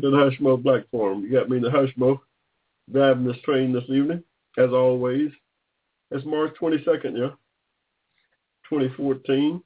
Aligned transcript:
To 0.00 0.10
the 0.10 0.16
Hushmo 0.16 0.62
Black 0.62 0.84
Forum. 0.90 1.22
You 1.22 1.30
got 1.30 1.50
me 1.50 1.58
in 1.58 1.62
the 1.62 1.68
Hushmo 1.68 2.18
driving 2.90 3.26
this 3.26 3.36
train 3.44 3.74
this 3.74 3.84
evening, 3.88 4.24
as 4.56 4.70
always. 4.70 5.30
It's 6.10 6.24
March 6.24 6.54
22nd, 6.58 7.18
yeah, 7.18 7.30
2014. 8.70 9.62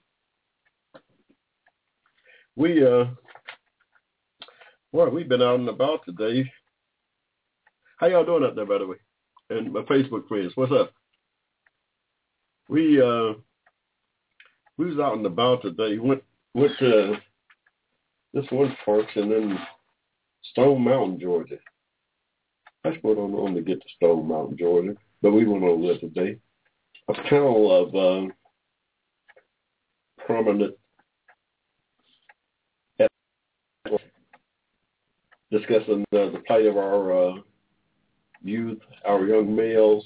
We, 2.56 2.84
uh, 2.84 3.04
well, 4.90 5.10
we've 5.10 5.28
been 5.28 5.42
out 5.42 5.60
and 5.60 5.68
about 5.68 6.04
today. 6.04 6.50
How 7.98 8.08
y'all 8.08 8.24
doing 8.24 8.42
out 8.42 8.56
there, 8.56 8.66
by 8.66 8.78
the 8.78 8.86
way? 8.88 8.96
And 9.50 9.72
my 9.72 9.82
Facebook 9.82 10.26
friends, 10.26 10.52
what's 10.56 10.72
up? 10.72 10.92
We, 12.68 13.00
uh, 13.00 13.34
we 14.76 14.86
was 14.86 14.98
out 14.98 15.16
and 15.16 15.26
about 15.26 15.62
today. 15.62 15.98
Went, 15.98 16.24
went 16.52 16.72
to 16.80 17.16
this 18.34 18.46
one 18.50 18.76
park 18.84 19.06
and 19.14 19.30
then 19.30 19.58
Stone 20.50 20.82
Mountain, 20.82 21.20
Georgia. 21.20 21.56
I'm 22.84 22.94
on 23.04 23.54
to 23.54 23.62
get 23.62 23.80
to 23.80 23.88
Stone 23.96 24.28
Mountain, 24.28 24.58
Georgia, 24.58 24.94
but 25.20 25.32
we 25.32 25.46
went 25.46 25.64
over 25.64 25.82
there 25.82 25.98
today. 25.98 26.38
A 27.08 27.14
panel 27.14 27.72
of 27.72 27.94
uh, 27.94 28.32
prominent 30.24 30.74
discussing 35.50 36.04
uh, 36.12 36.30
the 36.30 36.42
plight 36.46 36.66
of 36.66 36.76
our 36.76 37.30
uh, 37.30 37.34
youth, 38.42 38.78
our 39.04 39.24
young 39.26 39.54
males. 39.54 40.04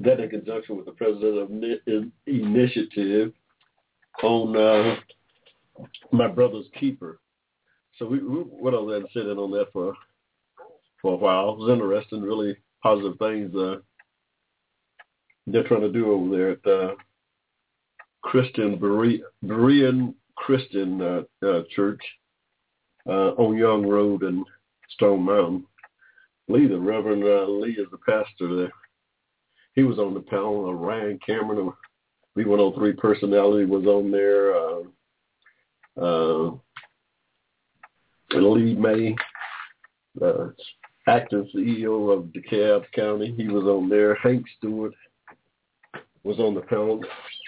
That 0.00 0.20
in 0.20 0.28
conjunction 0.28 0.76
with 0.76 0.86
the 0.86 0.92
president 0.92 1.38
of 1.38 1.50
Ni- 1.50 1.80
initiative 2.26 3.32
on 4.22 4.56
uh, 4.56 4.96
my 6.12 6.28
brother's 6.28 6.66
keeper. 6.78 7.18
So 7.98 8.06
we, 8.06 8.18
we 8.18 8.44
went 8.46 8.76
over 8.76 8.90
there 8.90 9.00
and 9.00 9.08
sitting 9.12 9.38
on 9.38 9.50
that 9.52 9.72
for 9.72 9.94
for 11.00 11.14
a 11.14 11.16
while. 11.16 11.52
It 11.52 11.58
was 11.58 11.70
interesting, 11.70 12.22
really 12.22 12.56
positive 12.82 13.18
things 13.18 13.54
uh, 13.54 13.76
they're 15.46 15.66
trying 15.66 15.82
to 15.82 15.92
do 15.92 16.12
over 16.12 16.36
there 16.36 16.50
at 16.50 16.66
uh, 16.66 16.94
Christian 18.22 18.78
Bere- 18.78 19.20
Berean 19.44 20.14
Christian 20.36 21.00
uh, 21.00 21.22
uh, 21.46 21.62
Church 21.74 22.00
uh, 23.08 23.30
on 23.38 23.56
Young 23.56 23.86
Road 23.86 24.22
in 24.22 24.44
Stone 24.90 25.22
Mountain. 25.22 25.66
Lee, 26.48 26.68
the 26.68 26.78
Reverend 26.78 27.24
uh, 27.24 27.46
Lee, 27.48 27.72
is 27.72 27.88
the 27.90 27.98
pastor 27.98 28.56
there. 28.56 28.72
He 29.74 29.82
was 29.82 29.98
on 29.98 30.14
the 30.14 30.20
panel. 30.20 30.66
Uh, 30.68 30.72
Ryan 30.72 31.18
Cameron, 31.24 31.72
we 32.34 32.44
went 32.44 32.60
on 32.60 32.96
personality 32.96 33.64
was 33.64 33.86
on 33.86 34.10
there. 34.10 34.54
Uh, 34.54 34.82
uh, 36.00 36.56
Lee 38.32 38.74
May, 38.74 39.14
uh, 40.22 40.48
active 41.06 41.46
CEO 41.54 42.12
of 42.12 42.32
DeKalb 42.32 42.84
County. 42.94 43.34
He 43.36 43.48
was 43.48 43.64
on 43.64 43.88
there. 43.88 44.14
Hank 44.16 44.44
Stewart 44.58 44.94
was 46.24 46.38
on 46.38 46.54
the 46.54 46.62
panel. 46.62 47.00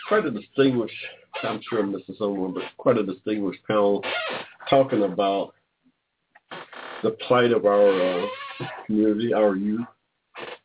Quite 0.06 0.26
a 0.26 0.30
distinguished, 0.30 0.94
I'm 1.42 1.60
sure 1.68 1.80
I'm 1.80 1.92
missing 1.92 2.14
someone, 2.18 2.54
but 2.54 2.62
quite 2.76 2.96
a 2.96 3.04
distinguished 3.04 3.60
panel 3.66 4.02
talking 4.70 5.02
about 5.02 5.54
the 7.02 7.10
plight 7.26 7.52
of 7.52 7.66
our 7.66 8.22
uh, 8.22 8.26
community, 8.86 9.32
our 9.32 9.56
youth, 9.56 9.86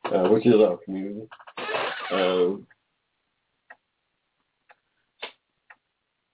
uh, 0.05 0.29
which 0.29 0.45
is 0.45 0.55
our 0.55 0.77
community. 0.85 1.27
Um, 2.11 2.67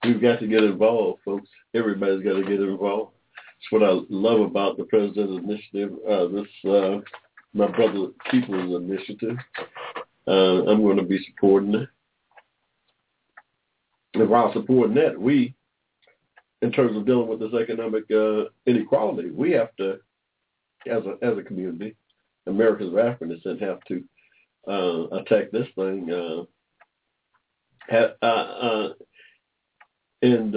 we've 0.04 0.20
got 0.20 0.40
to 0.40 0.46
get 0.46 0.64
involved, 0.64 1.22
folks. 1.24 1.48
Everybody's 1.74 2.22
got 2.22 2.34
to 2.34 2.42
get 2.42 2.60
involved. 2.60 3.12
It's 3.60 3.70
what 3.70 3.82
I 3.82 4.00
love 4.08 4.40
about 4.40 4.78
the 4.78 4.84
President's 4.84 5.44
Initiative, 5.44 5.92
uh, 6.08 6.28
this, 6.28 6.70
uh, 6.70 7.00
my 7.52 7.66
brother 7.66 8.08
People's 8.30 8.82
Initiative. 8.82 9.36
Uh, 10.26 10.64
I'm 10.64 10.82
going 10.82 10.96
to 10.96 11.02
be 11.02 11.22
supporting 11.26 11.74
it. 11.74 11.88
And 14.14 14.28
while 14.30 14.52
supporting 14.54 14.94
that, 14.94 15.20
we, 15.20 15.54
in 16.62 16.72
terms 16.72 16.96
of 16.96 17.04
dealing 17.04 17.28
with 17.28 17.40
this 17.40 17.52
economic 17.52 18.04
uh, 18.10 18.44
inequality, 18.66 19.30
we 19.30 19.52
have 19.52 19.76
to, 19.76 19.98
as 20.86 21.02
a 21.04 21.18
as 21.22 21.36
a 21.36 21.42
community, 21.42 21.94
Americans 22.46 22.92
of 22.92 22.98
African 22.98 23.28
descent 23.28 23.60
have 23.60 23.80
to 23.88 24.04
uh, 24.66 25.16
attack 25.18 25.50
this 25.50 25.68
thing 25.74 26.10
uh, 26.10 26.44
ha- 27.90 28.26
uh, 28.26 28.88
and 30.22 30.54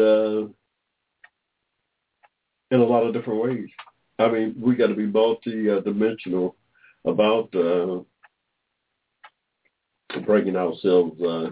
in 2.73 2.79
a 2.79 2.85
lot 2.85 3.05
of 3.05 3.13
different 3.13 3.41
ways. 3.41 3.69
I 4.17 4.29
mean, 4.29 4.55
we 4.59 4.75
got 4.75 4.87
to 4.87 4.95
be 4.95 5.05
multi-dimensional 5.05 6.55
about 7.05 7.55
uh, 7.55 7.99
bringing 10.25 10.55
ourselves 10.55 11.21
uh, 11.21 11.49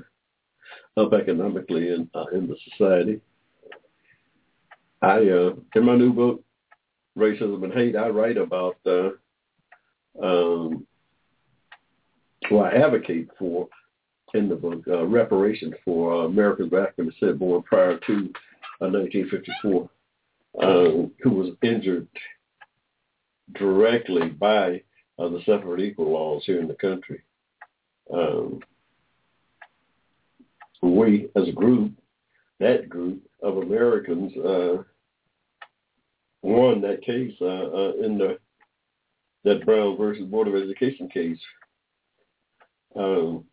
up 0.98 1.14
economically 1.14 1.90
in 1.90 2.10
uh, 2.16 2.26
in 2.34 2.48
the 2.48 2.56
society. 2.72 3.22
I 5.02 5.18
uh, 5.30 5.54
in 5.76 5.86
my 5.86 5.96
new 5.96 6.12
book, 6.12 6.44
Racism 7.18 7.64
and 7.64 7.74
Hate, 7.74 7.96
I 7.96 8.10
write 8.10 8.38
about 8.38 8.78
uh, 8.86 9.12
um, 10.22 10.88
I 12.52 12.72
advocate 12.72 13.30
for 13.38 13.70
in 14.34 14.50
the 14.50 14.56
book 14.56 14.84
uh, 14.88 15.06
reparations 15.06 15.74
for 15.86 16.14
uh, 16.14 16.26
Americans 16.26 16.74
of 16.74 16.80
African 16.80 17.10
descent 17.10 17.40
born 17.40 17.62
prior 17.64 17.98
to 18.08 18.14
uh, 18.82 18.88
1954 18.88 19.90
um, 20.62 21.12
who 21.22 21.32
was 21.32 21.50
injured 21.62 22.08
directly 23.54 24.30
by 24.30 24.82
uh, 25.20 25.30
the 25.30 25.42
separate 25.46 25.82
equal 25.82 26.12
laws 26.12 26.44
here 26.46 26.60
in 26.60 26.68
the 26.68 26.74
country. 26.76 27.22
Um, 28.14 28.60
we, 30.82 31.28
as 31.36 31.48
a 31.48 31.52
group, 31.52 31.94
that 32.60 32.90
group 32.90 33.22
of 33.42 33.58
Americans, 33.58 34.36
uh, 34.38 34.84
won 36.42 36.82
that 36.82 37.04
case 37.04 37.34
uh, 37.42 37.46
uh, 37.46 37.94
in 38.04 38.18
the 38.18 38.38
that 39.44 39.66
Brown 39.66 39.98
versus 39.98 40.26
Board 40.26 40.48
of 40.48 40.56
Education 40.56 41.10
case. 41.10 41.40
Um, 42.96 43.46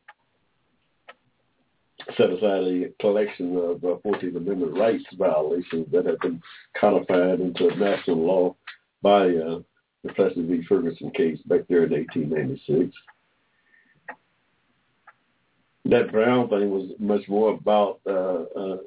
set 2.16 2.30
aside 2.30 2.64
a 2.64 2.88
collection 3.00 3.56
of 3.56 3.84
uh, 3.84 3.98
14th 4.04 4.36
Amendment 4.36 4.76
rights 4.76 5.04
violations 5.18 5.86
that 5.92 6.06
have 6.06 6.18
been 6.20 6.40
codified 6.78 7.40
into 7.40 7.74
national 7.76 8.16
law 8.16 8.56
by 9.02 9.26
uh, 9.26 9.60
the 10.04 10.12
Plessy 10.14 10.46
v. 10.46 10.62
Ferguson 10.68 11.10
case 11.10 11.38
back 11.46 11.60
there 11.68 11.84
in 11.84 11.92
1896. 11.92 12.96
That 15.84 16.12
Brown 16.12 16.48
thing 16.48 16.70
was 16.70 16.90
much 16.98 17.26
more 17.28 17.52
about, 17.52 18.00
uh, 18.06 18.10
uh, 18.10 18.78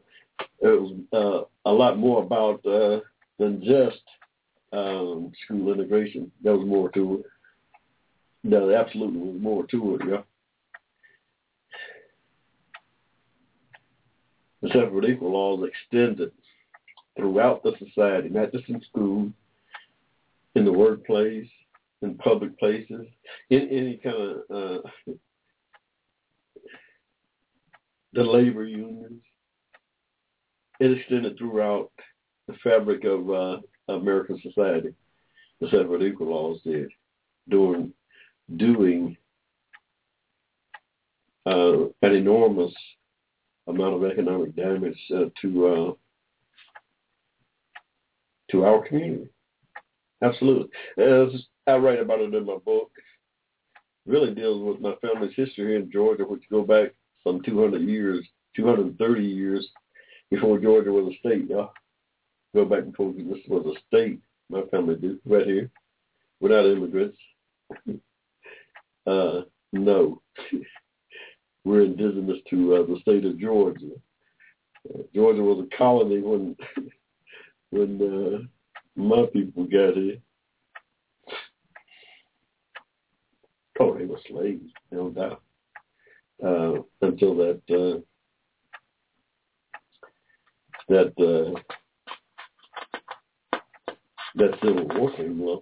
it 0.60 0.82
was 0.82 0.94
uh, 1.14 1.70
a 1.70 1.72
lot 1.72 1.98
more 1.98 2.24
about 2.24 2.66
uh, 2.66 3.00
than 3.40 3.64
just 3.64 4.02
um, 4.72 5.32
school 5.46 5.74
integration. 5.74 6.32
There 6.44 6.56
was 6.56 6.68
more 6.68 6.90
to 6.92 7.20
it. 7.20 7.26
There 8.44 8.76
absolutely 8.76 9.20
was 9.20 9.42
more 9.42 9.66
to 9.68 9.96
it, 9.96 10.02
yeah. 10.08 10.22
The 14.62 14.70
separate 14.70 15.10
equal 15.10 15.32
laws 15.32 15.68
extended 15.68 16.32
throughout 17.18 17.64
the 17.64 17.74
society, 17.80 18.30
not 18.30 18.52
just 18.52 18.70
in 18.70 18.82
school, 18.84 19.32
in 20.56 20.66
the 20.66 20.72
workplace, 20.72 21.48
in 22.02 22.16
public 22.16 22.58
places, 22.60 23.06
in 23.50 23.70
any 23.70 23.98
kind 23.98 24.16
of 24.16 24.38
uh, 24.50 25.12
the 28.14 28.24
labor 28.24 28.66
unions. 28.66 29.22
It 30.80 30.98
extended 30.98 31.38
throughout 31.38 31.92
the 32.48 32.56
fabric 32.64 33.04
of 33.04 33.30
uh, 33.30 33.58
American 33.88 34.40
society. 34.42 34.94
The 35.60 35.68
separate 35.70 36.02
equal 36.02 36.30
laws 36.30 36.60
did, 36.64 36.90
doing 37.50 37.94
doing 38.58 39.16
uh, 41.46 41.84
an 42.02 42.14
enormous 42.14 42.74
amount 43.72 43.96
of 43.96 44.10
economic 44.10 44.56
damage 44.56 44.98
uh, 45.16 45.26
to 45.42 45.68
uh, 45.68 45.94
to 48.52 48.66
our 48.66 48.86
community. 48.88 49.30
Absolutely. 50.24 50.70
As 50.98 51.30
I 51.68 51.76
write 51.78 52.00
about 52.00 52.20
it 52.20 52.34
in 52.34 52.46
my 52.46 52.58
book, 52.58 52.92
really 54.06 54.34
deals 54.34 54.64
with 54.64 54.82
my 54.82 54.94
family's 55.02 55.36
history 55.36 55.68
here 55.68 55.78
in 55.78 55.92
Georgia, 55.92 56.24
which 56.24 56.44
go 56.50 56.62
back 56.62 56.94
some 57.24 57.42
200 57.44 57.82
years, 57.82 58.26
230 58.56 59.24
years 59.24 59.68
before 60.30 60.60
Georgia 60.60 60.92
was 60.92 61.14
a 61.14 61.18
state. 61.20 61.50
Y'all 61.50 61.74
go 62.54 62.66
back 62.66 62.86
before 62.86 63.14
this 63.14 63.40
was 63.48 63.76
a 63.76 63.80
state. 63.88 64.20
My 64.50 64.62
family 64.72 64.96
did 64.96 65.20
right 65.26 65.46
here, 65.46 65.70
without 66.40 66.66
immigrants. 66.66 67.18
uh, 69.08 69.42
no, 69.72 70.22
we're 71.64 71.86
indigenous 71.86 72.38
to 72.50 72.76
uh, 72.76 72.86
the 72.86 73.00
state 73.02 73.26
of 73.26 73.40
Georgia. 73.40 73.92
Uh, 74.90 75.04
Georgia 75.14 75.42
was 75.42 75.66
a 75.66 75.78
colony 75.78 76.22
when 76.22 76.56
when 77.70 78.02
uh, 78.02 79.02
my 79.02 79.26
people 79.34 79.64
got 79.66 79.96
here. 79.96 80.18
Oh, 83.80 83.98
they 83.98 84.06
were 84.06 84.20
slaves, 84.30 84.70
no 84.92 85.10
doubt. 85.10 85.42
Uh, 86.44 86.82
until 87.02 87.36
that 87.36 87.62
uh, 87.70 88.00
that 90.90 91.14
uh, 91.18 91.60
that 94.36 94.60
Civil 94.64 94.88
War 94.88 95.12
came 95.16 95.40
along. 95.42 95.62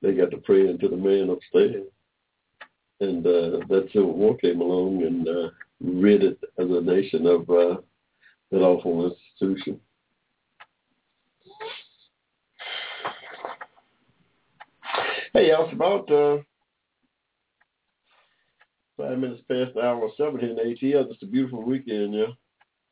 They 0.00 0.12
got 0.12 0.30
to 0.30 0.38
pray 0.38 0.68
into 0.68 0.88
the 0.88 0.96
man 0.96 1.30
upstairs, 1.30 1.86
and 3.00 3.26
uh, 3.26 3.64
that 3.68 3.88
Civil 3.92 4.12
War 4.12 4.36
came 4.36 4.60
along 4.60 5.02
and 5.04 5.28
uh, 5.28 5.50
rid 5.80 6.22
it 6.24 6.38
as 6.58 6.68
a 6.68 6.80
nation 6.80 7.26
of 7.26 7.48
uh, 7.48 7.76
that 8.50 8.60
awful 8.60 9.14
institution. 9.40 9.80
Hey, 15.32 15.50
y'all, 15.50 15.66
it's 15.66 15.74
about 15.74 16.10
uh, 16.10 16.38
five 18.96 19.18
minutes 19.18 19.42
past 19.48 19.74
the 19.74 19.82
hour 19.82 20.08
seven 20.16 20.40
here 20.40 20.50
in 20.50 20.56
ATL. 20.56 21.08
Just 21.08 21.22
a 21.22 21.26
beautiful 21.26 21.62
weekend, 21.62 22.14
yeah. 22.14 22.26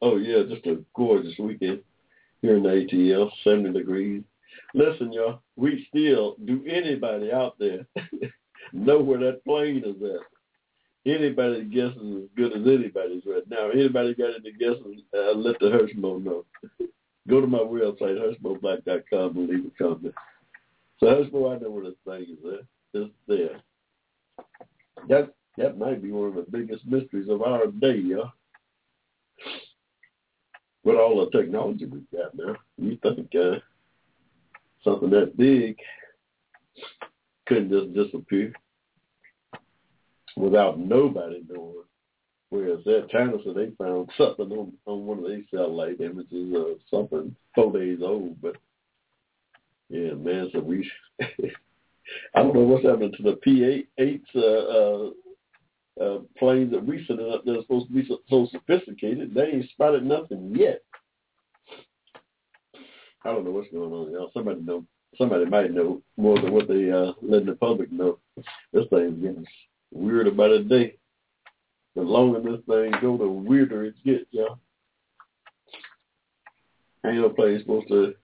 Oh, 0.03 0.17
yeah, 0.19 0.43
just 0.49 0.67
a 0.67 0.85
gorgeous 0.95 1.39
weekend 1.39 1.81
here 2.43 2.57
in 2.57 2.63
the 2.63 2.69
ATL, 2.69 3.31
70 3.43 3.73
degrees. 3.73 4.23
Listen, 4.75 5.13
y'all, 5.13 5.41
we 5.57 5.87
still, 5.89 6.37
do 6.45 6.63
anybody 6.69 7.33
out 7.33 7.59
there 7.59 7.87
know 8.73 9.01
where 9.01 9.19
that 9.21 9.45
plane 9.45 9.83
is 9.85 10.03
at? 10.03 10.21
Anybody 11.11 11.65
guesses 11.65 12.25
as 12.25 12.29
good 12.37 12.53
as 12.53 12.67
anybody's 12.67 13.23
right 13.27 13.49
now. 13.49 13.71
Anybody 13.71 14.15
got 14.15 14.35
any 14.35 14.53
guesses, 14.53 15.03
uh, 15.17 15.33
let 15.33 15.59
the 15.61 15.67
Hushmo 15.67 16.23
know. 16.23 16.45
Go 17.29 17.41
to 17.41 17.47
my 17.47 17.59
website, 17.59 18.19
hushmoblack.com, 18.19 19.37
and 19.37 19.49
leave 19.49 19.67
a 19.67 19.83
comment. 19.83 20.15
So 20.99 21.07
Hushmo, 21.07 21.55
I 21.55 21.61
know 21.61 21.71
where 21.71 21.85
this 21.85 21.95
thing 22.05 22.23
is 22.23 22.55
at. 22.55 23.01
It's 23.01 23.11
there. 23.29 23.61
That, 25.09 25.35
that 25.59 25.79
might 25.79 26.03
be 26.03 26.11
one 26.11 26.29
of 26.29 26.35
the 26.35 26.47
biggest 26.51 26.87
mysteries 26.87 27.29
of 27.29 27.43
our 27.43 27.67
day, 27.67 27.97
y'all 27.99 28.33
with 30.87 30.97
all 30.97 31.19
the 31.19 31.37
technology 31.37 31.85
we've 31.85 32.11
got 32.13 32.33
now, 32.35 32.55
you 32.79 32.97
think 33.03 33.29
uh, 33.35 33.59
something 34.85 35.11
that 35.11 35.37
big 35.37 35.77
couldn't 37.47 37.71
just 37.71 37.95
disappear 37.95 38.53
without 40.37 40.79
nobody 40.79 41.43
knowing. 41.49 41.85
Whereas 42.51 42.85
that 42.85 43.09
China 43.11 43.39
said 43.45 43.57
they 43.57 43.71
found 43.77 44.09
something 44.17 44.51
on, 44.53 44.73
on 44.87 45.07
one 45.07 45.19
of 45.19 45.29
these 45.29 45.45
satellite 45.51 46.01
images 46.01 46.55
of 46.55 46.79
something 46.91 47.35
four 47.55 47.73
days 47.73 47.99
old, 48.03 48.41
but 48.41 48.57
yeah, 49.89 50.15
man, 50.15 50.51
so 50.53 50.61
we 50.61 50.89
I 51.21 52.43
don't 52.43 52.55
know 52.55 52.61
what's 52.61 52.85
happening 52.85 53.13
to 53.17 53.23
the 53.23 53.37
P 53.37 53.87
eight 53.99 54.25
uh, 54.35 54.41
uh 54.41 55.11
uh, 56.01 56.19
planes 56.39 56.71
that 56.73 56.85
we 56.85 57.05
sending 57.07 57.33
up 57.33 57.45
that 57.45 57.59
are 57.59 57.63
supposed 57.63 57.89
to 57.89 57.93
be 57.93 58.07
so, 58.07 58.19
so 58.29 58.47
sophisticated. 58.53 59.33
They 59.33 59.47
ain't 59.47 59.71
spotted 59.71 60.05
nothing 60.05 60.55
yet. 60.55 60.83
I 63.25 63.33
don't 63.33 63.45
know 63.45 63.51
what's 63.51 63.71
going 63.73 63.93
on, 63.93 64.13
y'all. 64.13 64.31
Somebody 64.35 64.61
know. 64.61 64.85
Somebody 65.19 65.47
might 65.47 65.73
know 65.73 66.03
more 66.17 66.41
than 66.41 66.53
what 66.53 66.69
they 66.69 66.91
uh, 66.91 67.13
letting 67.23 67.47
the 67.47 67.55
public 67.55 67.91
know. 67.91 68.19
This 68.73 68.85
thing's 68.91 69.21
getting 69.21 69.47
weird 69.93 70.27
about 70.27 70.51
a 70.51 70.63
day. 70.63 70.97
The 71.95 72.03
longer 72.03 72.41
this 72.41 72.61
thing 72.69 72.93
go, 73.01 73.17
the 73.17 73.27
weirder 73.27 73.87
it 73.87 73.95
gets, 74.05 74.27
y'all. 74.31 74.59
Ain't 77.07 77.17
no 77.17 77.31
place 77.31 77.61
supposed 77.63 77.89
to 77.89 78.15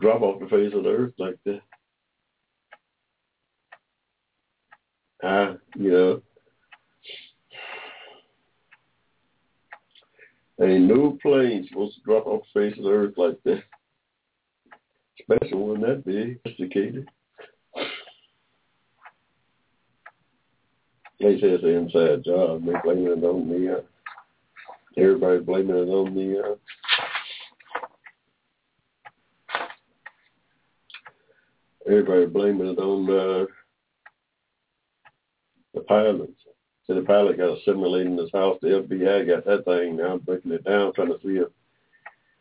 drop 0.00 0.22
off 0.22 0.40
the 0.40 0.48
face 0.48 0.72
of 0.74 0.82
the 0.82 0.90
earth 0.90 1.12
like 1.18 1.38
that. 1.44 1.60
uh, 5.22 5.54
you 5.76 5.90
know, 5.90 6.22
ain't 10.60 10.84
no 10.84 11.18
plane 11.22 11.66
supposed 11.68 11.96
to 11.96 12.02
drop 12.02 12.26
off 12.26 12.42
the 12.54 12.60
face 12.60 12.78
of 12.78 12.84
the 12.84 12.90
earth 12.90 13.14
like 13.16 13.42
that. 13.44 13.62
Especially 15.20 15.56
one 15.56 15.80
that 15.82 16.04
big, 16.04 16.38
sophisticated. 16.42 17.08
They 21.20 21.40
say 21.40 21.48
it's 21.48 21.62
an 21.62 21.70
inside 21.70 22.24
job. 22.24 22.64
They 22.64 22.72
blaming 22.82 23.06
it 23.06 23.24
on 23.24 23.68
uh, 23.70 23.80
everybody 24.96 25.38
blaming 25.40 25.76
it 25.76 25.88
on 25.88 26.34
uh, 26.44 26.54
everybody 31.86 32.26
blaming 32.26 32.68
it 32.68 32.78
on, 32.78 33.10
uh, 33.10 33.46
the 35.74 35.80
pilots. 35.82 36.32
So 36.86 36.94
the 36.94 37.02
pilot 37.02 37.38
got 37.38 37.58
assimilated 37.58 38.08
in 38.08 38.18
his 38.18 38.32
house. 38.32 38.58
The 38.60 38.84
FBI 38.88 39.26
got 39.26 39.44
that 39.44 39.64
thing 39.64 39.96
now, 39.96 40.18
breaking 40.18 40.52
it 40.52 40.64
down, 40.64 40.92
trying 40.92 41.08
to 41.08 41.18
see 41.22 41.38
if 41.38 41.48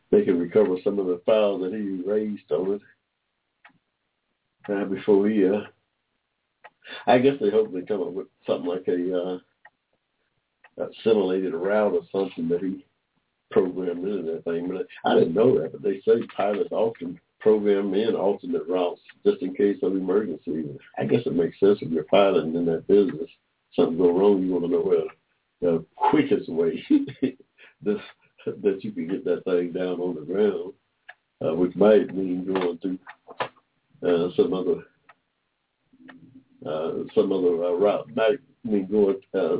they 0.10 0.24
can 0.24 0.40
recover 0.40 0.76
some 0.84 1.00
of 1.00 1.06
the 1.06 1.22
files 1.26 1.62
that 1.62 1.74
he 1.74 2.04
erased 2.04 2.52
on 2.52 2.74
it. 2.74 2.82
Uh, 4.70 4.86
before 4.86 5.28
he, 5.28 5.48
uh, 5.48 5.62
I 7.08 7.18
guess 7.20 7.36
they 7.40 7.50
hope 7.50 7.74
they 7.74 7.82
come 7.82 8.02
up 8.02 8.12
with 8.12 8.28
something 8.46 8.70
like 8.70 8.88
a 8.88 9.18
uh, 9.18 10.86
assimilated 10.86 11.54
route 11.54 11.94
or 11.94 12.02
something 12.12 12.48
that 12.50 12.62
he 12.62 12.86
programmed 13.50 14.06
into 14.07 14.31
that 14.31 14.44
thing. 14.44 14.69
But 14.69 14.88
I 15.10 15.16
didn't 15.16 15.33
know 15.33 15.60
that, 15.60 15.71
but 15.71 15.81
they 15.81 16.02
say 16.02 16.26
pilots 16.36 16.71
often 16.71 17.19
program 17.40 17.94
in 17.94 18.16
alternate 18.16 18.68
routes 18.68 19.02
just 19.26 19.42
in 19.42 19.54
case 19.56 19.78
of 19.83 19.94
emergency. 19.94 20.66
I 20.98 21.06
guess 21.06 21.21
it 21.26 21.36
makes 21.36 21.60
sense 21.60 21.80
if 21.81 21.90
you're 21.90 22.04
piloting 22.04 22.56
in 22.56 22.66
that 22.66 22.88
business. 22.88 23.30
Something 23.75 23.97
go 23.97 24.11
wrong, 24.18 24.44
you 24.44 24.51
want 24.51 24.66
to 24.66 24.71
know 24.71 24.81
where 24.81 25.04
the 25.61 25.85
quickest 25.95 26.49
way 26.49 26.83
that 27.83 27.97
that 28.45 28.83
you 28.83 28.92
can 28.92 29.07
get 29.07 29.23
that 29.23 29.44
thing 29.45 29.71
down 29.71 29.99
on 29.99 30.16
the 30.16 30.21
ground, 30.21 30.73
uh, 31.45 31.56
which 31.56 31.75
might 31.75 32.13
mean 32.16 32.45
going 32.45 32.78
through 32.80 32.99
uh, 34.04 34.30
some 34.35 34.54
other 34.54 34.83
uh, 36.66 37.04
some 37.16 37.31
other 37.31 37.63
uh, 37.63 37.73
route. 37.73 38.07
Might 38.16 38.40
mean 38.63 38.87
going 38.87 39.18
uh, 39.33 39.57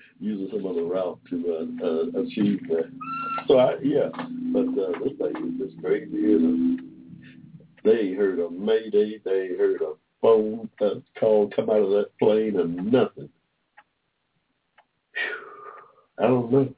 using 0.20 0.48
some 0.52 0.66
other 0.66 0.84
route 0.84 1.18
to 1.30 1.56
uh, 1.82 1.86
uh, 1.86 2.22
achieve 2.22 2.60
that. 2.68 2.90
So 3.48 3.58
I, 3.58 3.76
yeah, 3.82 4.08
but 4.52 4.68
uh, 4.68 4.98
this 5.02 5.16
thing 5.18 5.60
is 5.60 5.68
just 5.68 5.82
crazy. 5.82 6.76
They 7.84 8.12
heard 8.12 8.38
a 8.40 8.50
mayday. 8.50 9.20
They 9.24 9.48
heard 9.56 9.80
a 9.82 9.94
phone 10.20 10.68
call 11.18 11.50
come 11.54 11.70
out 11.70 11.82
of 11.82 11.90
that 11.90 12.18
plane 12.18 12.58
and 12.58 12.92
nothing. 12.92 13.28
Whew. 15.14 16.18
I 16.18 16.26
don't 16.26 16.52
know. 16.52 16.74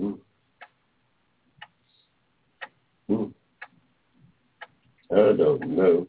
Mm. 0.00 0.18
Mm. 3.10 3.32
I 5.12 5.36
don't 5.36 5.68
know 5.68 6.08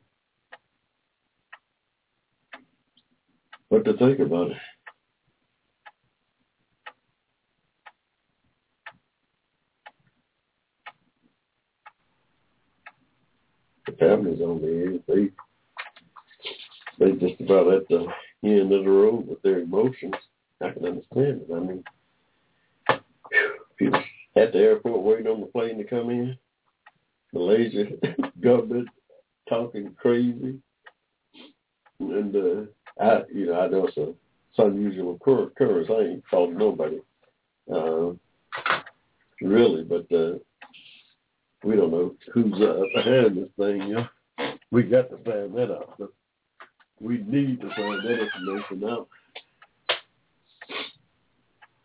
what 3.69 3.83
to 3.85 3.97
think 3.97 4.19
about 4.19 4.51
it. 4.51 4.57
Families 13.99 14.41
on 14.41 14.61
the 14.61 15.01
They 15.07 15.29
they 16.99 17.11
just 17.13 17.41
about 17.41 17.73
at 17.73 17.87
the 17.89 18.07
end 18.43 18.71
of 18.71 18.85
the 18.85 18.89
road 18.89 19.27
with 19.27 19.41
their 19.41 19.59
emotions. 19.59 20.15
I 20.61 20.71
can 20.71 20.85
understand 20.85 21.41
it. 21.41 21.53
I 21.53 21.59
mean, 21.59 21.83
people 23.77 24.01
at 24.35 24.53
the 24.53 24.59
airport 24.59 25.01
waiting 25.01 25.27
on 25.27 25.41
the 25.41 25.47
plane 25.47 25.77
to 25.77 25.83
come 25.83 26.09
in. 26.09 26.37
Malaysia 27.33 27.85
government 28.41 28.87
talking 29.49 29.93
crazy, 29.99 30.57
and 31.99 32.35
uh, 32.35 33.03
I, 33.03 33.23
you 33.33 33.47
know, 33.47 33.59
I 33.59 33.67
know 33.67 33.87
it's 33.87 33.97
a 33.97 34.13
unusual 34.63 35.15
occurrence. 35.15 35.89
I 35.89 36.01
ain't 36.01 36.23
calling 36.29 36.57
nobody, 36.57 36.99
uh, 37.73 38.11
really, 39.41 39.83
but 39.83 40.09
uh, 40.15 40.35
we 41.65 41.75
don't 41.75 41.91
know 41.91 42.13
who's 42.33 42.53
uh, 42.61 42.83
behind 42.95 43.37
this 43.37 43.49
thing. 43.57 43.81
You? 43.87 43.99
We 44.71 44.83
got 44.83 45.09
to 45.09 45.17
find 45.17 45.55
that 45.55 45.71
out. 45.71 45.95
But 45.97 46.13
we 47.01 47.17
need 47.25 47.59
to 47.61 47.69
find 47.75 48.05
that 48.05 48.19
information 48.21 48.89
out 48.89 49.07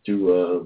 to 0.06 0.32
uh, 0.32 0.64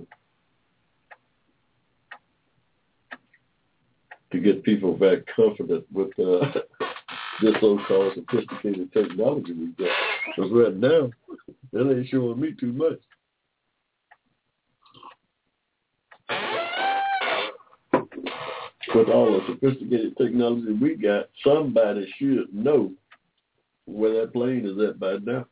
to 4.32 4.40
get 4.40 4.64
people 4.64 4.94
back 4.94 5.18
confident 5.34 5.84
with 5.92 6.10
uh, 6.18 6.60
this 7.40 7.54
so-called 7.60 8.14
sophisticated 8.14 8.92
technology 8.92 9.52
we 9.52 9.66
got. 9.78 9.96
Because 10.36 10.50
right 10.52 10.76
now, 10.76 11.10
it 11.72 11.96
ain't 11.98 12.08
showing 12.08 12.40
me 12.40 12.52
too 12.58 12.72
much. 12.72 12.98
With 18.94 19.08
all 19.08 19.32
the 19.32 19.40
sophisticated 19.48 20.16
technology 20.16 20.72
we 20.72 20.94
got, 20.94 21.26
somebody 21.44 22.08
should 22.16 22.54
know 22.54 22.92
where 23.86 24.20
that 24.20 24.32
plane 24.32 24.64
is 24.64 24.80
at 24.88 25.00
by 25.00 25.16
now. 25.20 25.46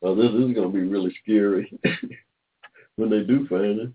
Well, 0.00 0.14
this 0.14 0.30
is 0.30 0.54
going 0.54 0.54
to 0.54 0.68
be 0.68 0.82
really 0.82 1.12
scary 1.20 1.68
when 2.96 3.10
they 3.10 3.24
do 3.24 3.48
find 3.48 3.80
it. 3.80 3.92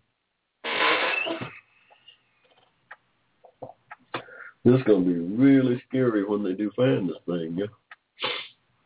This 4.65 4.75
is 4.75 4.83
going 4.83 5.05
to 5.05 5.09
be 5.09 5.19
really 5.19 5.81
scary 5.87 6.25
when 6.25 6.43
they 6.43 6.53
do 6.53 6.69
find 6.75 7.07
this 7.07 7.15
thing. 7.25 7.57
Yeah? 7.57 7.67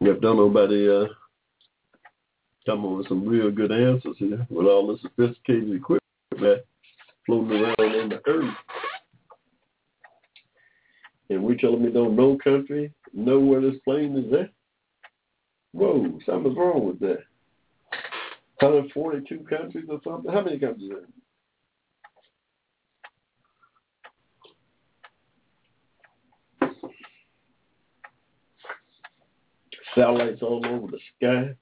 If 0.02 0.22
don't 0.22 0.38
nobody 0.38 0.88
uh, 0.88 1.06
come 2.68 2.86
up 2.86 2.98
with 2.98 3.08
some 3.08 3.28
real 3.28 3.50
good 3.50 3.72
answers 3.72 4.18
here 4.20 4.46
with 4.52 4.68
all 4.68 4.88
this 4.88 5.02
sophisticated 5.02 5.74
equipment 5.76 6.64
floating 7.26 7.62
around 7.62 7.96
in 7.96 8.10
the 8.10 8.22
earth. 8.28 8.56
And 11.30 11.44
we're 11.44 11.56
telling 11.56 11.84
me 11.84 11.92
don't 11.92 12.16
no 12.16 12.38
country 12.44 12.92
know 13.14 13.40
where 13.40 13.62
this 13.62 13.80
plane 13.84 14.18
is 14.18 14.32
at? 14.34 14.52
Whoa, 15.74 16.20
something's 16.26 16.58
wrong 16.58 16.88
with 16.88 17.00
that. 17.00 17.24
142 18.60 19.40
countries 19.50 19.86
or 19.90 20.00
something? 20.04 20.32
How 20.32 20.42
many 20.42 20.60
countries 20.60 20.92
are 20.92 21.00
there? 21.00 21.10
Satellites 29.96 30.42
all 30.42 30.66
over 30.66 30.88
the 30.88 31.00
sky. 31.18 31.56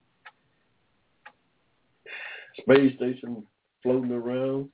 Space 2.59 2.95
station 2.95 3.43
floating 3.81 4.11
around, 4.11 4.69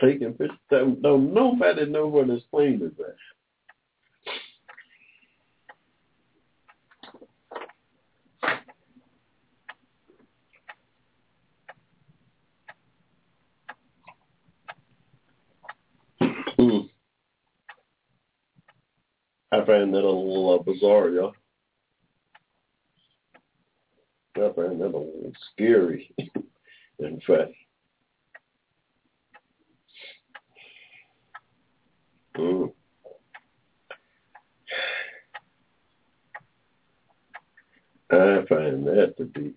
taking 0.00 0.32
pictures. 0.32 0.58
Don't, 0.70 1.02
nobody 1.02 1.86
know 1.86 2.06
where 2.06 2.26
this 2.26 2.42
plane 2.50 2.80
is 2.82 2.92
at. 2.98 3.16
Hmm. 16.58 16.78
I 19.52 19.64
find 19.64 19.94
that 19.94 19.98
a 19.98 20.10
little 20.10 20.58
uh, 20.58 20.62
bizarre, 20.62 21.10
y'all. 21.10 21.34
I 24.36 24.52
find 24.54 24.80
that 24.80 24.86
a 24.86 24.98
little 24.98 25.32
scary, 25.52 26.10
in 26.98 27.20
fact. 27.26 27.52
Mm. 32.38 32.72
I 38.10 38.44
find 38.48 38.86
that 38.86 39.14
to 39.16 39.24
be 39.24 39.54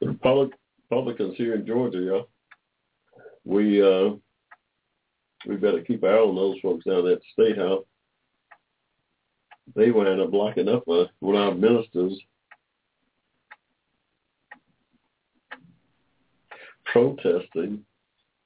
the 0.00 0.08
Republic, 0.08 0.50
Republicans 0.90 1.34
here 1.36 1.54
in 1.54 1.66
Georgia, 1.66 1.98
y'all. 1.98 2.28
We 3.44 3.82
uh, 3.82 4.16
we 5.46 5.56
better 5.56 5.82
keep 5.82 6.04
our 6.04 6.18
eye 6.18 6.20
on 6.20 6.34
those 6.36 6.58
folks 6.60 6.84
down 6.84 7.06
at 7.06 7.20
the 7.20 7.20
state 7.32 7.58
house. 7.58 7.84
They 9.76 9.90
wound 9.90 10.20
up 10.20 10.32
locking 10.32 10.68
up 10.68 10.84
uh, 10.88 11.04
one 11.20 11.36
of 11.36 11.42
our 11.42 11.54
ministers 11.54 12.18
protesting 16.92 17.84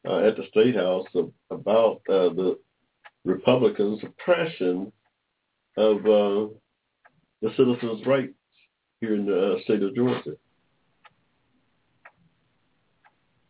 uh, 0.06 0.18
at 0.18 0.36
the 0.36 0.44
state 0.50 0.76
house 0.76 1.06
of, 1.14 1.30
about 1.50 2.00
uh, 2.08 2.28
the 2.34 2.58
Republican 3.24 3.98
suppression 4.00 4.92
of 5.76 5.96
uh, 5.98 6.52
the 7.42 7.50
citizens' 7.56 8.06
rights 8.06 8.34
here 9.00 9.14
in 9.14 9.26
the 9.26 9.54
uh, 9.54 9.62
state 9.64 9.82
of 9.82 9.94
Georgia. 9.94 10.36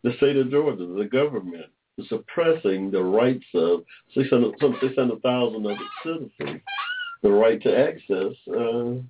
The 0.03 0.13
state 0.17 0.37
of 0.37 0.51
Georgia, 0.51 0.87
the 0.87 1.09
government, 1.11 1.67
is 1.99 2.09
suppressing 2.09 2.91
the 2.91 3.03
rights 3.03 3.45
of 3.55 3.85
600, 4.15 4.55
some 4.61 4.77
600,000 4.81 5.67
of 5.67 5.73
its 5.73 5.81
citizens, 6.03 6.61
the 7.23 7.31
right 7.31 7.61
to 7.63 7.77
access 7.77 8.35
uh, 8.49 9.01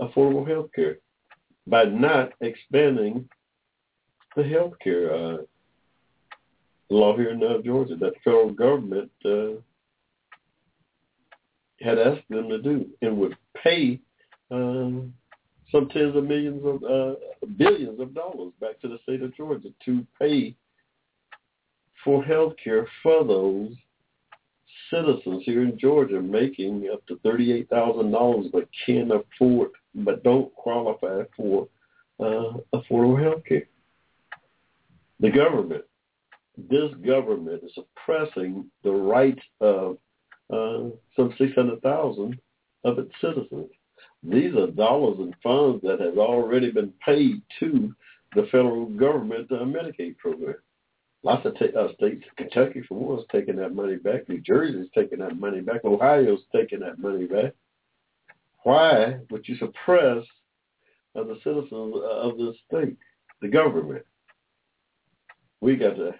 affordable 0.00 0.46
health 0.46 0.70
care 0.74 0.98
by 1.66 1.84
not 1.84 2.32
expanding 2.40 3.28
the 4.36 4.44
health 4.44 4.74
care 4.82 5.14
uh, 5.14 5.36
law 6.90 7.16
here 7.16 7.30
in 7.30 7.42
uh, 7.42 7.60
Georgia 7.64 7.96
that 7.96 8.14
the 8.14 8.20
federal 8.24 8.52
government 8.52 9.10
uh, 9.24 9.60
had 11.80 11.98
asked 11.98 12.28
them 12.28 12.48
to 12.48 12.60
do 12.60 12.86
and 13.02 13.16
would 13.16 13.36
pay 13.62 13.98
um, 14.50 15.12
some 15.70 15.88
tens 15.88 16.14
of 16.16 16.24
millions 16.24 16.62
of 16.64 16.82
uh, 16.84 17.14
billions 17.56 17.98
of 17.98 18.14
dollars 18.14 18.52
back 18.60 18.80
to 18.80 18.88
the 18.88 18.98
state 19.02 19.22
of 19.22 19.34
Georgia 19.36 19.68
to 19.84 20.06
pay 20.20 20.54
for 22.04 22.22
health 22.24 22.54
care 22.62 22.86
for 23.02 23.24
those 23.24 23.72
citizens 24.90 25.42
here 25.44 25.62
in 25.62 25.78
Georgia 25.78 26.20
making 26.20 26.88
up 26.92 27.04
to 27.06 27.18
thirty-eight 27.18 27.68
thousand 27.70 28.10
dollars 28.10 28.46
but 28.52 28.68
can't 28.84 29.10
afford 29.10 29.70
but 29.94 30.22
don't 30.22 30.54
qualify 30.54 31.22
for 31.36 31.68
uh, 32.20 32.52
affordable 32.74 33.20
health 33.20 33.42
care. 33.48 33.66
The 35.22 35.30
government, 35.30 35.84
this 36.56 36.92
government 37.06 37.62
is 37.62 37.72
suppressing 37.74 38.68
the 38.82 38.90
rights 38.90 39.42
of 39.60 39.96
uh, 40.52 40.90
some 41.16 41.32
six 41.38 41.54
hundred 41.54 41.80
thousand 41.80 42.40
of 42.84 42.98
its 42.98 43.12
citizens. 43.20 43.70
These 44.24 44.54
are 44.56 44.66
dollars 44.66 45.18
and 45.20 45.34
funds 45.40 45.80
that 45.84 46.00
have 46.00 46.18
already 46.18 46.72
been 46.72 46.92
paid 47.04 47.40
to 47.60 47.94
the 48.34 48.48
federal 48.50 48.86
government 48.86 49.46
uh, 49.52 49.64
Medicaid 49.64 50.18
program. 50.18 50.56
Lots 51.22 51.46
of 51.46 51.56
t- 51.56 51.76
uh, 51.78 51.92
states, 51.94 52.24
Kentucky 52.36 52.82
for 52.88 52.98
one, 52.98 53.18
is 53.20 53.24
taking 53.30 53.54
that 53.56 53.76
money 53.76 53.96
back. 53.96 54.28
New 54.28 54.40
Jersey's 54.40 54.90
taking 54.92 55.20
that 55.20 55.38
money 55.38 55.60
back. 55.60 55.84
Ohio's 55.84 56.40
taking 56.52 56.80
that 56.80 56.98
money 56.98 57.26
back. 57.26 57.52
Why 58.64 59.18
would 59.30 59.46
you 59.46 59.56
suppress 59.56 60.24
uh, 61.14 61.22
the 61.22 61.38
citizens 61.44 61.94
of 61.94 62.38
the 62.38 62.54
state, 62.66 62.96
the 63.40 63.48
government? 63.48 64.04
We 65.62 65.76
got 65.76 65.94
to, 65.94 66.12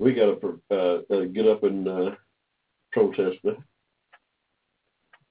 we 0.00 0.14
got 0.14 0.40
to 0.40 0.60
uh, 0.68 1.14
uh, 1.14 1.24
get 1.26 1.46
up 1.46 1.62
and 1.62 1.86
uh, 1.86 2.10
protest 2.92 3.36
that 3.44 3.56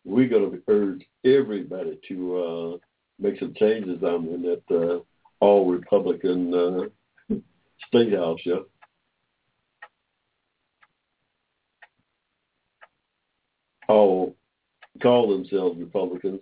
we're 0.05 0.29
going 0.29 0.49
to 0.49 0.61
urge 0.69 1.05
everybody 1.25 1.99
to 2.07 2.37
uh, 2.37 2.77
make 3.19 3.37
some 3.37 3.53
changes 3.55 4.01
on 4.01 4.27
in 4.29 4.41
that 4.43 4.63
uh, 4.73 4.99
all 5.41 5.69
Republican 5.69 6.53
uh, 6.53 7.35
state 7.89 8.13
house, 8.13 8.39
yeah. 8.45 8.59
All 13.89 14.35
call 15.01 15.37
themselves 15.37 15.77
Republicans. 15.77 16.39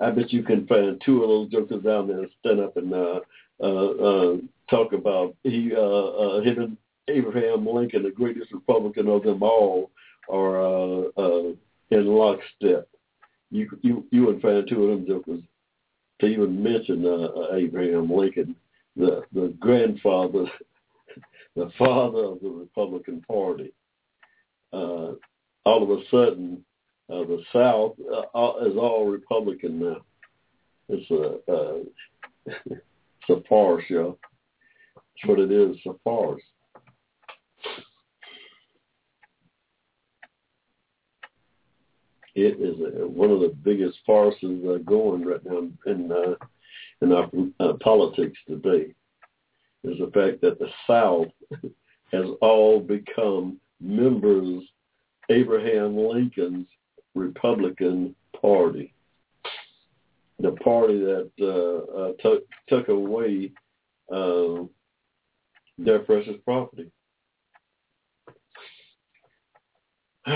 I 0.00 0.10
bet 0.10 0.32
you 0.32 0.42
can 0.42 0.66
find 0.66 1.00
two 1.04 1.22
of 1.22 1.28
those 1.28 1.48
jokers 1.48 1.84
down 1.84 2.08
there 2.08 2.26
stand 2.40 2.58
up 2.58 2.76
and 2.76 2.92
talk 4.72 4.92
about 4.92 5.36
he, 5.44 5.72
uh, 5.76 5.80
uh, 5.80 6.40
him 6.40 6.58
and 6.58 6.76
Abraham 7.08 7.66
Lincoln, 7.66 8.02
the 8.02 8.10
greatest 8.10 8.52
Republican 8.52 9.08
of 9.08 9.22
them 9.22 9.42
all, 9.42 9.90
are 10.28 10.60
uh, 10.62 11.02
uh, 11.16 11.52
in 11.90 12.06
lockstep 12.06 12.88
you 13.52 13.68
you 13.82 14.04
you 14.10 14.24
would 14.26 14.40
find 14.40 14.66
two 14.66 14.84
of 14.84 14.88
them 14.88 15.06
jokers 15.06 15.42
to 16.20 16.26
even 16.26 16.62
mention 16.62 17.06
uh, 17.06 17.54
Abraham 17.54 18.10
Lincoln, 18.10 18.56
the 18.96 19.22
the 19.32 19.54
grandfather, 19.60 20.46
the 21.56 21.70
father 21.78 22.24
of 22.24 22.40
the 22.40 22.48
Republican 22.48 23.22
Party. 23.28 23.72
Uh, 24.72 25.12
all 25.64 25.82
of 25.82 25.90
a 25.90 26.02
sudden 26.10 26.64
uh, 27.10 27.24
the 27.24 27.42
South 27.52 27.94
uh, 28.10 28.66
is 28.66 28.76
all 28.76 29.06
Republican 29.06 29.78
now. 29.78 29.98
It's 30.88 31.10
a 31.10 31.52
uh, 31.52 31.78
it's 32.66 33.28
a 33.28 33.42
farce, 33.48 33.84
y'all. 33.88 34.18
What 35.26 35.38
it 35.38 35.52
is. 35.52 35.76
A 35.86 35.92
farce. 36.04 36.42
It 42.34 42.60
is 42.60 42.80
a, 42.80 43.06
one 43.06 43.30
of 43.30 43.40
the 43.40 43.54
biggest 43.62 43.98
farces 44.06 44.64
uh, 44.66 44.78
going 44.84 45.24
right 45.24 45.44
now 45.44 45.68
in 45.86 46.10
uh, 46.10 46.34
in 47.02 47.12
our 47.12 47.30
uh, 47.60 47.74
politics 47.82 48.38
today. 48.46 48.94
Is 49.84 49.98
the 49.98 50.10
fact 50.14 50.40
that 50.42 50.58
the 50.58 50.68
South 50.86 51.28
has 52.12 52.26
all 52.40 52.80
become 52.80 53.58
members 53.80 54.62
Abraham 55.28 55.96
Lincoln's 55.96 56.68
Republican 57.14 58.14
Party, 58.40 58.94
the 60.38 60.52
party 60.52 60.98
that 60.98 61.30
uh, 61.40 61.98
uh, 61.98 62.12
took 62.20 62.44
took 62.68 62.88
away 62.88 63.52
uh, 64.12 64.64
their 65.78 66.00
precious 66.00 66.36
property. 66.44 66.90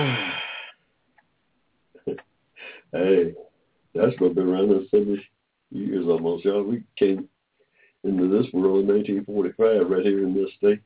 hey, 2.92 3.34
that's 3.94 4.18
what 4.18 4.34
been 4.34 4.48
around 4.48 4.72
us 4.72 4.88
seventy 4.90 5.22
years 5.70 6.06
almost, 6.06 6.44
y'all. 6.44 6.62
We 6.62 6.82
came 6.98 7.28
into 8.04 8.28
this 8.28 8.52
world 8.52 8.80
in 8.80 8.88
1945, 8.88 9.90
right 9.90 10.04
here 10.04 10.22
in 10.24 10.34
this 10.34 10.50
state. 10.58 10.80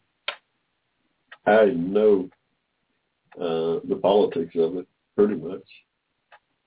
I 1.47 1.67
know 1.67 2.29
uh, 3.37 3.81
the 3.89 3.99
politics 4.01 4.55
of 4.57 4.77
it, 4.77 4.87
pretty 5.17 5.37
much, 5.37 5.65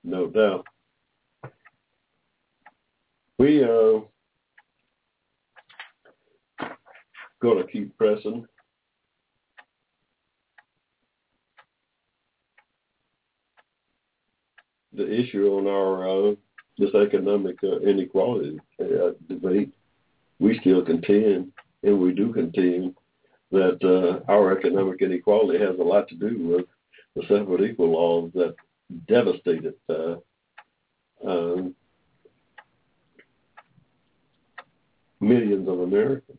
no 0.02 0.26
doubt. 0.26 0.66
We 3.38 3.64
uh, 3.64 4.00
going 7.44 7.64
to 7.64 7.70
keep 7.70 7.96
pressing. 7.98 8.46
The 14.94 15.12
issue 15.12 15.46
on 15.58 15.66
our 15.66 16.08
uh, 16.08 16.34
this 16.78 16.94
economic 16.94 17.56
uh, 17.62 17.80
inequality 17.80 18.58
uh, 18.80 19.10
debate, 19.28 19.72
we 20.38 20.58
still 20.60 20.82
contend, 20.82 21.52
and 21.82 22.00
we 22.00 22.12
do 22.14 22.32
contend 22.32 22.94
that 23.50 23.78
uh, 23.84 24.32
our 24.32 24.56
economic 24.56 25.02
inequality 25.02 25.58
has 25.58 25.78
a 25.78 25.82
lot 25.82 26.08
to 26.08 26.14
do 26.14 26.48
with 26.48 26.66
the 27.14 27.22
separate 27.28 27.68
equal 27.70 27.90
laws 27.90 28.30
that 28.34 28.54
devastated 29.06 29.74
uh, 29.90 30.16
um, 31.28 31.74
millions 35.20 35.68
of 35.68 35.80
Americans. 35.80 36.38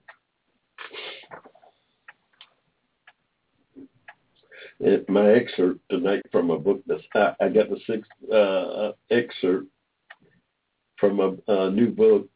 My 4.79 5.31
excerpt 5.31 5.79
tonight 5.89 6.21
from 6.31 6.49
a 6.49 6.59
book 6.59 6.81
that's 6.85 7.01
I, 7.15 7.33
I 7.39 7.49
got 7.49 7.69
the 7.69 7.79
sixth 7.87 8.11
uh, 8.31 8.91
excerpt 9.09 9.67
from 10.97 11.19
a, 11.19 11.51
a 11.51 11.71
new 11.71 11.91
book, 11.91 12.27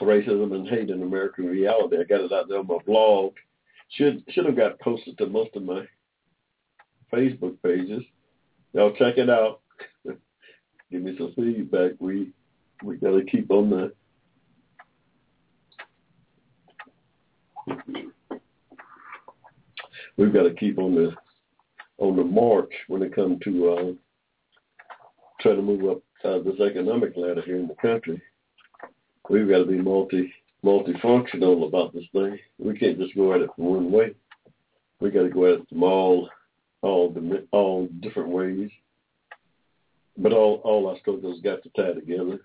Racism 0.00 0.54
and 0.54 0.68
Hate 0.68 0.90
in 0.90 1.02
American 1.02 1.46
Reality. 1.46 1.98
I 1.98 2.04
got 2.04 2.22
it 2.22 2.32
out 2.32 2.48
there 2.48 2.58
on 2.58 2.66
my 2.66 2.78
blog. 2.84 3.34
Should 3.90 4.24
should 4.30 4.46
have 4.46 4.56
got 4.56 4.80
posted 4.80 5.16
to 5.18 5.26
most 5.26 5.54
of 5.54 5.62
my 5.62 5.86
Facebook 7.12 7.56
pages. 7.62 8.02
Y'all 8.72 8.94
check 8.96 9.16
it 9.16 9.30
out. 9.30 9.60
Give 10.90 11.02
me 11.02 11.16
some 11.16 11.32
feedback. 11.36 11.92
We 12.00 12.32
we 12.82 12.96
got 12.96 13.12
to 13.12 13.24
keep 13.24 13.52
on 13.52 13.70
the 13.70 13.92
we've 20.16 20.34
got 20.34 20.42
to 20.42 20.54
keep 20.54 20.78
on 20.78 20.96
the 20.96 21.14
on 21.98 22.16
the 22.16 22.24
march 22.24 22.72
when 22.88 23.02
it 23.02 23.14
comes 23.14 23.40
to 23.44 23.68
uh, 23.70 23.92
trying 25.40 25.56
to 25.56 25.62
move 25.62 25.90
up 25.90 26.02
uh, 26.24 26.38
this 26.38 26.60
economic 26.60 27.12
ladder 27.16 27.42
here 27.44 27.58
in 27.58 27.68
the 27.68 27.74
country. 27.74 28.20
We've 29.28 29.48
got 29.48 29.58
to 29.58 29.66
be 29.66 29.80
multi 29.80 30.32
multifunctional 30.64 31.66
about 31.66 31.94
this 31.94 32.04
thing. 32.12 32.38
We 32.58 32.78
can't 32.78 32.98
just 32.98 33.14
go 33.14 33.32
at 33.34 33.40
it 33.40 33.50
from 33.54 33.66
one 33.66 33.92
way. 33.92 34.14
We 35.00 35.10
got 35.10 35.22
to 35.22 35.30
go 35.30 35.46
at 35.46 35.60
it 35.60 35.68
from 35.68 35.82
all 35.82 36.28
all 36.82 37.14
all 37.52 37.88
different 38.00 38.30
ways. 38.30 38.70
But 40.18 40.32
all 40.32 40.60
all 40.64 40.88
our 40.88 40.98
struggles 40.98 41.40
got 41.42 41.62
to 41.62 41.68
tie 41.70 41.92
together. 41.92 42.40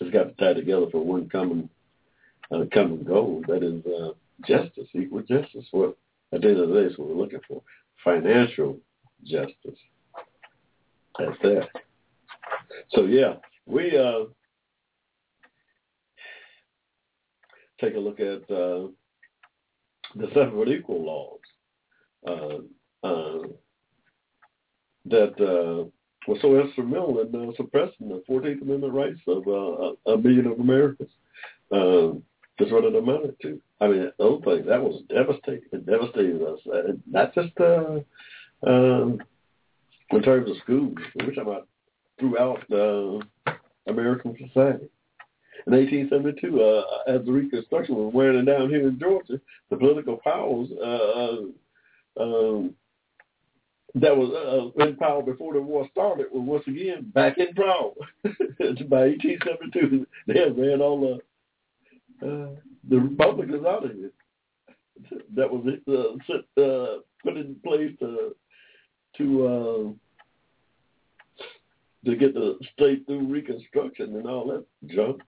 It's 0.00 0.10
got 0.12 0.24
to 0.24 0.34
tie 0.34 0.54
together 0.54 0.86
for 0.90 1.04
one 1.04 1.28
common 1.28 1.68
uh, 2.52 2.64
common 2.72 3.04
goal. 3.04 3.42
That 3.48 3.62
is 3.62 3.84
uh, 3.86 4.12
justice, 4.46 4.88
equal 4.94 5.22
justice. 5.22 5.66
What 5.70 5.96
at 6.32 6.42
the 6.42 6.48
end 6.48 6.60
of 6.60 6.68
the 6.68 6.74
day 6.74 6.86
is 6.86 6.98
what 6.98 7.08
we're 7.08 7.22
looking 7.22 7.40
for. 7.48 7.62
Financial 8.04 8.78
justice. 9.24 9.78
That's 11.18 11.36
that. 11.42 11.68
So 12.92 13.06
yeah, 13.06 13.34
we 13.66 13.96
uh, 13.96 14.24
take 17.80 17.94
a 17.94 17.98
look 17.98 18.20
at 18.20 18.42
uh, 18.50 18.88
the 20.14 20.28
separate 20.28 20.68
equal 20.68 21.04
laws 21.04 21.40
uh, 22.26 23.06
uh, 23.06 23.42
that 25.06 25.34
uh, 25.40 25.88
were 26.26 26.38
so 26.40 26.60
instrumental 26.60 27.20
in 27.20 27.34
uh, 27.34 27.52
suppressing 27.56 28.08
the 28.08 28.22
14th 28.28 28.62
Amendment 28.62 28.92
rights 28.92 29.20
of 29.26 29.46
uh, 29.46 30.12
a 30.12 30.18
million 30.18 30.46
of 30.46 30.60
Americans. 30.60 31.10
That's 31.70 32.72
what 32.72 32.84
it 32.84 32.96
amounted 32.96 33.36
to. 33.42 33.60
I 33.80 33.86
mean, 33.86 34.10
those 34.18 34.42
things, 34.44 34.66
that 34.66 34.82
was 34.82 35.02
devastating. 35.08 35.68
It 35.72 35.86
devastated 35.86 36.42
us. 36.42 36.58
Uh, 36.66 36.92
not 37.06 37.34
just 37.34 37.52
uh, 37.60 38.00
um, 38.66 39.20
in 40.10 40.22
terms 40.22 40.50
of 40.50 40.56
schools. 40.64 40.96
We're 41.16 41.34
talking 41.34 41.42
about 41.42 41.68
throughout 42.18 42.64
uh, 42.72 43.52
American 43.86 44.34
society. 44.34 44.88
In 45.66 45.74
1872, 45.74 46.62
uh, 46.62 46.82
as 47.12 47.24
the 47.26 47.32
Reconstruction 47.32 47.96
was 47.96 48.12
wearing 48.14 48.44
down 48.44 48.68
here 48.68 48.88
in 48.88 48.98
Georgia, 48.98 49.40
the 49.70 49.76
political 49.76 50.16
powers 50.16 50.68
uh, 50.82 52.22
um, 52.22 52.74
that 53.94 54.16
was 54.16 54.72
uh, 54.78 54.84
in 54.84 54.96
power 54.96 55.22
before 55.22 55.54
the 55.54 55.60
war 55.60 55.88
started 55.90 56.26
were 56.32 56.40
once 56.40 56.64
again 56.66 57.10
back 57.14 57.38
in 57.38 57.54
power. 57.54 57.92
By 58.88 59.08
1872, 59.08 60.06
they 60.26 60.38
had 60.38 60.58
ran 60.58 60.80
all 60.80 61.20
the 62.20 62.26
uh, 62.26 62.50
the 62.88 62.98
Republicans 62.98 63.66
out 63.66 63.84
of 63.84 63.92
here. 63.92 64.12
That 65.36 65.48
was 65.50 65.64
uh, 65.86 66.16
set, 66.26 66.62
uh, 66.62 66.98
put 67.22 67.36
in 67.36 67.56
place 67.64 67.92
to 68.00 68.34
to 69.16 69.46
uh, 69.46 71.44
to 72.04 72.16
get 72.16 72.34
the 72.34 72.58
state 72.74 73.06
through 73.06 73.26
Reconstruction 73.26 74.16
and 74.16 74.26
all 74.26 74.46
that 74.48 74.64
junk. 74.88 75.22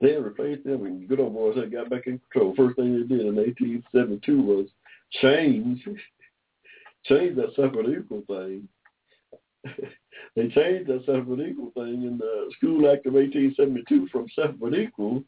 They 0.00 0.12
replaced 0.12 0.64
them, 0.64 0.86
and 0.86 1.08
good 1.08 1.20
old 1.20 1.34
boys 1.34 1.56
had 1.56 1.72
got 1.72 1.90
back 1.90 2.06
in 2.06 2.20
control. 2.30 2.54
First 2.56 2.76
thing 2.76 2.92
they 2.92 3.06
did 3.06 3.26
in 3.26 3.36
1872 3.36 4.42
was 4.42 4.66
change 5.22 5.86
change 7.04 7.36
that 7.36 7.54
separate 7.54 7.88
equal 7.88 8.22
thing. 8.26 8.68
they 10.36 10.48
changed 10.48 10.88
that 10.88 11.04
separate 11.06 11.48
equal 11.48 11.70
thing 11.74 12.04
in 12.04 12.18
the 12.18 12.50
School 12.56 12.90
Act 12.90 13.06
of 13.06 13.14
1872 13.14 14.08
from 14.10 14.26
separate 14.34 14.74
equal 14.74 15.22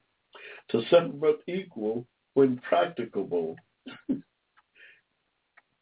to 0.70 0.82
separate 0.90 1.40
equal 1.46 2.06
when 2.34 2.58
practicable. 2.58 3.56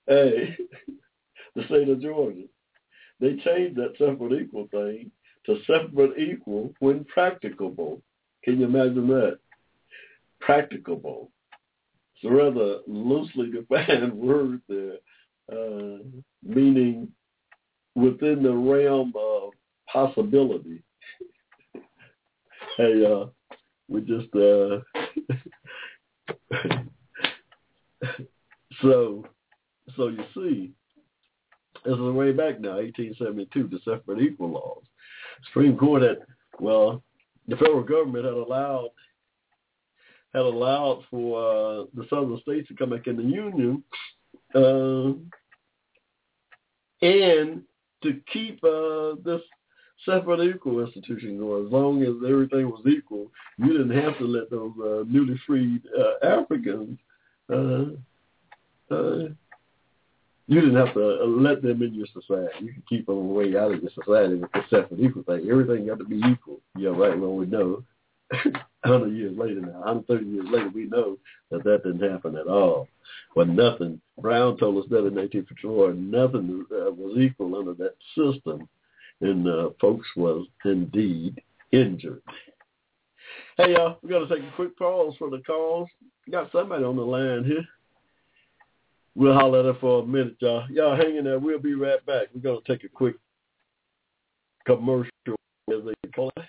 hey, 0.07 0.57
the 1.55 1.65
state 1.67 1.89
of 1.89 2.01
Georgia. 2.01 2.45
They 3.21 3.37
changed 3.37 3.77
that 3.77 3.95
separate 3.99 4.43
equal 4.43 4.69
thing 4.71 5.11
to 5.47 5.59
separate 5.67 6.19
equal 6.19 6.75
when 6.81 7.05
practicable. 7.05 8.03
Can 8.43 8.61
you 8.61 8.67
imagine 8.67 9.07
that? 9.09 9.39
Practicable. 10.41 11.31
It's 12.17 12.31
a 12.31 12.35
rather 12.35 12.79
loosely 12.87 13.51
defined 13.51 14.13
word 14.15 14.61
there, 14.69 14.97
uh, 15.51 15.99
meaning 16.43 17.09
within 17.95 18.43
the 18.43 18.53
realm 18.53 19.13
of 19.17 19.53
possibility. 19.91 20.83
hey, 22.77 23.05
uh, 23.05 23.27
we 23.89 24.01
just 24.01 24.35
uh, 24.35 24.81
so 28.83 29.25
so 29.97 30.09
you 30.09 30.25
see, 30.35 30.73
this 31.85 31.95
is 31.95 32.01
way 32.01 32.33
back 32.33 32.61
now, 32.61 32.77
1872, 32.77 33.69
the 33.69 33.79
separate 33.85 34.23
equal 34.23 34.51
laws. 34.51 34.83
Supreme 35.47 35.77
Court 35.77 36.03
had 36.03 36.19
well, 36.61 37.03
the 37.49 37.57
federal 37.57 37.83
government 37.83 38.25
had 38.25 38.35
allowed 38.35 38.91
had 40.33 40.43
allowed 40.43 41.05
for 41.11 41.39
uh, 41.39 41.85
the 41.95 42.07
southern 42.11 42.41
states 42.41 42.69
to 42.69 42.75
come 42.75 42.91
back 42.91 43.07
in 43.07 43.17
the 43.17 43.23
union 43.23 43.85
uh, 44.55 45.13
and 47.03 47.63
to 48.03 48.21
keep 48.33 48.63
uh, 48.65 49.15
this 49.25 49.41
separate 50.05 50.43
equal 50.43 50.85
institution 50.85 51.39
going. 51.39 51.67
As 51.67 51.73
long 51.73 52.03
as 52.03 52.15
everything 52.29 52.71
was 52.71 52.83
equal, 52.87 53.31
you 53.59 53.73
didn't 53.73 54.03
have 54.03 54.19
to 54.19 54.25
let 54.25 54.51
those 54.51 54.73
uh, 54.83 55.05
newly 55.07 55.41
freed 55.47 55.83
uh, 55.99 56.27
Africans. 56.27 56.99
Uh, 57.53 57.85
uh, 58.95 59.29
you 60.47 60.61
didn't 60.61 60.77
have 60.77 60.95
to 60.95 61.23
uh, 61.23 61.27
let 61.27 61.63
them 61.63 61.83
in 61.83 61.95
your 61.95 62.07
society. 62.13 62.67
You 62.67 62.73
could 62.75 62.89
keep 62.89 63.07
them 63.07 63.33
way 63.33 63.57
out 63.57 63.73
of 63.73 63.83
your 63.83 63.91
society 63.95 64.35
with 64.37 64.53
the 64.53 64.63
separate 64.69 65.01
equal 65.01 65.23
thing. 65.23 65.49
Everything 65.51 65.87
got 65.87 65.99
to 65.99 66.05
be 66.05 66.21
equal. 66.31 66.61
Yeah, 66.77 66.91
right. 66.91 67.19
Well, 67.19 67.35
we 67.35 67.47
know. 67.47 67.83
100 68.85 69.15
years 69.15 69.37
later 69.37 69.61
now, 69.61 69.81
130 69.81 70.27
years 70.27 70.47
later, 70.51 70.69
we 70.75 70.85
know 70.87 71.17
that 71.51 71.65
that 71.65 71.83
didn't 71.85 72.11
happen 72.11 72.37
at 72.37 72.47
all. 72.47 72.87
But 73.35 73.49
nothing, 73.49 74.01
Brown 74.21 74.59
told 74.59 74.77
us 74.83 74.89
that 74.91 75.07
in 75.07 75.15
1954, 75.15 75.95
nothing 75.95 76.67
uh, 76.71 76.91
was 76.93 77.17
equal 77.19 77.57
under 77.57 77.75
that 77.75 77.95
system 78.15 78.69
and 79.21 79.49
uh, 79.49 79.71
folks 79.81 80.07
was 80.17 80.47
indeed 80.65 81.41
injured. 81.73 82.23
Hey, 83.57 83.73
y'all, 83.73 83.99
we're 84.03 84.11
going 84.11 84.29
to 84.29 84.35
take 84.35 84.45
a 84.45 84.57
quick 84.57 84.77
pause 84.77 85.15
for 85.19 85.31
the 85.31 85.39
calls. 85.47 85.89
Got 86.31 86.51
somebody 86.53 86.85
on 86.85 86.97
the 86.97 87.03
line 87.03 87.45
here. 87.45 87.65
We'll 89.15 89.35
holler 89.35 89.61
at 89.61 89.65
her 89.67 89.75
for 89.81 90.03
a 90.03 90.07
minute, 90.07 90.37
y'all. 90.41 90.69
Y'all 90.71 90.97
hang 90.97 91.17
in 91.17 91.25
there. 91.25 91.39
We'll 91.39 91.61
be 91.61 91.75
right 91.75 92.05
back. 92.05 92.29
We're 92.35 92.41
going 92.41 92.61
to 92.61 92.73
take 92.73 92.85
a 92.85 92.89
quick 92.89 93.17
commercial, 94.67 95.11
as 95.69 95.85
they 95.85 96.11
call 96.11 96.33
it. 96.37 96.45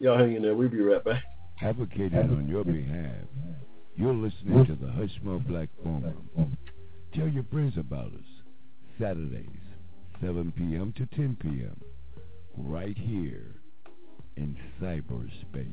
Y'all 0.00 0.18
hang 0.18 0.34
in 0.34 0.42
there. 0.42 0.54
We'll 0.54 0.68
be 0.68 0.80
right 0.80 1.04
back. 1.04 1.22
Advocating 1.62 2.18
on 2.18 2.48
your 2.48 2.64
behalf, 2.64 3.26
you're 3.96 4.14
listening 4.14 4.64
to 4.66 4.74
the 4.74 4.86
Hushmo 4.86 5.44
Black 5.46 5.68
Forum. 5.82 6.56
Tell 7.14 7.28
your 7.28 7.44
friends 7.52 7.74
about 7.76 8.06
us. 8.06 8.28
Saturdays, 9.00 9.46
7 10.20 10.52
p.m. 10.56 10.92
to 10.96 11.06
10 11.16 11.36
p.m 11.40 11.80
right 12.58 12.96
here 12.96 13.54
in 14.36 14.56
cyberspace. 14.80 15.72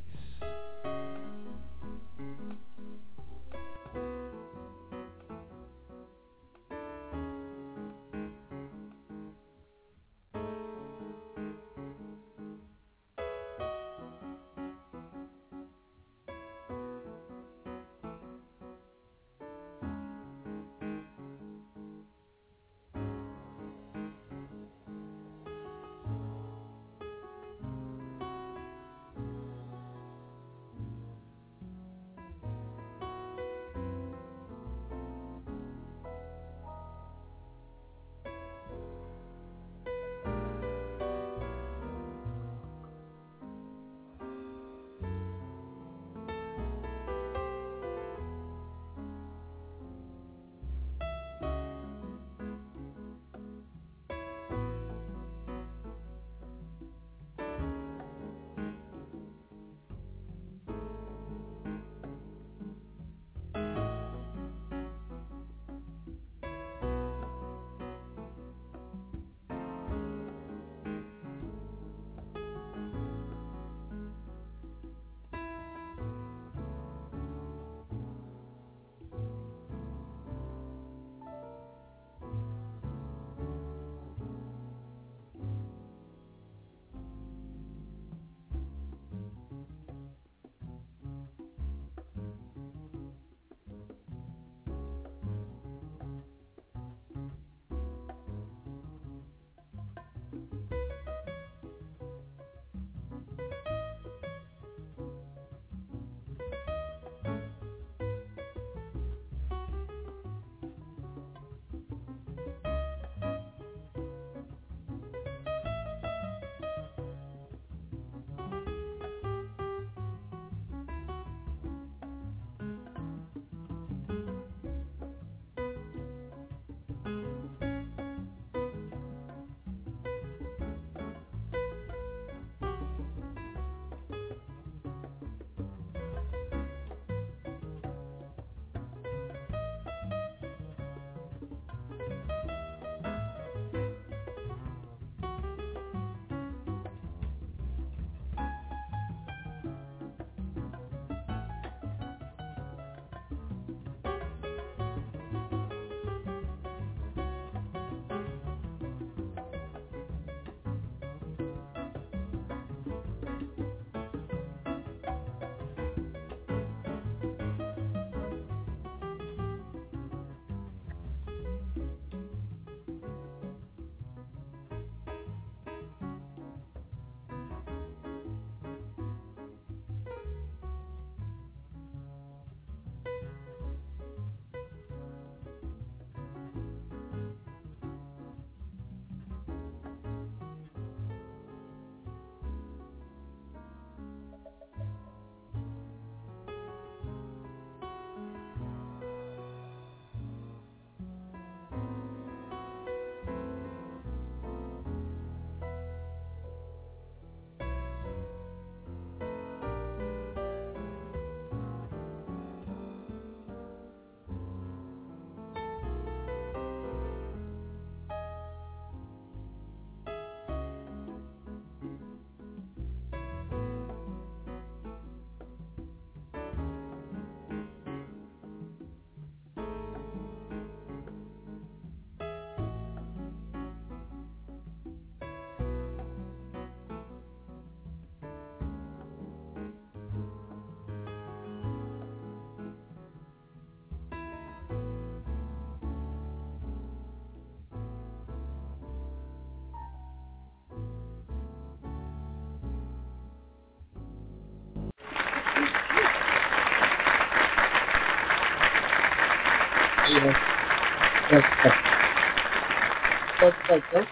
Welcome 263.45 263.84
back. 263.93 264.08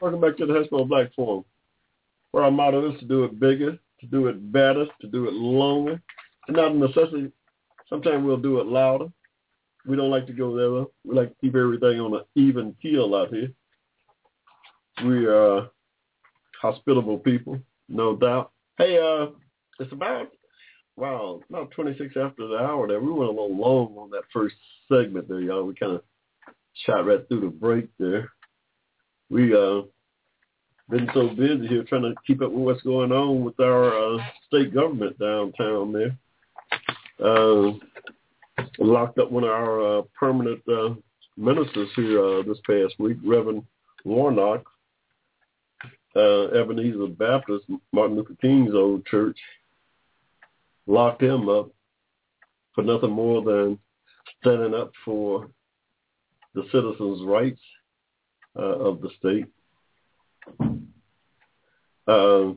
Welcome 0.00 0.20
back 0.20 0.36
to 0.36 0.46
the 0.46 0.52
Hushmo 0.52 0.88
Black 0.88 1.12
Forum, 1.16 1.44
where 2.30 2.44
our 2.44 2.50
motto 2.52 2.92
is 2.92 3.00
to 3.00 3.06
do 3.06 3.24
it 3.24 3.40
bigger, 3.40 3.72
to 3.72 4.06
do 4.06 4.28
it 4.28 4.52
better, 4.52 4.86
to 5.00 5.08
do 5.08 5.26
it 5.26 5.32
longer, 5.32 6.00
and 6.46 6.56
not 6.56 6.70
a 6.70 6.74
necessity. 6.76 7.32
Sometimes 7.88 8.24
we'll 8.24 8.36
do 8.36 8.60
it 8.60 8.68
louder. 8.68 9.06
We 9.84 9.96
don't 9.96 10.12
like 10.12 10.28
to 10.28 10.32
go 10.32 10.54
there. 10.54 10.86
We 11.04 11.16
like 11.16 11.30
to 11.30 11.34
keep 11.40 11.56
everything 11.56 11.98
on 11.98 12.14
an 12.14 12.20
even 12.36 12.76
keel 12.80 13.16
out 13.16 13.34
here. 13.34 13.50
We 15.04 15.26
are 15.26 15.70
hospitable 16.62 17.18
people, 17.18 17.58
no 17.88 18.14
doubt. 18.14 18.52
Hey, 18.76 18.96
uh, 18.96 19.32
it's 19.80 19.92
about 19.92 20.28
wow, 20.94 21.40
about 21.50 21.72
26 21.72 22.16
after 22.16 22.46
the 22.46 22.58
hour 22.58 22.86
there. 22.86 23.00
We 23.00 23.10
went 23.10 23.30
a 23.30 23.32
little 23.32 23.56
long 23.56 23.96
on 23.98 24.10
that 24.10 24.22
first 24.32 24.54
segment 24.88 25.28
there, 25.28 25.40
y'all. 25.40 25.64
We 25.64 25.74
kind 25.74 25.94
of 25.94 26.02
shot 26.86 27.06
right 27.06 27.26
through 27.26 27.40
the 27.40 27.48
break 27.48 27.88
there. 27.98 28.30
We 29.30 29.54
uh 29.54 29.82
been 30.90 31.08
so 31.12 31.28
busy 31.28 31.66
here 31.66 31.84
trying 31.84 32.02
to 32.02 32.14
keep 32.26 32.40
up 32.40 32.50
with 32.50 32.62
what's 32.64 32.82
going 32.82 33.12
on 33.12 33.44
with 33.44 33.60
our 33.60 33.92
uh, 33.92 34.18
state 34.46 34.72
government 34.72 35.18
downtown 35.18 35.92
there. 35.92 36.16
Uh, 37.22 37.72
locked 38.78 39.18
up 39.18 39.30
one 39.30 39.44
of 39.44 39.50
our 39.50 39.98
uh, 39.98 40.02
permanent 40.18 40.60
uh, 40.68 40.94
ministers 41.36 41.88
here 41.94 42.24
uh, 42.24 42.42
this 42.42 42.58
past 42.66 42.94
week, 42.98 43.18
Reverend 43.24 43.64
Warnock, 44.04 44.64
uh, 46.16 46.46
Ebenezer 46.48 47.08
Baptist, 47.08 47.64
Martin 47.92 48.16
Luther 48.16 48.36
King's 48.40 48.74
old 48.74 49.04
church, 49.06 49.38
locked 50.86 51.22
him 51.22 51.48
up 51.48 51.70
for 52.74 52.82
nothing 52.82 53.10
more 53.10 53.42
than 53.42 53.78
standing 54.40 54.74
up 54.74 54.92
for 55.04 55.48
the 56.54 56.64
citizens' 56.72 57.22
rights 57.24 57.60
uh, 58.58 58.62
of 58.62 59.00
the 59.00 59.10
state. 59.18 59.46
Uh, 62.06 62.54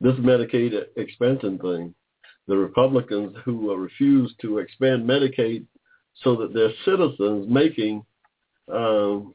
this 0.00 0.14
Medicaid 0.14 0.72
expansion 0.96 1.58
thing, 1.58 1.94
the 2.46 2.56
Republicans 2.56 3.36
who 3.44 3.72
uh, 3.72 3.74
refuse 3.74 4.34
to 4.40 4.58
expand 4.58 5.04
Medicaid 5.04 5.66
so 6.22 6.36
that 6.36 6.54
their 6.54 6.70
citizens 6.84 7.46
making 7.48 8.04
um, 8.72 9.34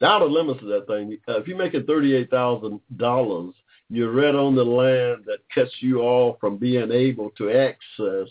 the 0.00 0.06
outer 0.06 0.26
limits 0.26 0.60
of 0.62 0.68
that 0.68 0.86
thing. 0.86 1.16
Uh, 1.28 1.40
if 1.40 1.46
you're 1.46 1.56
making 1.56 1.84
thirty-eight 1.84 2.30
thousand 2.30 2.80
dollars, 2.96 3.54
you're 3.88 4.12
right 4.12 4.34
on 4.34 4.54
the 4.54 4.64
line 4.64 5.22
that 5.26 5.38
cuts 5.54 5.70
you 5.80 6.00
off 6.00 6.36
from 6.40 6.56
being 6.56 6.90
able 6.90 7.30
to 7.30 7.50
access 7.50 8.28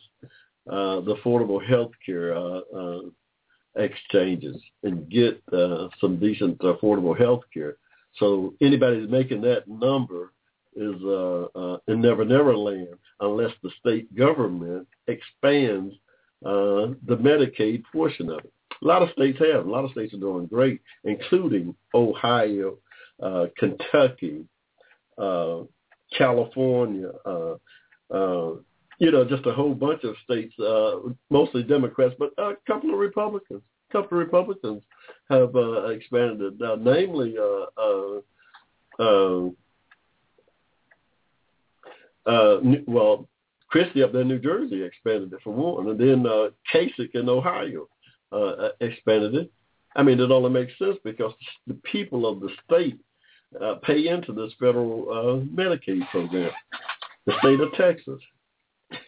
uh, 0.70 1.00
the 1.02 1.16
affordable 1.24 1.66
health 1.66 1.92
care 2.06 2.36
uh, 2.36 2.60
uh, 2.76 3.02
exchanges 3.76 4.62
and 4.84 5.10
get 5.10 5.42
uh, 5.52 5.88
some 6.00 6.20
decent 6.20 6.58
affordable 6.60 7.18
health 7.18 7.42
care. 7.54 7.78
So 8.18 8.54
anybody 8.62 9.00
that's 9.00 9.12
making 9.12 9.42
that 9.42 9.68
number 9.68 10.34
is 10.76 10.96
uh, 11.04 11.46
uh, 11.56 11.78
in 11.88 12.02
Never 12.02 12.26
Never 12.26 12.56
Land 12.56 12.96
unless 13.20 13.52
the 13.62 13.72
state 13.80 14.14
government 14.16 14.88
expands 15.08 15.94
uh, 16.46 16.94
the 17.08 17.18
Medicaid 17.18 17.84
portion 17.92 18.30
of 18.30 18.40
it. 18.40 18.54
A 18.82 18.86
lot 18.86 19.02
of 19.02 19.10
states 19.12 19.40
have. 19.40 19.66
A 19.66 19.70
lot 19.70 19.86
of 19.86 19.92
states 19.92 20.14
are 20.14 20.18
doing 20.18 20.46
great, 20.48 20.82
including 21.04 21.76
Ohio, 21.94 22.78
uh, 23.22 23.46
Kentucky, 23.58 24.46
uh, 25.18 25.62
California, 26.18 27.12
uh, 27.26 27.56
uh, 28.14 28.56
you 29.00 29.12
know, 29.12 29.26
just 29.26 29.46
a 29.46 29.54
whole 29.54 29.74
bunch 29.74 30.04
of 30.04 30.16
states, 30.24 30.58
uh, 30.60 31.00
mostly 31.30 31.64
Democrats, 31.64 32.16
but 32.18 32.32
a 32.38 32.54
couple 32.68 32.94
of 32.94 33.00
Republicans. 33.00 33.62
A 33.90 33.94
couple 33.94 34.18
of 34.20 34.26
Republicans 34.26 34.82
have 35.30 35.56
uh, 35.56 35.88
expanded 35.88 36.54
it, 36.54 36.62
uh, 36.62 36.78
namely 36.80 37.36
uh, 37.38 37.66
uh, 37.82 38.20
uh, 39.00 39.50
uh, 42.26 42.60
well, 42.88 43.28
Christie 43.68 44.04
up 44.04 44.12
there 44.12 44.22
in 44.22 44.28
New 44.28 44.40
Jersey 44.40 44.84
expanded 44.84 45.34
it 45.34 45.40
for 45.44 45.52
one, 45.52 45.90
and 45.90 46.00
then 46.00 46.26
uh, 46.26 46.50
Kasich 46.72 47.16
in 47.16 47.28
Ohio 47.28 47.88
uh, 48.32 48.70
expanded 48.82 49.36
it. 49.36 49.52
I 49.96 50.04
mean, 50.04 50.20
it 50.20 50.32
only 50.32 50.50
makes 50.50 50.78
sense 50.78 50.98
because 51.04 51.34
the 51.68 51.76
people 51.76 52.26
of 52.26 52.40
the 52.40 52.50
state 52.66 53.00
uh, 53.62 53.76
pay 53.84 54.08
into 54.08 54.34
this 54.34 54.52
federal 54.60 55.08
uh, 55.10 55.46
Medicaid 55.56 56.10
program. 56.10 56.52
The 57.26 57.34
state 57.40 57.60
of 57.60 57.74
Texas, 57.74 58.20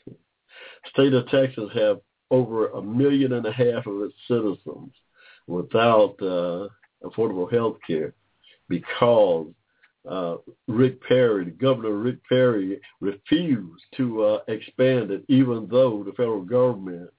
state 0.93 1.13
of 1.13 1.28
Texas 1.30 1.69
have 1.74 2.00
over 2.32 2.69
a 2.69 2.82
million 2.82 3.34
and 3.34 3.45
a 3.45 3.52
half 3.52 3.86
of 3.86 4.02
its 4.02 4.15
citizens 4.28 4.91
without 5.48 6.15
uh, 6.21 6.67
affordable 7.04 7.52
health 7.52 7.78
care 7.86 8.13
because 8.67 9.48
uh, 10.10 10.38
Rick 10.67 11.02
Perry, 11.02 11.45
Governor 11.52 11.95
Rick 11.95 12.17
Perry, 12.28 12.80
refused 13.02 13.84
to 13.98 14.24
uh, 14.24 14.39
expand 14.48 15.12
it, 15.12 15.24
even 15.28 15.67
though 15.69 16.04
the 16.04 16.12
federal 16.12 16.43
government 16.43 17.10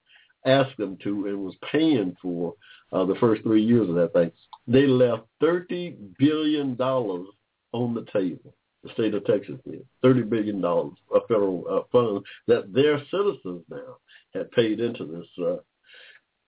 asked 0.44 0.76
them 0.76 0.96
to 1.02 1.26
and 1.26 1.38
was 1.38 1.54
paying 1.72 2.16
for 2.22 2.54
uh, 2.92 3.04
the 3.04 3.16
first 3.16 3.42
three 3.42 3.62
years 3.62 3.88
of 3.88 3.96
that 3.96 4.12
thing. 4.12 4.30
They 4.68 4.86
left 4.86 5.24
thirty 5.40 5.96
billion 6.18 6.76
dollars 6.76 7.26
on 7.72 7.94
the 7.94 8.06
table. 8.12 8.54
The 8.86 8.92
state 8.92 9.14
of 9.14 9.24
Texas 9.24 9.56
did 9.68 9.84
thirty 10.00 10.22
billion 10.22 10.60
dollars 10.60 10.92
of 11.12 11.22
federal 11.26 11.64
uh, 11.68 11.80
funds 11.90 12.24
that 12.46 12.72
their 12.72 12.98
citizens 13.10 13.64
now 13.68 13.96
had 14.32 14.50
paid 14.52 14.78
into 14.78 15.04
this 15.04 15.44
uh, 15.44 15.56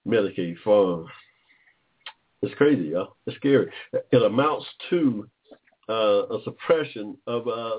Medicaid 0.07 0.57
fund. 0.65 1.09
It's 2.43 2.55
crazy, 2.55 2.91
y'all. 2.91 3.17
It's 3.27 3.37
scary. 3.39 3.73
It 3.93 4.23
amounts 4.23 4.67
to 4.91 5.29
uh, 5.89 6.29
a 6.29 6.39
suppression 6.45 7.17
of 7.27 7.49
uh, 7.49 7.79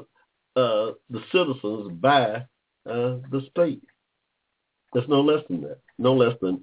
uh, 0.60 0.92
the 1.10 1.24
citizens 1.32 1.94
by 2.02 2.46
uh, 2.86 3.20
the 3.32 3.48
state. 3.52 3.84
There's 4.92 5.08
no 5.08 5.22
less 5.22 5.44
than 5.50 5.62
that. 5.62 5.80
No 5.98 6.14
less 6.14 6.36
than 6.42 6.62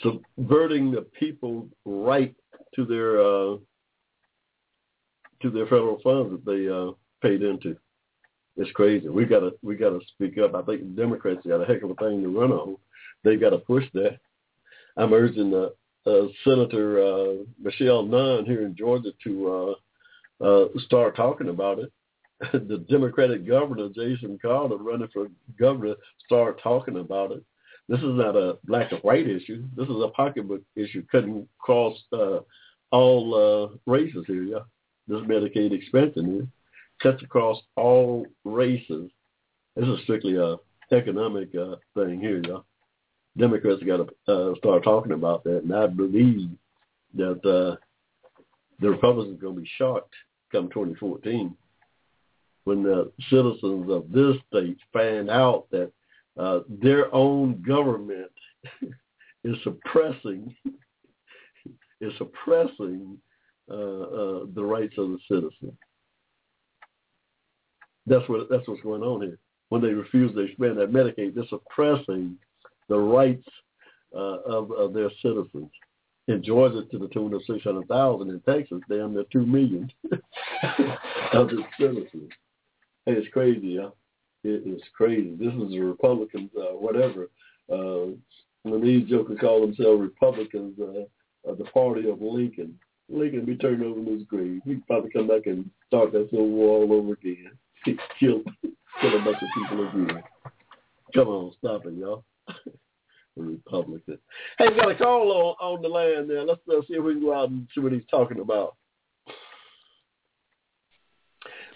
subverting 0.00 0.92
the 0.92 1.02
people's 1.18 1.68
right 1.84 2.36
to 2.76 2.84
their 2.84 3.20
uh, 3.20 3.56
to 5.44 5.50
their 5.50 5.66
federal 5.66 6.00
funds 6.02 6.32
that 6.32 6.44
they 6.44 6.68
uh, 6.68 6.92
paid 7.22 7.42
into. 7.42 7.76
It's 8.56 8.70
crazy. 8.72 9.08
We 9.08 9.24
gotta 9.24 9.52
we 9.62 9.76
gotta 9.76 10.00
speak 10.14 10.38
up. 10.38 10.54
I 10.54 10.62
think 10.62 10.80
the 10.80 11.02
Democrats 11.02 11.46
got 11.46 11.60
a 11.60 11.64
heck 11.64 11.82
of 11.82 11.90
a 11.90 11.94
thing 11.94 12.22
to 12.22 12.40
run 12.40 12.52
on. 12.52 12.76
They 13.24 13.36
got 13.36 13.50
to 13.50 13.58
push 13.58 13.84
that. 13.94 14.18
I'm 14.96 15.12
urging 15.12 15.52
uh, 15.52 16.08
uh, 16.08 16.28
Senator 16.44 17.02
uh, 17.02 17.34
Michelle 17.60 18.04
Nunn 18.04 18.44
here 18.44 18.64
in 18.64 18.76
Georgia 18.76 19.10
to 19.24 19.76
uh, 20.40 20.44
uh, 20.44 20.68
start 20.86 21.16
talking 21.16 21.48
about 21.48 21.78
it. 21.78 21.92
the 22.52 22.84
Democratic 22.88 23.46
governor, 23.46 23.88
Jason 23.88 24.38
Carter, 24.40 24.76
running 24.76 25.08
for 25.12 25.28
governor, 25.58 25.94
start 26.26 26.60
talking 26.62 26.98
about 26.98 27.32
it. 27.32 27.42
This 27.88 28.00
is 28.00 28.14
not 28.14 28.36
a 28.36 28.58
black 28.64 28.92
or 28.92 28.98
white 28.98 29.28
issue. 29.28 29.64
This 29.76 29.88
is 29.88 29.96
a 30.02 30.08
pocketbook 30.08 30.62
issue 30.74 31.04
cutting 31.10 31.46
across 31.60 31.96
uh, 32.12 32.40
all 32.90 33.34
uh, 33.34 33.76
races 33.90 34.24
here, 34.26 34.42
yeah. 34.42 34.60
This 35.06 35.20
Medicaid 35.20 35.72
expansion 35.72 36.26
here 36.26 36.46
cuts 37.02 37.22
across 37.22 37.58
all 37.76 38.26
races. 38.44 39.10
This 39.76 39.88
is 39.88 40.00
strictly 40.04 40.36
a 40.36 40.56
economic 40.92 41.48
uh, 41.54 41.76
thing 41.94 42.20
here, 42.20 42.40
yeah. 42.46 42.58
Democrats 43.36 43.82
got 43.82 43.96
to 43.96 44.32
uh, 44.32 44.54
start 44.58 44.84
talking 44.84 45.12
about 45.12 45.42
that, 45.44 45.62
and 45.64 45.74
I 45.74 45.88
believe 45.88 46.50
that 47.14 47.38
uh, 47.44 47.76
the 48.80 48.90
Republicans 48.90 49.38
are 49.38 49.42
going 49.42 49.56
to 49.56 49.60
be 49.62 49.70
shocked 49.76 50.14
come 50.52 50.68
2014 50.68 51.56
when 52.64 52.82
the 52.82 53.10
citizens 53.28 53.90
of 53.90 54.10
this 54.10 54.36
state 54.48 54.78
find 54.92 55.28
out 55.28 55.66
that 55.70 55.90
uh, 56.38 56.60
their 56.68 57.12
own 57.14 57.62
government 57.66 58.30
is 59.44 59.56
suppressing 59.62 60.54
is 62.00 62.12
suppressing 62.18 63.18
the 63.68 64.64
rights 64.64 64.94
of 64.98 65.10
the 65.10 65.18
citizen. 65.28 65.76
That's 68.06 68.28
what 68.28 68.48
that's 68.50 68.68
what's 68.68 68.82
going 68.82 69.02
on 69.02 69.22
here. 69.22 69.38
When 69.70 69.80
they 69.80 69.88
refuse 69.88 70.32
to 70.34 70.40
expand 70.40 70.78
that 70.78 70.92
Medicaid, 70.92 71.34
they're 71.34 71.44
suppressing 71.48 72.36
the 72.88 72.98
rights 72.98 73.48
uh, 74.14 74.40
of, 74.44 74.70
of 74.72 74.92
their 74.92 75.10
citizens 75.22 75.70
in 76.28 76.42
Georgia 76.42 76.84
to 76.90 76.98
the 76.98 77.08
tune 77.08 77.34
of 77.34 77.42
600,000. 77.46 78.30
In 78.30 78.40
Texas, 78.40 78.80
damn 78.88 79.14
near 79.14 79.24
2 79.32 79.44
million 79.44 79.90
of 81.32 81.50
its 81.50 81.62
citizens. 81.78 82.30
Hey, 83.06 83.12
it's 83.12 83.32
crazy, 83.32 83.68
yeah. 83.68 83.88
It 84.44 84.66
is 84.66 84.82
crazy. 84.94 85.34
This 85.38 85.52
is 85.54 85.70
the 85.70 85.80
Republicans, 85.80 86.50
uh, 86.56 86.76
whatever. 86.76 87.28
Uh, 87.72 88.12
when 88.62 88.82
these 88.82 89.08
jokers 89.08 89.38
call 89.40 89.62
themselves 89.62 90.00
Republicans, 90.00 90.78
uh, 90.80 91.50
uh, 91.50 91.54
the 91.54 91.64
party 91.64 92.08
of 92.08 92.20
Lincoln, 92.20 92.78
Lincoln 93.08 93.44
be 93.44 93.56
turned 93.56 93.82
over 93.82 94.00
in 94.00 94.06
his 94.06 94.22
grave. 94.24 94.60
He'd 94.64 94.86
probably 94.86 95.10
come 95.10 95.28
back 95.28 95.46
and 95.46 95.70
start 95.86 96.12
that 96.12 96.30
civil 96.30 96.48
war 96.48 96.82
all 96.82 96.92
over 96.92 97.12
again. 97.12 97.50
Kill, 98.18 98.42
kill 99.00 99.20
a 99.20 99.24
bunch 99.24 99.36
of 99.42 99.48
people 99.54 99.88
again. 99.88 100.22
Come 101.12 101.28
on, 101.28 101.52
stop 101.58 101.84
it, 101.84 101.92
y'all. 101.94 102.24
Republican. 103.36 104.18
Hey, 104.58 104.68
we 104.68 104.76
got 104.76 104.90
a 104.90 104.94
call 104.94 105.30
on, 105.60 105.74
on 105.74 105.82
the 105.82 105.88
line 105.88 106.28
there. 106.28 106.44
Let's 106.44 106.60
uh, 106.68 106.80
see 106.88 106.94
if 106.94 107.04
we 107.04 107.14
can 107.14 107.22
go 107.22 107.34
out 107.34 107.50
and 107.50 107.68
see 107.74 107.80
what 107.80 107.92
he's 107.92 108.06
talking 108.10 108.40
about. 108.40 108.76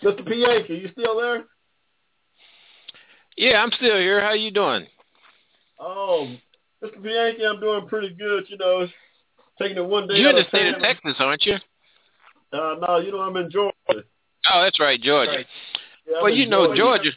Mr. 0.02 0.26
Pianki, 0.26 0.80
you 0.80 0.88
still 0.92 1.20
there? 1.20 1.44
Yeah, 3.36 3.62
I'm 3.62 3.72
still 3.72 3.96
here. 3.96 4.20
How 4.20 4.32
you 4.32 4.50
doing? 4.50 4.86
Oh, 5.80 6.34
Mr. 6.82 7.02
Bianchi, 7.02 7.44
I'm 7.44 7.60
doing 7.60 7.86
pretty 7.86 8.10
good. 8.10 8.44
You 8.48 8.58
know, 8.58 8.86
taking 9.58 9.76
it 9.76 9.84
one 9.84 10.08
day. 10.08 10.14
You're 10.14 10.30
in 10.30 10.36
the 10.36 10.48
state 10.48 10.74
of 10.74 10.80
Texas, 10.80 11.14
aren't 11.18 11.44
you? 11.44 11.54
Uh, 12.52 12.76
no, 12.86 12.98
you 12.98 13.12
know 13.12 13.20
I'm 13.20 13.36
in 13.36 13.50
Georgia. 13.50 13.74
Oh, 13.90 14.62
that's 14.62 14.80
right, 14.80 15.00
Georgia. 15.00 15.30
Right. 15.30 15.46
Yeah, 16.06 16.22
well, 16.22 16.32
you 16.32 16.48
know, 16.48 16.74
Georgia. 16.74 17.10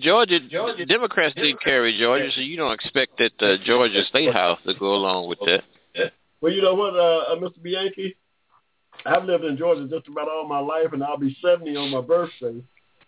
Georgia, 0.00 0.40
Georgia 0.40 0.84
Democrats 0.84 1.34
didn't 1.34 1.62
carry 1.62 1.96
Georgia, 1.98 2.30
so 2.34 2.40
you 2.40 2.56
don't 2.56 2.72
expect 2.72 3.18
that 3.18 3.32
uh, 3.40 3.56
Georgia 3.64 4.04
State 4.08 4.32
House 4.32 4.58
to 4.66 4.74
go 4.74 4.94
along 4.94 5.28
with 5.28 5.38
that. 5.46 5.62
Well, 6.40 6.52
you 6.52 6.60
know 6.60 6.74
what, 6.74 6.94
uh, 6.94 7.32
uh, 7.32 7.36
Mr. 7.36 7.62
Bianchi? 7.62 8.14
I've 9.04 9.24
lived 9.24 9.44
in 9.44 9.56
Georgia 9.56 9.88
just 9.88 10.08
about 10.08 10.28
all 10.28 10.46
my 10.46 10.58
life, 10.58 10.92
and 10.92 11.02
I'll 11.02 11.16
be 11.16 11.36
70 11.42 11.74
on 11.76 11.90
my 11.90 12.00
birthday. 12.00 12.62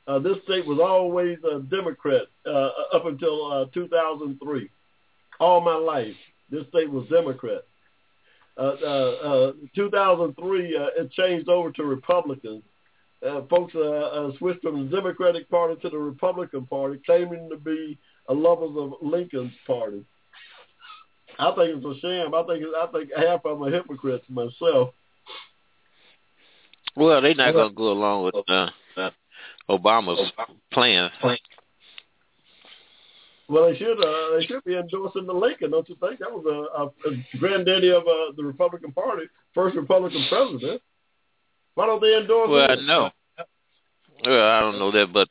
Uh, 0.07 0.19
this 0.19 0.39
state 0.45 0.67
was 0.67 0.79
always 0.81 1.39
a 1.45 1.61
Democrat 1.61 2.23
uh, 2.47 2.71
up 2.95 3.05
until 3.07 3.53
uh, 3.53 3.67
2003. 3.75 4.71
All 5.41 5.61
my 5.61 5.75
life, 5.75 6.17
this 6.51 6.67
state 6.69 6.91
was 6.91 7.07
Democrat. 7.09 7.63
Uh, 8.57 8.75
uh, 8.83 9.51
uh, 9.51 9.53
2003, 9.75 10.77
uh, 10.77 10.87
it 10.97 11.13
changed 11.13 11.49
over 11.49 11.71
to 11.73 11.85
Republicans. 11.85 12.63
Uh, 13.27 13.43
folks 13.51 13.75
uh, 13.75 13.81
uh, 13.81 14.31
switched 14.39 14.63
from 14.63 14.85
the 14.89 14.97
Democratic 14.97 15.49
Party 15.51 15.81
to 15.81 15.89
the 15.89 15.99
Republican 15.99 16.67
Party, 16.67 17.01
claiming 17.05 17.49
to 17.51 17.57
be 17.57 17.99
uh, 18.29 18.35
lovers 18.35 18.77
of 18.77 18.95
Lincoln's 19.03 19.53
party. 19.67 20.05
I 21.39 21.53
think 21.55 21.77
it's 21.77 21.85
a 21.85 22.01
sham. 22.01 22.35
I 22.35 22.43
think 22.45 22.65
I 22.77 22.87
think 22.87 23.11
half 23.17 23.45
of 23.45 23.59
them 23.59 23.69
are 23.69 23.71
hypocrites 23.73 24.25
myself. 24.29 24.91
Well, 26.97 27.23
they're 27.23 27.35
not 27.35 27.53
going 27.53 27.69
to 27.69 27.75
go 27.75 27.93
along 27.93 28.25
with 28.25 28.35
uh, 28.49 28.71
uh, 28.97 29.11
Obama's 29.69 30.33
plan. 30.73 31.11
Well, 33.49 33.71
they 33.71 33.79
should 33.79 33.99
uh, 33.99 34.37
they 34.37 34.45
should 34.45 34.63
be 34.65 34.77
endorsing 34.77 35.27
the 35.27 35.33
Lincoln, 35.33 35.71
don't 35.71 35.89
you 35.89 35.97
think? 36.01 36.19
That 36.21 36.31
was 36.31 36.45
a, 36.45 36.83
a, 36.83 37.13
a 37.15 37.39
granddaddy 37.39 37.91
of 37.91 38.03
uh, 38.03 38.33
the 38.37 38.45
Republican 38.45 38.93
Party, 38.93 39.25
first 39.55 39.75
Republican 39.75 40.27
president. 40.29 40.83
Why 41.75 41.87
don't 41.87 42.03
they 42.03 42.17
endorse 42.17 42.51
Well, 42.51 42.79
him? 42.79 42.87
no. 42.87 43.11
Well, 44.25 44.49
I 44.49 44.61
don't 44.61 44.79
know 44.79 44.91
that, 44.93 45.13
but 45.13 45.29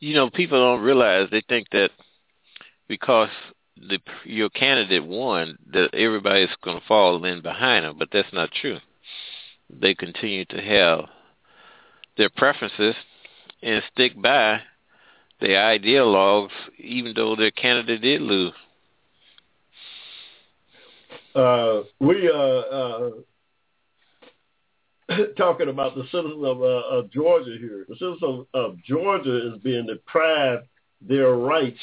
you 0.00 0.14
know, 0.14 0.28
people 0.28 0.58
don't 0.58 0.84
realize 0.84 1.28
they 1.30 1.42
think 1.48 1.68
that 1.70 1.90
because 2.88 3.30
the 3.76 3.98
your 4.24 4.50
candidate 4.50 5.06
won, 5.06 5.56
that 5.72 5.94
everybody's 5.94 6.54
going 6.62 6.78
to 6.78 6.86
fall 6.86 7.24
in 7.24 7.40
behind 7.40 7.86
him, 7.86 7.96
but 7.98 8.08
that's 8.12 8.32
not 8.32 8.50
true. 8.60 8.78
They 9.70 9.94
continue 9.94 10.44
to 10.46 10.60
have 10.60 11.06
their 12.16 12.28
preferences 12.28 12.94
and 13.62 13.82
stick 13.92 14.20
by 14.20 14.60
their 15.44 15.62
ideologues, 15.78 16.50
even 16.78 17.12
though 17.14 17.36
their 17.36 17.50
candidate 17.50 18.00
did 18.00 18.22
lose. 18.22 18.54
uh, 21.34 21.82
we 22.00 22.30
uh, 22.32 22.36
uh, 22.38 23.10
talking 25.36 25.68
about 25.68 25.94
the 25.94 26.04
citizens 26.04 26.44
of, 26.44 26.62
uh, 26.62 26.88
of 26.88 27.10
Georgia 27.10 27.56
here. 27.60 27.84
The 27.88 27.96
citizens 27.96 28.46
of 28.54 28.82
Georgia 28.84 29.52
is 29.52 29.60
being 29.60 29.86
deprived 29.86 30.66
their 31.00 31.34
rights. 31.34 31.80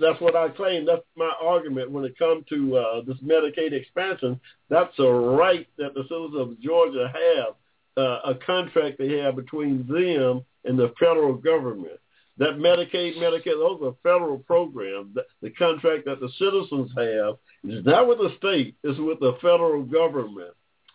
That's 0.00 0.20
what 0.20 0.34
I 0.34 0.48
claim. 0.48 0.86
That's 0.86 1.04
my 1.16 1.32
argument 1.40 1.90
when 1.90 2.04
it 2.04 2.18
comes 2.18 2.44
to 2.48 2.76
uh, 2.76 3.02
this 3.06 3.18
Medicaid 3.18 3.72
expansion. 3.72 4.40
That's 4.68 4.98
a 4.98 5.08
right 5.08 5.68
that 5.78 5.94
the 5.94 6.02
citizens 6.02 6.34
of 6.36 6.60
Georgia 6.60 7.12
have, 7.12 7.54
uh, 7.96 8.20
a 8.24 8.34
contract 8.44 8.98
they 8.98 9.18
have 9.18 9.36
between 9.36 9.86
them 9.86 10.44
and 10.64 10.78
the 10.78 10.92
federal 10.98 11.34
government. 11.34 12.00
That 12.38 12.56
Medicaid, 12.58 13.16
Medicaid, 13.16 13.54
those 13.58 13.80
are 13.82 13.94
federal 14.02 14.38
programs. 14.38 15.14
The, 15.14 15.24
the 15.40 15.50
contract 15.50 16.04
that 16.06 16.18
the 16.20 16.30
citizens 16.38 16.90
have 16.96 17.36
is 17.62 17.84
not 17.84 18.08
with 18.08 18.18
the 18.18 18.34
state, 18.38 18.74
it's 18.82 18.98
with 18.98 19.20
the 19.20 19.34
federal 19.40 19.84
government. 19.84 20.52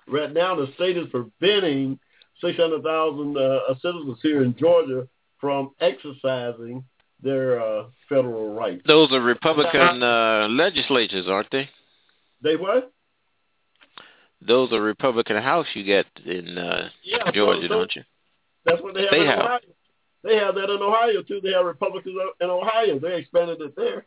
Right 0.07 0.33
now, 0.33 0.55
the 0.55 0.71
state 0.75 0.97
is 0.97 1.07
preventing 1.11 1.97
600,000 2.41 3.37
uh, 3.37 3.59
citizens 3.81 4.17
here 4.21 4.43
in 4.43 4.55
Georgia 4.57 5.07
from 5.39 5.71
exercising 5.79 6.83
their 7.21 7.61
uh, 7.61 7.85
federal 8.07 8.53
rights. 8.53 8.81
Those 8.85 9.11
are 9.11 9.21
Republican 9.21 10.03
uh, 10.03 10.47
legislatures, 10.49 11.27
aren't 11.27 11.51
they? 11.51 11.69
They 12.41 12.55
what? 12.55 12.91
Those 14.45 14.71
are 14.71 14.81
Republican 14.81 15.37
House 15.37 15.67
you 15.73 15.83
get 15.83 16.05
in 16.25 16.57
uh, 16.57 16.89
Yeah, 17.03 17.29
Georgia, 17.31 17.67
so 17.67 17.67
don't 17.67 17.95
you? 17.95 18.03
That's 18.65 18.81
what 18.81 18.93
they 18.93 19.01
have 19.01 19.09
State 19.09 19.21
in 19.21 19.27
House. 19.27 19.39
Ohio. 19.39 19.59
They 20.23 20.35
have 20.35 20.55
that 20.55 20.69
in 20.69 20.81
Ohio 20.81 21.21
too. 21.21 21.39
They 21.41 21.53
have 21.53 21.65
Republicans 21.65 22.15
in 22.41 22.49
Ohio. 22.49 22.99
They 22.99 23.17
expanded 23.17 23.61
it 23.61 23.75
there. 23.75 24.05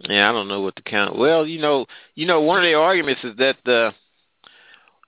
Yeah, 0.00 0.28
I 0.28 0.32
don't 0.32 0.48
know 0.48 0.60
what 0.60 0.76
to 0.76 0.82
count. 0.82 1.16
Well, 1.18 1.46
you 1.46 1.60
know, 1.60 1.86
you 2.14 2.26
know, 2.26 2.42
one 2.42 2.58
of 2.58 2.64
their 2.64 2.80
arguments 2.80 3.22
is 3.24 3.36
that 3.38 3.56
uh, 3.66 3.92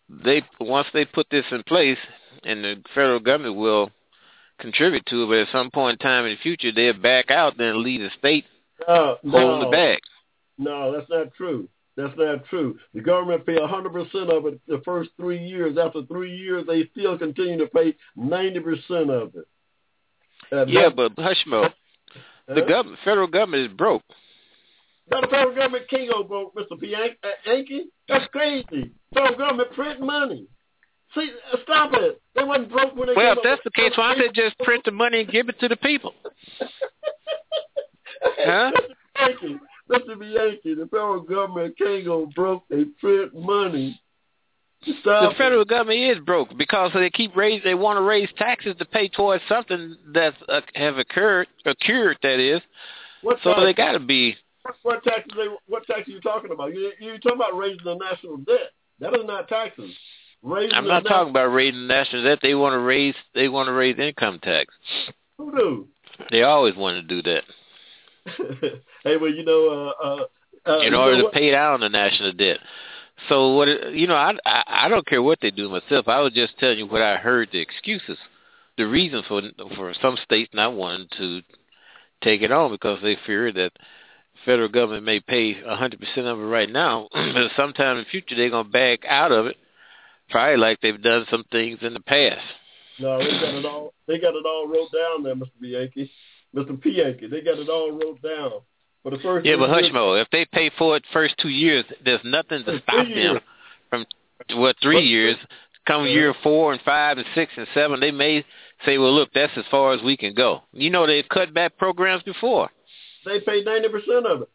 they 0.08 0.42
once 0.58 0.88
they 0.92 1.04
put 1.04 1.26
this 1.30 1.44
in 1.50 1.62
place, 1.64 1.98
and 2.44 2.64
the 2.64 2.82
federal 2.94 3.20
government 3.20 3.56
will 3.56 3.90
contribute 4.58 5.04
to 5.06 5.22
it, 5.22 5.26
but 5.26 5.38
at 5.38 5.48
some 5.52 5.70
point 5.70 6.00
in 6.00 6.06
time 6.06 6.24
in 6.24 6.32
the 6.32 6.42
future, 6.42 6.72
they'll 6.74 6.94
back 6.94 7.30
out, 7.30 7.56
then 7.58 7.82
leave 7.84 8.00
the 8.00 8.10
state 8.18 8.44
Uh, 8.86 9.14
holding 9.22 9.60
no, 9.60 9.64
the 9.64 9.70
bag. 9.70 9.98
no, 10.56 10.92
that's 10.92 11.08
not 11.10 11.32
true. 11.34 11.68
That's 11.98 12.16
not 12.16 12.44
true. 12.44 12.78
The 12.94 13.00
government 13.00 13.44
pay 13.44 13.56
100% 13.56 14.30
of 14.30 14.46
it 14.46 14.60
the 14.68 14.80
first 14.84 15.10
three 15.16 15.44
years. 15.44 15.76
After 15.76 16.06
three 16.06 16.32
years, 16.32 16.64
they 16.64 16.84
still 16.92 17.18
continue 17.18 17.58
to 17.58 17.66
pay 17.66 17.96
90% 18.16 19.10
of 19.10 19.34
it. 19.34 19.48
Uh, 20.52 20.64
Yeah, 20.66 20.90
but 20.94 21.16
Hushmo, 21.16 21.72
the 22.46 22.60
government, 22.60 23.00
federal 23.04 23.26
government 23.26 23.72
is 23.72 23.76
broke. 23.76 24.04
Now 25.10 25.22
the 25.22 25.26
federal 25.26 25.56
government 25.56 25.90
can't 25.90 26.08
go 26.08 26.22
broke, 26.22 26.54
Mr. 26.54 26.80
Yankee. 26.80 27.86
That's 28.08 28.30
crazy. 28.30 28.92
Federal 29.12 29.36
government 29.36 29.72
print 29.72 30.00
money. 30.00 30.46
See, 31.16 31.32
uh, 31.52 31.56
stop 31.64 31.90
it. 31.94 32.22
They 32.36 32.44
wasn't 32.44 32.70
broke 32.70 32.94
when 32.94 33.08
they 33.08 33.14
Well, 33.16 33.32
if 33.32 33.42
that's 33.42 33.62
the 33.64 33.72
case, 33.72 33.90
why 33.96 34.14
don't 34.14 34.32
they 34.32 34.40
just 34.40 34.56
print 34.60 34.84
the 34.84 34.92
money 34.92 35.22
and 35.22 35.28
give 35.28 35.48
it 35.48 35.58
to 35.58 35.68
the 35.68 35.76
people? 35.76 36.14
Huh? 38.40 38.72
Mr. 39.88 40.08
Yankee, 40.08 40.24
Mr. 40.24 40.34
Yankee, 40.34 40.74
the 40.74 40.86
federal 40.86 41.20
government 41.20 41.76
can't 41.78 42.04
go 42.04 42.26
broke. 42.26 42.64
They 42.68 42.84
print 43.00 43.34
money. 43.34 44.00
Stop 45.00 45.32
The 45.32 45.34
federal 45.36 45.64
government 45.64 45.98
is 46.00 46.24
broke 46.24 46.56
because 46.56 46.92
they 46.94 47.10
keep 47.10 47.34
raise. 47.34 47.62
They 47.64 47.74
want 47.74 47.96
to 47.96 48.02
raise 48.02 48.28
taxes 48.36 48.76
to 48.78 48.84
pay 48.84 49.08
towards 49.08 49.42
something 49.48 49.96
that 50.12 50.34
uh, 50.48 50.60
have 50.74 50.98
occurred, 50.98 51.48
occurred 51.66 52.18
that 52.22 52.38
is. 52.38 52.60
What 53.22 53.38
So 53.42 53.50
tax- 53.50 53.62
they 53.64 53.74
got 53.74 53.92
to 53.92 53.98
be. 53.98 54.36
what, 54.82 55.02
taxes? 55.02 55.32
They, 55.36 55.48
what 55.66 55.84
tax 55.86 56.06
are 56.06 56.10
you 56.12 56.20
talking 56.20 56.52
about? 56.52 56.74
You 56.74 56.92
you 57.00 57.18
talking 57.18 57.36
about 57.36 57.56
raising 57.56 57.84
the 57.84 57.96
national 57.96 58.36
debt? 58.38 58.70
That 59.00 59.14
is 59.14 59.26
not 59.26 59.48
taxes. 59.48 59.90
Raising 60.42 60.72
I'm 60.74 60.86
not 60.86 61.04
talking 61.04 61.30
about 61.30 61.48
raising 61.48 61.88
national 61.88 62.22
debt. 62.22 62.38
They 62.40 62.54
want 62.54 62.74
to 62.74 62.78
raise. 62.78 63.14
They 63.34 63.48
want 63.48 63.66
to 63.66 63.72
raise 63.72 63.98
income 63.98 64.38
tax. 64.42 64.72
Who 65.38 65.56
do? 65.56 65.88
They 66.30 66.42
always 66.42 66.76
want 66.76 66.96
to 66.96 67.02
do 67.02 67.20
that 67.22 67.42
hey, 69.04 69.16
well, 69.16 69.30
you 69.30 69.44
know, 69.44 69.92
uh, 70.02 70.04
uh, 70.04 70.26
uh, 70.66 70.80
in 70.80 70.92
you 70.92 70.98
order 70.98 71.18
know 71.18 71.30
to 71.30 71.30
pay 71.30 71.50
down 71.50 71.80
the 71.80 71.88
national 71.88 72.32
debt. 72.32 72.58
So 73.28 73.54
what? 73.54 73.68
It, 73.68 73.94
you 73.94 74.06
know, 74.06 74.14
I, 74.14 74.32
I 74.44 74.62
I 74.66 74.88
don't 74.88 75.06
care 75.06 75.22
what 75.22 75.38
they 75.40 75.50
do 75.50 75.68
myself. 75.68 76.08
I 76.08 76.20
was 76.20 76.32
just 76.32 76.58
telling 76.58 76.78
you 76.78 76.86
what 76.86 77.02
I 77.02 77.16
heard. 77.16 77.48
The 77.52 77.58
excuses, 77.58 78.18
the 78.76 78.86
reason 78.86 79.22
for 79.28 79.42
for 79.76 79.94
some 80.00 80.16
states 80.24 80.50
not 80.54 80.74
wanting 80.74 81.08
to 81.18 81.40
take 82.22 82.42
it 82.42 82.52
on 82.52 82.70
because 82.70 83.00
they 83.02 83.16
fear 83.26 83.52
that 83.52 83.72
federal 84.44 84.68
government 84.68 85.04
may 85.04 85.20
pay 85.20 85.56
a 85.66 85.76
hundred 85.76 86.00
percent 86.00 86.26
of 86.26 86.38
it 86.38 86.44
right 86.44 86.70
now, 86.70 87.08
but 87.12 87.50
sometime 87.56 87.98
in 87.98 88.04
the 88.04 88.10
future 88.10 88.36
they're 88.36 88.50
gonna 88.50 88.68
back 88.68 89.00
out 89.06 89.32
of 89.32 89.46
it. 89.46 89.56
Probably 90.30 90.58
like 90.58 90.80
they've 90.80 91.02
done 91.02 91.24
some 91.30 91.44
things 91.50 91.78
in 91.80 91.94
the 91.94 92.00
past. 92.00 92.44
No, 92.98 93.18
they 93.18 93.30
got 93.30 93.54
it 93.54 93.64
all. 93.64 93.94
They 94.06 94.18
got 94.18 94.34
it 94.34 94.44
all 94.44 94.66
wrote 94.66 94.92
down 94.92 95.22
there, 95.22 95.34
Mr. 95.34 95.50
Bianchi, 95.60 96.10
Mr. 96.54 96.80
P. 96.80 96.90
Yankee. 96.90 97.26
They 97.28 97.40
got 97.40 97.58
it 97.58 97.68
all 97.68 97.90
wrote 97.92 98.20
down 98.22 98.60
for 99.02 99.10
the 99.10 99.18
first. 99.18 99.46
Yeah, 99.46 99.56
but 99.56 99.70
Hushmo, 99.70 100.20
if 100.20 100.28
they 100.30 100.44
pay 100.46 100.70
for 100.78 100.96
it 100.96 101.04
first 101.12 101.34
two 101.40 101.48
years, 101.50 101.84
there's 102.04 102.20
nothing 102.24 102.64
to 102.64 102.78
stop 102.82 102.96
them 103.06 103.08
years. 103.08 103.40
from 103.90 104.06
what 104.54 104.76
three 104.82 104.94
What- 104.96 105.04
years. 105.04 105.36
Come 105.86 106.04
Yeah. 106.04 106.12
year 106.12 106.34
four 106.42 106.72
and 106.74 106.82
five 106.82 107.16
and 107.16 107.26
six 107.34 107.50
and 107.56 107.66
seven, 107.72 107.98
they 108.00 108.10
may 108.10 108.44
say, 108.84 108.98
"Well, 108.98 109.14
look, 109.14 109.30
that's 109.32 109.56
as 109.56 109.64
far 109.70 109.94
as 109.94 110.02
we 110.02 110.18
can 110.18 110.34
go." 110.34 110.62
You 110.74 110.90
know, 110.90 111.06
they've 111.06 111.26
cut 111.30 111.54
back 111.54 111.78
programs 111.78 112.22
before. 112.24 112.68
They 113.24 113.40
pay 113.40 113.62
ninety 113.62 113.88
percent 113.88 114.26
of 114.26 114.42
it. 114.42 114.48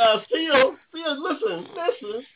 Uh, 0.00 0.20
still, 0.26 0.76
still, 0.88 1.22
listen, 1.22 1.68
listen. 1.76 2.26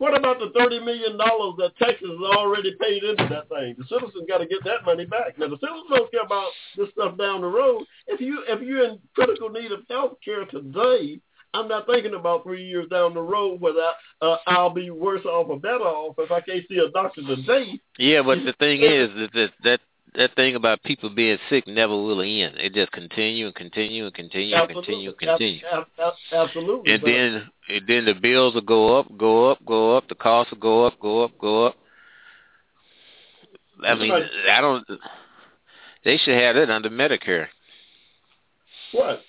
What 0.00 0.16
about 0.16 0.38
the 0.38 0.50
thirty 0.58 0.80
million 0.80 1.18
dollars 1.18 1.56
that 1.58 1.76
Texas 1.76 2.08
has 2.08 2.34
already 2.34 2.74
paid 2.80 3.04
into 3.04 3.28
that 3.28 3.50
thing? 3.50 3.74
The 3.76 3.84
citizens 3.84 4.24
got 4.26 4.38
to 4.38 4.46
get 4.46 4.64
that 4.64 4.86
money 4.86 5.04
back. 5.04 5.38
Now 5.38 5.48
the 5.48 5.58
citizens 5.60 5.84
don't 5.90 6.10
care 6.10 6.22
about 6.24 6.48
this 6.74 6.88
stuff 6.92 7.18
down 7.18 7.42
the 7.42 7.48
road. 7.48 7.84
If 8.06 8.18
you 8.18 8.42
if 8.48 8.62
you're 8.62 8.84
in 8.88 8.98
critical 9.14 9.50
need 9.50 9.72
of 9.72 9.80
health 9.90 10.16
care 10.24 10.46
today, 10.46 11.20
I'm 11.52 11.68
not 11.68 11.86
thinking 11.86 12.14
about 12.14 12.44
three 12.44 12.64
years 12.64 12.88
down 12.88 13.12
the 13.12 13.20
road 13.20 13.60
whether 13.60 13.90
uh, 14.22 14.36
I'll 14.46 14.70
be 14.70 14.88
worse 14.88 15.26
off 15.26 15.48
or 15.50 15.60
better 15.60 15.84
off 15.84 16.14
if 16.16 16.30
I 16.30 16.40
can't 16.40 16.64
see 16.66 16.78
a 16.78 16.90
doctor 16.90 17.20
today. 17.20 17.78
Yeah, 17.98 18.22
but 18.22 18.38
the 18.38 18.54
thing 18.58 18.80
is 18.80 19.10
that 19.16 19.30
that 19.34 19.50
that, 19.64 19.80
that 20.14 20.34
thing 20.34 20.54
about 20.54 20.82
people 20.82 21.10
being 21.10 21.38
sick 21.48 21.66
never 21.66 21.92
will 21.92 22.20
end. 22.20 22.56
It 22.58 22.74
just 22.74 22.92
continue 22.92 23.46
and 23.46 23.54
continue 23.54 24.06
and 24.06 24.14
continue 24.14 24.54
and 24.54 24.68
continue 24.68 25.10
and 25.10 25.18
continue. 25.18 25.60
Absolutely. 26.32 26.92
And 26.92 27.02
then 27.04 27.50
and 27.68 27.86
then 27.86 28.04
the 28.04 28.14
bills 28.14 28.54
will 28.54 28.60
go 28.62 28.98
up, 28.98 29.06
go 29.16 29.50
up, 29.50 29.64
go 29.64 29.96
up. 29.96 30.08
The 30.08 30.14
costs 30.14 30.52
will 30.52 30.58
go 30.58 30.84
up, 30.86 30.98
go 31.00 31.24
up, 31.24 31.32
go 31.38 31.66
up. 31.66 31.76
I 33.84 33.94
mean, 33.94 34.12
I 34.50 34.60
don't. 34.60 34.84
They 36.04 36.16
should 36.16 36.34
have 36.34 36.56
it 36.56 36.70
under 36.70 36.90
Medicare. 36.90 37.46
What? 38.92 39.20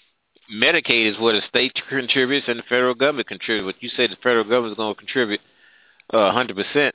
Medicaid 0.53 1.11
is 1.11 1.19
what 1.19 1.33
the 1.33 1.41
state 1.47 1.73
contributes 1.89 2.47
and 2.49 2.59
the 2.59 2.63
federal 2.63 2.93
government 2.93 3.27
contributes. 3.27 3.75
But 3.75 3.83
you 3.83 3.89
say 3.95 4.07
the 4.07 4.17
federal 4.21 4.43
government 4.43 4.73
is 4.73 4.77
going 4.77 4.93
to 4.95 4.99
contribute 4.99 5.39
uh, 6.13 6.17
100%, 6.17 6.91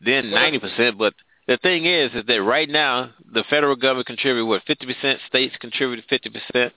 then 0.00 0.26
90%. 0.26 0.96
But 0.96 1.14
the 1.50 1.56
thing 1.56 1.84
is, 1.84 2.12
is 2.14 2.24
that 2.28 2.42
right 2.44 2.68
now 2.68 3.10
the 3.34 3.42
federal 3.50 3.74
government 3.74 4.06
contributes 4.06 4.46
what 4.46 4.62
50%, 4.66 5.16
states 5.26 5.56
contribute 5.60 6.04
50%. 6.08 6.70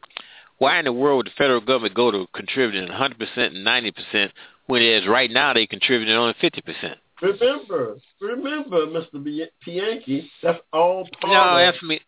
Why 0.58 0.80
in 0.80 0.86
the 0.86 0.94
world 0.94 1.18
would 1.18 1.28
the 1.28 1.32
federal 1.38 1.62
government 1.62 1.94
go 1.94 2.10
to 2.10 2.26
contributing 2.34 2.90
100% 2.90 3.38
and 3.38 3.68
90% 3.68 4.30
when 4.66 4.82
it 4.82 5.04
is 5.04 5.08
right 5.08 5.30
now 5.30 5.54
they 5.54 5.68
contributing 5.68 6.16
only 6.16 6.34
50%? 6.42 6.96
Remember, 7.22 7.98
remember, 8.20 8.88
Mr. 8.88 9.46
Pianki, 9.66 10.26
that's 10.42 10.60
all 10.74 11.08
part 11.22 11.62
no, 11.62 11.70
of. 11.70 11.84
Me. 11.84 12.02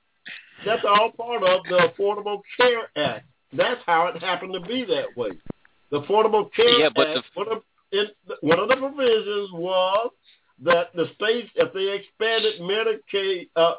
That's 0.65 0.83
all 0.83 1.11
part 1.11 1.43
of 1.43 1.61
the 1.69 1.91
Affordable 1.93 2.41
Care 2.59 2.89
Act. 2.95 3.27
That's 3.53 3.81
how 3.85 4.07
it 4.07 4.21
happened 4.23 4.53
to 4.53 4.59
be 4.61 4.85
that 4.85 5.15
way. 5.15 5.29
The 5.91 6.01
Affordable 6.01 6.51
Care 6.51 6.79
yeah, 6.79 6.89
but 6.95 7.09
Act, 7.09 7.25
the, 7.35 7.43
one, 7.43 7.51
of, 7.51 7.61
in, 7.91 8.05
one 8.41 8.59
of 8.59 8.69
the 8.69 8.75
provisions 8.75 9.51
was 9.53 10.11
that 10.63 10.93
the 10.95 11.05
states, 11.15 11.49
if 11.55 11.73
they 11.73 11.93
expanded 11.93 12.61
Medicaid 12.61 13.49
uh, 13.55 13.75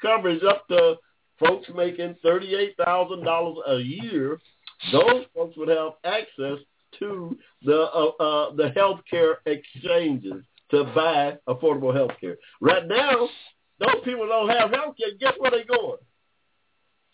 coverage 0.00 0.42
up 0.44 0.66
to 0.68 0.96
folks 1.38 1.68
making 1.74 2.16
$38,000 2.24 3.54
a 3.68 3.78
year, 3.78 4.38
those 4.92 5.24
folks 5.34 5.56
would 5.56 5.68
have 5.68 5.92
access 6.04 6.58
to 6.98 7.36
the 7.62 7.80
uh, 7.80 8.08
uh, 8.22 8.54
the 8.54 8.68
health 8.76 9.00
care 9.10 9.38
exchanges 9.46 10.44
to 10.70 10.84
buy 10.94 11.38
affordable 11.48 11.94
health 11.94 12.12
care. 12.20 12.36
Right 12.60 12.86
now, 12.86 13.28
those 13.80 14.02
people 14.04 14.26
don't 14.26 14.50
have 14.50 14.70
health 14.70 14.96
care. 14.98 15.16
Guess 15.18 15.34
where 15.38 15.50
they're 15.50 15.64
going? 15.64 15.98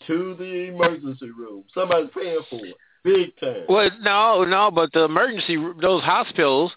to 0.07 0.35
the 0.39 0.69
emergency 0.69 1.31
room. 1.31 1.65
Somebody's 1.75 2.11
paying 2.15 2.41
for 2.51 2.65
it, 2.67 2.75
big 3.05 3.37
time. 3.41 3.65
Well, 3.69 3.91
no, 4.01 4.45
no, 4.45 4.71
but 4.71 4.93
the 4.93 5.05
emergency 5.05 5.57
those 5.81 6.03
hospitals 6.03 6.73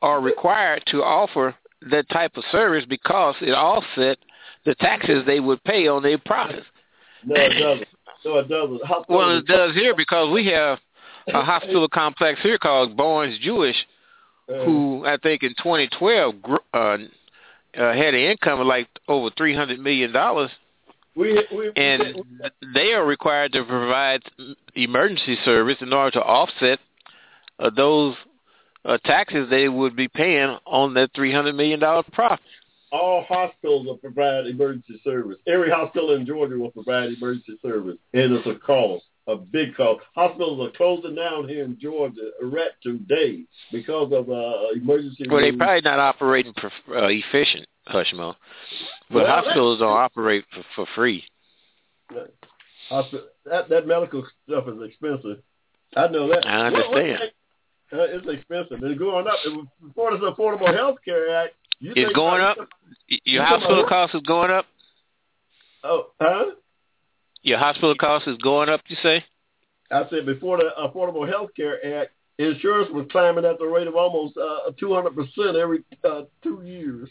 are 0.00 0.20
required 0.20 0.82
to 0.88 1.02
offer 1.02 1.54
that 1.90 2.08
type 2.10 2.36
of 2.36 2.44
service 2.50 2.84
because 2.88 3.34
it 3.40 3.52
offset 3.52 4.18
the 4.64 4.74
taxes 4.76 5.24
they 5.26 5.40
would 5.40 5.62
pay 5.64 5.88
on 5.88 6.02
their 6.02 6.18
profits. 6.18 6.66
No, 7.24 7.34
it 7.36 7.48
doesn't. 7.50 7.88
No, 8.24 8.38
it 8.38 8.48
doesn't. 8.48 9.08
Well, 9.08 9.38
it 9.38 9.46
does 9.46 9.74
here 9.74 9.94
because 9.96 10.32
we 10.32 10.46
have 10.46 10.78
a 11.28 11.42
hospital 11.42 11.88
complex 11.92 12.40
here 12.42 12.58
called 12.58 12.96
Barnes 12.96 13.38
Jewish, 13.40 13.76
Uh, 14.48 14.64
who 14.64 15.04
I 15.06 15.16
think 15.18 15.42
in 15.42 15.50
2012 15.50 16.34
uh, 16.44 16.78
uh, 16.78 16.96
had 17.74 18.14
an 18.14 18.20
income 18.20 18.60
of 18.60 18.66
like 18.66 18.88
over 19.06 19.30
300 19.36 19.78
million 19.78 20.12
dollars 20.12 20.50
we, 21.14 21.44
we, 21.54 21.72
and 21.76 22.22
they 22.74 22.92
are 22.92 23.04
required 23.04 23.52
to 23.52 23.64
provide 23.64 24.22
emergency 24.74 25.36
service 25.44 25.76
in 25.80 25.92
order 25.92 26.12
to 26.12 26.22
offset 26.22 26.78
uh, 27.58 27.70
those 27.74 28.14
uh, 28.84 28.98
taxes 29.04 29.48
they 29.50 29.68
would 29.68 29.94
be 29.96 30.08
paying 30.08 30.56
on 30.66 30.94
that 30.94 31.10
three 31.14 31.32
hundred 31.32 31.54
million 31.54 31.80
dollar 31.80 32.02
profit. 32.12 32.44
all 32.92 33.24
hospitals 33.28 33.86
will 33.86 33.98
provide 33.98 34.46
emergency 34.46 35.00
service. 35.04 35.36
Every 35.46 35.70
hospital 35.70 36.14
in 36.14 36.24
Georgia 36.26 36.56
will 36.58 36.70
provide 36.70 37.10
emergency 37.10 37.58
service, 37.62 37.98
and 38.14 38.32
it's 38.32 38.46
a 38.46 38.54
cost, 38.54 39.04
a 39.26 39.36
big 39.36 39.74
cost. 39.76 40.00
Hospitals 40.14 40.66
are 40.66 40.72
closing 40.76 41.14
down 41.14 41.48
here 41.48 41.64
in 41.64 41.78
Georgia 41.80 42.30
right 42.42 42.70
today 42.82 43.44
because 43.72 44.10
of 44.12 44.30
uh, 44.30 44.70
emergency. 44.74 45.26
Well, 45.28 45.40
they 45.40 45.50
rooms. 45.50 45.58
probably 45.58 45.80
not 45.82 45.98
operating 45.98 46.54
for, 46.54 46.70
uh, 46.96 47.08
efficient, 47.08 47.66
Hushmo. 47.88 48.34
But 49.10 49.14
Well, 49.14 49.26
hospitals 49.26 49.80
don't 49.80 49.92
operate 49.96 50.44
for, 50.54 50.62
for 50.74 50.86
free. 50.94 51.24
Hospi- 52.90 53.20
that 53.44 53.68
that 53.68 53.86
medical 53.86 54.24
stuff 54.46 54.64
is 54.68 54.82
expensive. 54.82 55.42
I 55.96 56.08
know 56.08 56.28
that. 56.28 56.46
I 56.46 56.70
What- 56.70 56.90
what 56.90 56.98
understand. 57.02 57.32
Uh, 57.92 57.96
it's 58.02 58.26
expensive. 58.28 58.78
It's 58.82 58.98
going 58.98 59.26
up. 59.26 59.34
It 59.44 59.50
was- 59.56 59.66
Before 59.82 60.10
this 60.12 60.20
Affordable 60.20 60.74
Health 60.74 60.98
Care 61.04 61.36
Act, 61.44 61.54
you 61.80 61.92
It's 61.96 62.12
going 62.12 62.40
up. 62.42 62.56
Your 63.08 63.20
You 63.24 63.42
hospital 63.42 63.84
cost 63.88 64.14
is 64.14 64.22
going 64.22 64.50
up. 64.50 64.66
Oh, 65.84 66.10
huh? 66.20 66.46
Your 67.42 67.58
hospital 67.58 67.94
cost 67.94 68.26
is 68.26 68.36
going 68.38 68.68
up. 68.68 68.80
You 68.88 68.96
say? 69.02 69.24
I 69.90 70.02
said 70.10 70.26
before 70.26 70.58
the 70.58 70.70
Affordable 70.78 71.26
Health 71.28 71.50
Care 71.56 72.00
Act, 72.02 72.10
insurance 72.38 72.90
was 72.92 73.06
climbing 73.10 73.44
at 73.44 73.58
the 73.58 73.64
rate 73.66 73.86
of 73.86 73.94
almost 73.96 74.36
uh, 74.36 74.70
200% 74.80 75.54
every 75.60 75.84
uh, 76.04 76.22
two 76.42 76.62
years. 76.64 77.08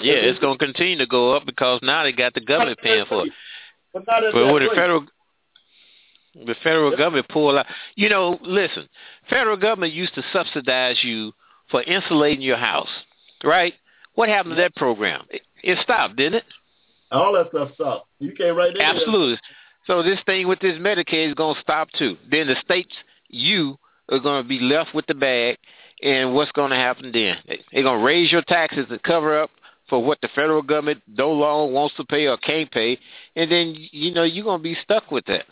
Yeah, 0.00 0.14
it's 0.14 0.38
going 0.38 0.58
to 0.58 0.64
continue 0.64 0.96
to 0.98 1.06
go 1.06 1.34
up 1.36 1.44
because 1.44 1.80
now 1.82 2.04
they 2.04 2.12
got 2.12 2.32
the 2.34 2.40
government 2.40 2.78
paying 2.80 3.04
for 3.08 3.26
it. 3.26 3.32
But 3.92 4.06
not 4.06 4.22
But 4.32 4.44
when 4.46 4.62
the 4.62 4.68
rate. 4.68 4.74
federal 4.76 5.06
the 6.46 6.54
federal 6.62 6.90
Yep. 6.90 6.98
government 6.98 7.28
pull 7.28 7.58
out, 7.58 7.66
you 7.96 8.08
know, 8.08 8.38
listen, 8.42 8.88
federal 9.28 9.56
government 9.56 9.92
used 9.92 10.14
to 10.14 10.22
subsidize 10.32 11.02
you 11.02 11.32
for 11.70 11.82
insulating 11.82 12.40
your 12.42 12.56
house, 12.56 12.88
right? 13.44 13.74
What 14.14 14.28
happened 14.28 14.56
to 14.56 14.62
that 14.62 14.74
program? 14.76 15.24
It, 15.30 15.42
it 15.62 15.78
stopped, 15.82 16.16
didn't 16.16 16.36
it? 16.36 16.44
All 17.10 17.32
that 17.34 17.48
stuff 17.50 17.70
stopped. 17.74 18.06
You 18.18 18.32
can't 18.32 18.56
write 18.56 18.70
any 18.76 18.80
of. 18.84 18.96
Absolutely. 18.96 19.38
So 19.86 20.02
this 20.02 20.18
thing 20.26 20.46
with 20.48 20.60
this 20.60 20.78
Medicaid 20.78 21.28
is 21.28 21.34
going 21.34 21.54
to 21.54 21.60
stop 21.60 21.88
too. 21.98 22.16
Then 22.30 22.46
the 22.48 22.56
states, 22.64 22.94
you 23.28 23.78
are 24.10 24.18
going 24.18 24.42
to 24.42 24.48
be 24.48 24.58
left 24.60 24.94
with 24.94 25.06
the 25.06 25.14
bag, 25.14 25.56
and 26.02 26.34
what's 26.34 26.52
going 26.52 26.70
to 26.70 26.76
happen 26.76 27.10
then? 27.12 27.36
They- 27.46 27.60
They're 27.72 27.82
going 27.82 28.00
to 28.00 28.04
raise 28.04 28.30
your 28.30 28.42
taxes 28.42 28.86
to 28.90 28.98
cover 28.98 29.40
up 29.40 29.50
for 29.88 30.04
what 30.04 30.20
the 30.20 30.28
federal 30.34 30.60
government 30.60 31.02
no 31.06 31.30
longer 31.32 31.72
wants 31.72 31.96
to 31.96 32.04
pay 32.04 32.26
or 32.26 32.36
can't 32.36 32.70
pay, 32.70 32.98
and 33.36 33.50
then 33.50 33.74
you 33.92 34.12
know 34.12 34.22
you're 34.24 34.44
going 34.44 34.58
to 34.58 34.62
be 34.62 34.76
stuck 34.82 35.10
with 35.10 35.24
that. 35.26 35.46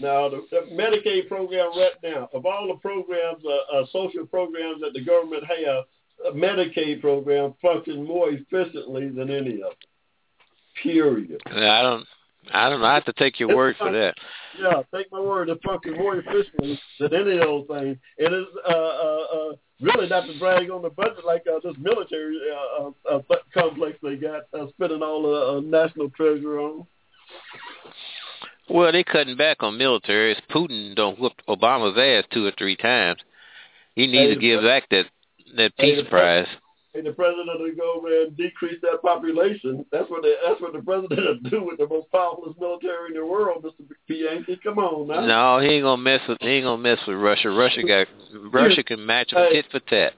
Now, 0.00 0.28
the, 0.28 0.44
the 0.50 0.66
Medicaid 0.72 1.28
program 1.28 1.70
right 1.76 1.92
now, 2.02 2.28
of 2.34 2.46
all 2.46 2.66
the 2.68 2.80
programs, 2.80 3.42
uh, 3.44 3.76
uh, 3.76 3.86
social 3.92 4.26
programs 4.26 4.80
that 4.80 4.92
the 4.92 5.04
government 5.04 5.44
have, 5.44 5.84
a 6.26 6.36
Medicaid 6.36 7.00
program 7.00 7.54
functions 7.60 8.06
more 8.06 8.30
efficiently 8.30 9.08
than 9.08 9.30
any 9.30 9.54
of 9.54 9.60
them. 9.60 9.72
Period. 10.82 11.40
I 11.46 11.82
don't, 11.82 12.06
I 12.52 12.68
don't 12.68 12.80
know. 12.80 12.86
I 12.86 12.94
have 12.94 13.04
to 13.06 13.12
take 13.14 13.38
your 13.38 13.54
word 13.54 13.76
for 13.78 13.92
that. 13.92 14.14
Yeah, 14.60 14.82
take 14.94 15.10
my 15.12 15.20
word, 15.20 15.48
it 15.48 15.58
functions 15.64 15.96
more 15.98 16.16
efficiently 16.16 16.80
than 17.00 17.14
any 17.14 17.38
of 17.38 17.40
those 17.40 17.66
things. 17.68 17.96
It 18.18 18.32
is 18.32 18.46
uh, 18.68 18.72
uh, 18.72 19.24
uh, 19.34 19.52
really 19.80 20.08
not 20.08 20.26
to 20.26 20.38
brag 20.38 20.70
on 20.70 20.82
the 20.82 20.90
budget 20.90 21.24
like 21.24 21.44
uh, 21.52 21.58
this 21.62 21.76
military 21.78 22.38
uh, 22.52 22.90
uh, 23.10 23.18
uh, 23.30 23.36
complex 23.52 23.98
they 24.02 24.16
got 24.16 24.42
uh, 24.58 24.66
spending 24.70 25.02
all 25.02 25.22
the 25.22 25.58
uh, 25.58 25.60
national 25.60 26.10
treasure 26.10 26.58
on. 26.60 26.86
Well, 28.68 28.92
they 28.92 29.04
cutting 29.04 29.36
back 29.36 29.62
on 29.62 29.76
military. 29.76 30.32
It's 30.32 30.40
Putin 30.50 30.94
don't 30.94 31.18
whoop 31.18 31.32
Obama's 31.48 31.98
ass 31.98 32.28
two 32.32 32.46
or 32.46 32.52
three 32.56 32.76
times. 32.76 33.20
He 33.94 34.06
needs 34.06 34.30
Hey, 34.30 34.34
to 34.34 34.40
give 34.40 34.62
back 34.62 34.88
that 34.90 35.06
that 35.56 35.76
peace 35.76 36.02
the 36.02 36.08
prize. 36.08 36.46
And 36.94 37.04
the 37.04 37.12
president 37.12 37.48
to 37.58 37.72
go 37.76 37.94
over 37.96 38.22
and 38.22 38.36
decrease 38.36 38.80
that 38.82 39.02
population. 39.02 39.84
That's 39.90 40.08
what 40.08 40.22
the, 40.22 40.34
that's 40.46 40.60
what 40.60 40.72
the 40.72 40.80
president 40.80 41.42
will 41.42 41.50
do 41.50 41.64
with 41.64 41.78
the 41.78 41.88
most 41.88 42.10
powerful 42.12 42.54
military 42.58 43.08
in 43.08 43.14
the 43.14 43.26
world, 43.26 43.64
Mr. 43.64 43.84
Pianki. 44.08 44.62
Come 44.62 44.78
on 44.78 45.08
now. 45.08 45.58
No, 45.58 45.58
he 45.60 45.74
ain't 45.74 45.82
gonna 45.84 46.00
mess 46.00 46.20
with 46.28 46.38
he 46.40 46.48
ain't 46.48 46.64
gonna 46.64 46.80
mess 46.80 46.98
with 47.06 47.16
Russia. 47.16 47.50
Russia 47.50 47.82
got 47.82 48.06
Russia 48.52 48.82
can 48.86 49.04
match 49.04 49.32
him 49.32 49.38
Hey. 49.38 49.54
tit 49.54 49.66
for 49.70 49.80
tat. 49.80 50.12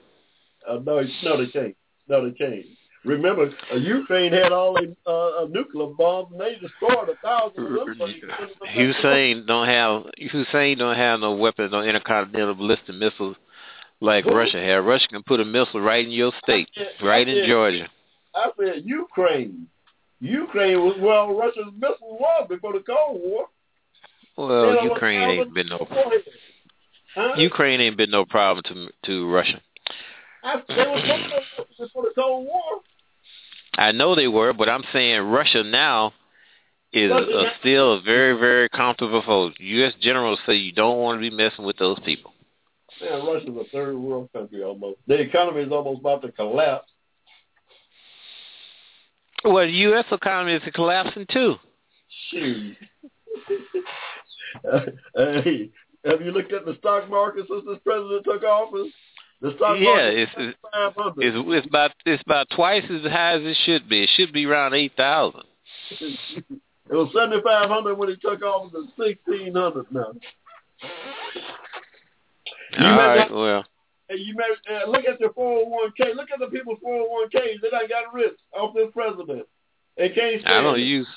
Uh, 0.69 0.79
no, 0.85 1.03
no, 1.23 1.37
they 1.39 1.51
can't. 1.51 1.77
No, 2.09 2.29
they 2.29 2.37
can't. 2.37 2.65
Remember, 3.07 3.51
uh, 3.73 3.77
Ukraine 3.77 4.33
had 4.33 4.51
all 4.53 4.75
the 4.75 4.95
uh, 5.07 5.45
uh, 5.45 5.47
nuclear 5.49 5.87
bombs, 5.87 6.33
and 6.33 6.41
they 6.41 6.57
destroyed 6.57 7.09
a 7.09 7.17
thousand 7.25 7.67
of 7.79 7.99
them. 7.99 8.13
Hussein 8.75 9.45
don't 9.47 9.69
have 9.69 10.05
Hussein 10.33 10.79
don't 10.79 10.97
have 10.97 11.21
no 11.21 11.35
weapons, 11.35 11.71
no 11.73 11.83
intercontinental 11.83 12.55
ballistic 12.57 12.95
missiles 12.97 13.37
like 14.01 14.25
Who? 14.25 14.35
Russia 14.35 14.59
has. 14.61 14.85
Russia 14.85 15.07
can 15.09 15.23
put 15.23 15.41
a 15.41 15.45
missile 15.45 15.81
right 15.81 16.05
in 16.05 16.11
your 16.11 16.33
state, 16.43 16.69
said- 16.75 16.89
right 17.03 17.27
I 17.27 17.31
in 17.31 17.37
said- 17.43 17.49
Georgia. 17.49 17.89
I 18.35 18.51
said 18.59 18.83
Ukraine. 18.85 19.69
Ukraine 20.21 20.81
was 20.81 20.97
where 20.99 21.15
all 21.15 21.35
Russia's 21.35 21.73
missiles 21.79 22.01
was 22.21 22.47
before 22.49 22.73
the 22.73 22.81
Cold 22.81 23.21
War. 23.23 23.47
Well, 24.37 24.73
They 24.73 24.83
Ukraine 24.83 25.29
ain't 25.31 25.55
been 25.55 25.69
no 25.69 25.79
beforehand. 25.79 26.23
Huh? 27.15 27.33
Ukraine 27.39 27.81
ain't 27.81 27.97
been 27.97 28.11
no 28.11 28.25
problem 28.27 28.63
to 28.65 28.89
to 29.07 29.31
Russia. 29.33 29.61
I, 30.45 30.63
they 30.69 30.75
were 30.77 31.67
before 31.79 32.03
the 32.05 32.13
Cold 32.15 32.47
War. 32.47 32.81
I 33.77 33.93
know 33.93 34.15
they 34.15 34.29
were, 34.29 34.53
but 34.53 34.69
I'm 34.69 34.85
saying 34.93 35.21
Russia 35.23 35.63
now 35.63 36.13
is 36.93 37.11
a, 37.11 37.53
still 37.61 37.95
a 37.95 38.01
very, 38.01 38.39
very 38.39 38.69
comfortable 38.71 39.23
foe. 39.25 39.51
U.S. 39.59 39.93
generals 40.01 40.39
say 40.47 40.55
you 40.55 40.73
don't 40.73 40.99
want 40.99 41.21
to 41.21 41.31
be 41.31 41.35
messing 41.35 41.65
with 41.65 41.77
those 41.77 41.99
people. 42.05 42.33
Yeah, 43.01 43.17
Russia's 43.17 43.55
a 43.55 43.65
third 43.71 43.97
world 43.97 44.31
country 44.33 44.63
almost. 44.63 44.99
The 45.07 45.21
economy 45.21 45.63
is 45.63 45.73
almost 45.73 46.01
about 46.01 46.23
to 46.23 46.33
collapse. 46.33 46.91
Well, 49.45 49.67
the 49.67 49.73
U.S. 49.73 50.07
economy 50.11 50.55
is 50.55 50.63
collapsing 50.75 51.27
too. 51.31 51.57
Shoot. 52.31 52.77
hey, 55.15 55.71
have 56.05 56.21
you 56.23 56.33
looked 56.33 56.53
at 56.53 56.65
the 56.65 56.77
stock 56.79 57.11
market 57.11 57.47
since 57.49 57.65
this 57.67 57.79
president 57.85 58.25
took 58.25 58.43
office? 58.43 58.93
The 59.41 59.53
stock 59.57 59.77
yeah, 59.79 59.85
market 59.85 60.19
it's, 60.19 60.33
it's, 60.37 60.59
it's 61.19 61.37
it's 61.49 61.67
about 61.67 61.91
it's 62.07 62.23
about 62.23 62.47
twice 62.55 62.85
as 62.91 63.03
high 63.03 63.35
as 63.35 63.43
it 63.43 63.57
should 63.65 63.89
be. 63.89 64.03
It 64.03 64.11
should 64.17 64.33
be 64.33 64.47
around 64.47 64.75
eight 64.75 64.93
thousand. 64.97 65.43
it 65.91 66.45
was 66.91 67.11
seventy 67.15 67.43
five 67.43 67.69
hundred 67.69 67.97
when 67.97 68.09
he 68.09 68.17
took 68.17 68.43
office. 68.43 68.73
It's 68.75 68.93
sixteen 68.97 69.55
hundred 69.55 69.87
now. 69.93 70.13
You 72.79 72.85
All 72.85 72.97
right, 72.97 73.31
well. 73.31 73.65
Hey, 74.09 74.17
you 74.19 74.35
may 74.37 74.75
uh, 74.75 74.89
look 74.89 75.05
at 75.05 75.19
your 75.19 75.33
401k. 75.33 76.15
Look 76.15 76.29
at 76.33 76.39
the 76.39 76.47
people's 76.47 76.79
401ks. 76.85 77.61
They 77.61 77.71
done 77.71 77.89
got 77.89 78.15
rich 78.15 78.37
off 78.57 78.75
this 78.75 78.89
president. 78.93 79.47
They 79.97 80.11
can't 80.11 80.43
stand 80.43 80.55
I 80.55 80.63
don't 80.63 80.81
use. 80.81 81.09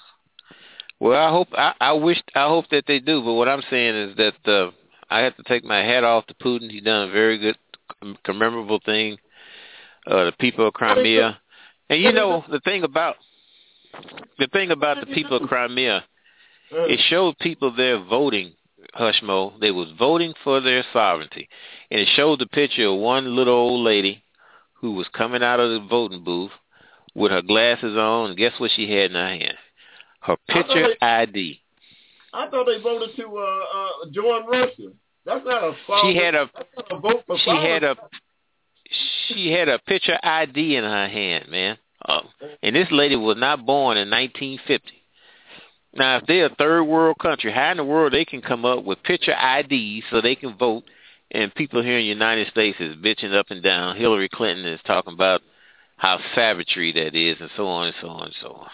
Well, 0.99 1.17
I 1.17 1.29
hope 1.29 1.47
I, 1.53 1.73
I 1.79 1.93
wish 1.93 2.21
I 2.35 2.47
hope 2.47 2.65
that 2.71 2.85
they 2.87 2.99
do. 2.99 3.21
But 3.21 3.33
what 3.33 3.47
I'm 3.47 3.61
saying 3.69 3.95
is 3.95 4.17
that 4.17 4.51
uh, 4.51 4.71
I 5.09 5.19
have 5.19 5.35
to 5.37 5.43
take 5.43 5.63
my 5.63 5.79
hat 5.79 6.03
off 6.03 6.25
to 6.27 6.33
Putin. 6.35 6.71
He's 6.71 6.83
done 6.83 7.09
a 7.09 7.11
very 7.11 7.37
good, 7.37 7.57
commemorable 8.25 8.79
thing. 8.83 9.17
Uh, 10.07 10.25
the 10.25 10.33
people 10.39 10.67
of 10.67 10.73
Crimea, 10.73 11.39
and 11.89 12.01
you 12.01 12.11
know 12.11 12.43
the 12.49 12.61
thing 12.61 12.83
about 12.83 13.15
the 14.39 14.47
thing 14.47 14.71
about 14.71 14.99
the 15.01 15.13
people 15.13 15.37
of 15.37 15.47
Crimea, 15.47 15.97
uh. 15.97 16.83
it 16.83 16.99
showed 17.09 17.37
people 17.39 17.75
there 17.75 18.01
voting 18.03 18.53
Hushmo, 18.97 19.59
they 19.59 19.71
was 19.71 19.89
voting 19.97 20.33
for 20.43 20.61
their 20.61 20.83
sovereignty. 20.93 21.49
And 21.91 22.01
it 22.01 22.07
showed 22.15 22.39
the 22.39 22.47
picture 22.47 22.87
of 22.87 22.99
one 22.99 23.35
little 23.35 23.53
old 23.53 23.85
lady 23.85 24.23
who 24.73 24.93
was 24.93 25.07
coming 25.13 25.43
out 25.43 25.59
of 25.59 25.69
the 25.69 25.87
voting 25.87 26.23
booth 26.23 26.51
with 27.15 27.31
her 27.31 27.41
glasses 27.41 27.97
on, 27.97 28.29
and 28.29 28.37
guess 28.37 28.53
what 28.59 28.71
she 28.75 28.89
had 28.89 29.11
in 29.11 29.15
her 29.15 29.27
hand? 29.27 29.57
Her 30.21 30.37
picture 30.47 30.95
they, 30.99 31.05
ID. 31.05 31.61
I 32.33 32.49
thought 32.49 32.65
they 32.65 32.81
voted 32.81 33.15
to 33.15 33.37
uh, 33.37 33.41
uh, 33.41 34.09
join 34.11 34.45
Russia. 34.47 34.91
That's 35.29 35.45
not 35.45 35.63
a 35.63 35.73
She 36.01 36.15
had 36.15 36.33
a, 36.33 36.49
a 36.89 36.99
vote 36.99 37.23
for 37.27 37.37
she 37.37 37.51
had 37.51 37.83
a 37.83 37.95
she 39.27 39.51
had 39.51 39.69
a 39.69 39.77
picture 39.77 40.17
ID 40.23 40.75
in 40.75 40.83
her 40.83 41.07
hand, 41.07 41.49
man. 41.49 41.77
Uh, 42.03 42.21
and 42.63 42.75
this 42.75 42.87
lady 42.89 43.15
was 43.15 43.37
not 43.37 43.63
born 43.63 43.97
in 43.97 44.09
1950. 44.09 44.89
Now, 45.93 46.17
if 46.17 46.25
they're 46.25 46.47
a 46.47 46.55
third 46.55 46.83
world 46.85 47.17
country, 47.21 47.51
how 47.51 47.71
in 47.71 47.77
the 47.77 47.83
world 47.83 48.13
they 48.13 48.25
can 48.25 48.41
come 48.41 48.65
up 48.65 48.83
with 48.83 49.03
picture 49.03 49.33
IDs 49.33 50.05
so 50.09 50.21
they 50.21 50.35
can 50.35 50.57
vote, 50.57 50.83
and 51.29 51.53
people 51.53 51.83
here 51.83 51.99
in 51.99 52.03
the 52.03 52.07
United 52.07 52.47
States 52.47 52.77
is 52.79 52.95
bitching 52.95 53.33
up 53.35 53.47
and 53.51 53.61
down. 53.61 53.97
Hillary 53.97 54.29
Clinton 54.29 54.65
is 54.65 54.79
talking 54.87 55.13
about 55.13 55.41
how 55.97 56.19
savagery 56.33 56.91
that 56.93 57.15
is, 57.15 57.37
and 57.39 57.51
so 57.55 57.67
on 57.67 57.87
and 57.87 57.95
so 58.01 58.07
on 58.07 58.23
and 58.25 58.35
so 58.41 58.49
on. 58.53 58.69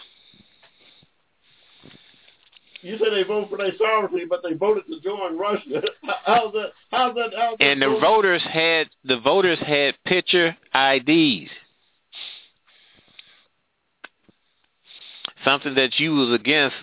You 2.86 2.98
say 2.98 3.10
they 3.10 3.24
voted 3.24 3.50
for 3.50 3.58
their 3.58 3.72
sovereignty, 3.76 4.26
but 4.28 4.42
they 4.42 4.54
voted 4.54 4.84
to 4.86 5.00
join 5.00 5.36
Russia. 5.36 5.82
How's 6.24 6.52
that? 6.52 6.72
How's 6.90 7.14
that? 7.14 7.30
How's 7.36 7.58
that 7.58 7.64
and 7.64 7.82
the 7.82 7.98
voters 8.00 8.42
had 8.42 8.88
the 9.04 9.18
voters 9.18 9.58
had 9.58 9.94
picture 10.04 10.56
IDs. 10.74 11.50
something 15.46 15.74
that 15.76 15.98
you 15.98 16.12
was 16.12 16.38
against 16.38 16.76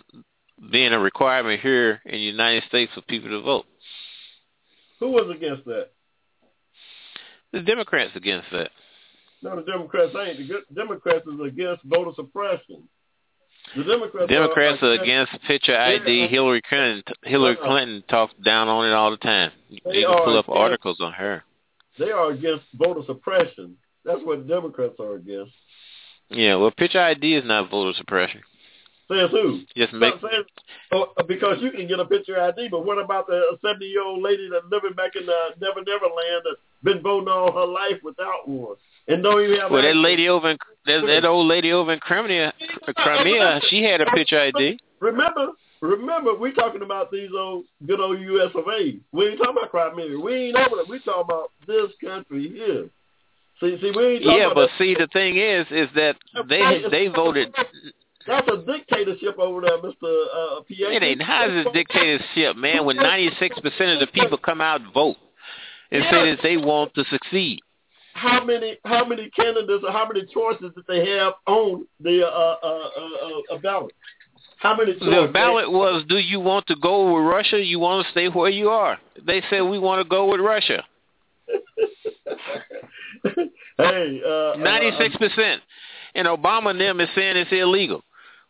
being 0.72 0.93
a 0.93 0.99
requirement 0.99 1.60
here 1.60 2.01
in 2.06 2.14
the 2.14 2.18
United 2.18 2.64
States 2.70 2.91
for 2.95 3.01
people 3.01 3.30
to 3.30 3.41
vote. 3.41 3.66
Who 4.99 5.10
was 5.10 5.30
against 5.36 5.66
that? 5.66 5.89
The 7.51 7.60
Democrats 7.60 8.12
against 8.16 8.47
that. 8.51 8.72
No, 9.41 9.58
the 9.58 9.70
Democrats 9.70 10.14
ain't. 10.18 10.38
The 10.38 10.62
Democrats 10.74 11.28
is 11.28 11.39
against 11.45 11.84
voter 11.84 12.12
suppression. 12.16 12.88
The 13.76 13.84
Democrats, 13.84 14.30
Democrats 14.30 14.84
are, 14.84 14.91
are 14.91 15.01
against 15.01 15.32
picture 15.47 15.76
ID. 15.76 16.28
Hillary 16.28 16.61
Clinton 16.61 17.03
Hillary 17.24 17.57
uh-uh. 17.57 17.68
Clinton 17.68 18.03
talks 18.09 18.34
down 18.43 18.68
on 18.68 18.88
it 18.88 18.93
all 18.93 19.11
the 19.11 19.18
time. 19.18 19.51
You 19.70 19.80
can 19.82 20.03
pull 20.24 20.38
up 20.38 20.45
against, 20.45 20.59
articles 20.59 20.97
on 21.01 21.14
her. 21.14 21.43
They 21.97 22.11
are 22.11 22.32
against 22.32 22.66
voter 22.76 23.01
suppression. 23.05 23.78
That's 24.05 24.22
what 24.24 24.47
Democrats 24.47 24.95
are 24.99 25.16
against. 25.16 25.53
Yeah, 26.30 26.55
well, 26.55 26.72
picture 26.72 26.99
ID 26.99 27.36
is 27.36 27.45
not 27.45 27.70
voter 27.70 27.97
suppression. 27.97 28.41
Says 29.09 29.30
who? 29.32 29.61
Yes, 29.76 29.89
make 29.93 30.14
saying, 30.22 30.43
oh, 30.93 31.14
because 31.28 31.57
you 31.61 31.72
can 31.72 31.88
get 31.88 31.99
a 31.99 32.05
picture 32.05 32.39
ID, 32.39 32.70
but 32.70 32.86
what 32.86 32.97
about 32.97 33.28
the 33.28 33.57
seventy 33.61 33.86
year 33.86 34.03
old 34.03 34.22
lady 34.22 34.49
that's 34.51 34.66
living 34.72 34.93
back 34.93 35.16
in 35.16 35.26
the 35.26 35.38
Never 35.59 35.82
Never 35.86 36.05
Land 36.05 36.43
that's 36.45 36.61
been 36.84 37.01
voting 37.01 37.28
all 37.28 37.51
her 37.51 37.66
life 37.66 38.01
without 38.03 38.47
one? 38.47 38.76
And 39.08 39.24
don't 39.24 39.43
even 39.43 39.60
have 39.60 39.72
Well 39.72 39.82
that 39.82 39.95
lady 39.95 40.30
over 40.30 40.51
in 40.51 40.58
that, 40.86 41.06
that 41.08 41.26
old 41.26 41.47
lady 41.47 41.72
over 41.72 41.93
in 41.93 41.99
Crimea 41.99 42.54
Crimea, 42.95 43.62
she 43.70 43.84
had 43.84 44.01
a 44.01 44.06
picture 44.12 44.39
ID. 44.39 44.80
Remember 44.99 45.49
remember 45.82 46.34
we 46.36 46.54
talking 46.54 46.82
about 46.82 47.12
these 47.12 47.30
old 47.38 47.66
good 47.86 47.99
old 47.99 48.20
US 48.20 48.51
of 48.56 48.66
A. 48.68 48.97
We 49.12 49.28
ain't 49.28 49.38
talking 49.38 49.58
about 49.58 49.72
Crimea. 49.72 50.20
We 50.20 50.34
ain't 50.36 50.56
over 50.56 50.76
there. 50.78 50.86
We 50.88 50.99
talking 50.99 51.24
about 51.24 51.49
this 51.68 51.91
country 52.04 52.49
here. 52.49 52.89
See, 53.60 53.78
see, 53.82 53.91
we 53.95 54.06
ain't 54.06 54.24
talking 54.24 54.39
yeah, 54.39 54.45
about 54.45 54.56
but 54.56 54.68
that. 54.68 54.78
see, 54.78 54.95
the 54.95 55.08
thing 55.14 55.38
is, 55.38 55.66
is 55.70 55.89
that 55.95 56.16
they 56.47 56.84
they 56.89 57.08
voted 57.08 57.54
that's 58.26 58.47
a 58.47 58.58
dictatorship 58.66 59.38
over 59.38 59.62
there, 59.62 59.82
Mister 59.82 60.08
uh, 60.08 60.62
PA. 60.62 60.66
It 60.70 61.04
ain't 61.04 61.22
how 61.22 61.49
is 61.49 61.66
this 61.66 61.74
dictatorship, 61.74 62.56
man? 62.56 62.86
When 62.86 62.95
ninety 62.95 63.30
six 63.39 63.60
percent 63.60 63.91
of 63.91 63.99
the 63.99 64.08
people 64.08 64.38
come 64.38 64.62
out 64.62 64.82
and 64.82 64.93
vote 64.93 65.18
and 65.91 66.04
say 66.10 66.32
that 66.32 66.39
they 66.41 66.58
want 66.58 66.93
to 66.95 67.04
succeed. 67.12 67.60
How 68.14 68.43
many 68.43 68.78
how 68.86 69.05
many 69.05 69.30
candidates 69.32 69.84
or 69.86 69.91
how 69.91 70.07
many 70.07 70.26
choices 70.34 70.72
did 70.76 70.86
they 70.88 71.09
have 71.18 71.34
on 71.47 71.88
the 71.99 72.26
uh, 72.26 72.55
uh, 72.64 72.89
uh, 72.97 73.55
uh, 73.55 73.57
ballot? 73.57 73.93
How 74.57 74.76
many 74.78 74.93
choices? 74.93 75.07
The 75.07 75.32
ballot 75.34 75.72
was: 75.72 76.03
Do 76.07 76.18
you 76.18 76.39
want 76.39 76.68
to 76.68 76.76
go 76.76 77.14
with 77.14 77.26
Russia? 77.26 77.59
You 77.59 77.80
want 77.80 78.05
to 78.05 78.11
stay 78.11 78.28
where 78.28 78.49
you 78.49 78.70
are? 78.70 78.99
They 79.26 79.41
said 79.49 79.61
we 79.61 79.80
want 79.80 80.03
to 80.03 80.09
go 80.09 80.30
with 80.32 80.41
Russia. 80.41 80.84
hey, 83.78 84.22
uh, 84.26 84.53
ninety 84.57 84.91
six 84.99 85.16
percent, 85.18 85.61
and 86.16 86.28
Obama 86.28 86.70
and 86.70 86.80
them 86.80 87.01
is 87.01 87.09
saying 87.16 87.36
it's 87.36 87.51
illegal. 87.51 88.03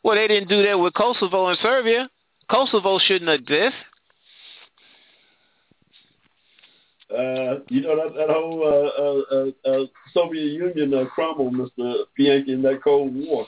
Well, 0.03 0.15
they 0.15 0.27
didn't 0.27 0.49
do 0.49 0.63
that 0.63 0.77
with 0.77 0.93
Kosovo 0.93 1.47
and 1.47 1.57
Serbia. 1.61 2.09
Kosovo 2.51 2.99
shouldn't 2.99 3.29
exist. 3.29 3.75
Uh, 7.13 7.59
you 7.69 7.81
know 7.81 7.95
that 7.95 8.15
that 8.15 8.29
whole 8.29 8.63
uh, 8.63 9.69
uh, 9.69 9.71
uh, 9.71 9.85
Soviet 10.13 10.45
Union 10.45 10.93
uh, 10.93 11.05
crumbled, 11.13 11.53
Mister 11.53 12.05
Pianki, 12.19 12.49
in 12.49 12.61
that 12.63 12.81
Cold 12.83 13.13
War. 13.13 13.45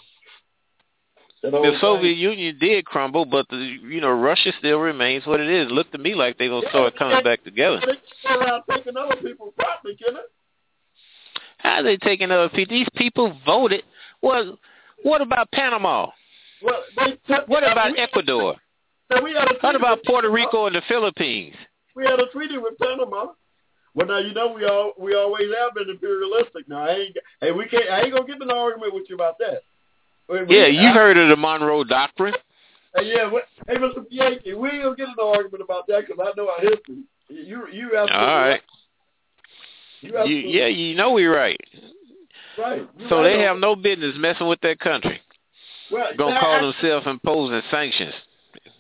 That 1.41 1.51
The 1.51 1.77
Soviet 1.81 2.13
thing. 2.13 2.19
Union 2.19 2.57
did 2.59 2.85
crumble, 2.85 3.25
but 3.25 3.47
the 3.49 3.57
you 3.57 4.01
know 4.01 4.11
Russia 4.11 4.51
still 4.59 4.77
remains 4.79 5.25
what 5.25 5.39
it 5.39 5.49
is. 5.49 5.71
Look 5.71 5.91
to 5.93 5.97
me 5.97 6.13
like 6.13 6.37
they're 6.37 6.49
gonna 6.49 6.69
start 6.69 6.95
coming 6.95 7.23
back 7.23 7.43
together. 7.43 7.79
They 7.81 7.93
go 8.29 8.39
around 8.39 8.63
taking 8.69 8.97
other 8.97 9.15
people's 9.15 9.53
property, 9.57 9.97
can? 9.97 10.15
How 11.57 11.79
are 11.79 11.83
they 11.83 11.97
taking 11.97 12.29
other 12.29 12.49
people? 12.49 12.75
These 12.75 12.87
people 12.95 13.35
voted. 13.45 13.81
Well, 14.21 14.59
what 15.03 15.21
about 15.21 15.51
Panama? 15.51 16.09
Well, 16.61 16.83
they 16.97 17.17
What 17.47 17.63
uh, 17.63 17.71
about 17.71 17.93
we- 17.93 17.97
Ecuador? 17.99 18.55
So 19.11 19.23
we 19.23 19.33
had 19.33 19.49
a 19.51 19.55
What 19.61 19.75
about 19.75 20.03
Puerto 20.03 20.29
Rico 20.29 20.65
and 20.67 20.75
the 20.75 20.81
Philippines? 20.87 21.55
We 21.95 22.05
had 22.05 22.19
a 22.19 22.27
treaty 22.31 22.57
with 22.57 22.77
Panama. 22.79 23.27
Well, 23.95 24.07
now 24.07 24.17
you 24.19 24.33
know 24.33 24.51
we 24.51 24.65
all 24.65 24.91
we 24.99 25.15
always 25.15 25.47
have 25.57 25.73
been 25.73 25.89
imperialistic. 25.89 26.67
Now, 26.67 26.85
I 26.85 26.89
ain't, 26.91 27.17
hey, 27.41 27.51
we 27.51 27.65
can't. 27.67 27.89
I 27.89 28.01
ain't 28.01 28.13
gonna 28.13 28.27
get 28.27 28.35
in 28.35 28.41
an 28.43 28.51
argument 28.51 28.93
with 28.93 29.05
you 29.09 29.15
about 29.15 29.37
that. 29.39 29.61
We- 30.27 30.43
we- 30.43 30.57
Yeah, 30.57 30.65
you've 30.67 30.91
I- 30.91 30.99
heard 30.99 31.17
of 31.17 31.29
the 31.29 31.37
Monroe 31.37 31.83
Doctrine. 31.85 32.33
Hey, 32.95 33.13
yeah, 33.15 33.29
what, 33.31 33.45
hey, 33.67 33.75
Mr. 33.75 34.05
Yankee, 34.09 34.53
we 34.53 34.69
ain't 34.69 34.83
gonna 34.83 34.95
get 34.95 35.07
in 35.07 35.13
an 35.17 35.25
argument 35.25 35.63
about 35.63 35.87
that 35.87 36.07
because 36.07 36.19
I 36.19 36.31
know 36.37 36.49
our 36.49 36.59
history. 36.59 37.03
You, 37.29 37.67
you 37.71 37.85
absolutely 37.97 38.15
All 38.15 38.37
right. 38.39 38.61
You 40.01 40.23
You, 40.25 40.35
yeah, 40.49 40.67
you 40.67 40.95
know 40.95 41.11
we're 41.13 41.35
right. 41.35 41.59
right. 42.57 42.87
You 42.97 43.09
So 43.09 43.17
right 43.17 43.23
they 43.23 43.35
on- 43.35 43.41
have 43.41 43.57
no 43.59 43.75
business 43.75 44.15
messing 44.17 44.47
with 44.47 44.59
that 44.61 44.79
country. 44.79 45.21
well, 45.89 46.13
Gonna 46.17 46.35
now, 46.35 46.41
call 46.41 46.55
I- 46.55 46.61
themselves 46.61 47.07
imposing 47.07 47.61
sanctions. 47.71 48.13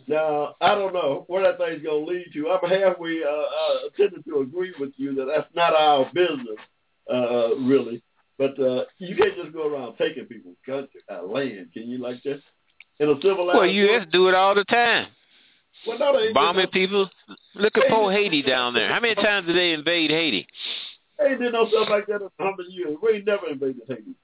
Now, 0.07 0.55
I 0.61 0.75
don't 0.75 0.93
know 0.93 1.25
where 1.27 1.43
that 1.43 1.57
thing's 1.57 1.83
going 1.83 2.05
to 2.05 2.11
lead 2.11 2.25
to. 2.33 2.49
I'm 2.51 2.69
halfway 2.69 3.21
uh, 3.23 3.29
uh, 3.29 3.89
tended 3.97 4.23
to 4.25 4.39
agree 4.41 4.73
with 4.79 4.93
you 4.97 5.15
that 5.15 5.25
that's 5.25 5.49
not 5.55 5.73
our 5.73 6.09
business, 6.13 6.57
uh, 7.11 7.55
really. 7.57 8.03
But 8.37 8.59
uh, 8.59 8.85
you 8.97 9.15
can't 9.15 9.35
just 9.35 9.53
go 9.53 9.67
around 9.67 9.95
taking 9.97 10.25
people's 10.25 10.57
country, 10.65 11.01
uh, 11.09 11.23
land, 11.23 11.69
can 11.73 11.89
you, 11.89 11.97
like 11.99 12.21
that? 12.23 12.41
In 12.99 13.09
a 13.09 13.15
civilized 13.21 13.57
Well, 13.57 13.65
U.S. 13.65 14.05
do 14.11 14.27
it 14.27 14.35
all 14.35 14.53
the 14.53 14.65
time. 14.65 15.07
Well, 15.87 15.99
no, 15.99 16.17
they 16.17 16.33
Bombing 16.33 16.67
people. 16.67 17.09
Look 17.55 17.77
at 17.77 17.89
poor 17.89 18.11
Haiti 18.11 18.41
down 18.41 18.73
there. 18.73 18.91
How 18.91 18.99
many 18.99 19.15
times 19.15 19.47
did 19.47 19.55
they 19.55 19.71
invade 19.71 20.11
Haiti? 20.11 20.47
They 21.17 21.25
ain't 21.25 21.39
did 21.39 21.53
no 21.53 21.67
stuff 21.67 21.87
like 21.89 22.07
that 22.07 22.21
in 22.21 22.29
a 22.39 22.43
hundred 22.43 22.67
years. 22.69 22.97
We 23.01 23.17
ain't 23.17 23.25
never 23.25 23.47
invaded 23.49 23.81
Haiti. 23.87 24.15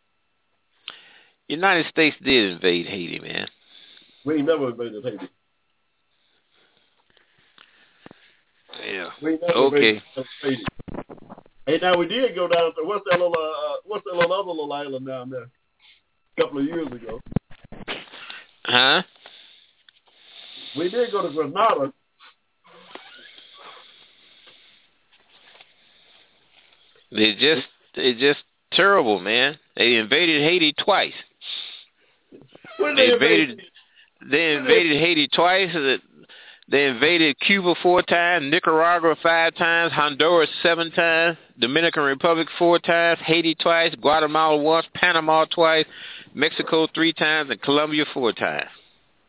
United 1.47 1.87
States 1.87 2.15
did 2.23 2.53
invade 2.53 2.87
Haiti, 2.87 3.19
man. 3.19 3.47
We 4.25 4.35
ain't 4.35 4.47
never 4.47 4.69
invaded 4.69 5.03
Haiti. 5.03 5.29
Yeah. 8.83 9.09
Okay. 9.55 10.01
Hey, 11.67 11.77
now 11.81 11.97
we 11.97 12.07
did 12.07 12.35
go 12.35 12.47
down 12.47 12.73
to 12.75 12.83
what's 12.83 13.05
that 13.09 13.19
little 13.19 13.35
uh, 13.37 13.77
what's 13.85 14.03
that 14.05 14.15
little 14.15 14.33
other 14.33 14.49
little 14.49 14.73
island 14.73 15.05
down 15.05 15.29
there? 15.29 15.47
A 16.37 16.41
couple 16.41 16.59
of 16.59 16.65
years 16.65 16.87
ago, 16.87 17.19
Huh? 18.65 19.03
we 20.77 20.89
did 20.89 21.11
go 21.11 21.21
to 21.27 21.33
Grenada. 21.33 21.93
They 27.11 27.33
just 27.35 27.67
they 27.95 28.13
just 28.13 28.39
terrible, 28.73 29.19
man. 29.19 29.57
They 29.75 29.95
invaded 29.95 30.41
Haiti 30.43 30.73
twice. 30.83 31.13
When 32.77 32.95
They 32.95 33.07
they 33.07 33.13
invaded 33.13 33.49
invaded, 33.49 33.71
they 34.31 34.53
invaded 34.55 34.99
Haiti 34.99 35.27
twice. 35.33 35.75
uh, 35.75 35.97
They 36.71 36.85
invaded 36.85 37.37
Cuba 37.41 37.75
four 37.83 38.01
times, 38.01 38.49
Nicaragua 38.49 39.17
five 39.21 39.53
times, 39.55 39.91
Honduras 39.91 40.47
seven 40.63 40.89
times, 40.91 41.37
Dominican 41.59 42.03
Republic 42.03 42.47
four 42.57 42.79
times, 42.79 43.19
Haiti 43.25 43.55
twice, 43.55 43.93
Guatemala 43.95 44.55
once, 44.55 44.85
Panama 44.95 45.43
twice, 45.53 45.85
Mexico 46.33 46.87
three 46.95 47.11
times, 47.11 47.49
and 47.49 47.61
Colombia 47.61 48.05
four 48.13 48.31
times. 48.31 48.69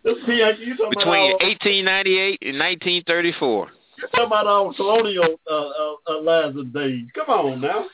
this 0.04 0.18
is 0.18 0.22
Yankee, 0.28 0.66
you 0.66 0.76
talking 0.76 0.90
Between 0.90 1.32
1898 1.42 2.38
and 2.42 2.58
1934. 2.60 3.68
you 3.98 4.06
talking 4.06 4.26
about 4.26 4.46
our 4.46 4.72
colonial 4.74 5.40
uh, 5.50 5.52
uh, 5.52 5.94
uh, 6.14 6.46
and 6.46 6.72
days. 6.72 7.06
Come 7.16 7.28
on 7.28 7.60
now. 7.60 7.86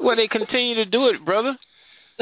Well, 0.00 0.16
they 0.16 0.26
continue 0.26 0.74
to 0.74 0.84
do 0.84 1.06
it, 1.10 1.24
brother. 1.24 1.56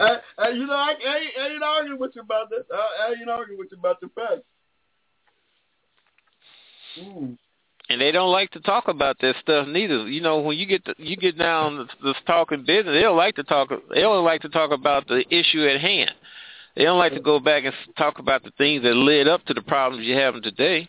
I, 0.00 0.16
I, 0.36 0.48
you 0.48 0.66
know, 0.66 0.72
I, 0.72 0.94
I, 0.98 1.16
ain't, 1.16 1.32
I 1.40 1.48
ain't 1.54 1.62
arguing 1.62 2.00
with 2.00 2.16
you 2.16 2.22
about 2.22 2.50
that. 2.50 2.64
I, 2.74 3.06
I 3.06 3.14
ain't 3.20 3.30
arguing 3.30 3.60
with 3.60 3.68
you 3.70 3.78
about 3.78 4.00
the 4.00 4.08
facts. 4.08 4.42
Mm. 6.98 7.36
and 7.88 8.00
they 8.00 8.12
don't 8.12 8.32
like 8.32 8.50
to 8.52 8.60
talk 8.60 8.88
about 8.88 9.18
that 9.20 9.34
stuff 9.40 9.66
neither. 9.68 10.08
You 10.08 10.20
know, 10.20 10.40
when 10.40 10.56
you 10.56 10.66
get 10.66 10.84
to, 10.86 10.94
you 10.98 11.16
get 11.16 11.36
down 11.38 11.88
this 12.02 12.16
talking 12.26 12.64
business, 12.64 12.94
they 12.94 13.02
don't 13.02 13.16
like 13.16 13.36
to 13.36 13.42
talk. 13.44 13.70
They 13.92 14.00
don't 14.00 14.24
like 14.24 14.42
to 14.42 14.48
talk 14.48 14.70
about 14.70 15.06
the 15.08 15.24
issue 15.30 15.66
at 15.66 15.80
hand. 15.80 16.12
They 16.76 16.84
don't 16.84 16.98
like 16.98 17.12
to 17.12 17.20
go 17.20 17.38
back 17.38 17.64
and 17.64 17.74
talk 17.96 18.18
about 18.18 18.42
the 18.42 18.50
things 18.58 18.82
that 18.82 18.94
led 18.94 19.28
up 19.28 19.44
to 19.46 19.54
the 19.54 19.62
problems 19.62 20.06
you're 20.06 20.20
having 20.20 20.42
today. 20.42 20.88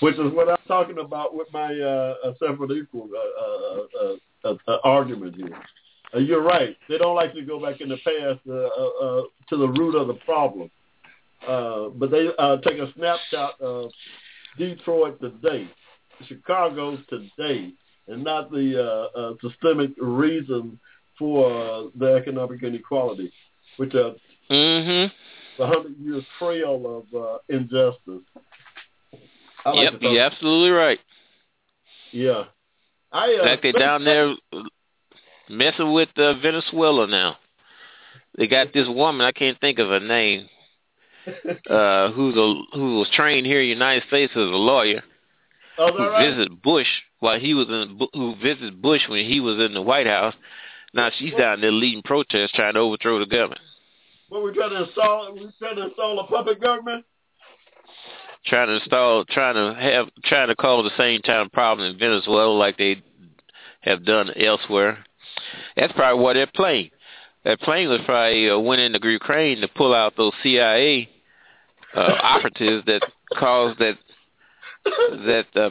Which 0.00 0.16
is 0.16 0.32
what 0.32 0.48
I'm 0.48 0.56
talking 0.66 0.98
about 0.98 1.34
with 1.34 1.48
my 1.52 1.72
uh, 1.72 2.14
uh, 2.24 2.32
separate 2.40 2.72
equal 2.72 3.08
uh, 3.14 3.42
uh, 3.44 4.04
uh, 4.04 4.16
uh, 4.44 4.56
uh, 4.68 4.78
argument 4.84 5.36
here. 5.36 5.56
Uh, 6.14 6.18
you're 6.18 6.42
right. 6.42 6.76
They 6.88 6.98
don't 6.98 7.14
like 7.14 7.34
to 7.34 7.42
go 7.42 7.60
back 7.60 7.80
in 7.80 7.88
the 7.88 7.96
past 7.96 8.40
uh, 8.48 8.52
uh, 8.52 9.04
uh, 9.04 9.22
to 9.50 9.56
the 9.56 9.68
root 9.68 9.94
of 9.94 10.08
the 10.08 10.14
problem. 10.24 10.70
Uh, 11.46 11.88
but 11.90 12.10
they 12.10 12.28
uh, 12.38 12.56
take 12.58 12.78
a 12.78 12.92
snapshot 12.94 13.60
of 13.60 13.90
Detroit 14.58 15.20
today, 15.20 15.68
Chicago 16.26 16.98
today, 17.08 17.72
and 18.08 18.24
not 18.24 18.50
the 18.50 18.82
uh, 18.82 19.18
uh, 19.18 19.34
systemic 19.42 19.90
reason 19.98 20.78
for 21.18 21.46
uh, 21.50 21.82
the 21.96 22.14
economic 22.14 22.62
inequality, 22.62 23.32
which 23.76 23.94
are 23.94 24.14
Mhm. 24.50 25.10
the 25.58 25.66
hundred 25.66 25.96
year 25.98 26.22
trail 26.38 27.04
of 27.12 27.14
uh, 27.14 27.38
injustice. 27.48 28.22
I 29.64 29.70
like 29.70 29.92
Yep, 29.92 30.02
you're 30.02 30.20
absolutely 30.20 30.70
right. 30.70 31.00
Yeah. 32.12 32.44
I 33.12 33.34
uh, 33.34 33.42
In 33.42 33.44
fact, 33.44 33.62
they're 33.62 33.72
down 33.72 34.04
there 34.04 34.34
messing 35.48 35.92
with 35.92 36.08
uh, 36.16 36.34
Venezuela 36.34 37.06
now. 37.06 37.38
They 38.36 38.46
got 38.46 38.72
this 38.72 38.86
woman 38.88 39.26
I 39.26 39.32
can't 39.32 39.58
think 39.60 39.78
of 39.78 39.88
her 39.88 40.00
name, 40.00 40.48
uh, 41.70 42.12
who's 42.12 42.36
a 42.36 42.76
who 42.76 42.98
was 42.98 43.08
trained 43.12 43.46
here 43.46 43.60
in 43.60 43.66
the 43.66 43.74
United 43.74 44.04
States 44.08 44.32
as 44.32 44.38
a 44.38 44.56
lawyer. 44.56 45.02
oh, 45.78 45.92
who 45.92 46.08
right? 46.08 46.28
visited 46.28 46.62
Bush 46.62 46.88
while 47.20 47.38
he 47.38 47.54
was 47.54 47.68
in 47.68 48.00
who 48.14 48.34
visited 48.36 48.80
Bush 48.80 49.02
when 49.08 49.24
he 49.24 49.40
was 49.40 49.58
in 49.58 49.74
the 49.74 49.82
White 49.82 50.06
House. 50.06 50.34
Now 50.94 51.10
she's 51.18 51.34
down 51.34 51.60
there 51.60 51.72
leading 51.72 52.02
protests 52.02 52.52
trying 52.54 52.74
to 52.74 52.80
overthrow 52.80 53.18
the 53.18 53.26
government, 53.26 53.60
What 54.28 54.42
we 54.42 54.52
trying 54.52 54.70
to 54.70 54.84
install? 54.84 55.32
We 55.34 55.50
trying 55.58 55.76
to 55.76 55.86
install 55.86 56.18
a 56.20 56.26
puppet 56.26 56.60
government? 56.60 57.04
trying 58.46 58.68
to 58.68 58.74
install, 58.74 59.24
trying 59.24 59.54
to 59.54 59.80
have, 59.80 60.08
trying 60.24 60.48
to 60.48 60.56
cause 60.56 60.84
the 60.84 60.96
same 60.96 61.20
of 61.26 61.52
problem 61.52 61.90
in 61.90 61.98
Venezuela 61.98 62.52
like 62.52 62.78
they 62.78 63.02
have 63.80 64.04
done 64.04 64.30
elsewhere. 64.36 64.98
That's 65.76 65.92
probably 65.92 66.22
what 66.22 66.34
they're 66.34 66.46
playing. 66.46 66.90
That 67.44 67.60
plane 67.60 67.88
was 67.88 68.00
probably 68.04 68.50
uh, 68.50 68.58
went 68.58 68.80
into 68.80 68.98
Ukraine 69.08 69.60
to 69.60 69.68
pull 69.68 69.94
out 69.94 70.16
those 70.16 70.32
CIA 70.42 71.08
uh, 71.96 72.18
operatives 72.22 72.84
that 72.86 73.02
caused 73.34 73.78
that 73.78 73.96
that 74.84 75.46
uh, 75.56 75.70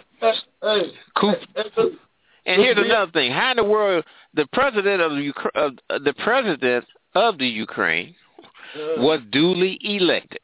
Hey, 0.61 0.91
coup 1.15 1.34
hey, 1.55 1.63
hey, 1.76 1.89
And 2.45 2.61
here's 2.61 2.78
another 2.78 3.11
thing: 3.11 3.32
how 3.32 3.51
in 3.51 3.57
the 3.57 3.63
world 3.63 4.03
the 4.34 4.47
president 4.51 5.01
of 5.01 5.11
the 5.11 5.34
uh, 5.55 5.99
the 5.99 6.13
president 6.23 6.86
of 7.13 7.38
the 7.38 7.47
Ukraine 7.47 8.15
was 8.97 9.21
duly 9.32 9.80
elected? 9.84 10.39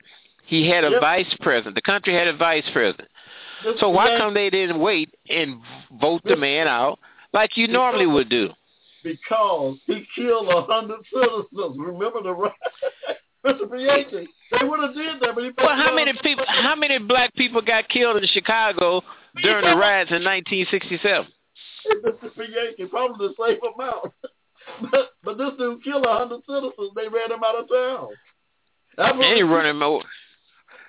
He 0.46 0.70
had 0.70 0.84
a 0.84 0.92
Yep. 0.92 1.02
vice 1.02 1.34
president. 1.42 1.76
The 1.76 1.82
country 1.82 2.14
had 2.14 2.28
a 2.28 2.36
vice 2.36 2.70
president. 2.74 3.10
this 3.64 3.80
So 3.80 3.90
why 3.90 4.06
man- 4.06 4.20
come 4.20 4.34
they 4.34 4.50
didn't 4.50 4.80
wait 4.80 5.10
and 5.30 5.62
vote 6.00 6.22
the 6.26 6.36
man 6.36 6.68
out 6.68 7.00
like 7.34 7.58
you 7.58 7.68
normally 7.68 8.06
would 8.06 8.30
do? 8.30 8.50
Because 9.04 9.78
he 9.88 10.06
killed 10.16 10.48
a 10.50 10.62
hundred 10.64 11.00
citizens. 11.12 11.78
Remember 11.78 12.22
the 12.22 12.34
right? 12.34 12.52
Mr. 13.46 13.70
Bianchi, 13.70 14.28
they 14.52 14.68
would 14.68 14.80
have 14.82 14.94
did 14.94 15.20
that, 15.22 15.34
but 15.34 15.44
he. 15.44 15.52
Well, 15.58 15.76
how 15.76 15.96
many 15.96 16.14
people? 16.22 16.46
How 16.48 16.76
many 16.76 17.00
black 17.00 17.34
people 17.36 17.62
got 17.62 17.90
killed 17.90 18.18
in 18.18 18.28
Chicago 18.28 19.02
during 19.42 19.66
the 19.66 19.76
riots 19.76 20.12
in 20.12 20.24
1967? 20.24 21.28
Mr. 22.06 22.36
Bianchi, 22.38 22.86
probably 22.86 23.30
the 23.30 23.34
same 23.40 23.60
amount. 23.74 24.14
but, 24.92 25.10
but 25.24 25.38
this 25.38 25.52
dude 25.58 25.84
killed 25.84 26.06
a 26.06 26.18
hundred 26.18 26.42
citizens. 26.48 26.92
They 26.96 27.08
ran 27.08 27.32
him 27.32 27.44
out 27.44 27.56
of 27.56 27.70
town. 27.70 28.10
That's 28.98 29.18
They 29.18 29.26
ain't 29.26 29.50
running 29.50 29.80
more. 29.80 30.04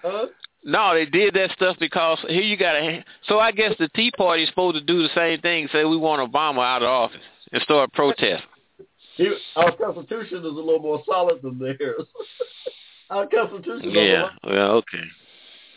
Huh? 0.02 0.26
No, 0.64 0.94
they 0.94 1.06
did 1.06 1.34
that 1.34 1.50
stuff 1.52 1.76
because 1.80 2.18
here 2.28 2.42
you 2.42 2.56
got 2.56 2.74
to. 2.74 3.04
So 3.26 3.38
I 3.38 3.50
guess 3.50 3.72
the 3.78 3.88
Tea 3.94 4.12
Party 4.16 4.44
is 4.44 4.48
supposed 4.48 4.76
to 4.76 4.84
do 4.84 5.02
the 5.02 5.08
same 5.14 5.40
thing. 5.40 5.68
Say 5.72 5.84
we 5.84 5.96
want 5.96 6.30
Obama 6.30 6.64
out 6.64 6.82
of 6.82 6.88
office 6.88 7.20
and 7.52 7.62
start 7.62 7.92
protesting. 7.92 8.46
He, 9.16 9.32
our 9.56 9.76
Constitution 9.76 10.38
is 10.38 10.44
a 10.44 10.48
little 10.48 10.78
more 10.80 11.02
solid 11.06 11.42
than 11.42 11.58
theirs. 11.58 12.06
our 13.10 13.26
Constitution 13.26 13.90
Yeah. 13.90 14.28
Well, 14.44 14.70
okay. 14.76 15.04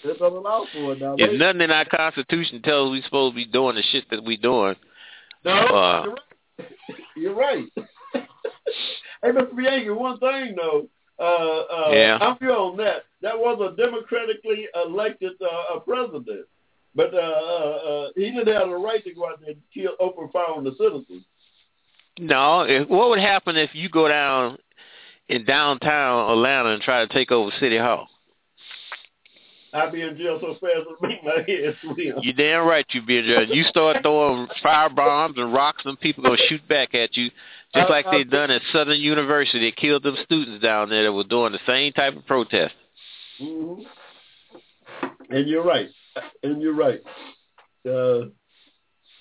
it 0.04 0.08
doesn't 0.20 0.24
allow 0.38 0.66
for 0.74 0.94
it 0.94 1.02
now. 1.02 1.16
If 1.18 1.32
They- 1.32 1.38
nothing 1.38 1.62
in 1.62 1.72
our 1.72 1.86
Constitution 1.86 2.62
tells 2.62 2.92
we 2.92 3.02
supposed 3.02 3.34
to 3.34 3.36
be 3.36 3.46
doing 3.46 3.76
the 3.76 3.84
shit 3.92 4.06
that 4.12 4.24
we 4.24 4.38
doing, 4.38 4.76
no, 5.44 5.52
uh, 5.52 6.04
you're 6.06 6.14
right. 6.14 6.26
You're 7.18 7.36
right. 7.36 7.66
hey, 8.16 9.32
Mr. 9.32 9.56
Bianchi, 9.56 9.90
one 9.90 10.20
thing 10.20 10.56
though. 10.56 10.88
Uh, 11.20 11.24
uh, 11.24 11.92
Yeah. 11.92 12.18
I'm 12.20 12.38
you 12.42 12.50
on 12.52 12.78
that. 12.78 13.04
That 13.22 13.38
was 13.38 13.60
a 13.62 13.76
democratically 13.82 14.68
elected 14.76 15.34
uh, 15.42 15.76
uh, 15.76 15.80
president, 15.80 16.46
but 16.94 17.14
uh, 17.14 17.18
uh, 17.18 17.20
uh, 17.20 18.08
he 18.16 18.32
didn't 18.32 18.48
have 18.54 18.70
the 18.70 18.76
right 18.76 19.04
to 19.04 19.14
go 19.14 19.28
out 19.30 19.40
there 19.42 19.52
and 19.52 19.62
kill, 19.74 19.92
open 20.00 20.30
fire 20.30 20.54
on 20.56 20.64
the 20.64 20.76
citizens. 20.78 21.24
No. 22.20 22.62
If, 22.62 22.90
what 22.90 23.10
would 23.10 23.20
happen 23.20 23.58
if 23.58 23.72
you 23.74 23.90
go 23.90 24.08
down 24.08 24.58
in 25.28 25.46
downtown 25.46 26.32
Atlanta 26.32 26.70
and 26.70 26.82
try 26.82 27.06
to 27.06 27.14
take 27.14 27.32
over 27.32 27.52
City 27.60 27.78
Hall? 27.78 28.08
I'd 29.74 29.92
be 29.92 30.02
in 30.02 30.18
jail 30.18 30.38
so 30.40 30.54
fast 30.54 30.88
it 30.88 31.02
make 31.02 31.22
my 31.24 31.44
head 31.46 31.76
swim. 31.82 32.16
You 32.22 32.32
damn 32.32 32.66
right 32.66 32.86
you'd 32.92 33.06
be 33.06 33.18
in 33.18 33.26
jail. 33.26 33.44
You 33.44 33.64
start 33.66 33.98
throwing 34.04 34.48
fire 34.64 34.90
bombs 34.90 35.36
and 35.38 35.52
rocks, 35.54 35.84
and 35.84 36.00
people 36.00 36.24
gonna 36.24 36.38
shoot 36.48 36.66
back 36.70 36.96
at 36.96 37.18
you, 37.18 37.30
just 37.76 37.90
Uh, 37.90 37.94
like 37.94 38.06
they 38.10 38.22
uh, 38.22 38.24
done 38.24 38.52
at 38.52 38.62
Southern 38.72 39.00
University. 39.00 39.60
They 39.60 39.72
killed 39.72 40.04
them 40.04 40.16
students 40.24 40.64
down 40.64 40.90
there 40.90 41.04
that 41.04 41.12
were 41.12 41.26
doing 41.26 41.52
the 41.52 41.60
same 41.68 41.92
type 41.92 42.16
of 42.16 42.26
protest. 42.26 42.74
hmm 43.38 43.82
And 45.30 45.46
you're 45.48 45.64
right. 45.64 45.90
And 46.42 46.62
you're 46.62 46.74
right. 46.74 47.02
Uh, 47.86 48.30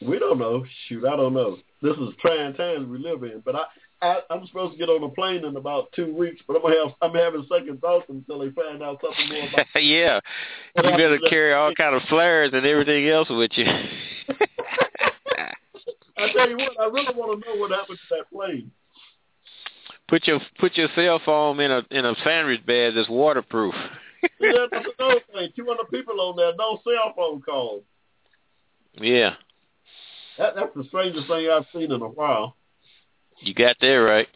we 0.00 0.20
don't 0.20 0.38
know. 0.38 0.64
Shoot, 0.86 1.04
I 1.04 1.16
don't 1.16 1.34
know. 1.34 1.58
This 1.84 1.96
is 1.98 2.14
trying 2.18 2.54
times 2.54 2.88
we 2.88 2.96
live 2.96 3.22
in. 3.24 3.42
But 3.44 3.56
I, 3.56 3.64
I, 4.00 4.20
I'm 4.30 4.46
supposed 4.46 4.72
to 4.72 4.78
get 4.78 4.88
on 4.88 5.02
a 5.04 5.10
plane 5.10 5.44
in 5.44 5.54
about 5.54 5.92
two 5.92 6.14
weeks. 6.14 6.40
But 6.46 6.56
I'm 6.56 6.62
gonna 6.62 6.76
have, 6.82 6.94
I'm 7.02 7.14
having 7.14 7.46
second 7.52 7.78
thoughts 7.82 8.06
until 8.08 8.38
they 8.38 8.48
find 8.52 8.82
out 8.82 9.02
something 9.04 9.28
more 9.28 9.46
about. 9.52 9.66
yeah, 9.82 10.18
you 10.76 10.82
better 10.82 11.18
carry 11.28 11.52
all 11.52 11.74
kind 11.74 11.94
of 11.94 12.00
flares 12.08 12.52
and 12.54 12.64
everything 12.64 13.06
else 13.10 13.28
with 13.28 13.50
you. 13.56 13.66
I 16.16 16.32
tell 16.32 16.48
you 16.48 16.56
what, 16.56 16.80
I 16.80 16.86
really 16.86 17.14
want 17.14 17.42
to 17.42 17.50
know 17.50 17.56
what 17.60 17.70
happened 17.70 17.98
to 17.98 18.14
that 18.16 18.30
plane. 18.32 18.70
put 20.08 20.26
your 20.26 20.40
put 20.58 20.78
your 20.78 20.88
cell 20.94 21.20
phone 21.22 21.60
in 21.60 21.70
a 21.70 21.82
in 21.90 22.06
a 22.06 22.14
sandwich 22.24 22.64
bag 22.64 22.94
that's 22.94 23.10
waterproof. 23.10 23.74
Yeah, 24.40 24.68
that's 24.72 24.86
another 24.98 25.20
thing. 25.34 25.50
200 25.54 25.90
people 25.90 26.18
on 26.18 26.36
there, 26.36 26.52
no 26.58 26.80
cell 26.82 27.12
phone 27.14 27.42
calls. 27.42 27.82
yeah. 28.94 29.34
That, 30.38 30.54
that's 30.56 30.74
the 30.74 30.84
strangest 30.84 31.26
thing 31.28 31.48
I've 31.50 31.66
seen 31.72 31.92
in 31.92 32.02
a 32.02 32.08
while. 32.08 32.56
You 33.40 33.54
got 33.54 33.76
there 33.80 34.02
right. 34.02 34.28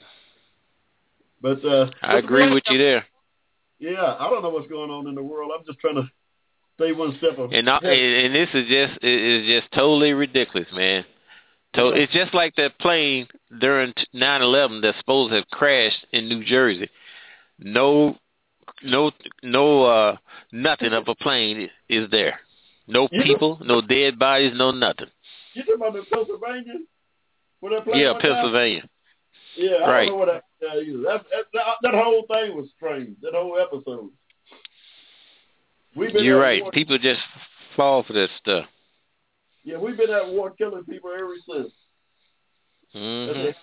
But 1.41 1.65
uh, 1.65 1.91
I 2.03 2.19
agree 2.19 2.53
with 2.53 2.65
you 2.69 2.79
there. 2.79 3.05
Yeah, 3.79 4.17
I 4.19 4.29
don't 4.29 4.43
know 4.43 4.51
what's 4.51 4.69
going 4.69 4.91
on 4.91 5.07
in 5.07 5.15
the 5.15 5.23
world. 5.23 5.53
I'm 5.57 5.65
just 5.65 5.79
trying 5.79 5.95
to 5.97 6.11
stay 6.77 6.93
one 6.93 7.17
step 7.19 7.39
ahead. 7.39 7.53
And, 7.53 7.69
I, 7.69 7.79
and 7.79 8.35
this 8.35 8.49
is 8.55 8.67
just 8.69 9.05
it 9.05 9.21
is 9.21 9.47
just 9.47 9.73
totally 9.73 10.13
ridiculous, 10.13 10.69
man. 10.73 11.05
So 11.77 11.91
it's 11.91 12.13
just 12.13 12.35
like 12.35 12.57
that 12.57 12.79
plane 12.79 13.29
during 13.61 13.93
9/11 14.15 14.83
that's 14.83 14.99
supposed 14.99 15.31
to 15.31 15.37
have 15.37 15.51
crashed 15.51 16.05
in 16.13 16.29
New 16.29 16.45
Jersey. 16.45 16.89
No, 17.59 18.17
no, 18.83 19.13
no, 19.43 19.85
uh, 19.85 20.17
nothing 20.51 20.93
of 20.93 21.07
a 21.09 21.15
plane 21.15 21.69
is 21.89 22.11
there. 22.11 22.41
No 22.87 23.07
people, 23.09 23.59
no 23.63 23.83
dead 23.83 24.19
bodies, 24.19 24.53
no 24.55 24.71
nothing. 24.71 25.09
You 25.59 25.65
talking 25.65 25.75
about 25.75 25.93
the 25.95 26.05
Pennsylvania? 26.15 26.75
Where 27.59 27.75
that 27.75 27.85
plane 27.85 27.99
Yeah, 28.01 28.13
went 28.13 28.23
Pennsylvania. 28.23 28.81
Down? 28.81 28.89
Yeah, 29.57 29.71
I 29.85 29.91
Right. 29.91 30.07
don't 30.07 30.21
know 30.21 30.25
what 30.27 30.45
tell 30.61 30.83
you. 30.83 31.03
That, 31.03 31.25
that 31.33 31.65
that 31.83 31.95
whole 31.95 32.25
thing 32.33 32.57
was 32.57 32.69
strange. 32.77 33.17
That 33.23 33.35
whole 33.35 33.59
episode. 33.59 34.11
We've 35.97 36.13
been 36.13 36.25
You're 36.25 36.39
right. 36.39 36.63
War, 36.63 36.71
People 36.71 36.97
just 36.99 37.21
fall 37.75 38.05
for 38.05 38.13
that 38.13 38.29
stuff. 38.39 38.67
yeah, 39.65 39.79
we've 39.79 39.97
been 39.97 40.11
at 40.11 40.29
war 40.29 40.51
killing 40.53 40.85
people 40.85 41.11
ever 41.11 41.35
since. 41.51 41.73
That's 42.95 43.57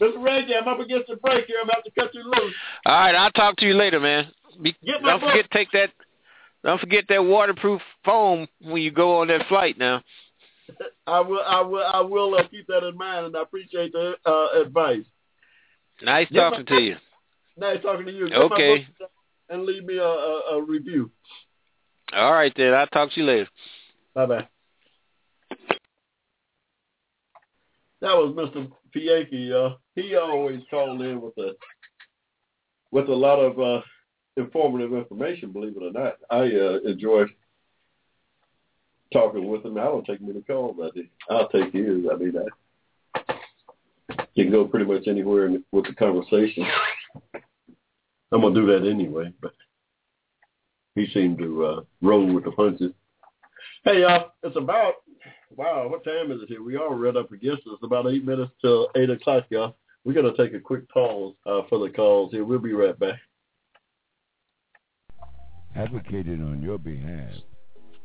hmm. 0.00 0.04
Mr. 0.04 0.22
Reggie, 0.22 0.54
I'm 0.54 0.68
up 0.68 0.80
against 0.80 1.08
the 1.08 1.16
break 1.16 1.46
here. 1.46 1.56
I'm 1.62 1.68
about 1.70 1.84
to 1.84 1.90
cut 1.98 2.14
you 2.14 2.24
loose. 2.24 2.54
All 2.84 2.94
right, 2.94 3.14
I'll 3.14 3.30
talk 3.30 3.56
to 3.56 3.66
you 3.66 3.72
later, 3.74 4.00
man. 4.00 4.26
Be, 4.60 4.76
don't 4.84 5.02
book. 5.02 5.30
forget 5.30 5.50
to 5.50 5.56
take 5.56 5.70
that. 5.72 5.90
Don't 6.64 6.80
forget 6.80 7.04
that 7.10 7.22
waterproof 7.22 7.82
foam 8.04 8.48
when 8.62 8.80
you 8.80 8.90
go 8.90 9.20
on 9.20 9.28
that 9.28 9.46
flight. 9.48 9.76
Now, 9.78 10.02
I 11.06 11.20
will, 11.20 11.42
I 11.46 11.60
will, 11.60 11.84
I 11.84 12.00
will 12.00 12.34
uh, 12.36 12.48
keep 12.48 12.66
that 12.68 12.82
in 12.82 12.96
mind, 12.96 13.26
and 13.26 13.36
I 13.36 13.42
appreciate 13.42 13.92
the 13.92 14.14
uh, 14.24 14.62
advice. 14.62 15.04
nice 16.02 16.26
talking 16.32 16.64
but- 16.66 16.74
to 16.74 16.80
you. 16.80 16.96
Nice 17.56 17.80
talking 17.82 18.06
to 18.06 18.12
you. 18.12 18.28
Get 18.28 18.36
Okay. 18.36 18.88
and 19.48 19.64
leave 19.64 19.84
me 19.84 19.98
a, 19.98 20.02
a, 20.02 20.40
a 20.58 20.62
review. 20.64 21.10
All 22.12 22.32
right, 22.32 22.52
then. 22.56 22.74
I'll 22.74 22.88
talk 22.88 23.12
to 23.12 23.20
you 23.20 23.26
later. 23.26 23.48
Bye 24.12 24.26
bye. 24.26 24.48
That 28.00 28.14
was 28.16 28.34
Mr. 28.34 28.70
Pianki. 28.94 29.52
Uh, 29.52 29.76
he 29.94 30.16
always 30.16 30.60
called 30.68 31.00
in 31.02 31.20
with 31.20 31.36
a 31.38 31.52
with 32.90 33.08
a 33.08 33.14
lot 33.14 33.38
of 33.38 33.58
uh, 33.60 33.82
informative 34.36 34.92
information. 34.92 35.52
Believe 35.52 35.76
it 35.76 35.82
or 35.82 35.92
not, 35.92 36.16
I 36.30 36.42
uh, 36.42 36.78
enjoy 36.90 37.24
talking 39.12 39.48
with 39.48 39.64
him. 39.64 39.78
I 39.78 39.84
don't 39.84 40.04
take 40.04 40.20
many 40.20 40.42
calls. 40.42 40.76
I 40.82 40.90
do. 40.94 41.06
I'll 41.30 41.48
take 41.48 41.72
his. 41.72 42.04
I 42.10 42.16
mean, 42.16 42.34
I 43.16 43.34
can 44.36 44.50
go 44.50 44.64
pretty 44.66 44.86
much 44.86 45.06
anywhere 45.06 45.46
in, 45.46 45.64
with 45.72 45.86
the 45.86 45.94
conversation. 45.94 46.66
I'm 48.32 48.40
gonna 48.40 48.54
do 48.54 48.66
that 48.66 48.88
anyway, 48.88 49.32
but 49.40 49.54
he 50.96 51.06
seemed 51.14 51.38
to 51.38 51.64
uh, 51.64 51.80
roll 52.02 52.32
with 52.32 52.44
the 52.44 52.50
punches. 52.50 52.92
Hey, 53.84 54.00
y'all, 54.00 54.32
it's 54.42 54.56
about 54.56 54.94
wow. 55.56 55.88
What 55.88 56.04
time 56.04 56.32
is 56.32 56.42
it 56.42 56.48
here? 56.48 56.62
We 56.62 56.76
all 56.76 56.94
read 56.94 57.16
up 57.16 57.30
against 57.30 57.66
us. 57.68 57.78
About 57.82 58.10
eight 58.10 58.24
minutes 58.24 58.52
till 58.60 58.88
eight 58.96 59.10
o'clock, 59.10 59.44
y'all. 59.50 59.76
We're 60.04 60.14
gonna 60.14 60.36
take 60.36 60.54
a 60.54 60.60
quick 60.60 60.88
pause 60.88 61.34
uh, 61.46 61.62
for 61.68 61.78
the 61.78 61.90
calls 61.90 62.32
here. 62.32 62.44
We'll 62.44 62.58
be 62.58 62.72
right 62.72 62.98
back 62.98 63.20
advocated 65.74 66.40
on 66.40 66.62
your 66.62 66.78
behalf. 66.78 67.32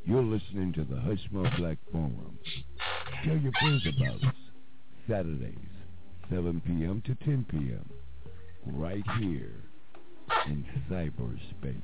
You're 0.05 0.23
listening 0.23 0.73
to 0.73 0.83
the 0.83 0.95
Hushmo 0.95 1.55
Black 1.57 1.77
Forum. 1.91 2.39
Tell 3.23 3.37
your 3.37 3.51
friends 3.59 3.85
about 3.85 4.23
us. 4.23 4.35
Saturdays, 5.07 5.55
7 6.29 6.61
p.m. 6.65 7.03
to 7.05 7.15
10 7.25 7.45
p.m. 7.49 7.89
Right 8.65 9.03
here 9.19 9.51
in 10.47 10.65
cyberspace. 10.89 11.81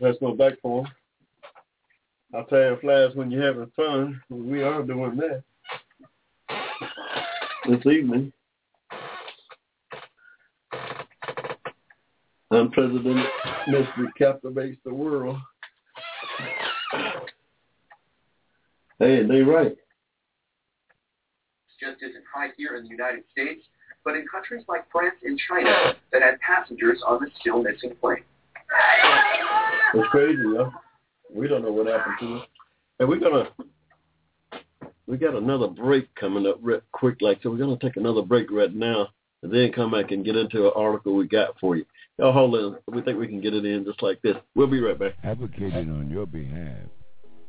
Back 0.00 0.54
for 0.62 0.84
them. 0.84 0.92
I'll 2.32 2.44
tell 2.44 2.58
you 2.58 2.78
flies 2.80 3.14
when 3.14 3.30
you're 3.30 3.44
having 3.44 3.72
fun. 3.74 4.20
We 4.30 4.62
are 4.62 4.82
doing 4.82 5.16
that 5.16 5.42
this 7.68 7.86
evening. 7.86 8.32
I'm 12.50 12.66
Unprecedented 12.66 13.26
mystery 13.66 14.08
captivates 14.16 14.80
the 14.84 14.94
world. 14.94 15.36
Hey, 18.98 19.24
they 19.26 19.42
right. 19.42 19.76
Just 21.80 22.02
isn't 22.02 22.24
high 22.32 22.48
here 22.56 22.76
in 22.76 22.84
the 22.84 22.90
United 22.90 23.24
States, 23.32 23.62
but 24.04 24.14
in 24.14 24.26
countries 24.30 24.64
like 24.68 24.90
France 24.90 25.16
and 25.22 25.38
China 25.48 25.94
that 26.12 26.22
had 26.22 26.38
passengers 26.40 27.02
on 27.06 27.20
the 27.20 27.30
still 27.40 27.62
missing 27.62 27.94
plane. 28.00 28.24
It's 29.94 30.08
crazy, 30.08 30.42
yo. 30.42 30.72
We 31.34 31.48
don't 31.48 31.62
know 31.62 31.72
what 31.72 31.86
happened 31.86 32.16
to 32.20 32.36
us. 32.36 32.46
And 33.00 33.08
we're 33.08 33.20
gonna 33.20 33.48
we 35.06 35.16
got 35.16 35.34
another 35.34 35.68
break 35.68 36.14
coming 36.14 36.46
up 36.46 36.58
real 36.60 36.80
quick, 36.92 37.16
like 37.20 37.40
so 37.42 37.50
we're 37.50 37.58
gonna 37.58 37.78
take 37.78 37.96
another 37.96 38.22
break 38.22 38.50
right 38.50 38.74
now 38.74 39.08
and 39.42 39.52
then 39.52 39.72
come 39.72 39.92
back 39.92 40.10
and 40.10 40.24
get 40.24 40.36
into 40.36 40.66
an 40.66 40.72
article 40.76 41.14
we 41.14 41.26
got 41.26 41.58
for 41.60 41.76
you. 41.76 41.84
Y'all 42.18 42.32
hold 42.32 42.54
on. 42.54 42.76
We 42.92 43.02
think 43.02 43.18
we 43.18 43.28
can 43.28 43.40
get 43.40 43.54
it 43.54 43.64
in 43.64 43.84
just 43.84 44.02
like 44.02 44.20
this. 44.22 44.36
We'll 44.54 44.66
be 44.66 44.80
right 44.80 44.98
back. 44.98 45.14
Advocating 45.22 45.90
on 45.90 46.10
your 46.10 46.26
behalf. 46.26 46.88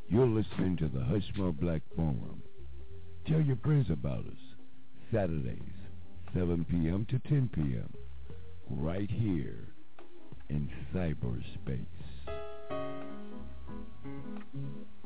You're 0.07 0.27
listening 0.27 0.77
to 0.77 0.87
the 0.87 0.99
Hushmo 0.99 1.57
Black 1.59 1.81
Forum. 1.95 2.41
Tell 3.27 3.41
your 3.41 3.57
friends 3.57 3.87
about 3.91 4.25
us. 4.25 4.33
Saturdays, 5.11 5.59
7 6.33 6.65
p.m. 6.69 7.05
to 7.09 7.19
10 7.29 7.49
p.m. 7.53 7.93
Right 8.69 9.09
here 9.09 9.67
in 10.49 10.69
cyberspace. 10.93 11.85
Mm-hmm. 14.39 14.98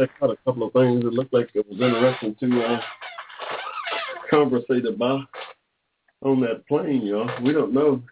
Check 0.00 0.10
out 0.22 0.30
a 0.30 0.36
couple 0.44 0.66
of 0.66 0.72
things 0.72 1.02
that 1.04 1.12
looked 1.12 1.34
like 1.34 1.50
it 1.54 1.66
was 1.68 1.80
interesting 1.80 2.34
to 2.40 2.62
uh, 2.62 2.80
conversate 4.30 4.86
about 4.86 5.26
on 6.22 6.40
that 6.40 6.66
plane, 6.66 7.02
y'all. 7.02 7.28
We 7.42 7.52
don't 7.52 7.74
know. 7.74 8.02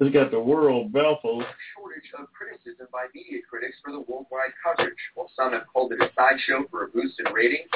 It's 0.00 0.12
got 0.12 0.30
the 0.30 0.40
world 0.40 0.92
baffled. 0.92 1.44
Shortage 1.74 2.10
of 2.18 2.26
criticism 2.32 2.88
by 2.92 3.06
media 3.14 3.40
critics 3.48 3.76
for 3.82 3.92
the 3.92 4.00
worldwide 4.00 4.52
coverage. 4.62 4.98
While 5.14 5.30
some 5.36 5.52
have 5.52 5.62
called 5.72 5.92
it 5.92 6.02
a 6.02 6.10
sideshow 6.16 6.66
for 6.70 6.84
a 6.84 6.88
boost 6.88 7.20
in 7.24 7.32
ratings, 7.32 7.70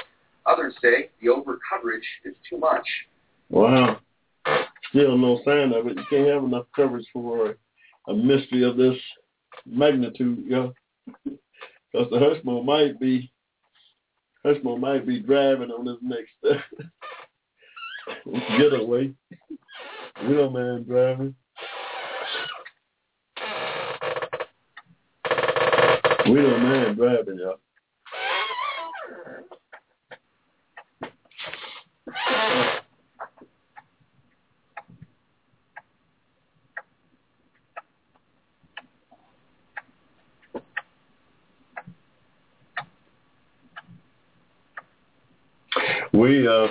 others 0.45 0.75
say 0.83 1.11
the 1.23 1.29
over 1.29 1.59
coverage 1.71 2.07
is 2.25 2.35
too 2.49 2.59
much. 2.59 2.87
Wow. 3.49 4.01
Still 4.91 5.17
no 5.17 5.41
sign 5.45 5.73
of 5.73 5.87
it. 5.87 5.97
You 5.97 6.05
can't 6.11 6.29
have 6.29 6.45
enough 6.45 6.67
coverage 6.75 7.07
for 7.13 7.55
a 8.09 8.15
mystery 8.15 8.65
of 8.65 8.77
this 8.77 8.97
magnitude, 9.65 10.45
yo. 10.47 10.75
Because 11.93 12.11
the 12.11 12.19
Hushmo 12.19 12.65
might 12.65 13.01
be 13.01 13.31
Hushmo 14.45 14.79
might 14.79 15.07
be 15.07 15.21
driving 15.21 15.71
on 15.71 15.85
this 15.85 15.97
next 16.03 16.31
getaway. 18.59 19.13
Don't 20.23 20.53
mind 20.53 20.87
driving. 20.87 21.35
We 26.27 26.35
don't 26.35 26.63
mind 26.63 26.97
driving, 26.97 27.39
y'all. 27.39 27.59
We 46.13 46.49
uh 46.49 46.67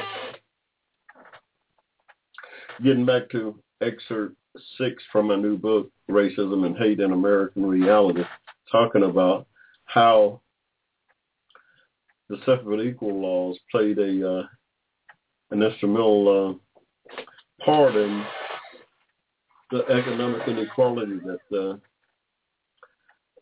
getting 2.84 3.06
back 3.06 3.30
to 3.32 3.58
excerpt 3.82 4.36
six 4.78 5.04
from 5.12 5.28
my 5.28 5.36
new 5.36 5.58
book, 5.58 5.90
Racism 6.10 6.66
and 6.66 6.78
Hate 6.78 7.00
in 7.00 7.12
American 7.12 7.66
Reality, 7.66 8.24
talking 8.72 9.04
about 9.04 9.48
how 9.86 10.42
the 12.30 12.38
separate 12.46 12.86
equal 12.86 13.22
laws 13.22 13.58
played 13.72 14.00
a 14.00 14.40
uh, 14.40 14.44
an 15.52 15.64
instrumental 15.64 16.60
uh, 16.60 17.64
part 17.64 17.96
in 17.96 18.24
the 19.72 19.86
economic 19.88 20.48
inequality 20.48 21.20
that 21.20 21.80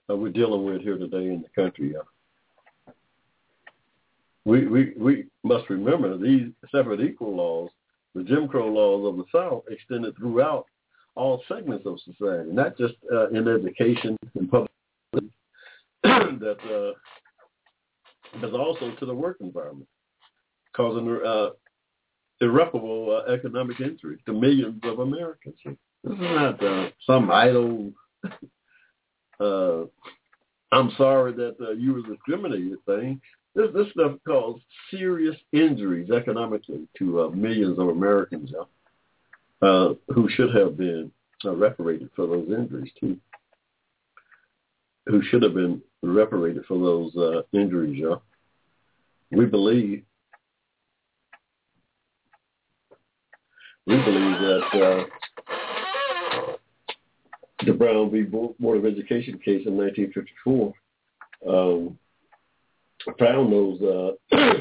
uh, 0.10 0.16
we're 0.16 0.32
dealing 0.32 0.66
with 0.66 0.82
here 0.82 0.98
today 0.98 1.26
in 1.26 1.44
the 1.44 1.62
country. 1.62 1.94
We, 4.46 4.68
we 4.68 4.94
we 4.98 5.26
must 5.44 5.70
remember 5.70 6.18
these 6.18 6.52
separate 6.72 7.02
equal 7.02 7.36
laws, 7.36 7.72
the 8.16 8.24
Jim 8.24 8.48
Crow 8.48 8.68
laws 8.68 9.08
of 9.08 9.18
the 9.18 9.26
South, 9.32 9.64
extended 9.70 10.16
throughout 10.18 10.66
all 11.16 11.44
segments 11.48 11.86
of 11.86 12.00
society, 12.00 12.50
not 12.52 12.78
just 12.78 12.96
uh, 13.14 13.30
in 13.30 13.48
education 13.48 14.18
and 14.36 14.50
public, 14.50 14.72
that 16.04 16.58
uh, 16.66 18.40
but 18.42 18.54
also 18.54 18.94
to 19.00 19.06
the 19.06 19.14
work 19.14 19.38
environment, 19.42 19.88
causing 20.76 21.10
uh, 21.26 21.50
irreparable 22.42 23.22
uh, 23.28 23.32
economic 23.32 23.80
injury 23.80 24.18
to 24.26 24.34
millions 24.34 24.82
of 24.84 25.00
Americans. 25.00 25.56
This 25.66 26.14
is 26.14 26.20
not 26.20 26.64
uh, 26.64 26.90
some 27.06 27.30
idle. 27.32 27.92
Uh, 29.38 29.84
I'm 30.72 30.92
sorry 30.98 31.34
that 31.34 31.58
uh, 31.60 31.72
you 31.72 31.94
were 31.94 32.02
discriminated 32.10 32.78
thing. 32.86 33.20
This 33.56 33.68
this 33.74 33.88
stuff 33.92 34.18
caused 34.28 34.62
serious 34.92 35.36
injuries 35.54 36.12
economically 36.12 36.88
to 36.98 37.22
uh, 37.22 37.30
millions 37.30 37.80
of 37.80 37.88
Americans 37.88 38.52
uh, 39.62 39.94
who 40.14 40.30
should 40.30 40.54
have 40.54 40.78
been 40.78 41.10
uh, 41.46 41.56
reparated 41.56 42.10
for 42.16 42.28
those 42.28 42.50
injuries 42.50 42.92
too. 43.00 43.18
Who 45.08 45.22
should 45.24 45.44
have 45.44 45.54
been 45.54 45.82
reparated 46.04 46.66
for 46.66 46.78
those 46.78 47.16
uh, 47.16 47.44
injuries, 47.58 47.98
y'all. 47.98 48.24
We 49.32 49.46
believe 49.46 50.04
we 53.88 53.96
believe 53.96 54.40
that 54.40 54.64
uh, 54.74 55.04
the 57.66 57.74
Brown 57.74 58.12
v. 58.12 58.24
Board 58.24 58.78
of 58.78 58.86
Education 58.86 59.40
case 59.40 59.66
in 59.66 59.78
1954 59.78 60.74
um, 61.48 61.98
found 63.20 63.52
those 63.52 63.82
uh, 63.82 64.36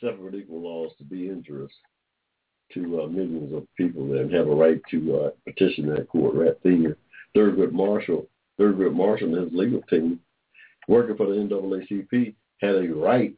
separate 0.00 0.34
equal 0.34 0.62
laws 0.62 0.92
to 0.98 1.04
be 1.04 1.28
injurious 1.28 1.72
to 2.74 3.02
uh, 3.02 3.06
millions 3.06 3.54
of 3.54 3.66
people 3.76 4.08
that 4.08 4.30
have 4.32 4.48
a 4.48 4.54
right 4.54 4.80
to 4.90 5.16
uh, 5.16 5.30
petition 5.46 5.88
that 5.88 6.08
court 6.08 6.34
right 6.34 6.56
there. 6.62 6.96
Thurgood 7.36 7.72
Marshall, 7.72 8.26
Third 8.58 8.76
Thurgood 8.76 8.94
Marshall 8.94 9.34
and 9.34 9.44
his 9.44 9.58
legal 9.58 9.82
team, 9.82 10.20
working 10.88 11.16
for 11.16 11.26
the 11.26 11.34
NAACP, 11.34 12.34
had 12.60 12.74
a 12.74 12.94
right 12.94 13.34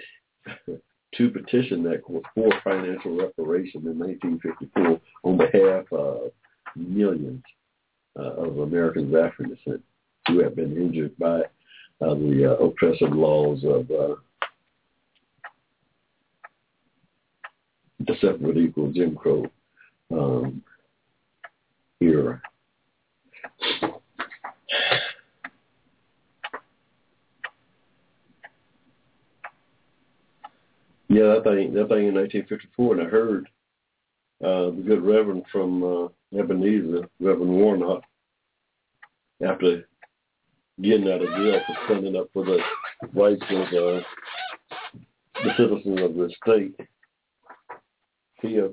to 1.17 1.31
petition 1.31 1.83
that 1.85 2.03
court 2.03 2.25
for 2.35 2.51
financial 2.63 3.17
reparation 3.17 3.87
in 3.87 3.99
1954 3.99 5.01
on 5.25 5.37
behalf 5.37 5.85
of 5.93 6.31
millions 6.77 7.43
uh, 8.19 8.35
of 8.35 8.59
Americans 8.59 9.13
of 9.15 9.21
African 9.21 9.55
descent 9.55 9.83
who 10.27 10.43
have 10.43 10.55
been 10.55 10.77
injured 10.77 11.17
by 11.19 11.43
uh, 12.01 12.15
the 12.15 12.53
uh, 12.53 12.65
oppressive 12.65 13.13
laws 13.13 13.65
of 13.65 13.91
uh, 13.91 14.15
the 18.01 18.15
separate 18.21 18.57
equal 18.57 18.93
Jim 18.93 19.17
Crow 19.17 19.45
um, 20.13 20.63
era. 22.01 22.41
Yeah, 31.11 31.35
that 31.35 31.45
thing, 31.45 31.73
that 31.73 31.89
thing 31.89 32.09
in 32.09 32.15
1954, 32.15 32.99
and 32.99 33.07
I 33.07 33.11
heard 33.11 33.49
uh, 34.45 34.71
the 34.77 34.85
good 34.87 35.03
Reverend 35.03 35.45
from 35.51 35.83
uh, 35.83 36.39
Ebenezer, 36.39 37.09
Reverend 37.19 37.51
Warnock, 37.51 38.03
after 39.45 39.89
getting 40.81 41.11
out 41.11 41.23
of 41.23 41.29
jail 41.29 41.61
for 41.67 41.77
standing 41.87 42.17
up 42.17 42.29
for 42.33 42.45
the 42.45 42.59
rights 43.15 43.43
of 43.51 43.67
uh, 43.67 44.03
the 45.45 45.51
citizens 45.57 46.01
of 46.01 46.15
the 46.15 46.31
state. 46.43 46.75
He 48.43 48.61
uh, 48.61 48.69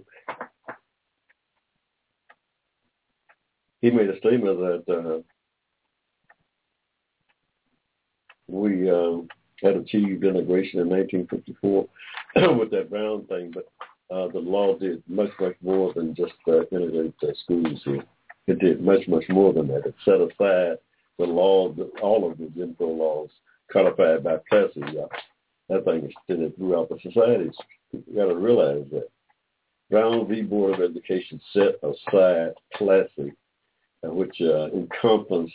he 3.82 3.92
made 3.92 4.10
a 4.10 4.18
statement 4.18 4.60
that 4.60 4.94
uh, 4.94 5.22
we 8.48 8.90
uh, 8.90 9.22
had 9.64 9.78
achieved 9.78 10.24
integration 10.24 10.80
in 10.80 10.90
1954 10.90 11.88
with 12.60 12.72
that 12.72 12.90
Brown 12.90 13.26
thing, 13.26 13.52
but 13.54 13.66
uh, 14.16 14.28
the 14.28 14.40
law 14.40 14.78
did 14.78 15.02
much, 15.08 15.32
much 15.40 15.56
more 15.64 15.94
than 15.94 16.14
just 16.14 16.34
uh, 16.48 16.66
integrate 16.72 17.14
the 17.22 17.34
schools 17.44 17.82
here. 17.84 18.04
It 18.48 18.60
did 18.60 18.82
much, 18.82 19.08
much 19.08 19.24
more 19.30 19.54
than 19.54 19.68
that. 19.70 19.86
It 19.86 19.96
set 20.04 20.22
aside 20.22 20.78
the 21.18 21.26
law, 21.26 21.74
all 22.02 22.30
of 22.30 22.38
the 22.38 22.50
Jim 22.56 22.76
Crow 22.76 22.90
laws 22.90 23.30
codified 23.72 24.24
by 24.24 24.38
Plessy. 24.50 24.82
Uh, 24.84 25.08
that 25.70 25.86
thing 25.86 26.06
extended 26.06 26.56
throughout 26.56 26.90
the 26.90 26.98
societies. 27.02 27.56
You 27.92 28.04
got 28.16 28.28
to 28.28 28.36
realize 28.36 28.86
that. 28.92 29.10
Brown 29.90 30.28
v. 30.28 30.42
Board 30.42 30.80
of 30.80 30.92
Education 30.92 31.40
set 31.54 31.76
aside 31.84 32.54
Plessy, 32.74 33.32
uh, 34.04 34.12
which 34.12 34.36
uh, 34.42 34.68
encompassed 34.72 35.54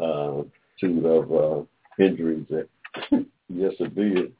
uh, 0.00 0.42
two 0.80 1.06
of 1.08 1.32
uh, 1.32 2.02
injuries 2.02 2.46
that, 2.50 2.68
yes, 3.48 3.72
it 3.80 3.94
did. 3.94 4.32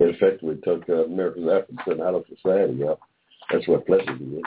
It 0.00 0.07
effectively 0.20 0.56
took 0.64 0.88
uh, 0.88 1.04
America's 1.04 1.48
African 1.48 2.02
out 2.02 2.14
of 2.14 2.24
society. 2.28 2.74
Yeah. 2.74 2.94
That's 3.50 3.66
what 3.66 3.86
Plessy 3.86 4.06
did. 4.06 4.44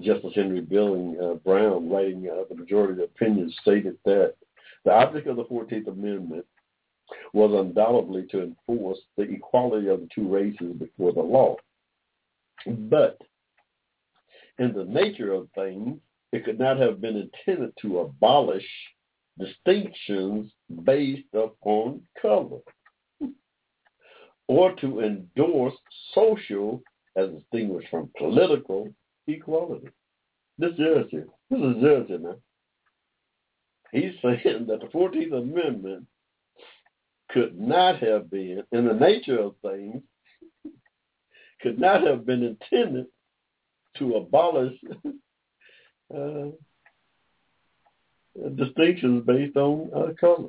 Justice 0.00 0.32
Henry 0.34 0.60
Billing 0.60 1.16
uh, 1.22 1.34
Brown, 1.34 1.88
writing 1.90 2.28
uh, 2.28 2.44
the 2.48 2.56
majority 2.56 2.92
of 2.92 2.98
the 2.98 3.04
opinion, 3.04 3.52
stated 3.62 3.96
that 4.04 4.34
the 4.84 4.92
object 4.92 5.28
of 5.28 5.36
the 5.36 5.44
14th 5.44 5.86
Amendment 5.86 6.44
was 7.32 7.52
undoubtedly 7.52 8.26
to 8.30 8.42
enforce 8.42 8.98
the 9.16 9.24
equality 9.24 9.88
of 9.88 10.00
the 10.00 10.08
two 10.14 10.28
races 10.28 10.74
before 10.78 11.12
the 11.12 11.20
law. 11.20 11.56
But 12.66 13.18
in 14.58 14.72
the 14.72 14.84
nature 14.84 15.32
of 15.32 15.48
things, 15.54 15.98
it 16.32 16.44
could 16.44 16.58
not 16.58 16.78
have 16.78 17.00
been 17.00 17.16
intended 17.16 17.72
to 17.82 18.00
abolish 18.00 18.66
distinctions 19.38 20.50
based 20.84 21.32
upon 21.34 22.00
color 22.20 22.60
or 24.48 24.74
to 24.76 25.00
endorse 25.00 25.74
social 26.14 26.82
as 27.16 27.30
distinguished 27.30 27.88
from 27.90 28.10
political 28.18 28.88
equality. 29.26 29.88
This 30.58 30.72
is 30.72 30.78
Jersey. 30.78 31.24
This 31.50 31.60
is 31.60 31.82
Jersey 31.82 32.18
man. 32.18 32.36
He's 33.92 34.12
saying 34.22 34.66
that 34.68 34.80
the 34.80 34.88
14th 34.92 35.32
Amendment 35.32 36.06
could 37.30 37.58
not 37.58 37.98
have 38.00 38.30
been, 38.30 38.62
in 38.72 38.86
the 38.86 38.94
nature 38.94 39.40
of 39.40 39.54
things, 39.62 40.02
could 41.62 41.78
not 41.78 42.06
have 42.06 42.26
been 42.26 42.42
intended 42.42 43.06
to 43.98 44.14
abolish 44.14 44.76
uh, 46.14 46.50
distinctions 48.56 49.24
based 49.26 49.56
on 49.56 49.90
uh, 49.94 50.12
color 50.20 50.48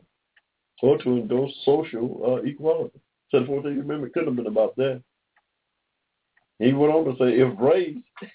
or 0.81 0.97
to 0.97 1.09
endorse 1.11 1.53
social 1.63 2.21
uh, 2.25 2.47
equality. 2.47 2.99
So 3.31 3.39
the 3.39 3.45
14th 3.45 3.81
Amendment 3.81 4.13
couldn't 4.13 4.29
have 4.29 4.35
been 4.35 4.47
about 4.47 4.75
that. 4.77 5.01
He 6.59 6.73
went 6.73 6.93
on 6.93 7.05
to 7.05 7.11
say, 7.17 7.39
if 7.39 7.59
race, 7.59 7.97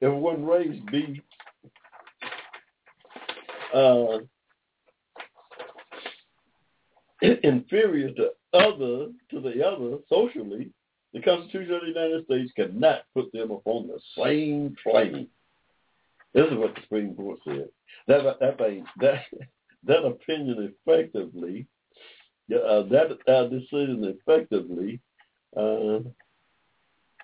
if 0.00 0.12
one 0.12 0.44
race 0.44 0.80
be 0.90 1.22
uh, 3.74 4.18
inferior 7.42 8.10
to 8.12 8.30
other 8.52 9.12
to 9.30 9.40
the 9.40 9.64
other 9.64 9.98
socially, 10.08 10.70
the 11.12 11.20
Constitution 11.22 11.74
of 11.74 11.80
the 11.82 11.88
United 11.88 12.24
States 12.24 12.52
cannot 12.56 13.02
put 13.14 13.32
them 13.32 13.50
upon 13.50 13.86
the 13.86 14.00
same 14.18 14.76
plane. 14.82 15.28
This 16.34 16.46
is 16.46 16.58
what 16.58 16.74
the 16.74 16.82
Supreme 16.82 17.14
Court 17.14 17.38
said. 17.46 17.68
That 18.08 18.38
that 18.40 18.58
thing, 18.58 18.84
that 19.00 19.22
that 19.84 20.04
opinion 20.04 20.74
effectively, 20.86 21.66
uh, 22.54 22.82
that 22.82 23.18
uh, 23.26 23.48
decision 23.48 24.04
effectively 24.04 25.00
uh, 25.56 25.98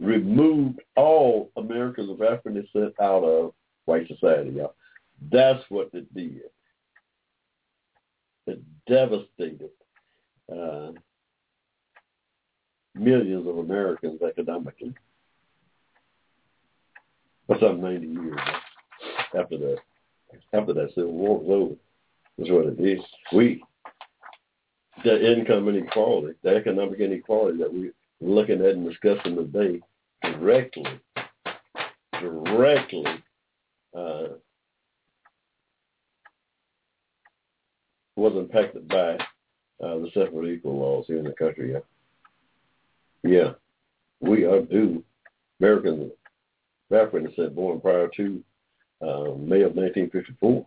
removed 0.00 0.80
all 0.96 1.50
Americans 1.56 2.10
of 2.10 2.22
African 2.22 2.54
descent 2.54 2.94
out 3.00 3.22
of 3.22 3.54
white 3.84 4.08
society. 4.08 4.50
Y'all. 4.50 4.74
That's 5.30 5.62
what 5.68 5.90
it 5.92 6.12
did. 6.14 6.42
It 8.46 8.60
devastated 8.88 9.70
uh, 10.50 10.92
millions 12.94 13.46
of 13.46 13.58
Americans 13.58 14.20
economically. 14.22 14.94
For 17.46 17.56
some 17.60 17.80
90 17.80 18.06
years 18.06 18.38
after 19.38 19.58
that. 19.58 19.76
After 20.52 20.72
that 20.74 20.90
Civil 20.94 21.12
War 21.12 21.38
was 21.38 21.48
over. 21.50 21.74
That's 22.38 22.50
what 22.50 22.66
it 22.66 22.80
is. 22.80 23.04
We, 23.32 23.62
the 25.04 25.32
income 25.32 25.68
inequality, 25.68 26.36
the 26.42 26.56
economic 26.56 27.00
inequality 27.00 27.58
that 27.58 27.72
we're 27.72 27.92
looking 28.20 28.60
at 28.60 28.74
and 28.74 28.88
discussing 28.88 29.36
today 29.36 29.80
directly, 30.22 30.84
directly 32.20 33.04
uh, 33.96 34.28
was 38.16 38.34
impacted 38.36 38.86
by 38.88 39.14
uh, 39.82 39.98
the 39.98 40.10
separate 40.14 40.52
equal 40.52 40.78
laws 40.78 41.04
here 41.06 41.18
in 41.18 41.24
the 41.24 41.32
country. 41.32 41.72
Yeah, 41.72 41.80
yeah, 43.24 43.50
we 44.20 44.44
are 44.44 44.62
due. 44.62 45.02
Americans, 45.60 46.12
African 46.92 47.28
descent 47.28 47.54
born 47.54 47.80
prior 47.80 48.08
to 48.16 48.42
uh, 49.00 49.34
May 49.38 49.62
of 49.62 49.74
1954 49.74 50.66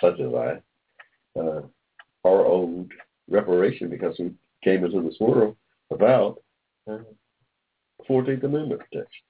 such 0.00 0.20
as 0.20 0.34
I, 0.34 1.40
uh, 1.40 1.62
are 2.24 2.46
owed 2.46 2.90
reparation 3.28 3.90
because 3.90 4.16
we 4.18 4.32
came 4.62 4.84
into 4.84 5.02
this 5.02 5.18
world 5.20 5.56
without 5.90 6.42
uh, 6.90 6.98
14th 8.08 8.44
Amendment 8.44 8.80
protection. 8.80 9.24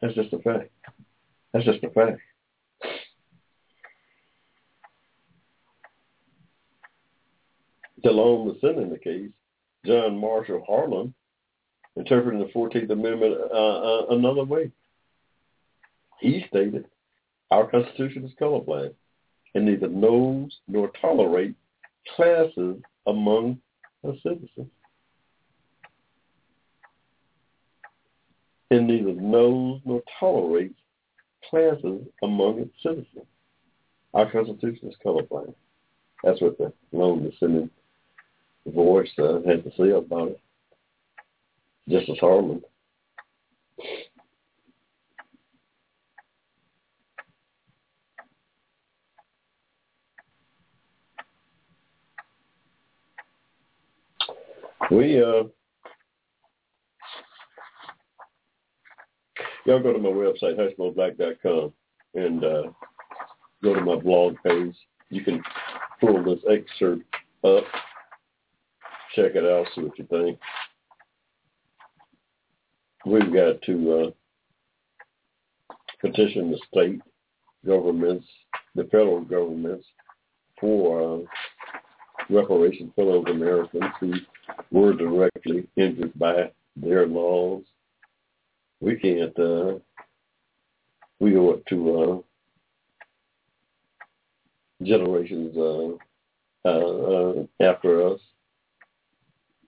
That's 0.00 0.14
just 0.14 0.32
a 0.32 0.38
fact. 0.38 0.70
That's 1.52 1.64
just 1.64 1.84
a 1.84 1.90
fact. 1.90 2.20
Along 8.04 8.48
the 8.48 8.58
sending 8.60 8.90
the 8.90 8.98
case, 8.98 9.30
John 9.84 10.18
Marshall 10.18 10.64
Harlan 10.66 11.12
interpreting 11.96 12.40
the 12.40 12.46
14th 12.46 12.90
Amendment 12.90 13.36
uh, 13.52 13.56
uh, 13.56 14.06
another 14.10 14.44
way. 14.44 14.70
He 16.20 16.44
stated, 16.48 16.86
our 17.50 17.66
Constitution 17.66 18.24
is 18.24 18.32
colorblind 18.40 18.94
and 19.54 19.66
neither 19.66 19.88
knows 19.88 20.56
nor 20.68 20.90
tolerates 21.00 21.56
classes 22.16 22.76
among 23.06 23.58
the 24.02 24.16
citizens. 24.22 24.70
And 28.70 28.86
neither 28.86 29.14
knows 29.14 29.80
nor 29.84 30.02
tolerates 30.18 30.78
classes 31.48 32.06
among 32.22 32.60
its 32.60 32.74
citizens. 32.82 33.26
Our 34.14 34.30
Constitution 34.30 34.88
is 34.88 34.94
colorblind. 35.04 35.54
That's 36.22 36.40
what 36.40 36.58
the 36.58 36.72
lone 36.92 37.28
descendant 37.28 37.72
voice 38.66 39.10
uh, 39.18 39.40
had 39.46 39.64
to 39.64 39.70
say 39.76 39.90
about 39.90 40.28
it. 40.28 40.40
Justice 41.88 42.18
Harlan. 42.20 42.62
We 54.90 55.22
uh 55.22 55.44
y'all 59.64 59.82
go 59.82 59.92
to 59.92 59.98
my 59.98 60.08
website, 60.08 60.58
hushmoblack.com 60.58 61.72
and 62.14 62.44
uh 62.44 62.62
go 63.62 63.74
to 63.74 63.80
my 63.80 63.96
blog 63.96 64.34
page. 64.44 64.74
You 65.10 65.22
can 65.22 65.42
pull 66.00 66.22
this 66.24 66.40
excerpt 66.50 67.04
up, 67.44 67.64
check 69.14 69.32
it 69.34 69.44
out, 69.44 69.66
see 69.74 69.82
what 69.82 69.98
you 69.98 70.06
think. 70.06 70.38
We've 73.06 73.32
got 73.32 73.62
to 73.62 73.92
uh 73.92 74.10
petition 76.00 76.50
the 76.50 76.58
state 76.72 77.00
governments, 77.66 78.26
the 78.74 78.84
federal 78.84 79.20
governments 79.20 79.86
for 80.60 81.20
uh, 81.20 81.24
reparations 82.28 82.90
for 82.94 83.04
those 83.04 83.24
Americans 83.34 83.84
who 84.00 84.12
were 84.70 84.92
directly 84.92 85.66
injured 85.76 86.12
by 86.18 86.50
their 86.76 87.06
laws. 87.06 87.62
We 88.80 88.96
can't, 88.96 89.38
uh, 89.38 89.78
we 91.18 91.36
owe 91.36 91.60
to 91.68 92.22
uh, 94.80 94.84
generations 94.84 95.56
uh, 95.56 96.68
uh, 96.68 97.44
after 97.60 98.06
us 98.08 98.20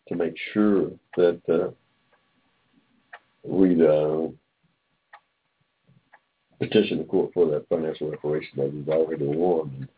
to 0.09 0.15
make 0.15 0.35
sure 0.53 0.91
that 1.17 1.41
uh, 1.49 1.71
we'd 3.45 3.83
uh, 3.83 4.29
petition 6.59 6.99
the 6.99 7.05
court 7.05 7.31
for 7.35 7.47
that 7.51 7.69
financial 7.69 8.11
reparation 8.11 8.51
that 8.57 8.73
we've 8.73 8.89
already 8.89 9.27
won 9.27 9.89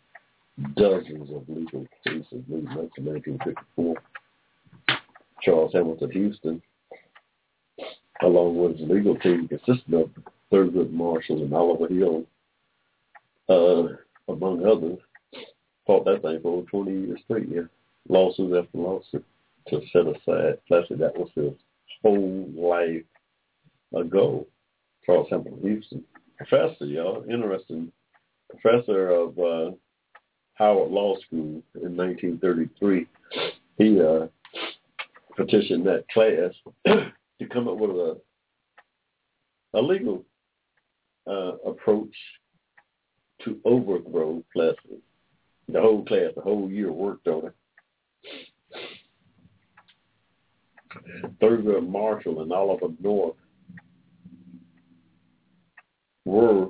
dozens 0.76 1.30
of 1.30 1.49
legal 1.49 1.87
cases 2.07 2.43
leading 2.49 2.68
up 2.68 2.93
to 2.95 3.03
1954. 3.03 3.97
Charles 5.45 5.72
Hamilton 5.72 6.11
Houston, 6.11 6.62
along 8.22 8.57
with 8.57 8.78
his 8.78 8.88
legal 8.88 9.16
team 9.16 9.49
consisting 9.49 9.95
of 9.95 10.11
Thurgood 10.53 10.90
Marshall 10.90 11.42
and 11.42 11.53
Oliver 11.53 11.88
Hill, 11.88 12.24
uh, 13.49 14.32
among 14.32 14.64
others, 14.64 14.99
fought 15.86 16.05
that 16.07 16.22
thing 16.22 16.40
for 16.42 16.59
over 16.59 16.70
20 16.70 17.07
years 17.07 17.20
straight, 17.24 17.49
yeah. 17.49 17.62
Lawsuit 18.09 18.54
after 18.54 18.79
lawsuit 18.79 19.25
to 19.68 19.80
set 19.92 20.03
aside. 20.03 20.58
Actually, 20.72 20.99
that 20.99 21.16
was 21.16 21.30
his 21.34 21.53
whole 22.03 22.46
life 22.54 23.03
ago. 23.95 24.46
Charles 25.07 25.29
Hamilton 25.30 25.61
Houston. 25.62 26.04
Professor, 26.37 26.84
y'all, 26.84 27.25
interesting 27.30 27.91
professor 28.50 29.08
of 29.08 29.38
uh, 29.38 29.71
Howard 30.54 30.91
Law 30.91 31.16
School 31.26 31.62
in 31.76 31.96
1933. 31.96 33.07
He 33.79 34.00
uh, 34.00 34.26
petitioned 35.36 35.86
that 35.86 36.08
class 36.08 36.52
to 36.86 37.48
come 37.52 37.68
up 37.68 37.76
with 37.76 37.90
a 37.90 38.20
a 39.74 39.80
legal 39.82 40.24
uh, 41.28 41.56
approach 41.66 42.14
to 43.44 43.58
overthrow 43.64 44.42
classes. 44.52 45.02
The 45.68 45.80
whole 45.80 46.04
class, 46.04 46.30
the 46.36 46.42
whole 46.42 46.70
year 46.70 46.92
worked 46.92 47.26
on 47.26 47.46
it. 47.46 47.54
Thurgood 51.42 51.88
Marshall 51.88 52.42
and 52.42 52.52
Oliver 52.52 52.88
North 53.00 53.34
were 56.24 56.68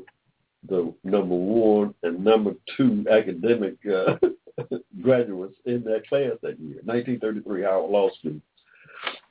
the 0.68 0.94
number 1.04 1.34
one 1.34 1.94
and 2.02 2.24
number 2.24 2.52
two 2.76 3.04
academic 3.10 3.74
uh, 3.86 4.16
graduates 5.02 5.58
in 5.66 5.84
that 5.84 6.08
class 6.08 6.32
that 6.42 6.58
year, 6.58 6.80
1933 6.84 7.62
Howard 7.62 7.90
Law 7.90 8.08
School. 8.18 8.40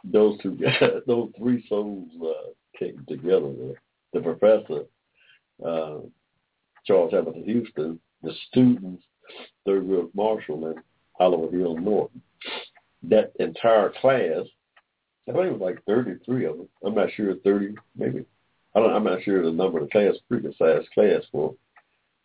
Those 0.04 0.40
two, 0.42 0.58
those 1.08 1.30
three 1.38 1.66
souls 1.68 2.10
uh, 2.22 2.50
came 2.78 3.06
together. 3.08 3.54
There. 3.54 3.82
The 4.14 4.22
professor, 4.22 4.84
uh, 5.66 6.06
Charles 6.86 7.14
Hamilton 7.14 7.44
Houston, 7.46 8.00
the 8.22 8.34
students, 8.50 9.04
Thurgood 9.68 10.10
Marshall 10.14 10.68
and 10.68 10.80
Oliver 11.20 11.56
Hill 11.56 11.78
Norton. 11.78 12.22
That 13.04 13.34
entire 13.40 13.90
class, 14.02 14.46
I 15.28 15.32
think 15.32 15.46
it 15.46 15.52
was 15.54 15.62
like 15.62 15.84
33 15.86 16.46
of 16.46 16.58
them. 16.58 16.70
I'm 16.86 16.96
not 16.96 17.10
sure, 17.16 17.36
30 17.36 17.76
maybe 17.96 18.26
I 18.76 18.80
don't, 18.80 18.94
I'm 18.94 19.04
not 19.04 19.22
sure 19.24 19.44
the 19.44 19.52
number 19.52 19.80
of 19.80 19.86
the 19.86 19.92
class, 19.92 20.16
pretty 20.28 20.44
good 20.44 20.56
sized 20.58 20.90
class 20.94 21.22
for, 21.32 21.54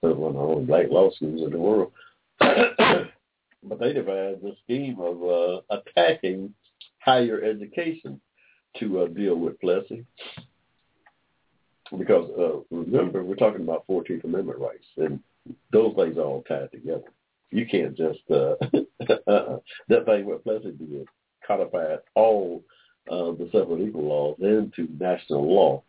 for 0.01 0.15
one 0.15 0.31
of 0.31 0.35
the 0.35 0.41
only 0.41 0.65
black 0.65 0.87
law 0.91 1.11
schools 1.11 1.43
in 1.43 1.51
the 1.51 1.59
world. 1.59 1.93
but 2.39 3.79
they 3.79 3.93
devised 3.93 4.45
a 4.45 4.53
scheme 4.65 4.99
of 4.99 5.23
uh, 5.23 5.61
attacking 5.71 6.55
higher 7.01 7.43
education 7.43 8.21
to 8.79 9.01
uh, 9.01 9.07
deal 9.09 9.37
with 9.37 9.61
Plessy. 9.61 10.05
Because 11.97 12.31
uh, 12.39 12.61
remember, 12.71 13.25
we're 13.25 13.35
talking 13.37 13.63
about 13.63 13.87
14th 13.89 14.25
Amendment 14.25 14.59
rights, 14.59 14.87
and 14.99 15.21
those 15.73 15.95
things 15.97 16.19
are 16.19 16.23
all 16.23 16.45
tied 16.47 16.71
together. 16.71 17.11
You 17.51 17.67
can't 17.67 17.97
just, 17.97 18.21
uh, 18.31 18.57
that 19.89 20.05
thing 20.05 20.27
what 20.27 20.45
Plessy 20.45 20.73
did 20.73 21.07
codified 21.47 22.01
all 22.15 22.63
uh, 23.11 23.33
the 23.33 23.49
separate 23.53 23.81
equal 23.81 24.05
laws 24.05 24.37
into 24.41 24.87
national 25.01 25.51
law 25.51 25.83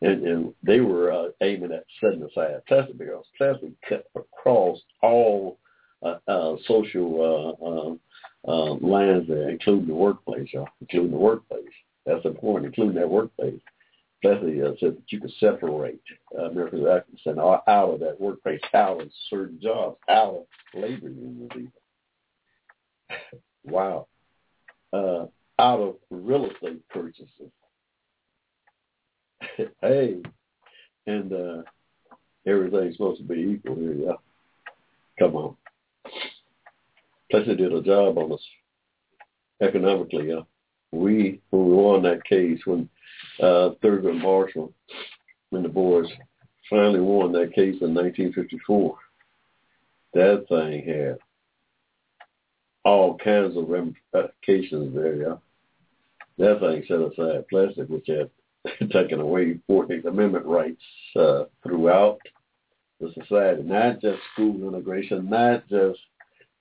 and, 0.00 0.26
and 0.26 0.54
they 0.62 0.80
were 0.80 1.12
uh, 1.12 1.28
aiming 1.42 1.72
at 1.72 1.84
setting 2.00 2.22
aside 2.22 2.64
Plessy 2.66 2.92
because 2.96 3.24
Plessy 3.36 3.72
cut 3.88 4.04
across 4.14 4.78
all 5.02 5.58
uh, 6.02 6.18
uh, 6.28 6.56
social 6.66 7.56
uh, 7.60 7.66
um, 7.66 8.00
uh, 8.46 8.74
lines 8.74 9.26
there, 9.28 9.50
including 9.50 9.88
the 9.88 9.94
workplace, 9.94 10.48
y'all, 10.52 10.68
including 10.80 11.10
the 11.10 11.16
workplace. 11.16 11.62
That's 12.06 12.24
important, 12.24 12.66
including 12.66 13.00
that 13.00 13.10
workplace. 13.10 13.60
Plessy 14.22 14.62
uh, 14.62 14.72
said 14.80 14.96
that 14.96 15.02
you 15.08 15.20
could 15.20 15.32
separate 15.38 16.00
uh, 16.36 16.44
American 16.44 16.86
Africans 16.86 17.20
out 17.26 17.62
of 17.68 18.00
that 18.00 18.20
workplace, 18.20 18.60
out 18.74 19.00
of 19.00 19.08
certain 19.30 19.60
jobs, 19.60 19.96
out 20.08 20.34
of 20.74 20.80
labor 20.80 21.08
unions 21.08 21.50
even. 21.54 21.72
wow. 23.64 24.06
Uh, 24.92 25.26
out 25.60 25.80
of 25.80 25.96
real 26.10 26.48
estate 26.50 26.88
purchases 26.88 27.50
hey, 29.82 30.16
and 31.06 31.32
uh, 31.32 31.62
everything's 32.46 32.94
supposed 32.94 33.20
to 33.20 33.26
be 33.26 33.56
equal 33.56 33.76
here, 33.76 33.92
yeah. 33.92 34.12
Come 35.18 35.36
on. 35.36 35.56
Plessy 37.30 37.56
did 37.56 37.72
a 37.72 37.82
job 37.82 38.18
on 38.18 38.32
us 38.32 38.44
economically, 39.62 40.28
yeah. 40.28 40.40
We, 40.92 41.40
when 41.50 41.66
we 41.66 41.74
won 41.74 42.02
that 42.04 42.24
case, 42.24 42.60
when 42.64 42.88
uh, 43.40 43.70
Thurgood 43.82 44.20
Marshall 44.22 44.72
and 45.52 45.64
the 45.64 45.68
boys 45.68 46.06
finally 46.70 47.00
won 47.00 47.32
that 47.32 47.52
case 47.54 47.76
in 47.80 47.94
1954, 47.94 48.96
that 50.14 50.46
thing 50.48 50.86
had 50.86 51.18
all 52.84 53.18
kinds 53.18 53.56
of 53.56 53.68
ramifications 53.68 54.94
there, 54.94 55.16
yeah. 55.16 55.36
That 56.38 56.60
thing 56.60 56.84
set 56.86 57.00
aside 57.00 57.48
Plessy, 57.48 57.82
which 57.82 58.06
had 58.06 58.30
taken 58.90 59.20
away 59.20 59.58
14th 59.68 60.06
Amendment 60.06 60.46
rights 60.46 60.82
uh, 61.16 61.44
throughout 61.62 62.18
the 63.00 63.12
society, 63.12 63.62
not 63.62 64.00
just 64.00 64.18
school 64.32 64.68
integration, 64.68 65.28
not 65.28 65.68
just 65.68 65.98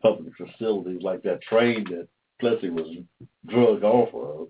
public 0.07 0.33
facilities 0.37 1.01
like 1.01 1.21
that 1.23 1.41
train 1.41 1.83
that 1.89 2.07
Plessy 2.39 2.69
was 2.69 2.97
drug 3.47 3.83
off 3.83 4.13
of, 4.13 4.47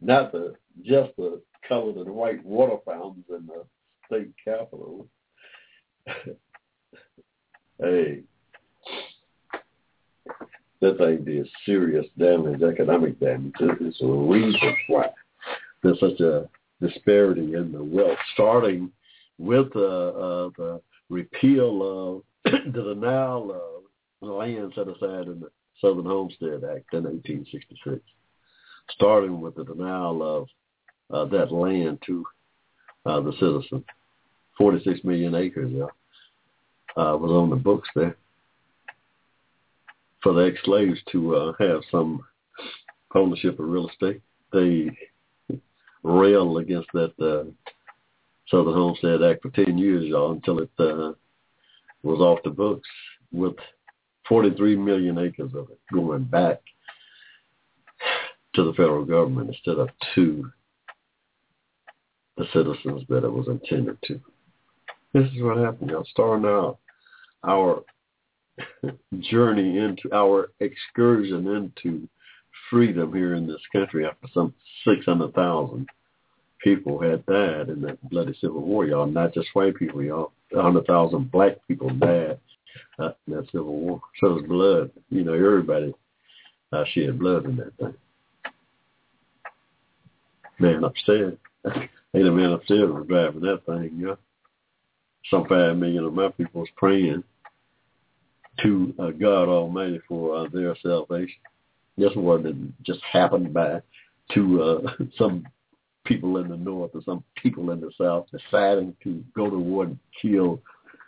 not 0.00 0.32
the 0.32 0.54
just 0.84 1.10
the 1.16 1.40
colored 1.68 1.96
and 1.96 2.10
white 2.14 2.44
water 2.44 2.76
fountains 2.84 3.24
in 3.28 3.46
the 3.46 3.64
state 4.06 4.32
capitol. 4.44 5.06
hey, 7.78 8.22
that 10.80 10.98
thing 10.98 11.24
did 11.24 11.48
serious 11.64 12.06
damage, 12.18 12.62
economic 12.62 13.20
damage. 13.20 13.54
It's 13.60 14.00
a 14.02 14.06
reason 14.06 14.76
why 14.88 15.10
there's 15.82 16.00
such 16.00 16.20
a 16.20 16.48
disparity 16.80 17.54
in 17.54 17.72
the 17.72 17.84
wealth, 17.84 18.18
starting 18.34 18.90
with 19.38 19.68
uh, 19.76 20.08
uh, 20.08 20.50
the 20.56 20.80
repeal 21.08 22.24
of 22.44 22.52
the 22.72 22.82
denial 22.82 23.52
of 23.52 23.81
land 24.30 24.72
set 24.74 24.88
aside 24.88 25.26
in 25.26 25.40
the 25.40 25.50
Southern 25.80 26.04
Homestead 26.04 26.64
Act 26.64 26.94
in 26.94 27.04
1866, 27.04 28.00
starting 28.90 29.40
with 29.40 29.56
the 29.56 29.64
denial 29.64 30.22
of 30.22 30.48
uh, 31.10 31.24
that 31.36 31.52
land 31.52 31.98
to 32.06 32.24
uh, 33.06 33.20
the 33.20 33.32
citizen. 33.32 33.84
46 34.58 35.02
million 35.02 35.34
acres 35.34 35.72
yeah, 35.74 35.84
uh, 36.96 37.16
was 37.16 37.30
on 37.30 37.50
the 37.50 37.56
books 37.56 37.88
there 37.94 38.16
for 40.22 40.34
the 40.34 40.46
ex-slaves 40.46 41.00
to 41.10 41.34
uh, 41.34 41.52
have 41.58 41.80
some 41.90 42.22
ownership 43.14 43.58
of 43.58 43.68
real 43.68 43.88
estate. 43.88 44.22
They 44.52 44.90
railed 46.02 46.58
against 46.58 46.88
that 46.92 47.12
uh, 47.18 47.50
Southern 48.48 48.74
Homestead 48.74 49.22
Act 49.22 49.42
for 49.42 49.50
10 49.50 49.78
years, 49.78 50.04
y'all, 50.04 50.32
until 50.32 50.60
it 50.60 50.70
uh, 50.78 51.12
was 52.02 52.20
off 52.20 52.38
the 52.44 52.50
books 52.50 52.88
with 53.32 53.54
43 54.28 54.76
million 54.76 55.18
acres 55.18 55.52
of 55.54 55.70
it 55.70 55.78
going 55.92 56.24
back 56.24 56.60
to 58.54 58.64
the 58.64 58.72
federal 58.74 59.04
government 59.04 59.48
instead 59.48 59.78
of 59.78 59.88
to 60.14 60.50
the 62.36 62.46
citizens 62.52 63.02
that 63.08 63.24
it 63.24 63.32
was 63.32 63.48
intended 63.48 63.98
to. 64.04 64.20
This 65.12 65.26
is 65.32 65.42
what 65.42 65.58
happened, 65.58 65.90
y'all. 65.90 66.06
Starting 66.10 66.46
out 66.46 66.78
our 67.44 67.82
journey 69.20 69.78
into 69.78 70.12
our 70.14 70.50
excursion 70.60 71.46
into 71.48 72.08
freedom 72.70 73.12
here 73.12 73.34
in 73.34 73.46
this 73.46 73.60
country 73.72 74.06
after 74.06 74.28
some 74.32 74.54
600,000 74.84 75.86
people 76.62 77.00
had 77.00 77.24
died 77.26 77.68
in 77.68 77.82
that 77.82 77.98
bloody 78.08 78.34
civil 78.40 78.62
war, 78.62 78.86
y'all. 78.86 79.06
Not 79.06 79.34
just 79.34 79.48
white 79.54 79.76
people, 79.76 80.02
y'all. 80.02 80.32
100,000 80.50 81.30
black 81.30 81.56
people 81.66 81.88
died 81.90 82.38
uh, 82.98 83.10
that 83.28 83.46
civil 83.52 83.74
war. 83.74 84.00
So 84.20 84.34
was 84.34 84.44
blood. 84.46 84.90
You 85.10 85.24
know, 85.24 85.34
everybody 85.34 85.94
uh, 86.72 86.84
shed 86.92 87.18
blood 87.18 87.44
in 87.44 87.56
that 87.56 87.76
thing. 87.76 87.94
Man 90.58 90.84
upstairs. 90.84 91.36
Ain't 92.14 92.28
a 92.28 92.32
man 92.32 92.52
upstairs 92.52 92.90
was 92.90 93.06
driving 93.08 93.40
that 93.40 93.64
thing, 93.64 93.98
yeah. 93.98 94.14
Some 95.30 95.46
five 95.46 95.76
million 95.76 96.04
of 96.04 96.12
my 96.12 96.28
people 96.28 96.60
was 96.60 96.70
praying 96.76 97.24
to 98.62 98.94
uh, 98.98 99.10
God 99.10 99.48
Almighty 99.48 100.00
for 100.06 100.36
uh, 100.36 100.48
their 100.52 100.76
salvation. 100.82 101.40
This 101.96 102.10
wasn't 102.16 102.82
just 102.82 103.00
happened 103.10 103.54
by 103.54 103.80
to 104.34 104.62
uh, 104.62 104.92
some 105.18 105.46
people 106.04 106.38
in 106.38 106.48
the 106.48 106.56
north 106.56 106.90
or 106.94 107.00
some 107.04 107.22
people 107.36 107.70
in 107.70 107.80
the 107.80 107.90
south 107.96 108.26
deciding 108.30 108.94
to 109.04 109.22
go 109.34 109.48
to 109.48 109.58
war 109.58 109.84
and 109.84 109.98
kill 110.20 110.60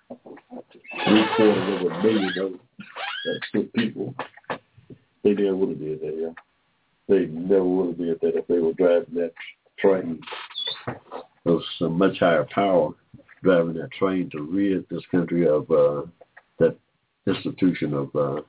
three 0.09 1.25
quarters 1.37 1.85
of 1.85 1.93
a 1.93 2.03
million 2.03 2.33
of 2.41 2.53
uh, 2.55 3.61
people. 3.75 4.15
They 5.23 5.33
never 5.33 5.57
would 5.57 5.71
have 5.71 5.79
did 5.79 6.01
yeah. 6.03 6.31
They 7.09 7.27
never 7.27 7.65
would 7.65 7.89
have 7.89 7.99
did 7.99 8.21
that 8.21 8.39
if 8.39 8.47
they 8.47 8.59
were 8.59 8.73
driving 8.75 9.15
that 9.15 9.33
train. 9.79 10.21
There 10.87 11.55
was 11.55 11.65
some 11.79 11.99
much 11.99 12.19
higher 12.19 12.47
power 12.51 12.91
driving 13.43 13.75
that 13.75 13.93
train 13.93 14.31
to 14.31 14.43
rid 14.43 14.87
this 14.89 15.03
country 15.11 15.47
of 15.47 15.71
uh, 15.71 16.03
that 16.59 16.77
institution 17.27 17.95
of 17.95 18.15
uh, 18.15 18.43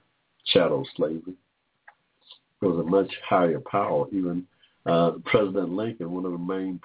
chattel 0.47 0.87
slavery. 0.95 1.35
There 2.61 2.69
was 2.69 2.85
a 2.85 2.89
much 2.89 3.11
higher 3.27 3.59
power. 3.59 4.05
Even 4.11 4.45
uh, 4.85 5.11
President 5.25 5.71
Lincoln, 5.71 6.11
one 6.11 6.25
of 6.25 6.31
the 6.31 6.37
main 6.37 6.79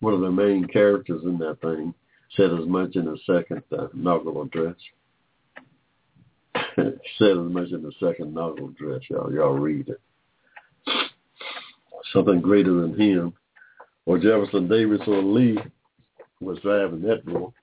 one 0.00 0.14
of 0.14 0.20
the 0.20 0.30
main 0.30 0.66
characters 0.66 1.22
in 1.24 1.38
that 1.38 1.60
thing, 1.60 1.94
said 2.36 2.52
as 2.52 2.66
much 2.66 2.96
in 2.96 3.06
his 3.06 3.20
second 3.26 3.62
uh, 3.72 3.88
address. 4.42 4.76
said 6.76 7.30
as 7.30 7.52
much 7.52 7.70
in 7.70 7.82
the 7.82 7.92
second 8.00 8.28
inaugural 8.28 8.70
address. 8.70 9.00
Y'all, 9.08 9.32
y'all 9.32 9.58
read 9.58 9.88
it. 9.88 10.00
Something 12.12 12.40
greater 12.40 12.80
than 12.80 12.98
him, 12.98 13.34
or 14.06 14.18
Jefferson 14.18 14.68
Davis 14.68 15.00
or 15.06 15.22
Lee, 15.22 15.58
was 16.40 16.58
driving 16.60 17.02
that 17.02 17.24
bull. 17.24 17.54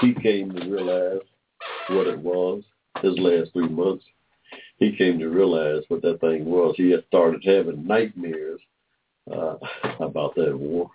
He 0.00 0.14
came 0.14 0.50
to 0.52 0.68
realize 0.68 1.20
what 1.88 2.06
it 2.06 2.18
was 2.18 2.62
his 3.02 3.18
last 3.18 3.52
three 3.52 3.68
months. 3.68 4.04
He 4.78 4.96
came 4.96 5.18
to 5.18 5.28
realize 5.28 5.82
what 5.88 6.02
that 6.02 6.20
thing 6.20 6.44
was. 6.44 6.74
He 6.76 6.90
had 6.90 7.04
started 7.08 7.42
having 7.44 7.86
nightmares 7.86 8.60
uh, 9.30 9.56
about 10.00 10.34
that 10.36 10.56
war. 10.56 10.90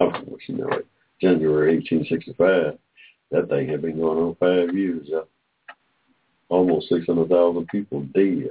Of 0.00 0.12
course, 0.12 0.42
you 0.46 0.56
know 0.56 0.68
it. 0.68 0.86
January 1.20 1.76
1865. 1.76 2.78
That 3.30 3.48
thing 3.48 3.68
had 3.68 3.82
been 3.82 3.98
going 3.98 4.18
on 4.18 4.36
five 4.40 4.74
years. 4.76 5.08
Uh, 5.14 5.22
almost 6.48 6.88
600,000 6.88 7.66
people 7.68 8.02
dead. 8.14 8.50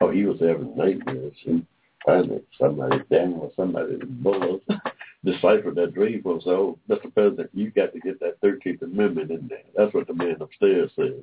Oh, 0.00 0.10
he 0.10 0.24
was 0.24 0.40
having 0.40 0.76
nightmares. 0.76 1.34
He, 1.42 1.64
finally 2.04 2.42
somebody, 2.60 2.98
damn 3.10 3.38
well, 3.38 3.52
somebody 3.56 3.96
bullet 4.04 4.62
deciphered 5.24 5.74
that 5.76 5.94
dream 5.94 6.22
for. 6.22 6.38
Oh, 6.46 6.78
Mr. 6.88 7.12
President, 7.12 7.50
you 7.52 7.70
got 7.70 7.92
to 7.92 8.00
get 8.00 8.20
that 8.20 8.40
13th 8.42 8.82
Amendment 8.82 9.30
in 9.30 9.48
there. 9.48 9.62
That's 9.76 9.92
what 9.94 10.06
the 10.06 10.14
man 10.14 10.36
upstairs 10.40 10.90
said. 10.96 11.22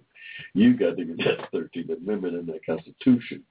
You 0.54 0.76
got 0.76 0.98
to 0.98 1.06
get 1.06 1.18
that 1.18 1.52
13th 1.54 1.98
Amendment 1.98 2.36
in 2.36 2.46
that 2.48 2.66
Constitution 2.66 3.44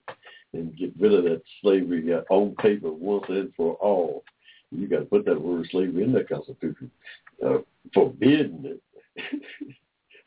and 0.52 0.76
get 0.76 0.92
rid 0.98 1.14
of 1.14 1.24
that 1.24 1.42
slavery 1.62 2.12
on 2.30 2.54
paper 2.56 2.90
once 2.90 3.26
and 3.28 3.52
for 3.56 3.74
all. 3.74 4.24
You 4.72 4.88
got 4.88 5.00
to 5.00 5.04
put 5.04 5.24
that 5.26 5.40
word 5.40 5.68
slavery 5.70 6.04
in 6.04 6.12
that 6.12 6.28
Constitution. 6.28 6.90
Uh, 7.44 7.58
forbidding 7.94 8.64
it, 8.64 8.82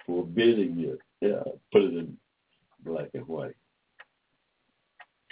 forbidding 0.05 0.79
it. 0.79 0.99
Yeah, 1.21 1.43
put 1.71 1.83
it 1.83 1.93
in 1.95 2.17
black 2.83 3.09
and 3.13 3.27
white 3.27 3.55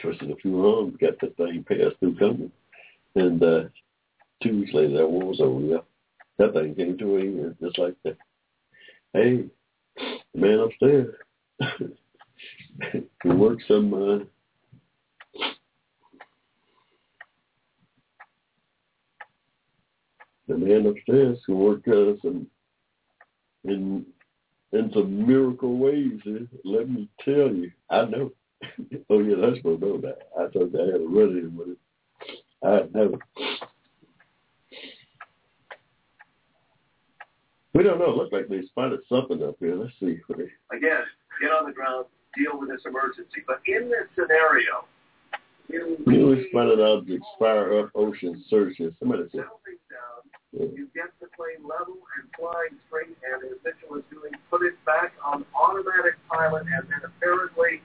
twisted 0.02 0.32
a 0.32 0.36
few 0.38 0.66
arms, 0.66 0.96
got 1.00 1.20
the 1.20 1.28
thing 1.38 1.64
passed 1.68 1.98
through 2.00 2.16
coming. 2.16 2.52
And 3.16 3.42
uh, 3.44 3.64
two 4.42 4.60
weeks 4.60 4.74
later, 4.74 4.98
that 4.98 5.08
war 5.10 5.26
was 5.26 5.40
over. 5.42 5.62
Yeah. 5.62 5.78
That 6.38 6.54
thing 6.54 6.76
came 6.76 6.98
to 6.98 7.16
an 7.18 7.40
end 7.40 7.56
just 7.62 7.78
like 7.78 7.96
that. 8.04 8.18
Hey, 9.14 9.46
man 10.34 10.60
upstairs, 10.60 11.14
we 13.26 13.36
work 13.36 13.60
some. 13.68 13.94
Uh, 13.94 14.26
the 20.48 20.58
man 20.58 20.88
upstairs 20.88 21.38
who 21.46 21.58
worked 21.58 21.88
uh, 21.88 22.14
some 22.22 22.48
in 23.66 24.06
in 24.72 24.92
some 24.94 25.28
miracle 25.28 25.78
ways. 25.78 26.20
Eh? 26.26 26.46
Let 26.64 26.90
me 26.90 27.10
tell 27.24 27.54
you, 27.54 27.72
I 27.90 28.06
know 28.06 28.32
oh 29.10 29.20
yeah, 29.20 29.36
that's 29.42 29.58
supposed 29.58 29.82
to 29.82 29.88
know 29.88 30.02
that. 30.02 30.30
I 30.38 30.48
thought 30.48 30.76
I 30.76 30.86
had 30.86 31.02
a 31.02 31.08
run 31.08 31.38
in 31.38 31.56
with 31.56 31.70
it. 31.70 31.78
I 32.64 32.72
had 32.74 33.12
We 37.82 37.90
don't 37.90 37.98
know. 37.98 38.14
It 38.14 38.18
looks 38.18 38.32
like 38.32 38.48
they 38.48 38.62
spotted 38.68 39.00
something 39.10 39.42
up 39.42 39.58
here. 39.60 39.74
Let's 39.74 39.90
see. 40.00 40.22
Again, 40.70 41.02
get 41.42 41.50
on 41.50 41.66
the 41.66 41.74
ground, 41.74 42.06
deal 42.38 42.54
with 42.62 42.70
this 42.70 42.86
emergency. 42.86 43.42
But 43.48 43.58
in 43.66 43.90
this 43.90 44.06
scenario, 44.14 44.86
you 45.66 45.98
newly 46.06 46.46
spotted 46.52 46.80
objects 46.80 47.26
fire 47.40 47.82
up 47.82 47.90
ocean 47.96 48.38
searches. 48.52 48.94
Somebody 49.00 49.24
said. 49.32 49.50
Yeah. 50.54 50.70
You 50.78 50.94
get 50.94 51.10
the 51.18 51.26
plane 51.34 51.66
level 51.66 51.98
and 52.22 52.30
flying 52.38 52.78
straight, 52.86 53.18
and 53.26 53.50
as 53.50 53.58
Mitchell 53.66 53.98
is 53.98 54.06
doing, 54.14 54.30
put 54.52 54.62
it 54.62 54.78
back 54.86 55.14
on 55.26 55.44
automatic 55.58 56.22
pilot, 56.30 56.70
and 56.70 56.86
then 56.86 57.02
apparently 57.02 57.82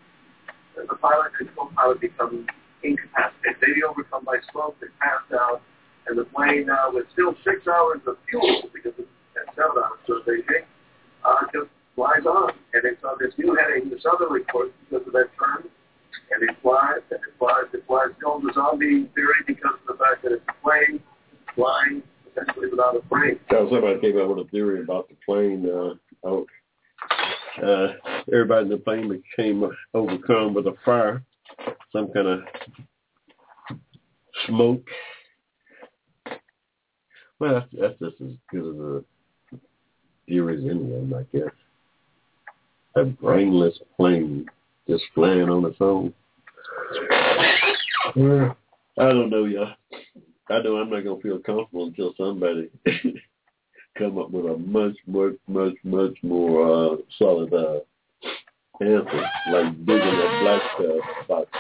the 0.77 0.97
pilot 1.01 1.33
and 1.41 1.49
co-pilot 1.57 2.03
become 2.03 2.45
incapacitated. 2.83 3.65
They 3.65 3.81
overcome 3.81 4.27
by 4.27 4.45
smoke, 4.53 4.77
they 4.77 4.93
passed 5.01 5.33
out, 5.33 5.63
and 6.07 6.19
the 6.19 6.25
plane 6.25 6.69
uh, 6.69 6.93
with 6.93 7.07
still 7.15 7.33
six 7.49 7.65
hours 7.65 8.05
of 8.05 8.19
fuel 8.29 8.69
because 8.75 8.93
it's 8.99 9.09
seven 9.55 9.83
hours 9.83 10.01
of 10.09 10.25
Beijing, 10.25 10.65
uh, 11.25 11.45
just 11.53 11.71
flies 11.95 12.25
on. 12.27 12.53
And 12.75 12.85
it's 12.85 13.03
on 13.05 13.17
this 13.21 13.33
new 13.39 13.57
heading, 13.57 13.91
this 13.91 14.05
other 14.05 14.29
report, 14.29 14.73
because 14.89 15.07
of 15.07 15.13
that 15.13 15.29
turn, 15.39 15.69
and 16.31 16.43
it 16.43 16.57
flies, 16.63 17.05
and 17.11 17.21
it 17.21 17.35
flies, 17.39 17.69
it 17.73 17.85
flies. 17.87 18.09
Called 18.23 18.43
the 18.43 18.53
zombie 18.55 19.11
theory 19.15 19.43
because 19.47 19.77
of 19.89 19.97
the 19.97 20.05
fact 20.05 20.23
that 20.23 20.33
it's 20.33 20.45
plane 20.63 21.01
flying 21.55 22.03
essentially 22.31 22.69
without 22.71 22.97
a 22.97 23.01
brain. 23.09 23.39
So 23.51 23.69
somebody 23.71 24.01
came 24.01 24.19
up 24.21 24.29
with 24.29 24.47
a 24.47 24.51
theory 24.51 24.83
about 24.83 25.09
the 25.09 25.17
plane. 25.25 25.67
Uh, 25.69 25.95
oh, 26.25 26.47
uh, 27.63 27.89
everybody 28.33 28.65
in 28.65 28.69
the 28.71 28.77
plane 28.77 29.09
became 29.09 29.65
overcome 29.95 30.55
with 30.55 30.67
a 30.67 30.75
fire, 30.85 31.23
some 31.93 32.13
kind 32.13 32.29
of 32.29 32.41
smoke. 34.47 34.87
Well, 37.39 37.55
that's, 37.55 37.67
that's 37.73 37.99
just 37.99 38.21
as 38.21 38.37
good 38.51 38.75
as 38.75 38.81
a 38.81 39.05
any 40.29 40.39
of 40.39 40.63
them, 40.63 41.15
I 41.15 41.37
guess. 41.37 41.51
A 42.97 43.05
brainless 43.05 43.79
plane 43.97 44.47
just 44.89 45.05
flying 45.15 45.49
on 45.49 45.65
its 45.67 45.77
own. 45.81 46.13
I 48.99 49.11
don't 49.11 49.31
know, 49.31 49.45
y'all. 49.45 49.75
I 50.49 50.63
know 50.63 50.77
I'm 50.77 50.91
not 50.91 51.05
gonna 51.05 51.21
feel 51.21 51.39
comfortable 51.39 51.87
until 51.87 52.15
somebody 52.17 52.71
come 53.99 54.19
up 54.19 54.31
with 54.31 54.47
a 54.47 54.57
much, 54.57 54.97
much, 55.07 55.35
much, 55.49 55.75
much 55.85 56.17
more 56.23 56.95
uh, 56.95 56.97
solid 57.19 57.53
uh, 57.53 57.81
answer, 58.81 59.27
like 59.51 59.77
digging 59.85 60.19
that 60.19 60.41
black 60.43 60.89
uh, 60.89 61.25
box 61.29 61.51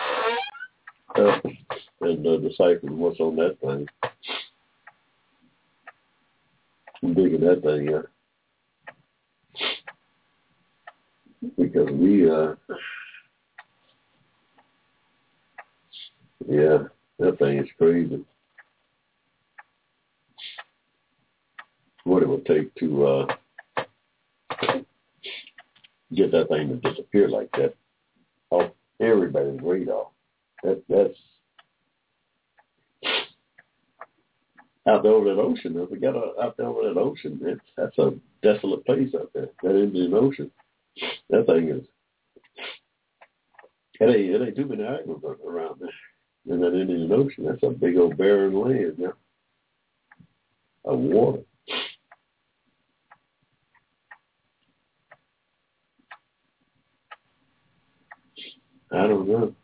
up 1.19 1.45
and 2.03 2.27
uh, 2.27 2.37
deciphering 2.39 2.99
what's 2.99 3.21
on 3.21 3.37
that 3.37 3.59
thing. 3.61 3.87
I'm 7.03 7.15
digging 7.15 7.41
that 7.41 7.63
thing 7.63 7.95
up 7.95 8.07
because 11.57 11.91
we, 11.91 12.31
uh, 12.31 12.55
yeah, 16.49 16.79
that 17.19 17.39
thing 17.39 17.59
is 17.59 17.69
crazy. 17.79 18.25
what 22.07 22.23
it 22.23 22.29
would 22.29 22.47
take 22.47 22.73
to 22.77 23.05
uh, 23.05 23.27
get 26.15 26.31
that 26.31 26.49
thing 26.49 26.69
to 26.69 26.77
disappear 26.89 27.29
like 27.29 27.51
that 27.53 27.75
off 28.51 28.71
everybody's 29.01 29.61
radar. 29.61 30.07
That 30.63 30.83
that's 30.89 31.19
out 34.89 35.03
there 35.03 35.13
over 35.13 35.35
that 35.35 35.41
ocean. 35.41 35.77
If 35.77 35.91
we 35.91 35.99
got 35.99 36.15
a, 36.15 36.41
out 36.41 36.57
there 36.57 36.67
over 36.67 36.89
that 36.89 36.99
ocean, 36.99 37.41
it's 37.43 37.61
that's 37.77 37.99
a 37.99 38.13
desolate 38.41 38.87
place 38.87 39.13
out 39.19 39.31
there. 39.35 39.49
That 39.65 39.77
Indian 39.77 40.15
Ocean. 40.15 40.51
That 41.31 41.47
thing 41.47 41.69
is. 41.69 41.85
It 44.01 44.05
ain't, 44.05 44.35
it 44.35 44.47
ain't 44.47 44.57
too 44.57 44.67
many 44.67 44.85
islands 44.85 45.25
around 45.47 45.81
there 45.81 46.55
in 46.55 46.61
that 46.61 46.79
Indian 46.79 47.11
Ocean. 47.13 47.45
That's 47.45 47.63
a 47.63 47.71
big 47.71 47.97
old 47.97 48.17
barren 48.17 48.55
land 48.55 48.99
now. 48.99 49.15
Of 50.85 50.99
water. 51.01 51.41
I 58.93 59.07
don't 59.07 59.29
know. 59.29 59.55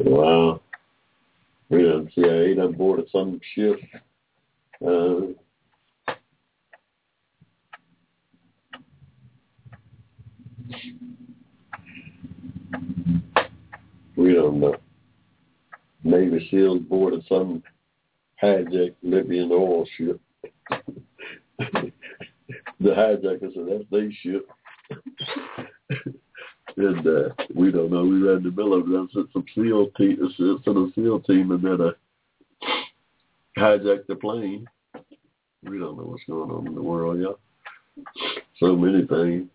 Wow. 0.00 0.60
We 1.70 1.82
done 1.82 2.10
CIA 2.14 2.54
done 2.54 2.72
boarded 2.72 3.08
some 3.10 3.40
ship. 3.54 3.80
Uh, 4.84 5.32
we 14.16 14.34
don't 14.34 14.60
know. 14.60 14.76
Navy 16.52 16.78
board 16.78 17.14
of 17.14 17.24
some 17.28 17.62
hijacked 18.42 18.96
Libyan 19.02 19.50
oil 19.52 19.86
ship. 19.96 20.20
the 21.58 21.92
hijacker 22.80 23.52
said 23.54 23.66
that's 23.68 23.84
their 23.90 24.10
ship. 24.22 24.48
and 26.76 27.06
uh, 27.06 27.30
we 27.54 27.70
don't 27.70 27.90
know. 27.90 28.04
We 28.04 28.22
ran 28.22 28.42
the 28.42 28.50
middle 28.50 28.74
of 28.78 28.88
them. 28.88 29.08
Sent 29.12 29.32
some 29.32 29.44
SEAL 29.54 29.90
team, 29.96 30.18
sent 30.36 30.76
a 30.76 30.90
SEAL 30.94 31.20
team, 31.20 31.50
and 31.50 31.62
then 31.62 31.80
uh, 31.80 31.92
hijacked 33.58 34.06
the 34.06 34.14
plane. 34.14 34.66
We 35.62 35.78
don't 35.78 35.96
know 35.96 36.04
what's 36.04 36.24
going 36.24 36.50
on 36.50 36.66
in 36.66 36.74
the 36.74 36.82
world, 36.82 37.20
y'all. 37.20 37.38
So 38.60 38.76
many 38.76 39.06
things. 39.06 39.48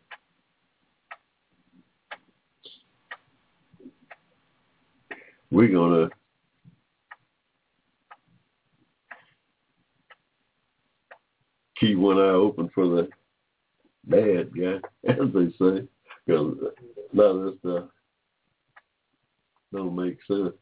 We're 5.49 5.71
gonna 5.71 6.09
keep 11.83 11.97
one 11.97 12.17
eye 12.17 12.31
open 12.31 12.69
for 12.73 12.87
the 12.87 13.09
bad 14.05 14.51
guy, 14.55 14.79
as 15.09 15.33
they 15.33 15.47
say, 15.59 15.87
because 16.25 16.55
a 16.61 17.15
lot 17.15 17.35
of 17.35 17.45
this 17.45 17.59
stuff 17.59 17.85
don't 19.71 19.95
make 19.95 20.17
sense. 20.27 20.53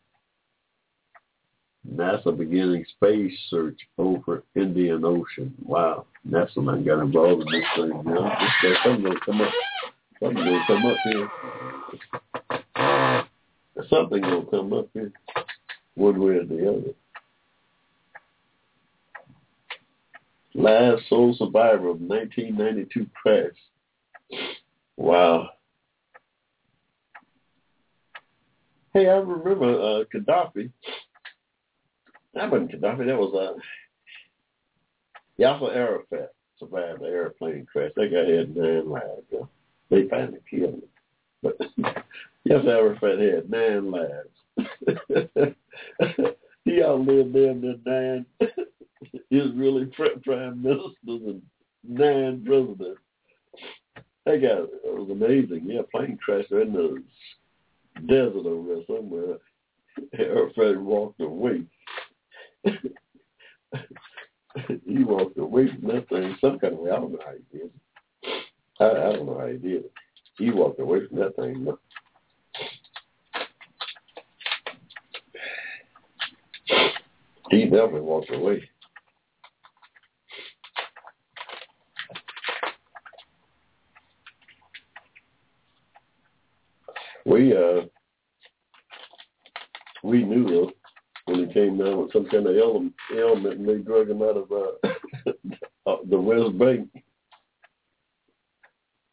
NASA 1.90 2.38
beginning 2.38 2.86
space 2.96 3.34
search 3.50 3.80
over 3.98 4.44
Indian 4.56 5.04
Ocean. 5.04 5.54
Wow, 5.64 6.06
NASA 6.30 6.58
man 6.58 6.86
got 6.86 7.02
involved 7.02 7.42
in 7.42 7.52
this 7.52 7.66
thing. 7.76 8.04
This, 8.06 8.78
something 8.84 9.04
gonna 9.04 9.20
come 9.26 9.42
up. 9.42 9.52
Something 10.20 10.46
gonna 10.46 10.64
come 10.68 10.86
up 10.86 10.98
here. 11.04 11.30
Something 13.90 14.22
gonna 14.22 14.46
come 14.46 14.74
up 14.74 14.90
here, 14.94 15.12
one 15.96 16.20
way 16.22 16.34
or 16.34 16.46
the 16.46 16.70
other. 16.70 16.94
Last 20.62 21.10
sole 21.10 21.34
survivor 21.40 21.90
of 21.90 22.02
1992 22.02 23.08
crash. 23.20 23.50
Wow. 24.96 25.50
Hey, 28.94 29.10
I 29.10 29.14
remember 29.14 29.74
uh, 29.74 30.04
Gaddafi. 30.14 30.70
That 32.36 32.52
wasn't 32.52 32.74
Gaddafi. 32.74 33.08
That 33.08 33.18
was 33.18 33.34
uh, 33.34 33.60
Yasser 35.42 35.76
Arafat 35.76 36.36
survived 36.60 37.02
the 37.02 37.08
airplane 37.08 37.66
crash. 37.66 37.92
That 37.96 38.12
guy 38.12 38.32
had 38.32 38.56
nine 38.56 38.88
lives. 38.88 39.26
Though. 39.32 39.50
They 39.90 40.08
finally 40.10 40.42
killed 40.48 40.76
him. 40.76 40.84
But 41.42 41.58
Yasser 42.48 42.68
Arafat 42.68 43.20
had 43.20 43.50
nine 43.50 43.90
lives. 43.90 44.30
he 46.66 46.84
outlived 46.84 47.34
them 47.34 47.62
than 47.62 47.82
nine 47.84 48.26
Israeli 49.30 49.86
prime 50.24 50.62
ministers 50.62 50.94
and 51.06 51.42
nine 51.88 52.44
presidents. 52.46 53.00
That 54.26 54.42
guy 54.42 54.48
it 54.48 54.70
was 54.84 55.10
amazing. 55.10 55.66
Yeah, 55.66 55.82
plane 55.92 56.18
crashed 56.24 56.52
in 56.52 56.74
the 56.74 57.04
desert 58.08 58.46
over 58.46 58.76
there 58.76 58.84
somewhere. 58.88 59.38
Arafat 60.18 60.82
walked 60.82 61.22
away. 61.22 61.64
he 64.86 65.04
walked 65.04 65.38
away 65.38 65.68
from 65.68 65.88
that 65.90 66.08
thing 66.10 66.36
some 66.40 66.60
kind 66.60 66.74
of 66.74 66.80
way. 66.80 66.92
I 66.92 66.96
don't 66.96 67.12
know 67.12 67.20
how 67.26 67.34
he 67.34 67.58
did. 67.58 67.72
I, 68.80 68.86
I 68.86 69.14
don't 69.14 69.26
know 69.26 69.40
how 69.40 69.48
he 69.48 69.58
did 69.58 69.86
it. 69.86 69.92
He 70.38 70.52
walked 70.52 70.80
away 70.80 71.08
from 71.08 71.18
that 71.20 71.36
thing. 71.36 71.68
He 77.50 77.66
definitely 77.66 78.02
walked 78.02 78.34
away. 78.34 78.64
We 87.32 87.56
uh 87.56 87.84
we 90.04 90.22
knew 90.26 90.64
him 90.64 90.72
when 91.24 91.48
he 91.48 91.54
came 91.54 91.78
down 91.78 92.02
with 92.02 92.12
some 92.12 92.26
kind 92.26 92.46
of 92.46 92.58
ailment, 92.58 92.94
and 93.10 93.70
they 93.70 93.78
drug 93.78 94.10
him 94.10 94.22
out 94.22 94.36
of 94.36 94.52
uh, 94.52 95.96
the 96.10 96.20
West 96.20 96.60
Bank. 96.60 96.90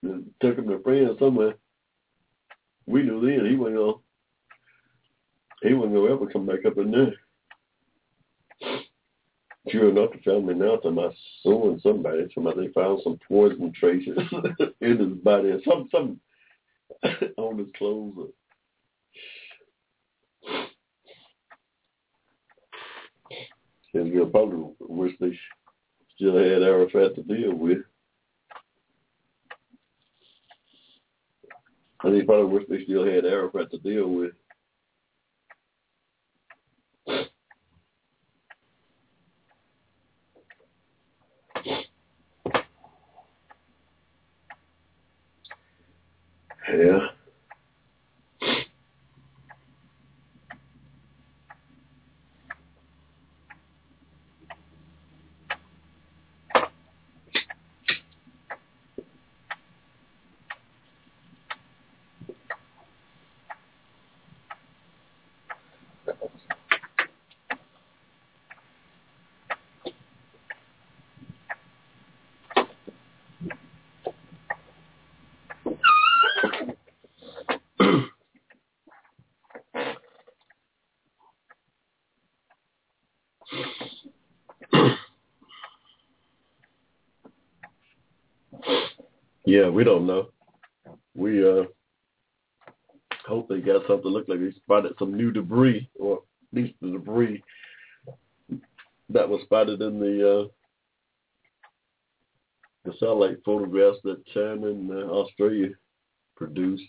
And 0.02 0.26
took 0.40 0.58
him 0.58 0.66
to 0.66 0.80
France 0.82 1.16
somewhere. 1.20 1.54
We 2.86 3.04
knew 3.04 3.20
then 3.24 3.48
he 3.48 3.54
wasn't 3.54 3.98
he 5.62 5.74
wasn't 5.74 5.94
gonna 5.94 6.12
ever 6.12 6.26
come 6.26 6.46
back 6.46 6.66
up 6.66 6.76
in 6.78 6.90
there. 6.90 7.14
Sure 9.68 9.90
enough, 9.90 10.10
the 10.12 10.18
family 10.28 10.54
announced 10.54 10.86
him 10.86 10.98
I 10.98 11.10
suing 11.44 11.78
somebody. 11.84 12.26
Somebody 12.34 12.66
they 12.66 12.72
found 12.72 13.00
some 13.04 13.20
poison 13.28 13.72
traces 13.78 14.18
in 14.80 14.98
his 14.98 15.18
body, 15.18 15.62
some 15.64 15.88
some 15.92 16.20
on 17.36 17.58
his 17.58 17.68
clothes. 17.76 18.30
And 23.94 24.12
you'll 24.12 24.26
probably 24.26 24.74
wish 24.80 25.12
they 25.20 25.38
still 26.14 26.36
had 26.36 26.62
Arafat 26.62 27.14
to 27.16 27.22
deal 27.22 27.54
with. 27.54 27.78
And 32.04 32.14
they 32.14 32.22
probably 32.22 32.58
wish 32.58 32.68
they 32.68 32.84
still 32.84 33.04
had 33.04 33.24
Arafat 33.24 33.70
to 33.72 33.78
deal 33.78 34.08
with. 34.08 34.32
Yeah. 46.72 47.08
Yeah, 89.48 89.70
we 89.70 89.82
don't 89.82 90.06
know. 90.06 90.28
We 91.16 91.42
uh 91.42 91.62
hope 93.26 93.48
they 93.48 93.60
got 93.60 93.86
something 93.88 94.10
look 94.10 94.28
like 94.28 94.40
they 94.40 94.52
spotted 94.52 94.92
some 94.98 95.16
new 95.16 95.32
debris, 95.32 95.88
or 95.98 96.18
at 96.18 96.58
least 96.58 96.74
the 96.82 96.90
debris 96.90 97.42
that 99.08 99.26
was 99.26 99.40
spotted 99.44 99.80
in 99.80 99.98
the 99.98 100.40
uh 100.42 100.48
the 102.84 102.92
satellite 102.98 103.38
photographs 103.42 103.96
that 104.04 104.22
China 104.34 104.66
and 104.66 104.90
uh, 104.90 105.10
Australia 105.10 105.68
produced. 106.36 106.82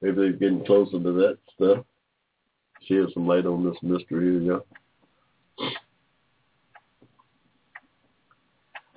Maybe 0.00 0.16
they're 0.16 0.32
getting 0.32 0.64
closer 0.64 0.92
to 0.92 1.12
that 1.12 1.38
stuff. 1.54 1.84
Shed 2.88 3.08
some 3.12 3.26
light 3.26 3.44
on 3.44 3.66
this 3.66 3.76
mystery 3.82 4.40
here, 4.40 4.54
yeah. 4.54 4.79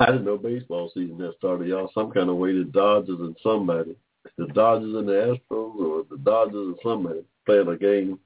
I 0.04 0.08
didn't 0.08 0.26
know 0.26 0.38
baseball 0.38 0.92
season 0.94 1.18
had 1.18 1.32
started, 1.38 1.70
y'all. 1.70 1.90
Some 1.94 2.12
kind 2.12 2.30
of 2.30 2.36
way 2.36 2.52
the 2.52 2.66
Dodgers 2.66 3.22
and 3.22 3.38
somebody, 3.42 3.96
the 4.38 4.48
Dodgers 4.48 4.94
and 4.96 5.08
the 5.08 5.40
Astros, 5.50 5.76
or 5.80 6.04
the 6.10 6.18
Dodgers 6.18 6.56
and 6.56 6.76
somebody 6.84 7.22
playing 7.46 7.70
a 7.70 7.78
game 7.78 8.20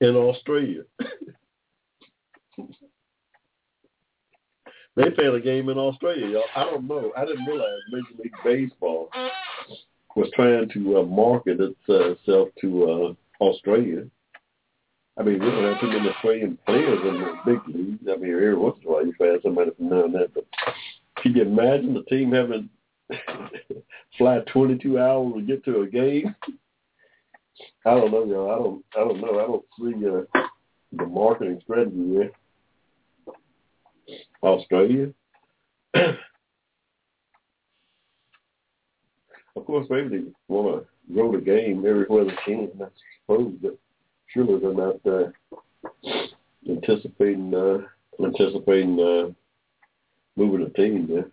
in 0.00 0.16
Australia. 0.16 0.84
they 4.96 5.10
played 5.10 5.34
a 5.34 5.40
game 5.40 5.68
in 5.68 5.76
Australia, 5.76 6.26
y'all. 6.26 6.44
I 6.56 6.64
don't 6.64 6.88
know. 6.88 7.12
I 7.14 7.26
didn't 7.26 7.44
realize 7.44 7.68
Major 7.90 8.22
League 8.24 8.32
Baseball 8.42 9.10
was 10.16 10.30
trying 10.34 10.70
to 10.70 11.00
uh, 11.00 11.02
market 11.02 11.60
itself 11.60 12.48
to 12.62 12.90
uh, 12.90 13.44
Australia. 13.44 14.06
I 15.18 15.22
mean, 15.24 15.40
we 15.40 15.50
don't 15.50 15.64
have 15.64 15.80
too 15.80 15.88
many 15.88 16.08
Australian 16.08 16.58
players 16.64 17.00
in 17.02 17.20
the 17.20 17.34
big 17.44 17.58
leagues. 17.74 18.04
I 18.08 18.16
mean, 18.16 18.32
every 18.32 18.54
once 18.54 18.76
in 18.80 18.88
a 18.88 18.92
while 18.92 19.04
you 19.04 19.12
find 19.18 19.40
somebody 19.42 19.72
from 19.76 19.88
down 19.88 20.12
there. 20.12 20.28
But 20.32 20.44
can 21.16 21.34
you 21.34 21.42
imagine 21.42 21.94
the 21.94 22.04
team 22.04 22.30
having 22.30 22.70
fly 24.18 24.38
22 24.52 24.98
hours 24.98 25.34
to 25.34 25.42
get 25.42 25.64
to 25.64 25.80
a 25.80 25.86
game? 25.88 26.36
I 27.84 27.90
don't 27.90 28.12
know, 28.12 28.24
y'all. 28.24 28.52
I 28.52 28.58
don't. 28.58 28.84
I 28.94 28.98
don't 29.00 29.20
know. 29.20 29.40
I 29.40 29.46
don't 29.46 29.64
see 29.78 29.94
uh, 30.06 30.46
the 30.92 31.06
marketing 31.06 31.60
strategy 31.64 32.14
there. 32.14 32.30
Australia. 34.42 35.12
of 35.94 36.16
course, 39.66 39.86
maybe 39.90 40.08
they 40.08 40.24
want 40.46 40.84
to 40.84 41.12
grow 41.12 41.32
the 41.32 41.38
game 41.38 41.84
everywhere 41.84 42.24
they 42.24 42.36
can. 42.44 42.70
I 42.80 42.86
suppose, 43.26 43.54
but 43.60 43.78
surely 44.28 44.58
they're 44.60 44.74
not 44.74 44.96
uh, 45.06 45.30
anticipating 46.68 47.54
uh, 47.54 47.78
anticipating 48.24 48.98
uh, 49.00 49.30
moving 50.36 50.66
a 50.66 50.70
team 50.70 51.06
there. 51.08 51.30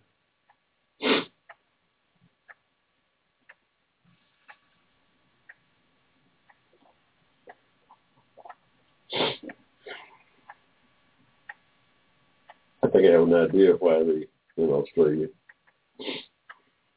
I 12.84 12.88
think 12.88 13.06
I 13.06 13.12
have 13.12 13.24
an 13.24 13.34
idea 13.34 13.74
why 13.74 14.04
they 14.04 14.28
in 14.58 14.70
Australia, 14.70 15.28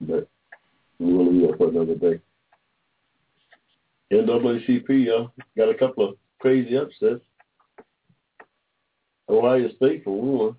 but 0.01 0.29
we'll 0.99 1.33
leave 1.33 1.49
that 1.49 1.59
for 1.59 1.69
another 1.69 1.95
day. 1.95 2.21
NAACP 4.13 5.09
uh, 5.09 5.29
got 5.57 5.69
a 5.69 5.75
couple 5.75 6.09
of 6.09 6.17
crazy 6.41 6.77
upsets. 6.77 7.21
Ohio 9.29 9.69
State 9.77 10.05
for 10.05 10.21
one, 10.21 10.57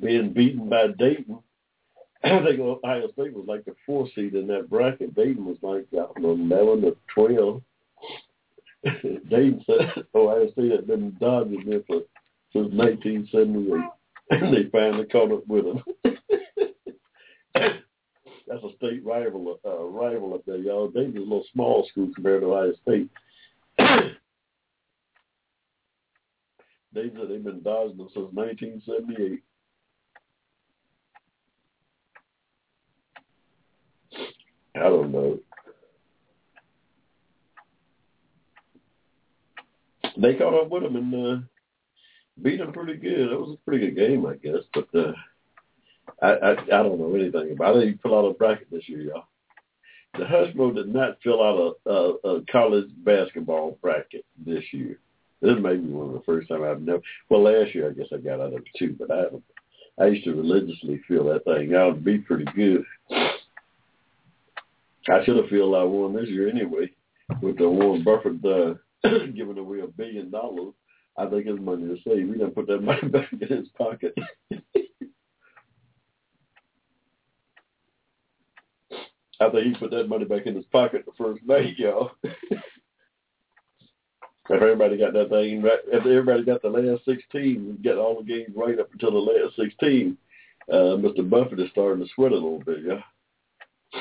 being 0.00 0.32
beaten 0.32 0.68
by 0.68 0.86
Dayton. 0.98 1.38
I 2.24 2.42
think 2.42 2.60
Ohio 2.60 3.10
State 3.12 3.34
was 3.34 3.44
like 3.46 3.64
the 3.66 3.74
fourth 3.84 4.10
seed 4.14 4.34
in 4.34 4.46
that 4.46 4.70
bracket. 4.70 5.14
Dayton 5.14 5.44
was 5.44 5.58
like 5.60 5.86
I 5.92 5.96
don't 5.96 6.20
know, 6.20 6.56
eleven 6.56 6.84
or 6.84 6.94
twelve. 7.12 7.62
Dayton 9.28 9.62
said 9.66 10.04
Ohio 10.14 10.50
State 10.52 10.72
had 10.72 10.86
been 10.86 11.16
dodging 11.20 11.68
them 11.68 11.84
for 11.86 12.02
since 12.52 12.72
1978, 12.72 13.82
and 14.30 14.54
they 14.54 14.70
finally 14.70 15.06
caught 15.06 15.32
up 15.32 15.46
with 15.48 15.64
them. 15.64 15.82
A 18.64 18.76
state 18.76 19.04
rival, 19.04 19.58
uh, 19.64 19.84
rival 19.84 20.34
up 20.34 20.44
there, 20.46 20.56
y'all. 20.56 20.88
Dayton's 20.88 21.16
a 21.16 21.20
little 21.20 21.44
small 21.52 21.86
school 21.90 22.10
compared 22.14 22.40
to 22.40 22.46
Ohio 22.46 22.72
State. 22.82 23.10
Said 26.94 27.28
they've 27.28 27.44
been 27.44 27.62
dodging 27.62 27.96
them 27.96 28.08
since 28.14 28.32
1978. 28.32 29.42
I 34.76 34.80
don't 34.80 35.12
know. 35.12 35.38
They 40.16 40.34
caught 40.34 40.54
up 40.54 40.70
with 40.70 40.82
them 40.82 40.96
and 40.96 41.14
uh, 41.14 41.40
beat 42.42 42.58
them 42.58 42.72
pretty 42.72 42.96
good. 42.96 43.32
It 43.32 43.40
was 43.40 43.56
a 43.56 43.64
pretty 43.68 43.86
good 43.90 43.96
game, 43.96 44.26
I 44.26 44.34
guess. 44.36 44.62
But 44.72 44.88
uh, 44.98 45.12
I, 46.22 46.28
I 46.28 46.52
I 46.52 46.82
don't 46.82 46.98
know 46.98 47.14
anything 47.14 47.52
about 47.52 47.76
it. 47.76 47.78
I 47.78 47.80
didn't 47.80 47.88
even 47.88 47.98
fill 47.98 48.18
out 48.18 48.30
a 48.30 48.34
bracket 48.34 48.70
this 48.70 48.88
year, 48.88 49.02
y'all. 49.02 49.26
The 50.18 50.24
Hushmo 50.24 50.74
did 50.74 50.94
not 50.94 51.18
fill 51.22 51.42
out 51.42 51.76
a, 51.86 51.90
a, 51.90 52.36
a 52.36 52.44
college 52.46 52.88
basketball 52.98 53.78
bracket 53.82 54.24
this 54.46 54.62
year. 54.72 55.00
This 55.42 55.56
may 55.60 55.76
be 55.76 55.88
one 55.88 56.08
of 56.08 56.14
the 56.14 56.22
first 56.24 56.48
time 56.48 56.62
I've 56.62 56.80
never. 56.80 57.02
Well, 57.28 57.42
last 57.42 57.74
year 57.74 57.90
I 57.90 57.92
guess 57.92 58.06
I 58.12 58.18
got 58.18 58.40
out 58.40 58.52
of 58.52 58.54
it 58.54 58.64
too, 58.78 58.94
but 58.98 59.10
I 59.10 59.22
haven't. 59.24 59.42
I 59.98 60.06
used 60.06 60.24
to 60.24 60.34
religiously 60.34 61.00
fill 61.06 61.24
that 61.24 61.44
thing 61.44 61.74
out. 61.74 61.90
It'd 61.90 62.04
be 62.04 62.18
pretty 62.18 62.46
good. 62.56 62.84
I 65.08 65.24
should 65.24 65.36
have 65.36 65.48
filled 65.48 65.74
out 65.74 65.90
one 65.90 66.14
this 66.14 66.28
year 66.28 66.48
anyway, 66.48 66.90
with 67.42 67.58
the 67.58 67.68
Warren 67.68 68.02
Buffett 68.02 68.44
uh, 68.44 68.74
giving 69.36 69.58
away 69.58 69.80
a 69.80 69.86
billion 69.86 70.30
dollars. 70.30 70.72
I 71.16 71.26
think 71.26 71.46
his 71.46 71.60
money 71.60 71.86
to 71.86 71.96
save. 72.02 72.32
He 72.32 72.38
done 72.38 72.50
put 72.50 72.66
that 72.68 72.82
money 72.82 73.08
back 73.08 73.32
in 73.32 73.48
his 73.48 73.68
pocket. 73.76 74.14
I 79.44 79.50
think 79.50 79.66
he 79.66 79.74
put 79.74 79.90
that 79.90 80.08
money 80.08 80.24
back 80.24 80.46
in 80.46 80.56
his 80.56 80.64
pocket 80.66 81.04
the 81.04 81.12
first 81.18 81.44
night, 81.44 81.78
y'all. 81.78 82.12
If 84.50 84.60
everybody 84.62 84.98
got 84.98 85.14
that 85.14 85.30
thing 85.30 85.62
if 85.64 86.06
everybody 86.06 86.44
got 86.44 86.60
the 86.60 86.68
last 86.68 87.04
16, 87.06 87.78
get 87.82 87.96
all 87.96 88.18
the 88.18 88.24
games 88.24 88.54
right 88.54 88.78
up 88.78 88.92
until 88.92 89.12
the 89.12 89.18
last 89.18 89.56
16, 89.56 90.18
uh, 90.70 90.74
Mr. 90.74 91.28
Buffett 91.28 91.60
is 91.60 91.70
starting 91.70 92.04
to 92.04 92.10
sweat 92.14 92.32
a 92.32 92.34
little 92.34 92.62
bit, 92.64 92.78
yeah. 92.84 94.00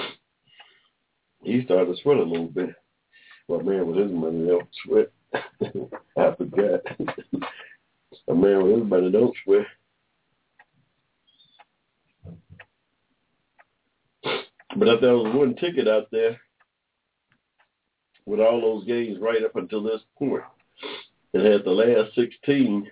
He 1.43 1.63
started 1.63 1.95
to 1.95 2.01
sweat 2.01 2.17
a 2.17 2.23
little 2.23 2.47
bit. 2.47 2.75
Well, 3.47 3.61
man, 3.61 3.87
with 3.87 3.97
his 3.97 4.11
money, 4.11 4.47
don't 4.47 4.67
sweat. 4.85 5.11
I 6.17 6.35
forgot. 6.35 6.81
a 8.27 8.33
man 8.33 8.63
with 8.63 8.79
his 8.79 8.89
money 8.89 9.11
don't 9.11 9.35
sweat. 9.43 9.65
But 14.75 14.87
if 14.87 15.01
there 15.01 15.15
was 15.15 15.35
one 15.35 15.55
ticket 15.55 15.87
out 15.87 16.07
there 16.11 16.39
with 18.25 18.39
all 18.39 18.59
those 18.59 18.85
games 18.85 19.19
right 19.19 19.43
up 19.43 19.55
until 19.55 19.83
this 19.83 20.01
point, 20.17 20.43
had 21.33 21.63
the 21.63 21.71
last 21.71 22.15
16. 22.15 22.89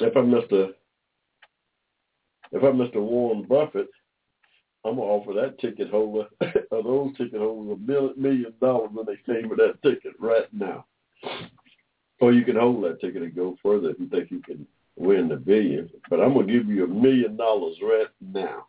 If 0.00 0.16
I'm 0.16 0.30
Mr. 0.30 0.72
If 2.52 2.62
I'm 2.62 2.76
Mr. 2.76 2.96
Warren 2.96 3.44
Buffett, 3.44 3.88
I'm 4.84 4.96
gonna 4.96 5.02
offer 5.02 5.32
that 5.32 5.58
ticket 5.58 5.90
holder 5.90 6.26
or 6.70 6.82
those 6.82 7.16
ticket 7.16 7.40
holders 7.40 7.78
a 7.78 8.20
million 8.20 8.52
dollars 8.60 8.90
when 8.92 9.06
they 9.06 9.16
came 9.24 9.48
with 9.48 9.58
that 9.58 9.82
ticket 9.82 10.12
right 10.18 10.52
now. 10.52 10.84
Or 12.20 12.32
you 12.32 12.44
can 12.44 12.56
hold 12.56 12.84
that 12.84 13.00
ticket 13.00 13.22
and 13.22 13.34
go 13.34 13.56
further 13.62 13.90
if 13.90 13.98
you 13.98 14.08
think 14.08 14.30
you 14.30 14.40
can 14.42 14.66
win 14.96 15.28
the 15.28 15.36
billion. 15.36 15.90
But 16.08 16.20
I'm 16.20 16.34
gonna 16.34 16.46
give 16.46 16.68
you 16.68 16.84
a 16.84 16.88
million 16.88 17.36
dollars 17.36 17.76
right 17.82 18.08
now 18.20 18.66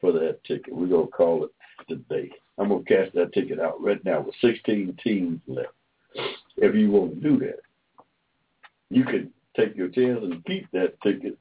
for 0.00 0.12
that 0.12 0.42
ticket. 0.44 0.74
We're 0.74 0.86
gonna 0.86 1.06
call 1.06 1.44
it 1.44 1.50
today. 1.88 2.30
I'm 2.58 2.68
gonna 2.68 2.84
cash 2.84 3.08
that 3.14 3.32
ticket 3.32 3.60
out 3.60 3.82
right 3.82 4.02
now 4.04 4.20
with 4.20 4.34
16 4.40 4.98
teams 5.02 5.40
left. 5.46 5.68
If 6.56 6.74
you 6.74 6.90
want 6.90 7.14
to 7.14 7.20
do 7.20 7.38
that, 7.40 7.60
you 8.90 9.04
can 9.04 9.32
take 9.56 9.76
your 9.76 9.88
chance 9.88 10.20
and 10.22 10.44
keep 10.44 10.70
that 10.72 11.00
ticket 11.02 11.38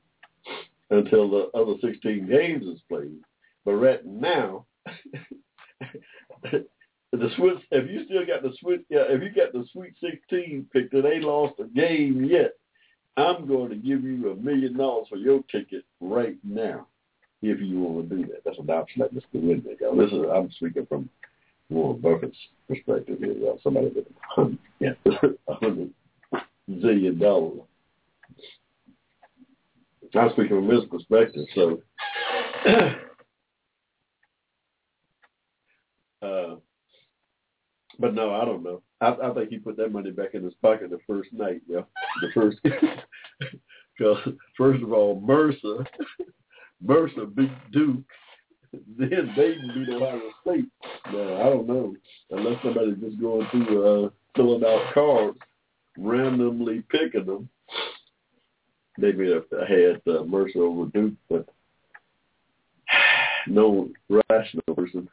until 0.89 1.29
the 1.29 1.49
other 1.57 1.73
16 1.81 2.27
games 2.27 2.65
is 2.65 2.81
played. 2.89 3.19
But 3.63 3.73
right 3.75 4.05
now, 4.05 4.65
the 6.43 7.29
Swiss, 7.35 7.57
if 7.71 7.89
you 7.89 8.05
still 8.05 8.25
got 8.25 8.43
the 8.43 8.53
Swiss, 8.59 8.79
yeah, 8.89 9.03
if 9.07 9.21
you 9.21 9.29
got 9.29 9.53
the 9.53 9.65
Sweet 9.71 9.93
16 10.01 10.67
picked 10.71 10.93
and 10.93 11.05
they 11.05 11.19
lost 11.19 11.59
a 11.59 11.65
game 11.65 12.25
yet, 12.25 12.53
I'm 13.17 13.47
going 13.47 13.69
to 13.69 13.75
give 13.75 14.03
you 14.03 14.31
a 14.31 14.35
million 14.35 14.77
dollars 14.77 15.07
for 15.09 15.17
your 15.17 15.41
ticket 15.51 15.85
right 16.01 16.37
now 16.43 16.87
if 17.51 17.59
you 17.59 18.07
to 18.09 18.15
do 18.15 18.25
that. 18.27 18.43
That's 18.45 18.57
an 18.59 18.69
option 18.69 19.01
that 19.01 19.13
Mr. 19.13 19.23
Whitney 19.33 19.75
got. 19.79 19.97
This 19.97 20.11
is 20.11 20.25
I'm 20.33 20.51
speaking 20.51 20.85
from 20.87 21.09
Warren 21.69 21.99
Buffett's 21.99 22.37
perspective 22.67 23.19
here. 23.19 23.33
Y'all. 23.33 23.59
Somebody 23.63 23.91
with 23.95 24.07
a 24.37 24.57
yeah, 24.79 24.93
hundred 25.49 25.91
zillion 26.69 27.19
dollars. 27.19 27.61
I'm 30.13 30.31
speaking 30.31 30.49
from 30.49 30.69
his 30.69 30.85
perspective, 30.85 31.45
so. 31.53 31.81
uh, 36.21 36.55
but 37.99 38.13
no, 38.13 38.33
I 38.33 38.45
don't 38.45 38.63
know. 38.63 38.81
I, 39.01 39.15
I 39.23 39.33
think 39.33 39.49
he 39.49 39.57
put 39.57 39.77
that 39.77 39.91
money 39.91 40.11
back 40.11 40.33
in 40.33 40.43
his 40.43 40.53
pocket 40.61 40.89
the 40.89 40.99
first 41.05 41.33
night, 41.33 41.61
yeah. 41.67 41.81
The 42.21 42.29
first, 42.33 42.57
because 42.63 44.17
first 44.57 44.83
of 44.83 44.93
all, 44.93 45.19
Mercer, 45.19 45.85
Mercer 46.81 47.25
beat 47.25 47.51
Duke, 47.71 48.03
then 48.97 49.33
Dayton 49.35 49.71
beat 49.73 49.95
Ohio 49.95 50.21
State. 50.41 50.65
Now 51.11 51.41
I 51.41 51.49
don't 51.49 51.67
know 51.67 51.95
unless 52.31 52.61
somebody's 52.63 52.99
just 52.99 53.19
going 53.19 53.47
through 53.51 54.05
uh, 54.05 54.09
filling 54.35 54.63
out 54.63 54.93
cards, 54.93 55.37
randomly 55.97 56.83
picking 56.89 57.25
them. 57.25 57.49
They 58.97 59.11
may 59.11 59.31
have 59.31 59.45
had 59.67 60.01
uh, 60.07 60.23
Mercer 60.23 60.63
over 60.63 60.89
Duke, 60.91 61.13
but 61.29 61.47
no 63.47 63.89
rational 64.09 64.75
person. 64.75 65.09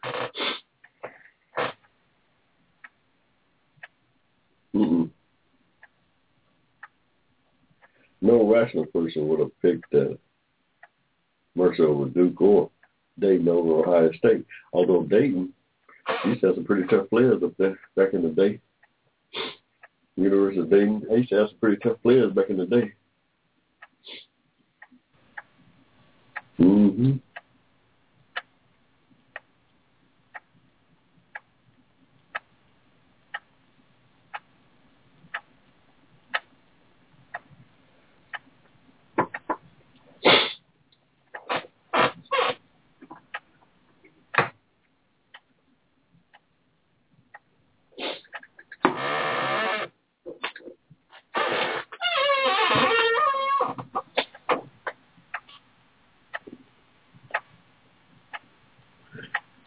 Mm-mm. 4.74 5.10
No 8.20 8.50
rational 8.52 8.86
person 8.86 9.28
would 9.28 9.40
have 9.40 9.60
picked 9.60 9.92
uh, 9.94 10.14
Mercer 11.54 11.86
over 11.86 12.08
Duke 12.08 12.40
or 12.40 12.70
Dayton 13.18 13.48
over 13.48 13.88
Ohio 13.88 14.12
State. 14.12 14.46
Although 14.72 15.04
Dayton 15.04 15.52
used 16.24 16.42
have 16.42 16.54
some 16.54 16.64
pretty 16.64 16.86
tough 16.88 17.08
players 17.10 17.42
up 17.42 17.56
there 17.58 17.78
back 17.96 18.14
in 18.14 18.22
the 18.22 18.30
day. 18.30 18.60
University 20.16 20.60
of 20.60 20.70
Dayton, 20.70 21.02
they 21.08 21.16
used 21.18 21.30
to 21.30 21.36
have 21.36 21.48
some 21.48 21.58
pretty 21.58 21.76
tough 21.82 22.00
players 22.02 22.32
back 22.32 22.50
in 22.50 22.56
the 22.58 22.66
day. 22.66 22.92
Mm-hmm. 26.60 27.16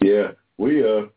Yeah, 0.06 0.34
we 0.60 0.84
uh 0.88 1.08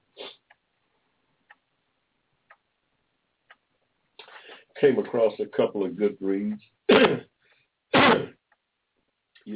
came 4.81 4.99
a 5.41 5.47
couple 5.47 5.85
of 5.85 5.97
good 5.97 6.17
reads. 6.21 6.61
you 6.89 7.21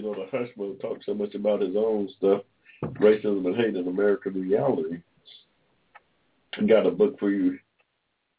know, 0.03 0.15
the 0.15 0.27
Hushmo 0.33 0.81
talks 0.81 1.07
so 1.07 1.15
much 1.15 1.35
about 1.35 1.61
his 1.61 1.77
own 1.77 2.09
stuff, 2.17 2.43
racism 2.85 3.47
and 3.47 3.57
hate 3.57 3.77
in 3.77 3.89
American 3.89 4.35
reality. 4.35 4.99
Got 6.67 6.87
a 6.87 6.91
book 6.91 7.19
for 7.19 7.31
you 7.31 7.59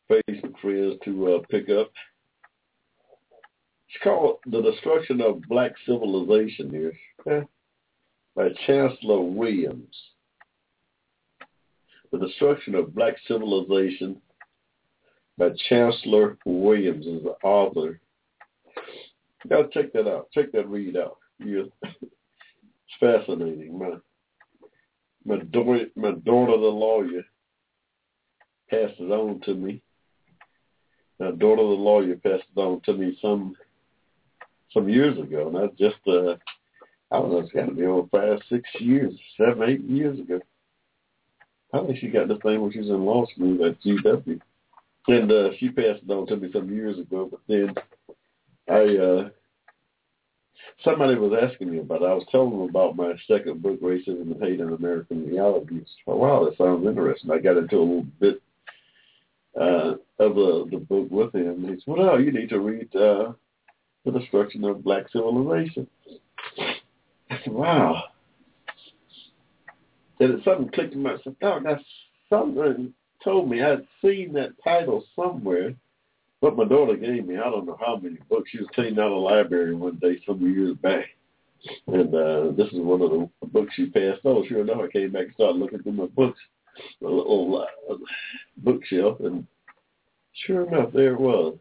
Facebook 0.10 0.60
friends 0.62 0.96
to 1.06 1.36
uh, 1.36 1.40
pick 1.50 1.70
up. 1.70 1.92
It's 3.90 4.04
called 4.04 4.38
The 4.48 4.62
Destruction 4.62 5.22
of 5.22 5.42
Black 5.48 5.74
Civilization 5.86 6.94
here 7.26 7.48
by 8.36 8.50
Chancellor 8.66 9.22
Williams. 9.22 9.96
The 12.12 12.20
Destruction 12.20 12.76
of 12.76 12.94
Black 12.94 13.16
Civilization 13.28 14.22
by 15.38 15.50
Chancellor 15.70 16.38
Williams 16.46 17.06
is 17.06 17.24
the 17.24 17.36
author. 17.44 18.00
You 19.44 19.50
gotta 19.50 19.70
check 19.70 19.94
that 19.94 20.08
out. 20.08 20.30
Check 20.32 20.52
that 20.54 20.68
read 20.68 20.96
out. 20.96 21.18
It's 21.40 21.70
fascinating. 23.00 23.78
My 23.78 23.98
my 25.26 25.44
daughter 25.44 25.86
my 25.96 26.12
daughter 26.12 26.58
the 26.58 26.68
lawyer 26.68 27.24
passed 28.70 29.00
it 29.00 29.12
on 29.12 29.42
to 29.42 29.54
me. 29.54 29.82
My 31.20 31.32
daughter 31.32 31.64
the 31.64 31.70
lawyer 31.70 32.16
passed 32.16 32.44
on 32.56 32.82
to 32.82 32.94
me 32.94 33.18
some 33.22 33.56
some 34.72 34.90
years 34.90 35.18
ago, 35.18 35.48
and 35.48 35.56
that's 35.56 35.78
just 35.78 36.08
uh 36.08 36.36
I 37.12 37.20
don't 37.20 37.32
know, 37.32 37.40
it's 37.40 37.52
gotta 37.52 37.72
be 37.72 37.86
over 37.86 38.08
five, 38.10 38.40
six 38.50 38.68
years, 38.80 39.14
seven, 39.38 39.70
eight 39.70 39.84
years 39.84 40.20
ago. 40.20 40.40
I 41.74 41.86
think 41.86 41.98
she 42.00 42.08
got 42.08 42.28
this 42.28 42.38
thing 42.44 42.62
when 42.62 42.72
she 42.72 42.80
was 42.80 42.90
in 42.90 43.06
law 43.06 43.26
school 43.28 43.66
at 43.66 43.82
GW. 43.82 44.40
And 45.08 45.32
uh, 45.32 45.50
she 45.58 45.70
passed 45.70 46.02
it 46.08 46.12
on 46.12 46.28
to 46.28 46.38
me 46.38 46.50
some 46.54 46.74
years 46.74 46.98
ago, 46.98 47.28
but 47.30 47.42
then 47.48 47.74
I, 48.70 48.98
uh, 48.98 49.30
somebody 50.84 51.16
was 51.16 51.38
asking 51.42 51.72
me 51.72 51.80
about 51.80 52.02
it. 52.02 52.06
I 52.06 52.14
was 52.14 52.26
telling 52.32 52.52
them 52.52 52.70
about 52.70 52.96
my 52.96 53.14
second 53.28 53.62
book, 53.62 53.82
Racism 53.82 54.32
and 54.32 54.42
Hate 54.42 54.62
in 54.62 54.72
American 54.72 55.28
Reality. 55.28 55.82
Wow, 56.06 56.46
that 56.46 56.58
sounds 56.58 56.88
interesting. 56.88 57.32
I 57.32 57.40
got 57.40 57.58
into 57.58 57.78
a 57.78 57.80
little 57.80 58.06
bit 58.20 58.42
uh, 59.60 59.96
of 60.20 60.36
the, 60.36 60.68
the 60.72 60.78
book 60.78 61.08
with 61.12 61.36
him. 61.36 61.64
He 61.68 61.76
said, 61.76 61.98
well, 61.98 62.20
you 62.20 62.32
need 62.32 62.50
to 62.50 62.60
read 62.60 62.96
uh, 62.96 63.34
The 64.06 64.12
Destruction 64.18 64.64
of 64.64 64.86
Black 64.86 65.10
Civilization. 65.12 65.86
I 67.30 67.40
said, 67.44 67.54
wow 67.54 68.04
and 70.24 70.42
something 70.44 70.70
clicked 70.70 70.94
in 70.94 71.04
my 71.04 71.12
head. 71.12 71.36
Oh, 71.42 71.60
that's 71.64 71.84
something 72.30 72.94
told 73.24 73.50
me 73.50 73.62
I'd 73.62 73.86
seen 74.02 74.34
that 74.34 74.52
title 74.64 75.04
somewhere, 75.16 75.74
but 76.42 76.58
my 76.58 76.66
daughter 76.66 76.96
gave 76.96 77.26
me 77.26 77.38
I 77.38 77.50
don't 77.50 77.66
know 77.66 77.78
how 77.80 77.98
many 77.98 78.18
books. 78.30 78.50
She 78.52 78.60
was 78.60 78.68
cleaning 78.74 79.00
out 79.00 79.12
a 79.12 79.16
library 79.16 79.76
one 79.76 79.98
day 79.98 80.22
some 80.26 80.42
years 80.42 80.76
back, 80.78 81.06
and 81.88 82.14
uh 82.14 82.52
this 82.52 82.68
is 82.68 82.80
one 82.80 83.02
of 83.02 83.12
the 83.12 83.30
books 83.48 83.74
she 83.76 83.90
passed 83.90 84.26
on. 84.26 84.48
Sure 84.48 84.62
enough, 84.62 84.82
I 84.82 84.88
came 84.88 85.12
back 85.12 85.26
and 85.26 85.34
started 85.34 85.60
looking 85.60 85.82
through 85.84 85.94
my 85.94 86.08
books, 86.08 86.40
a 87.02 87.06
little 87.06 87.68
uh, 87.90 87.96
bookshelf, 88.58 89.20
and 89.20 89.48
Sure 90.34 90.68
enough, 90.68 90.92
there 90.94 91.14
it 91.14 91.20
was. 91.20 91.58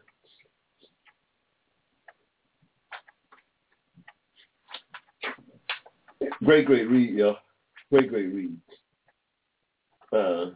Great, 6.43 6.65
great 6.65 6.89
read, 6.89 7.13
y'all. 7.13 7.37
Great, 7.91 8.09
great 8.09 8.33
read. 8.33 8.57
Uh, 10.11 10.51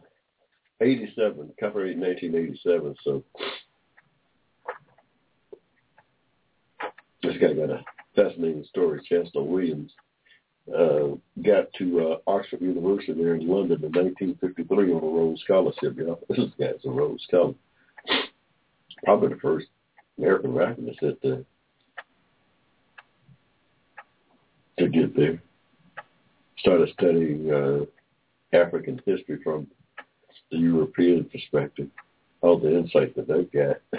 87, 0.80 1.52
copyright 1.58 1.98
1987, 1.98 2.94
so 3.02 3.24
this 7.22 7.36
guy 7.40 7.52
got 7.52 7.70
a 7.70 7.84
fascinating 8.14 8.64
story. 8.68 9.00
Chancellor 9.08 9.42
Williams 9.42 9.90
uh, 10.72 11.16
got 11.44 11.72
to 11.78 12.18
uh, 12.26 12.30
Oxford 12.30 12.60
University 12.60 13.12
there 13.12 13.34
in 13.34 13.48
London 13.48 13.82
in 13.82 13.92
1953 13.92 14.92
on 14.92 15.02
a 15.02 15.06
Rhodes 15.06 15.42
Scholarship. 15.42 15.96
Y'all. 15.96 16.20
This 16.28 16.50
guy's 16.58 16.84
a 16.84 16.90
Rhodes 16.90 17.24
Scholar. 17.24 17.54
Probably 19.04 19.28
the 19.30 19.40
first 19.40 19.66
American 20.18 20.54
Rationalist 20.54 21.00
that 21.00 21.44
to 24.78 24.88
get 24.88 25.16
there. 25.16 25.42
Started 26.58 26.88
studying 26.92 27.50
uh, 27.50 28.56
African 28.56 29.00
history 29.06 29.38
from 29.42 29.66
the 30.50 30.58
European 30.58 31.24
perspective. 31.24 31.88
All 32.40 32.58
the 32.58 32.76
insight 32.76 33.14
that 33.16 33.26
that 33.28 33.52
got, 33.52 33.98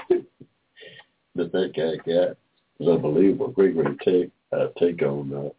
that 1.36 1.52
that 1.52 1.74
guy 1.76 2.12
got, 2.12 2.38
is 2.80 2.88
unbelievable. 2.88 3.50
Great, 3.50 3.76
great 3.76 4.00
take 4.00 4.32
uh, 4.52 4.68
take 4.80 5.02
on 5.02 5.34
uh, 5.34 5.50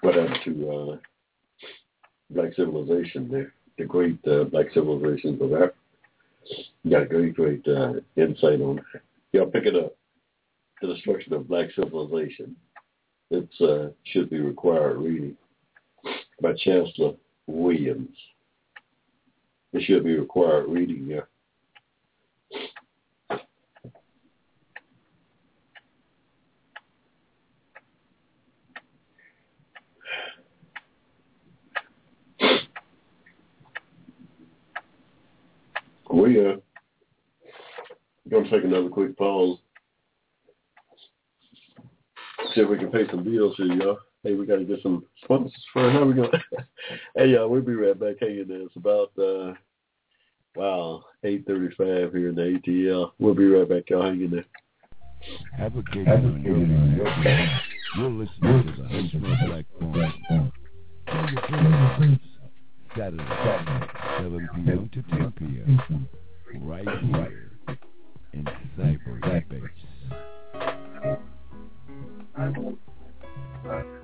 what 0.00 0.14
happened 0.14 0.38
to 0.44 0.70
uh, 0.70 0.96
black 2.30 2.54
civilization 2.54 3.28
there, 3.30 3.52
the 3.78 3.84
great 3.84 4.18
uh, 4.26 4.44
black 4.44 4.66
civilizations 4.74 5.40
of 5.40 5.52
Africa. 5.52 5.74
Got 6.88 7.08
great, 7.08 7.34
great 7.34 7.66
uh, 7.66 7.94
insight 8.16 8.60
on. 8.60 8.80
Y'all 9.32 9.46
pick 9.46 9.64
it 9.64 9.74
up. 9.74 9.96
The 10.82 10.88
destruction 10.88 11.32
of 11.32 11.48
black 11.48 11.68
civilization. 11.74 12.54
It 13.30 13.48
uh, 13.60 13.90
should 14.04 14.28
be 14.28 14.40
required 14.40 14.98
reading 14.98 15.36
by 16.42 16.52
Chancellor 16.58 17.14
Williams. 17.46 18.14
It 19.74 19.82
should 19.82 20.04
be 20.04 20.16
required 20.16 20.68
reading, 20.68 21.04
yeah. 21.08 21.22
We 36.08 36.38
uh, 36.38 36.54
going 38.30 38.44
to 38.44 38.50
take 38.50 38.62
another 38.62 38.88
quick 38.88 39.18
pause. 39.18 39.58
See 42.54 42.60
if 42.60 42.68
we 42.68 42.78
can 42.78 42.92
pay 42.92 43.08
some 43.10 43.24
bills 43.24 43.56
here, 43.56 43.66
y'all. 43.66 43.98
Hey, 44.24 44.32
we 44.32 44.46
got 44.46 44.56
to 44.56 44.64
get 44.64 44.82
some 44.82 45.04
sponsors 45.22 45.52
for 45.70 45.90
how 45.90 46.06
we 46.06 46.14
going. 46.14 46.30
hey, 47.14 47.26
y'all, 47.26 47.48
we'll 47.48 47.60
be 47.60 47.74
right 47.74 47.98
back. 47.98 48.16
Hanging 48.20 48.48
there. 48.48 48.62
It's 48.62 48.74
about 48.74 49.12
uh, 49.18 49.52
wow, 50.56 51.04
eight 51.24 51.46
thirty-five 51.46 52.12
here 52.14 52.30
in 52.30 52.34
the 52.34 52.58
ATL. 52.66 53.12
We'll 53.18 53.34
be 53.34 53.46
right 53.46 53.68
back, 53.68 53.90
y'all. 53.90 54.02
Hanging 54.02 54.30
there. 54.30 54.46
Advocating 55.58 56.08
on 56.08 56.42
your 56.42 57.04
behalf. 57.04 57.62
You're 57.98 58.10
listening 58.10 58.64
to 58.64 58.82
the 58.82 58.88
Hushmo 58.88 59.46
Black 59.46 59.66
Forum. 59.78 60.52
Tell 61.06 61.30
your 61.30 61.96
friends. 61.96 62.20
Saturday, 62.96 63.24
7 64.18 64.48
p.m. 64.54 64.90
to 64.92 65.02
10 65.02 65.32
p.m. 65.32 66.08
Right 66.62 66.88
here 67.02 67.50
in 68.32 68.44
cyberspace. 68.78 69.70
Australia 72.34 72.34
Air 72.38 72.52
Force 72.54 72.74
Base. 73.64 73.74
Young, 73.74 73.84
you 73.84 74.03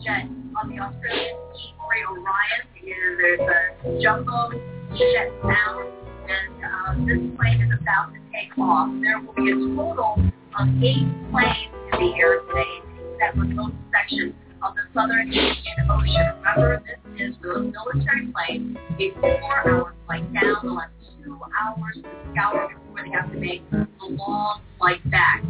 turbojet 0.00 0.28
on 0.56 0.68
the 0.68 0.78
Australian 0.80 1.36
P-3 1.54 2.08
Orion. 2.10 2.60
There's 2.84 3.40
a 3.40 4.02
jumbo 4.02 4.50
jet 4.96 5.30
sound, 5.42 5.92
and 6.28 6.64
uh, 6.64 7.06
this 7.06 7.36
plane 7.38 7.60
is 7.60 7.78
about 7.80 8.12
to 8.12 8.20
take 8.32 8.56
off. 8.58 8.90
There 9.00 9.20
will 9.20 9.34
be 9.34 9.50
a 9.50 9.76
total 9.76 10.16
of 10.58 10.68
eight 10.82 11.06
planes 11.30 11.72
in 11.92 12.00
the 12.00 12.14
air 12.18 12.40
today 12.40 12.82
that 13.20 13.36
remote 13.36 13.72
section 13.92 14.34
of 14.62 14.74
the 14.74 14.82
southern 14.94 15.28
Indian 15.28 15.90
Ocean. 15.90 16.34
Remember, 16.38 16.82
this 17.16 17.28
is 17.28 17.34
a 17.44 17.60
military 17.60 18.32
plane, 18.32 18.78
a 18.98 19.10
four-hour 19.20 19.94
flight 20.06 20.32
down. 20.32 20.56
They'll 20.62 20.78
have 20.78 20.90
two 21.22 21.38
hours 21.60 21.96
to 21.96 22.08
scour 22.32 22.68
before 22.68 23.04
they 23.04 23.10
have 23.10 23.30
to 23.32 23.38
make 23.38 23.70
the 23.70 23.86
long 24.02 24.60
flight 24.78 25.08
back. 25.10 25.42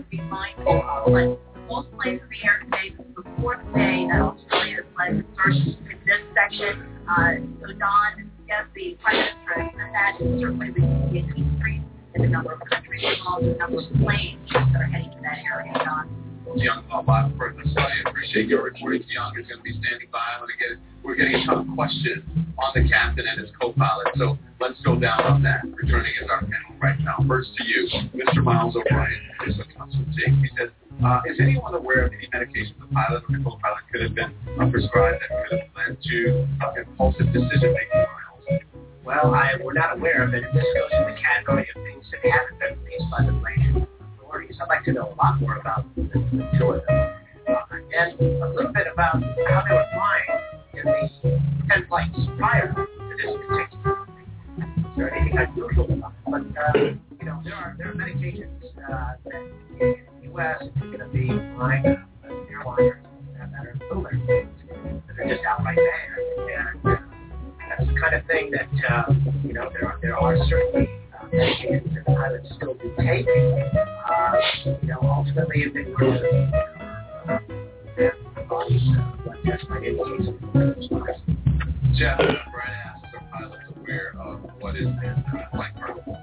Have 0.00 0.10
to 0.10 0.16
be 0.16 0.22
mindful 0.22 0.82
of. 0.82 1.12
But 1.12 1.66
most 1.68 1.92
planes 1.92 2.20
in 2.22 2.28
the 2.28 2.40
air 2.44 2.60
today, 2.64 2.96
this 2.96 3.06
is 3.06 3.14
the 3.14 3.24
fourth 3.40 3.60
day 3.74 4.06
that 4.10 4.20
Australia 4.20 4.76
has 4.76 4.86
led 4.98 5.18
the 5.20 5.26
search 5.36 5.76
in 5.76 5.98
this 6.06 6.22
section. 6.34 6.86
Uh, 7.08 7.36
so 7.60 7.72
Don, 7.74 8.30
yes, 8.48 8.64
the 8.74 8.96
Prime 9.02 9.16
Minister 9.16 9.54
has 9.56 9.70
said 9.76 9.90
that, 9.92 10.20
and 10.20 10.40
certainly 10.40 10.70
we 10.70 10.80
can 10.80 11.10
see 11.12 11.18
an 11.18 11.32
increase 11.36 11.82
in 12.14 12.22
the 12.22 12.28
number 12.28 12.52
of 12.52 12.60
countries 12.68 13.02
involved, 13.02 13.46
the 13.46 13.54
number 13.58 13.78
of 13.78 13.86
planes 14.02 14.40
that 14.52 14.80
are 14.80 14.84
heading 14.84 15.10
to 15.10 15.20
that 15.22 15.38
area, 15.46 15.72
Don. 15.84 16.08
Young 16.56 16.82
uh, 16.90 17.00
Bob 17.02 17.36
for 17.36 17.54
the. 17.54 17.62
I 17.80 18.10
appreciate 18.10 18.48
your 18.48 18.64
reporting. 18.64 19.04
Young 19.06 19.38
is 19.38 19.46
going 19.46 19.58
to 19.58 19.62
be 19.62 19.70
standing 19.70 20.08
by. 20.10 20.18
I'm 20.34 20.40
going 20.42 20.50
to 20.50 20.58
get, 20.58 20.78
we're 21.04 21.14
getting 21.14 21.36
a 21.36 21.46
ton 21.46 21.62
of 21.62 21.74
questions 21.76 22.26
on 22.58 22.74
the 22.74 22.88
captain 22.88 23.24
and 23.24 23.38
his 23.38 23.50
co-pilot. 23.60 24.08
So 24.18 24.36
let's 24.58 24.74
go 24.82 24.98
down 24.98 25.22
on 25.22 25.42
that. 25.44 25.62
Returning 25.62 26.10
as 26.20 26.28
our 26.28 26.40
panel 26.40 26.69
right 26.80 26.98
now. 27.00 27.16
First 27.28 27.50
to 27.56 27.64
you, 27.64 27.88
Mr. 28.14 28.42
Miles 28.42 28.76
O'Brien, 28.76 29.20
is 29.46 29.54
a 29.58 29.64
chief. 30.12 30.34
He 30.40 30.48
says, 30.58 30.70
uh, 31.04 31.20
is 31.26 31.38
anyone 31.40 31.74
aware 31.74 32.06
of 32.06 32.12
any 32.12 32.28
medication 32.32 32.74
the 32.80 32.86
pilot 32.92 33.22
or 33.28 33.38
the 33.38 33.44
co-pilot 33.44 33.84
could 33.92 34.02
have 34.02 34.14
been 34.14 34.32
uh, 34.60 34.70
prescribed 34.70 35.20
that 35.22 35.48
could 35.48 35.60
have 35.60 35.68
led 35.76 36.02
to 36.02 36.48
uh, 36.64 36.80
impulsive 36.80 37.26
decision-making, 37.32 37.94
Miles? 37.94 38.62
Well, 39.04 39.34
I, 39.34 39.56
we're 39.62 39.72
not 39.72 39.96
aware 39.96 40.24
of 40.24 40.34
it. 40.34 40.44
This 40.52 40.64
goes 40.74 40.90
in 40.92 41.14
the 41.14 41.20
category 41.20 41.66
of 41.74 41.82
things 41.82 42.04
that 42.12 42.20
haven't 42.30 42.58
been 42.60 42.84
released 42.84 43.10
by 43.10 43.24
the 43.24 43.32
plane 43.40 43.86
authorities. 44.18 44.56
I'd 44.60 44.68
like 44.68 44.84
to 44.84 44.92
know 44.92 45.12
a 45.12 45.16
lot 45.16 45.40
more 45.40 45.56
about 45.56 45.84
the, 45.96 46.02
the 46.02 46.58
two 46.58 46.70
of 46.72 46.86
them. 46.86 47.14
Uh, 47.48 47.80
and 47.96 48.20
a 48.20 48.48
little 48.54 48.72
bit 48.72 48.86
about 48.92 49.22
how 49.48 49.64
they 49.66 49.74
were 49.74 49.88
flying 49.94 50.30
in 50.74 50.84
the 50.84 51.40
10 51.68 51.86
flights 51.88 52.18
prior 52.36 52.72
to 52.72 52.86
this 53.16 53.36
particular 53.48 53.79
there 55.00 55.14
anything 55.14 55.38
unusual 55.38 55.84
about? 55.90 56.12
But, 56.26 56.42
uh, 56.42 56.78
you 56.78 57.24
know, 57.24 57.40
there 57.42 57.54
are, 57.54 57.74
there 57.78 57.88
are 57.88 57.94
medications 57.94 58.60
uh, 58.76 59.14
that 59.24 59.34
in 59.80 59.96
the 60.20 60.28
U.S. 60.28 60.62
you're 60.76 60.92
going 60.92 60.98
to 60.98 61.06
be 61.08 61.28
flying 61.56 61.86
uh, 61.86 62.28
airliners 62.28 63.00
that 63.38 63.48
are 63.54 63.74
military 63.90 64.20
planes 64.26 65.02
that 65.08 65.18
are 65.18 65.28
just 65.28 65.44
outright 65.48 65.76
banned. 65.76 66.84
And 66.84 66.86
uh, 66.86 66.96
that's 67.68 67.86
the 67.88 67.98
kind 67.98 68.14
of 68.14 68.26
thing 68.26 68.50
that, 68.50 68.68
uh, 68.90 69.12
you 69.42 69.54
know, 69.54 69.70
there 69.72 69.88
are, 69.88 69.98
there 70.02 70.16
are 70.18 70.36
certainly 70.48 70.88
medications 71.32 71.94
that 71.94 72.04
pilots 72.06 72.48
still 72.56 72.74
do 72.74 72.92
take. 72.98 73.26
Uh, 73.26 74.32
you 74.82 74.88
know, 74.88 75.00
ultimately, 75.02 75.62
if 75.62 75.72
they 75.72 75.84
were 75.84 75.98
to 75.98 76.20
uh, 77.28 77.38
their 77.96 78.14
bodies, 78.48 78.82
uh, 78.98 79.16
blood 79.24 79.38
test 79.46 79.68
might 79.70 79.84
indicate 79.84 80.26
something. 80.26 81.20
Jeff, 81.96 82.18
Brian 82.18 82.36
asks, 82.36 82.50
are 82.52 82.58
pilots 82.60 82.89
aware 83.90 84.14
of 84.20 84.40
what 84.60 84.76
is 84.76 84.86
in 84.86 84.88
uh, 84.88 85.50
flight 85.52 85.70
protocol? 85.78 86.16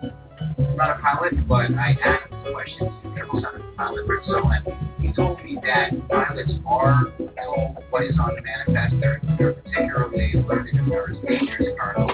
Not 0.75 0.97
a 0.97 1.01
pilot, 1.01 1.47
but 1.47 1.71
I 1.73 1.97
asked 2.03 2.31
the 2.31 2.51
questions 2.51 2.91
to 3.03 3.09
Colonel 3.11 3.41
Son 3.41 3.73
Pilot 3.75 4.07
Ritzel, 4.07 4.51
and 4.55 5.01
he 5.01 5.13
told 5.13 5.43
me 5.43 5.57
that 5.63 5.91
pilots 6.09 6.51
are 6.65 7.11
told 7.17 7.77
what 7.89 8.03
is 8.03 8.15
on 8.19 8.31
the 8.35 8.41
manifest. 8.41 8.95
They're, 9.01 9.21
they're 9.37 9.53
particularly 9.53 10.33
alerted 10.33 10.75
if 10.75 10.89
there 10.89 11.11
is 11.11 11.17
dangerous 11.27 11.75
cargo. 11.79 12.07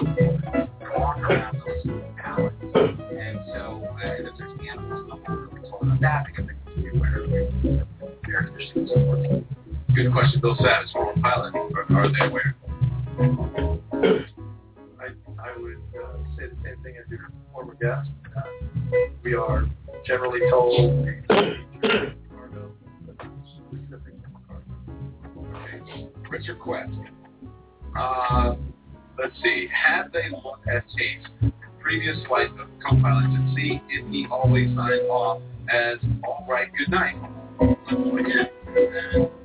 Walk 0.98 1.18
around 1.18 1.62
those 1.66 1.94
pallets. 2.16 2.54
And 2.74 3.38
so, 3.52 3.84
uh, 3.84 4.08
if 4.18 4.38
there's 4.38 4.58
animals, 4.70 5.20
they'll 5.26 5.46
be 5.46 5.68
told 5.68 5.92
of 5.92 6.00
that 6.00 6.26
because 6.26 6.46
they 6.46 6.72
can 6.72 6.82
be 6.82 6.98
aware 6.98 7.24
of 7.24 7.30
their 7.30 8.42
conditions. 8.44 8.90
Good 9.94 10.12
question. 10.12 10.40
Bill 10.40 10.56
Savage, 10.56 10.90
former 10.92 11.20
pilot. 11.20 11.54
Are 11.90 12.08
they 12.08 12.26
aware? 12.26 12.56
Generally 20.06 20.40
told 20.50 21.08
cargo, 21.28 22.72
specific 23.70 24.14
cargo. 24.46 24.68
Okay. 25.54 26.08
Richard 26.28 26.58
Quest. 26.60 26.90
Uh, 27.98 28.54
let's 29.18 29.34
see. 29.42 29.66
Had 29.72 30.12
they 30.12 30.28
looked 30.30 30.68
at 30.68 30.84
tapes 30.96 31.54
previous 31.80 32.16
flights 32.26 32.52
of 32.60 32.68
co-pilot 32.82 33.28
to 33.28 33.54
see 33.54 33.80
if 33.88 34.10
he 34.10 34.26
always 34.30 34.68
signed 34.76 35.08
off 35.08 35.40
as 35.70 35.98
all 36.24 36.44
right, 36.48 36.68
good 36.76 36.90
night? 36.90 37.14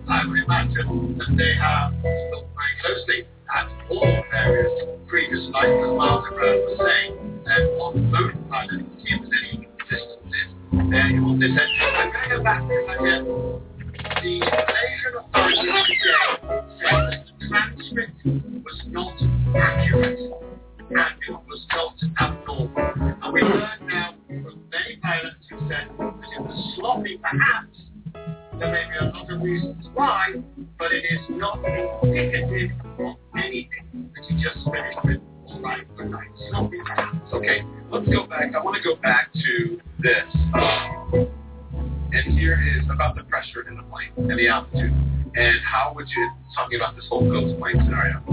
I 0.09 0.25
would 0.25 0.39
imagine 0.39 1.17
that 1.19 1.35
they 1.37 1.53
have 1.55 1.93
looked 2.33 2.49
very 2.55 2.75
closely 2.81 3.27
at 3.55 3.67
all 3.89 4.23
various 4.31 4.71
previous 5.07 5.49
flights, 5.51 5.69
as 5.69 5.91
Miles 5.95 6.25
O'Brien 6.31 6.59
was 6.65 6.77
saying, 6.79 7.13
and 7.45 7.63
on 7.79 8.11
both 8.11 8.49
pilots 8.49 8.83
see 9.03 9.13
if 9.13 9.21
there's 9.21 9.33
any 9.43 9.68
consistencies 10.69 10.89
there 10.89 11.23
on 11.23 11.39
this 11.39 11.51
entry. 11.51 11.85
I'm 11.95 12.11
going 12.11 12.29
go 12.29 12.43
back 12.43 12.61
to 12.61 12.73
it 12.73 12.89
again. 12.99 13.25
The 14.21 14.39
Malaysian 14.39 15.13
authorities 15.19 15.59
today 15.59 16.29
said 16.79 16.95
that 17.09 17.25
the 17.25 17.47
transcript 17.47 18.25
was 18.63 18.81
not 18.87 19.15
accurate 19.55 20.19
and 20.89 21.15
it 21.27 21.39
was 21.47 21.65
not 21.73 21.95
abnormal. 22.21 22.71
And 23.23 23.33
we 23.33 23.41
learn 23.41 23.87
now 23.87 24.15
from 24.27 24.63
many 24.71 24.97
pilots 25.01 25.35
who 25.49 25.59
said 25.67 25.89
that 25.97 26.29
it 26.37 26.41
was 26.41 26.75
sloppy 26.75 27.17
perhaps, 27.17 27.77
there 28.59 28.71
may 28.71 28.83
be 28.89 29.05
a 29.05 29.09
lot 29.09 29.31
of 29.31 29.41
reasons 29.41 29.85
why, 29.93 30.33
but 30.77 30.91
it 30.91 31.05
is 31.05 31.21
not 31.29 31.59
indicative 32.03 32.71
of 32.99 33.15
anything 33.37 34.11
that 34.15 34.29
you 34.29 34.37
just 34.43 34.65
finished 34.65 34.99
with. 35.03 35.38
Good. 35.97 36.15
Okay, 37.33 37.63
let's 37.91 38.07
go 38.07 38.25
back. 38.27 38.53
I 38.55 38.63
want 38.63 38.77
to 38.77 38.83
go 38.83 38.95
back 39.01 39.31
to 39.33 39.79
this. 39.99 40.23
Um, 40.53 41.27
and 42.11 42.37
here 42.37 42.59
is 42.77 42.85
about 42.91 43.15
the 43.15 43.23
pressure 43.23 43.67
in 43.67 43.77
the 43.77 43.83
plane 43.83 44.11
and 44.17 44.39
the 44.39 44.47
altitude. 44.47 44.91
And 45.35 45.59
how 45.63 45.93
would 45.95 46.07
you, 46.09 46.31
talking 46.55 46.77
about 46.77 46.95
this 46.95 47.05
whole 47.09 47.29
ghost 47.29 47.59
plane 47.59 47.77
scenario, 47.83 48.23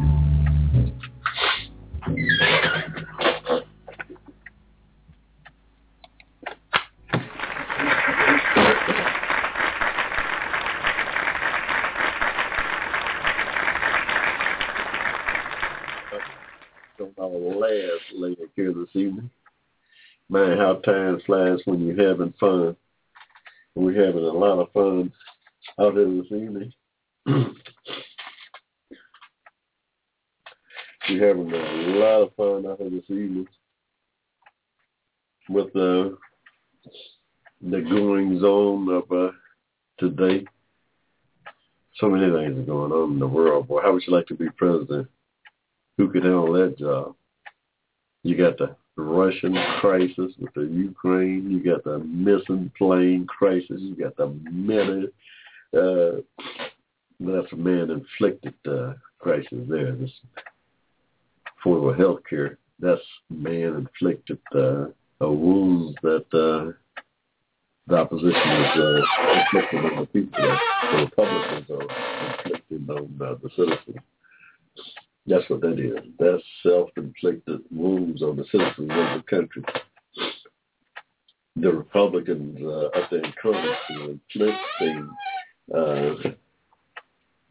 on 17.17 17.25
our 17.25 17.57
last 17.57 18.05
leg 18.15 18.37
here 18.55 18.73
this 18.73 18.89
evening. 18.95 19.31
Man, 20.29 20.59
how 20.59 20.75
time 20.77 21.21
flies 21.25 21.61
when 21.65 21.87
you're 21.87 22.09
having 22.09 22.35
fun. 22.39 22.77
We're 23.75 24.07
having 24.07 24.25
a 24.25 24.33
lot 24.33 24.59
of 24.59 24.73
fun 24.73 25.13
out 25.79 25.95
here 25.95 26.07
this 26.07 26.33
evening. 26.33 26.73
We're 31.09 31.29
having 31.29 31.53
a 31.53 31.99
lot 31.99 32.23
of 32.23 32.35
fun 32.35 32.67
out 32.67 32.81
here 32.81 32.91
this 32.91 33.11
evening 33.11 33.47
with 35.49 35.73
the 35.73 36.19
the 37.63 37.81
goings 37.81 38.43
on 38.43 38.89
of 38.89 39.13
uh, 39.13 39.33
today. 39.99 40.45
So 41.97 42.09
many 42.09 42.31
things 42.33 42.59
are 42.59 42.63
going 42.63 42.93
on 42.93 43.13
in 43.13 43.19
the 43.19 43.27
world. 43.27 43.69
Boy, 43.69 43.81
how 43.83 43.93
would 43.93 44.03
you 44.07 44.13
like 44.13 44.27
to 44.27 44.35
be 44.35 44.51
president? 44.51 45.09
Who 45.99 46.11
could 46.11 46.25
handle 46.25 46.53
that 46.53 46.79
job? 46.79 47.15
You 48.23 48.37
got 48.37 48.59
the 48.59 48.77
Russian 48.97 49.57
crisis 49.81 50.33
with 50.39 50.53
the 50.55 50.63
Ukraine. 50.63 51.51
You 51.51 51.63
got 51.63 51.85
the 51.85 51.99
missing 51.99 52.71
plane 52.77 53.27
crisis. 53.27 53.81
You 53.81 53.95
got 53.95 54.17
the 54.17 54.29
many. 54.51 55.07
Uh, 55.77 56.23
that's 57.21 57.53
a 57.53 57.57
man-inflicted 57.57 58.55
uh, 58.69 58.95
crisis 59.19 59.65
there. 59.69 59.93
This 59.93 60.11
affordable 61.65 61.97
health 61.97 62.21
care. 62.29 62.59
That's 62.79 63.01
man-inflicted 63.31 64.39
uh, 64.55 64.87
wounds 65.21 65.97
that 66.03 66.27
uh, 66.33 66.73
the 67.87 67.97
opposition 67.97 68.33
is 68.33 68.77
uh, 68.77 69.01
inflicting 69.39 69.79
on 69.79 70.01
the 70.01 70.07
people. 70.07 70.59
The 70.93 70.99
Republicans 70.99 71.71
are 71.71 72.45
inflicting 72.45 72.91
on 72.91 73.19
uh, 73.23 73.35
the 73.43 73.49
citizens. 73.57 73.97
That's 75.27 75.49
what 75.51 75.61
that 75.63 75.81
is. 75.81 75.99
That's 76.19 76.43
self-inflicted 76.63 77.61
wounds 77.71 78.23
on 78.23 78.37
the 78.37 78.45
citizens 78.45 78.91
of 78.91 79.23
the 79.23 79.25
country. 79.29 79.65
The 81.57 81.73
Republicans 81.73 82.59
uh, 82.63 82.99
up 82.99 83.11
there 83.11 83.25
in 83.25 83.33
Congress 83.43 83.77
are 83.91 84.11
inflicting 84.11 85.11
uh, 85.75 86.31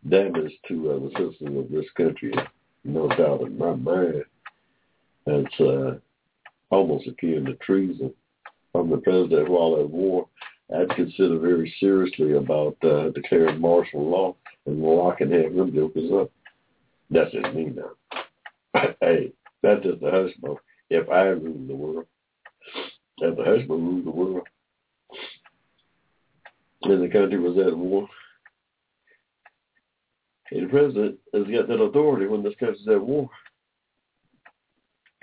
damage 0.10 0.54
to 0.68 0.92
uh, 0.92 1.00
the 1.00 1.12
citizens 1.18 1.60
of 1.60 1.72
this 1.72 1.86
country. 1.98 2.34
No 2.84 3.10
doubt 3.10 3.42
in 3.42 3.58
my 3.58 3.74
mind. 3.74 4.24
It's 5.26 5.60
uh, 5.60 5.98
almost 6.70 7.08
akin 7.08 7.46
to 7.46 7.56
treason 7.56 8.14
from 8.72 8.90
the 8.90 8.98
president 8.98 9.50
while 9.50 9.80
at 9.80 9.90
war. 9.90 10.28
I'd 10.74 10.90
consider 10.96 11.40
very 11.40 11.74
seriously 11.80 12.34
about 12.34 12.78
uh, 12.84 13.10
declaring 13.10 13.60
martial 13.60 14.10
law 14.10 14.36
and 14.66 14.82
locking 14.82 15.32
him 15.32 15.60
up. 16.14 16.32
That's 17.10 17.32
just 17.32 17.53
me 17.53 17.72
now. 17.76 18.91
hey, 19.02 19.32
that's 19.61 19.84
just 19.84 19.99
the 20.02 20.07
Hushmo. 20.07 20.57
If 20.90 21.10
I 21.10 21.23
rule 21.27 21.68
the 21.68 21.76
world, 21.76 22.06
if 23.19 23.36
the 23.36 23.44
Hushmo 23.44 23.69
ruled 23.69 24.06
the 24.06 24.11
world, 24.11 24.48
and 26.84 27.03
the 27.03 27.10
country 27.10 27.40
was 27.40 27.57
at 27.57 27.76
war, 27.76 28.07
and 30.52 30.65
the 30.65 30.69
president 30.69 31.18
has 31.34 31.44
got 31.44 31.68
that 31.68 31.82
authority 31.82 32.27
when 32.27 32.44
this 32.44 32.53
country's 32.60 32.88
at 32.88 33.02
war. 33.02 33.30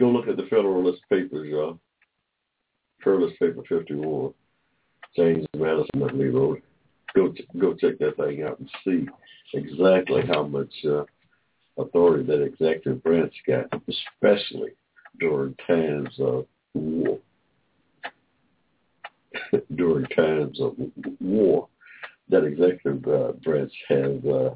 Go 0.00 0.08
look 0.08 0.26
at 0.26 0.36
the 0.36 0.46
Federalist 0.50 1.00
Papers, 1.08 1.48
y'all. 1.48 1.78
Federalist 3.04 3.38
Paper 3.38 3.62
51. 3.68 4.32
James 5.16 5.46
Madison, 5.56 6.02
I 6.02 6.08
believe, 6.08 6.34
wrote. 6.34 6.62
Go, 7.14 7.32
go 7.58 7.74
check 7.74 7.98
that 7.98 8.16
thing 8.16 8.42
out 8.42 8.58
and 8.58 8.70
see 8.84 9.06
exactly 9.52 10.22
how 10.26 10.44
much 10.44 10.72
uh, 10.86 11.04
authority 11.78 12.24
that 12.24 12.42
executive 12.42 13.02
branch 13.02 13.34
got, 13.46 13.66
especially 13.88 14.72
during 15.18 15.54
times 15.66 16.14
of 16.20 16.46
war. 16.74 17.18
during 19.74 20.06
times 20.06 20.60
of 20.60 20.74
war, 21.20 21.68
that 22.28 22.44
executive 22.44 23.06
uh, 23.06 23.32
branch 23.44 23.72
has 23.88 24.24
uh, 24.24 24.54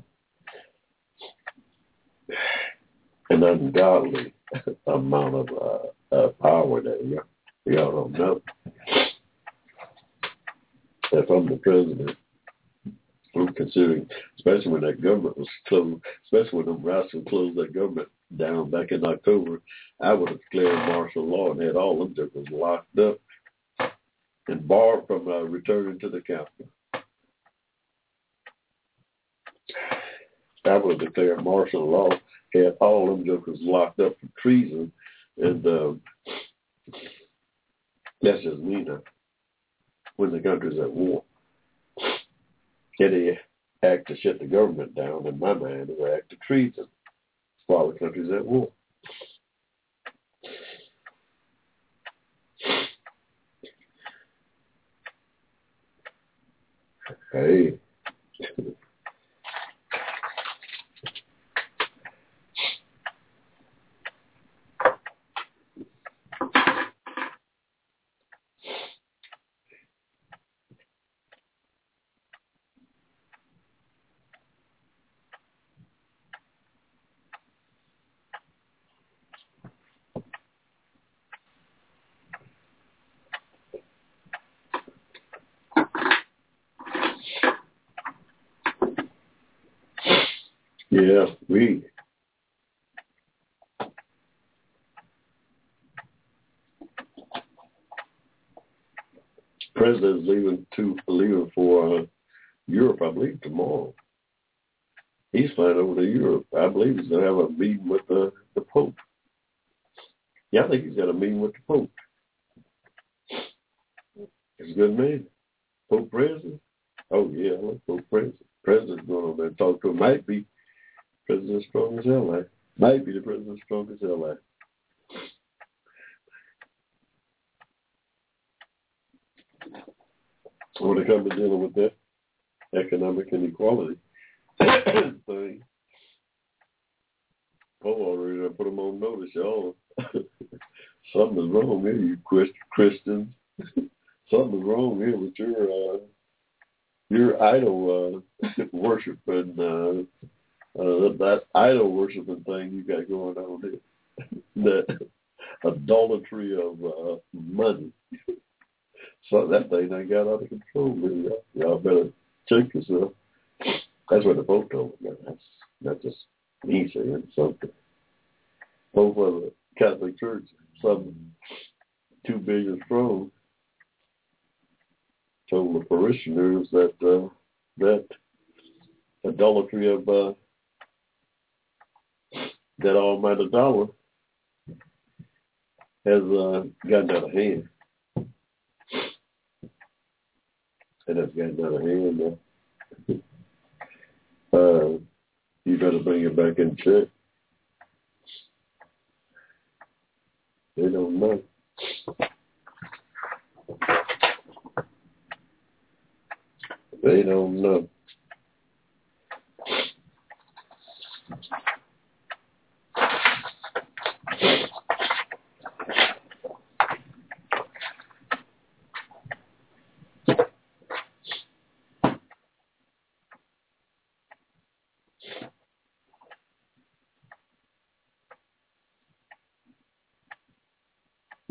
an 3.31 3.43
ungodly 3.43 4.33
amount 4.87 5.35
of 5.35 5.49
uh, 5.51 6.15
uh, 6.15 6.29
power 6.41 6.81
that 6.81 7.23
y'all, 7.65 7.93
don't 7.93 8.13
know. 8.13 8.43
If 11.13 11.31
I'm 11.31 11.49
the 11.49 11.57
president, 11.57 12.17
I'm 13.43 13.55
considering, 13.55 14.09
especially 14.39 14.73
when 14.73 14.83
that 14.83 15.03
government 15.03 15.39
was 15.39 15.49
closed, 15.69 16.03
especially 16.25 16.59
when 16.59 16.67
the 16.67 16.73
rascals 16.73 17.25
closed 17.29 17.57
that 17.57 17.75
government 17.75 18.09
down 18.37 18.71
back 18.71 18.93
in 18.93 19.05
October, 19.05 19.63
I 20.01 20.13
would 20.13 20.29
have 20.29 20.41
declared 20.41 20.89
martial 20.89 21.27
law 21.27 21.53
and 21.53 21.63
had 21.63 21.77
all 21.77 21.99
them 21.99 22.15
jokers 22.15 22.47
locked 22.51 22.99
up 22.99 23.19
and 24.49 24.67
barred 24.67 25.07
from 25.07 25.29
uh, 25.29 25.41
returning 25.43 25.99
to 26.01 26.09
the 26.09 26.21
capital. 26.21 26.69
I 30.65 30.77
would 30.77 31.01
have 31.01 31.09
declared 31.09 31.45
martial 31.45 31.89
law, 31.89 32.11
had 32.53 32.77
all 32.81 33.07
them 33.07 33.25
jokers 33.25 33.59
locked 33.61 34.01
up 34.01 34.17
for 34.21 34.29
treason, 34.41 34.93
and 35.39 35.65
um, 35.67 36.01
that's 38.23 38.43
just 38.43 38.59
me 38.59 38.83
now. 38.83 39.01
When 40.17 40.33
the 40.33 40.41
country's 40.41 40.79
at 40.81 40.91
war, 40.91 41.23
any 43.01 43.39
act 43.83 44.09
to 44.09 44.17
shut 44.17 44.39
the 44.39 44.47
government 44.47 44.95
down, 44.95 45.27
in 45.27 45.39
my 45.39 45.55
mind, 45.55 45.91
is 45.91 45.99
an 45.99 46.13
act 46.17 46.33
of 46.33 46.41
treason 46.41 46.87
while 47.67 47.91
the 47.91 47.99
country's 47.99 48.31
at 48.33 48.45
war. 48.45 48.69
Hey. 57.33 57.79
Yeah, 90.97 91.27
we 91.49 91.83
president's 99.75 100.27
leaving 100.27 100.67
to 100.75 100.97
leaving 101.07 101.51
for 101.55 101.99
uh, 101.99 102.03
Europe, 102.67 103.03
I 103.03 103.11
believe, 103.11 103.41
tomorrow. 103.43 103.95
He's 105.33 105.51
flying 105.55 105.77
over 105.77 105.97
to 105.97 106.07
Europe. 106.07 106.47
I 106.57 106.69
believe 106.69 106.99
he's 106.99 107.06
gonna 107.06 107.06
have 107.23 107.39
a 107.39 107.46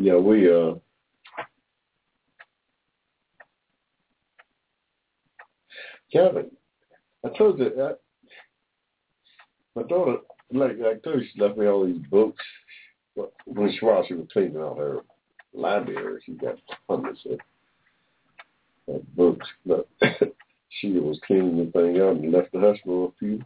Yeah, 0.06 0.18
we 0.18 0.54
uh 0.54 0.76
Kevin, 6.14 6.52
I 7.26 7.30
told 7.36 7.58
you 7.58 7.72
that 7.76 7.98
my 9.76 9.82
daughter 9.82 10.18
like 10.54 10.74
I 10.74 11.00
told 11.04 11.22
you 11.24 11.28
she 11.34 11.42
left 11.42 11.58
me 11.58 11.66
all 11.66 11.88
these 11.88 12.06
books. 12.12 12.44
When 13.46 13.72
she 13.72 13.84
while 13.84 14.06
she 14.08 14.14
was 14.14 14.28
cleaning 14.32 14.58
out 14.58 14.78
her 14.78 15.00
library, 15.56 16.22
she 16.24 16.34
got 16.34 16.58
hundreds 16.88 17.26
of, 17.26 17.40
of 18.94 19.16
books. 19.16 19.48
But 19.66 19.90
she 20.70 20.92
was 21.00 21.20
cleaning 21.26 21.58
the 21.58 21.72
thing 21.72 22.00
out 22.00 22.18
and 22.18 22.32
left 22.32 22.52
the 22.52 22.78
for 22.86 23.08
a 23.08 23.12
few. 23.18 23.44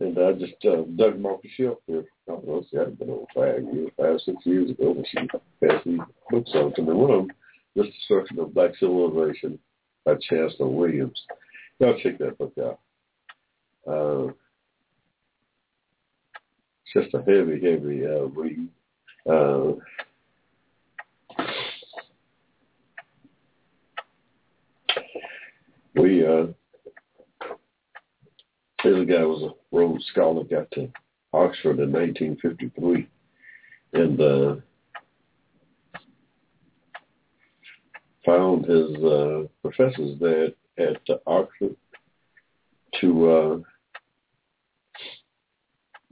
And 0.00 0.18
I 0.18 0.32
just 0.32 0.54
uh, 0.64 0.82
dug 0.96 1.12
them 1.12 1.26
off 1.26 1.42
the 1.42 1.50
shelf 1.50 1.78
there. 1.86 2.02
I 2.44 2.50
don't 2.50 2.70
see, 2.70 2.78
I'd 2.78 2.98
been 2.98 3.10
over 3.10 3.24
five 3.34 3.62
years, 3.74 3.90
five, 3.96 4.20
six 4.24 4.36
years 4.44 4.70
ago 4.70 4.92
when 4.92 5.04
she 5.10 5.26
passed 5.66 5.84
these 5.86 5.98
books 6.30 6.50
on 6.54 6.74
to 6.74 6.82
me. 6.82 6.92
One 6.92 7.10
of 7.10 7.26
them, 7.26 7.36
Just 7.76 7.96
Destruction 7.96 8.38
of 8.38 8.52
Black 8.52 8.72
Civilization 8.78 9.58
by 10.04 10.14
Chancellor 10.28 10.68
Williams. 10.68 11.20
Y'all 11.78 11.98
check 12.02 12.18
that 12.18 12.36
book 12.36 12.52
out. 12.60 12.80
Uh, 13.90 14.32
just 16.92 17.14
a 17.14 17.18
heavy, 17.18 17.60
heavy 17.60 18.06
uh, 18.06 18.26
read. 18.26 18.68
Uh, 19.28 19.72
we 25.96 26.26
uh, 26.26 26.46
the 28.82 29.06
guy 29.08 29.24
was 29.24 29.42
a 29.42 29.76
Rhodes 29.76 30.04
Scholar, 30.12 30.44
got 30.44 30.70
to 30.72 30.88
Oxford 31.34 31.80
in 31.80 31.92
1953, 31.92 33.08
and 33.92 34.20
uh, 34.20 34.56
found 38.24 38.64
his 38.64 38.94
uh, 39.04 39.42
professors 39.62 40.18
there 40.20 40.48
at 40.78 41.00
uh, 41.08 41.16
Oxford 41.26 41.76
to 43.00 43.30
uh, 43.30 43.58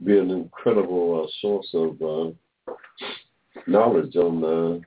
be 0.03 0.17
an 0.17 0.31
incredible 0.31 1.23
uh, 1.23 1.31
source 1.41 1.69
of 1.73 2.01
uh, 2.01 2.73
knowledge 3.67 4.15
on 4.15 4.43
uh, 4.43 4.79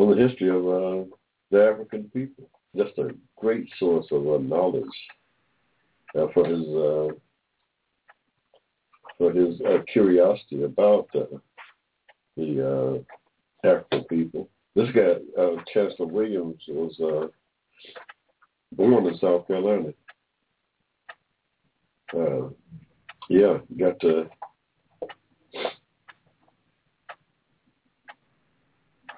on 0.00 0.10
the 0.10 0.28
history 0.28 0.48
of 0.48 1.08
the 1.50 1.70
African 1.70 2.04
people. 2.14 2.48
Just 2.74 2.96
a 2.98 3.10
great 3.36 3.68
source 3.78 4.06
of 4.10 4.42
knowledge 4.42 4.84
for 6.14 6.46
his 6.46 7.14
for 9.18 9.32
his 9.32 9.60
uh, 9.62 9.78
curiosity 9.92 10.64
about 10.64 11.08
uh, 11.14 11.36
the 12.36 13.04
uh, 13.64 13.68
African 13.68 14.04
people. 14.04 14.48
This 14.74 14.88
guy, 14.94 15.14
uh, 15.40 15.56
Chancellor 15.72 16.06
Williams, 16.06 16.62
was 16.68 16.98
uh, 17.00 17.26
born 18.72 19.06
in 19.06 19.18
South 19.18 19.46
Carolina. 19.46 19.92
Uh, 22.16 22.48
yeah, 23.28 23.58
got 23.78 23.98
to 24.00 24.28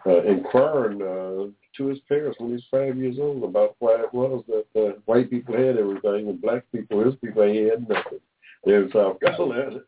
uh, 0.06 0.22
inquiring 0.24 1.00
uh, 1.02 1.50
to 1.76 1.86
his 1.86 1.98
parents 2.08 2.38
when 2.38 2.50
he 2.50 2.54
was 2.54 2.64
five 2.70 2.96
years 2.96 3.16
old 3.20 3.42
about 3.42 3.74
why 3.78 3.94
it 3.94 4.12
was 4.12 4.44
that 4.46 4.80
uh, 4.80 4.92
white 5.06 5.30
people 5.30 5.56
had 5.56 5.78
everything 5.78 6.28
and 6.28 6.40
black 6.40 6.64
people, 6.72 7.04
his 7.04 7.14
people, 7.16 7.42
had 7.42 7.88
nothing. 7.88 8.20
There 8.64 8.84
in 8.84 8.90
South 8.92 9.20
Carolina, 9.20 9.80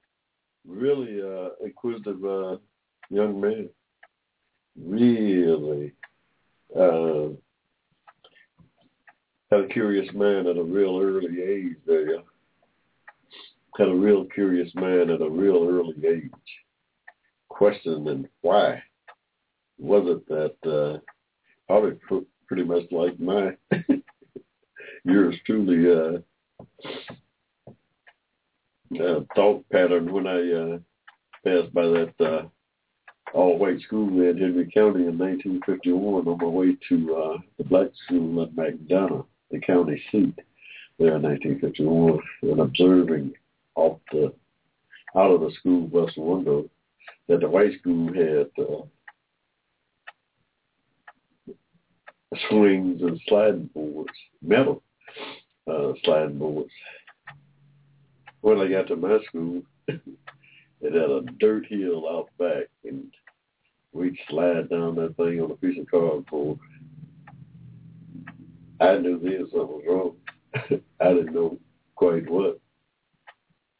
really 0.67 1.21
uh, 1.23 1.51
inquisitive 1.65 2.25
uh, 2.25 2.57
young 3.09 3.41
man, 3.41 3.69
really 4.79 5.93
uh, 6.79 7.29
had 9.51 9.61
a 9.61 9.69
curious 9.69 10.13
man 10.15 10.47
at 10.47 10.59
a 10.59 10.63
real 10.63 10.99
early 11.01 11.43
age. 11.43 11.77
There, 11.87 12.19
had 13.79 13.89
a 13.89 13.95
real 13.95 14.25
curious 14.25 14.71
man 14.75 15.11
at 15.11 15.21
a 15.21 15.29
real 15.29 15.69
early 15.69 16.07
age, 16.07 16.31
questioning 17.49 18.27
why 18.43 18.83
was 19.79 20.05
it 20.07 20.29
that 20.29 20.71
uh, 20.71 20.99
probably 21.67 21.93
pr- 22.09 22.25
pretty 22.47 22.65
much 22.65 22.85
like 22.91 23.19
my 23.21 23.55
yours 25.05 25.37
truly 25.45 25.93
uh, 25.93 26.89
uh, 29.01 29.21
thought 29.35 29.69
pattern 29.71 30.13
when 30.13 30.27
I 30.27 30.53
uh, 30.53 30.79
passed 31.45 31.73
by 31.75 31.83
that 31.83 32.15
uh, 32.21 32.43
all-white 33.35 33.81
school 33.81 34.09
in 34.09 34.39
Henry 34.39 34.71
County 34.73 35.07
in 35.07 35.19
1951 35.19 36.27
on 36.29 36.39
my 36.39 36.45
way 36.47 36.77
to 36.89 37.17
uh, 37.17 37.39
the 37.59 37.65
black 37.65 37.89
school 38.05 38.43
at 38.43 38.55
McDonough, 38.55 39.27
the 39.51 39.59
county 39.61 40.03
seat. 40.11 40.39
there 40.99 41.17
in 41.17 41.23
1951 41.23 42.19
and 42.43 42.61
observing 42.61 43.33
off 43.75 43.99
the 44.13 44.33
out 45.17 45.31
of 45.31 45.41
the 45.41 45.51
school 45.59 45.87
bus 45.87 46.11
window 46.17 46.69
that 47.29 47.41
the 47.41 47.49
white 47.49 47.79
school 47.81 48.09
had 48.13 48.51
uh, 48.59 48.83
swings 52.49 53.03
and 53.03 53.21
sliding 53.27 53.71
boards, 53.75 54.11
metal 54.43 54.83
uh, 55.71 55.93
sliding 56.05 56.39
boards. 56.39 56.71
When 58.47 58.61
I 58.61 58.69
got 58.69 58.87
to 58.87 58.95
my 58.95 59.19
school, 59.27 59.63
it 59.89 60.01
had 60.81 60.95
a 60.95 61.23
dirt 61.41 61.67
hill 61.67 62.09
out 62.09 62.29
back, 62.39 62.69
and 62.85 63.13
we'd 63.93 64.17
slide 64.29 64.71
down 64.71 64.95
that 64.95 65.17
thing 65.17 65.41
on 65.41 65.51
a 65.51 65.57
piece 65.57 65.77
of 65.81 65.91
cardboard. 65.91 66.57
I 68.81 68.99
knew 68.99 69.19
then 69.19 69.49
something 69.51 69.67
was 69.67 69.83
wrong. 69.89 70.15
I 71.01 71.13
didn't 71.13 71.35
know 71.35 71.59
quite 71.97 72.31
what. 72.31 72.61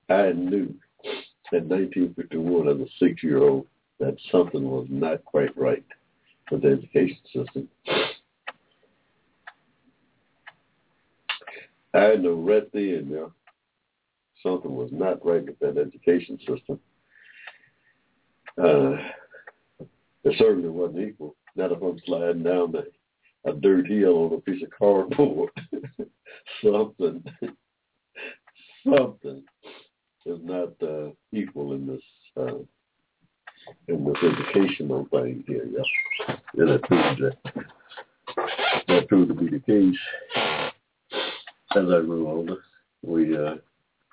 I 0.09 0.33
knew 0.33 0.75
in 1.53 1.69
1951 1.69 2.69
as 2.69 2.81
a 2.81 2.91
six-year-old 2.99 3.69
that 4.01 4.17
something 4.33 4.69
was 4.69 4.89
not 4.91 5.25
quite 5.25 5.57
right 5.57 5.85
with 6.51 6.63
the 6.63 6.73
education 6.73 7.19
system. 7.33 7.69
I 11.95 12.17
know 12.17 12.35
right 12.35 12.69
then, 12.73 13.11
know, 13.11 13.33
something 14.47 14.75
was 14.75 14.91
not 14.93 15.25
right 15.27 15.45
with 15.45 15.59
that 15.59 15.79
education 15.79 16.39
system. 16.39 16.79
Uh, 18.59 18.97
it 20.25 20.35
certainly 20.39 20.69
wasn't 20.69 21.09
equal. 21.09 21.35
Not 21.57 21.73
if 21.73 21.83
I'm 21.83 21.99
sliding 22.07 22.43
down 22.43 22.73
the, 22.73 22.87
a 23.49 23.53
dirt 23.53 23.87
hill 23.87 24.27
on 24.27 24.35
a 24.35 24.41
piece 24.41 24.63
of 24.63 24.71
cardboard. 24.77 25.51
something, 26.63 27.25
something 28.85 29.43
is 30.27 30.39
not 30.43 30.73
uh, 30.83 31.11
equal 31.33 31.73
in 31.75 31.87
this 31.87 32.03
uh, 32.37 32.59
in 33.89 34.05
this 34.05 34.17
educational 34.23 35.07
thing 35.11 35.45
here. 35.47 35.67
Yeah, 35.67 36.37
and 36.55 36.69
that 36.69 36.83
proved 36.83 37.23
that 37.23 37.65
that 38.89 39.09
proved 39.09 39.29
to 39.29 39.35
be 39.35 39.49
the 39.49 39.61
case 39.61 39.97
as 41.77 41.85
I 41.85 42.01
grew 42.01 42.29
older. 42.29 42.59
We 43.03 43.37
uh, 43.37 43.57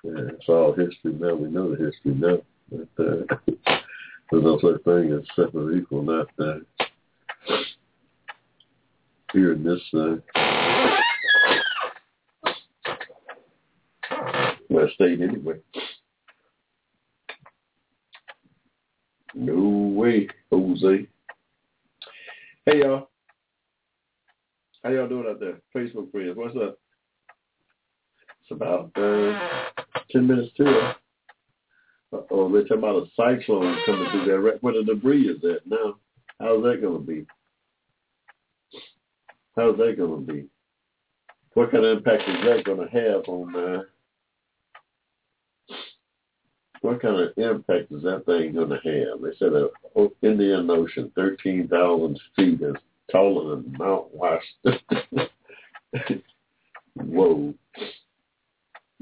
yeah, 0.04 0.28
it's 0.32 0.48
all 0.48 0.72
history 0.72 1.14
now. 1.14 1.34
We 1.34 1.48
know 1.48 1.74
the 1.74 1.84
history 1.84 2.14
now. 2.14 2.38
But, 2.70 3.04
uh, 3.04 3.24
there's 4.30 4.44
no 4.44 4.58
such 4.60 4.82
thing 4.84 5.12
as 5.12 5.26
separate 5.34 5.78
equal. 5.78 6.02
Not 6.02 6.28
uh, 6.38 6.58
here 9.32 9.52
in 9.52 9.64
this 9.64 9.80
uh, 9.94 10.16
state 14.94 15.20
anyway. 15.20 15.58
No 19.34 19.92
way, 19.98 20.28
Jose. 20.50 21.06
Hey 22.66 22.78
y'all. 22.78 23.08
How 24.82 24.90
y'all 24.90 25.08
doing 25.08 25.26
out 25.28 25.40
there? 25.40 25.60
Facebook 25.74 26.10
friends, 26.12 26.36
what's 26.36 26.56
up? 26.56 26.78
It's 28.42 28.50
about 28.50 28.90
uh, 28.96 29.83
ten 30.14 30.26
minutes 30.26 30.52
to 30.56 30.64
it. 30.66 30.96
Oh, 32.30 32.50
they're 32.50 32.62
talking 32.62 32.78
about 32.78 33.02
a 33.02 33.06
cyclone 33.16 33.76
coming 33.84 34.10
through 34.10 34.24
there. 34.26 34.40
Where 34.60 34.74
the 34.74 34.84
debris 34.84 35.28
is 35.28 35.44
at 35.44 35.66
now. 35.66 35.96
How's 36.40 36.62
that 36.62 36.80
going 36.80 37.00
to 37.00 37.06
be? 37.06 37.26
How's 39.56 39.76
that 39.78 39.94
going 39.96 40.26
to 40.26 40.32
be? 40.32 40.46
What 41.54 41.70
kind 41.70 41.84
of 41.84 41.98
impact 41.98 42.28
is 42.28 42.44
that 42.44 42.64
going 42.64 42.88
to 42.88 42.92
have 42.92 43.28
on? 43.28 43.56
Uh, 43.56 43.82
what 46.80 47.00
kind 47.00 47.20
of 47.20 47.32
impact 47.36 47.92
is 47.92 48.02
that 48.02 48.26
thing 48.26 48.54
going 48.54 48.68
to 48.68 48.76
have? 48.76 49.22
They 49.22 49.36
said 49.38 49.52
the 49.52 49.70
Indian 50.22 50.70
Ocean, 50.70 51.10
thirteen 51.14 51.68
thousand 51.68 52.20
feet, 52.36 52.60
is 52.60 52.74
taller 53.10 53.56
than 53.56 53.76
Mount 53.78 54.06
Washington. 54.12 55.28
Whoa. 56.94 57.54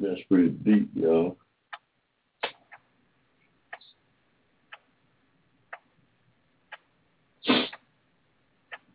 That's 0.02 0.20
pretty 0.28 0.48
deep, 0.48 0.90
y'all. 0.96 1.36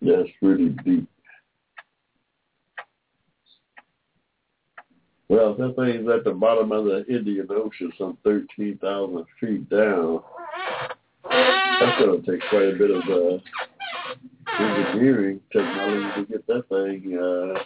That's 0.02 0.30
pretty 0.44 0.70
deep. 0.84 1.08
Well, 5.30 5.56
that 5.56 5.76
thing's 5.78 6.10
at 6.10 6.26
the 6.26 6.32
bottom 6.32 6.74
of 6.74 6.84
the 6.84 7.06
Indian 7.08 7.48
Ocean, 7.52 7.94
some 7.98 8.18
13,000 8.26 9.26
feet 9.40 9.70
down. 9.70 10.20
That's 11.24 12.02
going 12.02 12.22
to 12.22 12.32
take 12.32 12.42
quite 12.50 12.74
a 12.74 12.78
bit 12.78 12.92
of 12.92 13.04
uh, 13.10 13.38
engineering 14.62 15.40
technology 15.54 16.22
to 16.22 16.28
get 16.30 16.48
that 16.48 16.68
thing 16.68 17.18
uh, 17.18 17.64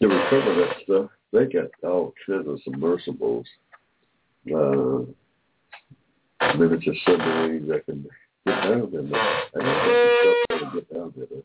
to 0.00 0.06
recover 0.06 0.54
that 0.54 0.76
stuff. 0.84 1.10
They 1.32 1.46
got 1.46 1.70
all 1.84 2.12
kinds 2.26 2.48
of 2.48 2.60
submersibles, 2.64 3.46
uh, 4.48 5.04
miniature 6.58 6.94
submarines 7.06 7.68
that 7.68 7.86
can 7.86 8.02
get 8.44 8.62
down 8.62 8.90
there. 8.90 9.22
I 9.56 9.62
don't 9.62 10.32
think 10.50 10.60
to 10.60 10.70
get 10.74 10.92
down 10.92 11.12
there 11.16 11.26
to, 11.26 11.44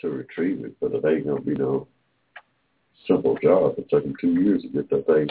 to 0.00 0.08
retrieve 0.08 0.64
it, 0.64 0.74
but 0.80 0.92
it 0.92 1.04
ain't 1.04 1.26
gonna 1.26 1.40
be 1.40 1.54
no 1.54 1.86
simple 3.06 3.38
job. 3.42 3.74
It 3.78 3.88
took 3.88 4.02
them 4.02 4.14
two 4.20 4.40
years 4.40 4.62
to 4.62 4.68
get 4.68 4.90
that 4.90 5.06
thing 5.06 5.28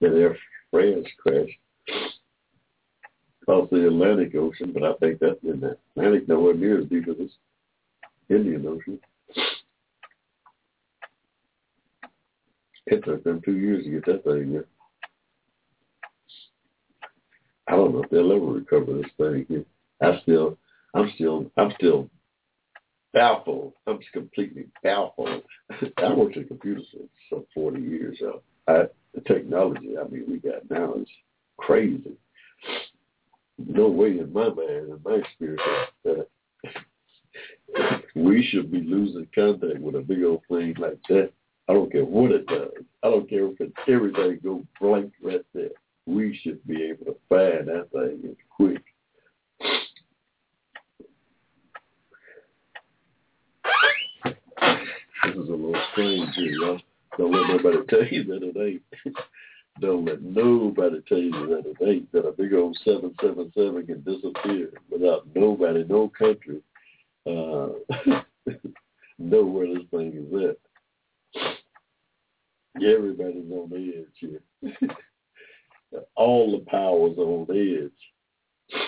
in 0.00 0.20
Air 0.20 0.36
France 0.70 1.06
crashed 1.18 1.58
across 3.42 3.68
the 3.70 3.86
Atlantic 3.86 4.34
Ocean, 4.34 4.72
but 4.72 4.82
I 4.82 4.92
think 4.94 5.18
that's 5.18 5.42
in 5.42 5.60
the 5.60 5.76
Atlantic 5.96 6.28
nowhere 6.28 6.54
near 6.54 6.80
as 6.80 6.86
deep 6.88 7.08
as 7.08 7.16
this 7.16 7.32
Indian 8.28 8.66
Ocean. 8.66 9.00
It 12.90 13.04
took 13.04 13.22
them 13.22 13.40
two 13.44 13.56
years 13.56 13.84
to 13.84 13.90
get 13.90 14.04
that 14.06 14.24
thing 14.24 14.50
here. 14.50 14.66
I 17.68 17.76
don't 17.76 17.94
know 17.94 18.02
if 18.02 18.10
they'll 18.10 18.32
ever 18.32 18.46
recover 18.46 18.94
this 18.94 19.10
thing. 19.16 19.64
I 20.02 20.20
still, 20.22 20.58
I'm 20.92 21.10
still, 21.14 21.50
I'm 21.56 21.72
still 21.78 22.10
baffled. 23.12 23.74
I'm 23.86 24.00
just 24.00 24.12
completely 24.12 24.66
baffled. 24.82 25.42
I 25.98 26.12
worked 26.12 26.36
in 26.36 26.48
computers 26.48 26.86
for 26.92 27.36
some 27.36 27.46
40 27.54 27.80
years. 27.80 28.16
So 28.18 28.42
I, 28.66 28.82
the 29.14 29.20
technology, 29.20 29.94
I 29.96 30.08
mean, 30.08 30.24
we 30.28 30.38
got 30.38 30.68
now 30.68 30.94
is 30.94 31.06
crazy. 31.58 32.16
No 33.56 33.88
way 33.88 34.18
in 34.18 34.32
my 34.32 34.48
mind, 34.48 34.88
in 34.88 35.00
my 35.04 35.16
experience, 35.16 35.62
that 36.04 36.26
we 38.16 38.44
should 38.50 38.72
be 38.72 38.80
losing 38.80 39.28
contact 39.32 39.78
with 39.78 39.94
a 39.94 40.00
big 40.00 40.24
old 40.24 40.42
thing 40.48 40.74
like 40.78 40.98
that. 41.08 41.30
I 41.70 41.72
don't 41.72 41.92
care 41.92 42.04
what 42.04 42.32
it 42.32 42.48
does. 42.48 42.84
I 43.04 43.10
don't 43.10 43.30
care 43.30 43.46
if 43.46 43.60
it, 43.60 43.72
everything 43.86 44.40
goes 44.42 44.64
blank 44.80 45.12
right 45.22 45.44
there. 45.54 45.68
We 46.04 46.36
should 46.42 46.66
be 46.66 46.82
able 46.82 47.04
to 47.04 47.16
find 47.28 47.68
that 47.68 47.86
thing 47.92 48.28
as 48.28 48.36
quick. 48.50 48.82
This 54.24 55.36
is 55.36 55.48
a 55.48 55.52
little 55.52 55.80
strange 55.92 56.34
here, 56.34 56.50
y'all. 56.50 56.80
Don't 57.16 57.30
let 57.30 57.62
nobody 57.62 57.86
tell 57.88 58.04
you 58.04 58.24
that 58.24 58.42
it 58.42 58.56
ain't. 58.56 59.16
Don't 59.80 60.06
let 60.06 60.22
nobody 60.22 61.00
tell 61.08 61.18
you 61.18 61.30
that 61.30 61.66
it 61.66 61.88
ain't. 61.88 62.10
That 62.10 62.26
a 62.26 62.32
big 62.32 62.52
old 62.52 62.76
777 62.84 63.86
can 63.86 64.02
disappear 64.02 64.72
without 64.90 65.24
nobody, 65.36 65.84
no 65.84 66.10
country, 66.18 66.62
uh, 67.28 67.68
know 69.20 69.44
where 69.44 69.72
this 69.72 69.84
thing 69.92 70.14
is 70.16 70.50
at. 70.50 70.56
Everybody's 72.76 73.50
on 73.50 73.70
the 73.70 73.94
edge 73.98 74.06
here. 74.14 74.42
All 76.14 76.52
the 76.52 76.64
powers 76.70 77.18
on 77.18 77.46
the 77.48 77.84
edge. 77.84 78.80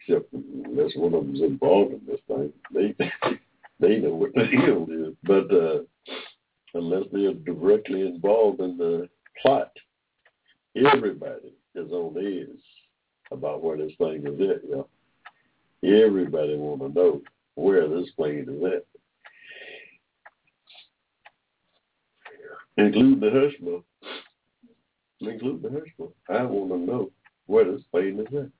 Except 0.00 0.32
unless 0.32 0.92
one 0.96 1.14
of 1.14 1.24
them's 1.24 1.40
involved 1.40 1.92
in 1.92 2.00
this 2.06 2.20
thing. 2.26 2.52
They 2.72 2.94
they 3.80 4.00
know 4.00 4.14
what 4.14 4.34
the 4.34 4.46
deal 4.46 4.86
is. 4.90 5.14
But 5.22 5.54
uh, 5.54 5.82
unless 6.74 7.04
they're 7.12 7.34
directly 7.34 8.02
involved 8.02 8.60
in 8.60 8.76
the 8.76 9.08
plot, 9.40 9.72
everybody 10.76 11.54
is 11.74 11.90
on 11.92 12.16
edge 12.18 12.60
about 13.30 13.62
where 13.62 13.76
this 13.76 13.92
thing 13.98 14.26
is 14.26 14.40
at. 14.40 14.64
You 14.64 14.70
know? 14.70 14.88
Everybody 15.84 16.56
want 16.56 16.80
to 16.80 16.88
know 16.88 17.22
where 17.54 17.88
this 17.88 18.10
plane 18.16 18.46
is 18.48 18.72
at. 18.72 18.84
Include 22.78 23.20
the 23.20 23.26
Hushmo. 23.26 23.82
Include 25.20 25.62
the 25.62 25.68
Hushmo. 25.68 26.12
I 26.28 26.44
want 26.44 26.70
to 26.70 26.78
know 26.78 27.10
where 27.46 27.64
this 27.64 27.82
plane 27.90 28.20
is 28.20 28.32
at. 28.32 28.50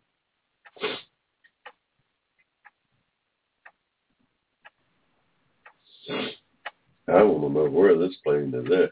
I 7.09 7.13
I 7.13 7.23
want 7.23 7.43
to 7.43 7.61
know 7.61 7.71
where 7.71 7.97
this 7.97 8.17
plane 8.25 8.53
is 8.55 8.73
at. 8.73 8.91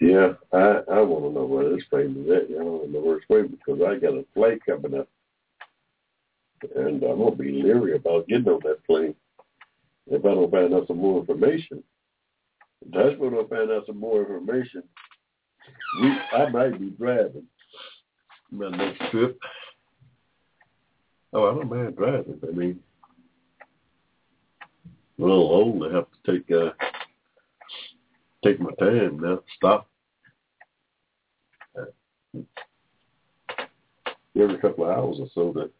Yeah, 0.00 0.32
I 0.52 0.82
I 0.90 1.00
want 1.00 1.24
to 1.24 1.30
know 1.30 1.46
where 1.46 1.70
this 1.72 1.84
plane 1.90 2.24
is 2.24 2.30
at. 2.32 2.58
I 2.58 2.62
want 2.64 2.86
to 2.86 2.90
know 2.90 3.00
where 3.00 3.18
it's 3.18 3.26
going 3.28 3.46
because 3.46 3.80
I 3.86 4.00
got 4.00 4.14
a 4.14 4.24
flight 4.34 4.58
coming 4.66 4.98
up, 4.98 5.08
and 6.74 7.00
I'm 7.04 7.18
gonna 7.18 7.36
be 7.36 7.52
leery 7.52 7.94
about 7.94 8.26
getting 8.26 8.48
on 8.48 8.60
that 8.64 8.84
plane 8.84 9.14
if 10.08 10.24
I 10.24 10.34
don't 10.34 10.50
find 10.50 10.74
out 10.74 10.88
some 10.88 10.98
more 10.98 11.20
information. 11.20 11.84
That's 12.90 13.18
when 13.18 13.34
I 13.34 13.42
find 13.48 13.70
out 13.70 13.86
some 13.86 13.98
more 13.98 14.20
information, 14.20 14.82
we 16.00 16.08
I 16.32 16.48
might 16.48 16.80
be 16.80 16.90
driving 16.90 17.46
my 18.50 18.70
next 18.70 19.10
trip. 19.10 19.38
Oh, 21.32 21.50
I 21.50 21.54
don't 21.54 21.70
mind 21.70 21.96
driving. 21.96 22.38
I 22.42 22.52
mean, 22.52 22.80
I'm 25.18 25.24
a 25.24 25.26
little 25.26 25.44
old. 25.44 25.82
I 25.84 25.94
have 25.94 26.06
to 26.24 26.32
take 26.32 26.50
uh, 26.50 26.70
take 28.44 28.60
my 28.60 28.72
time 28.78 29.20
now. 29.20 29.40
Stop 29.56 29.88
every 34.40 34.58
couple 34.58 34.84
of 34.84 34.90
hours 34.90 35.16
or 35.20 35.28
so 35.34 35.52
to 35.52 35.70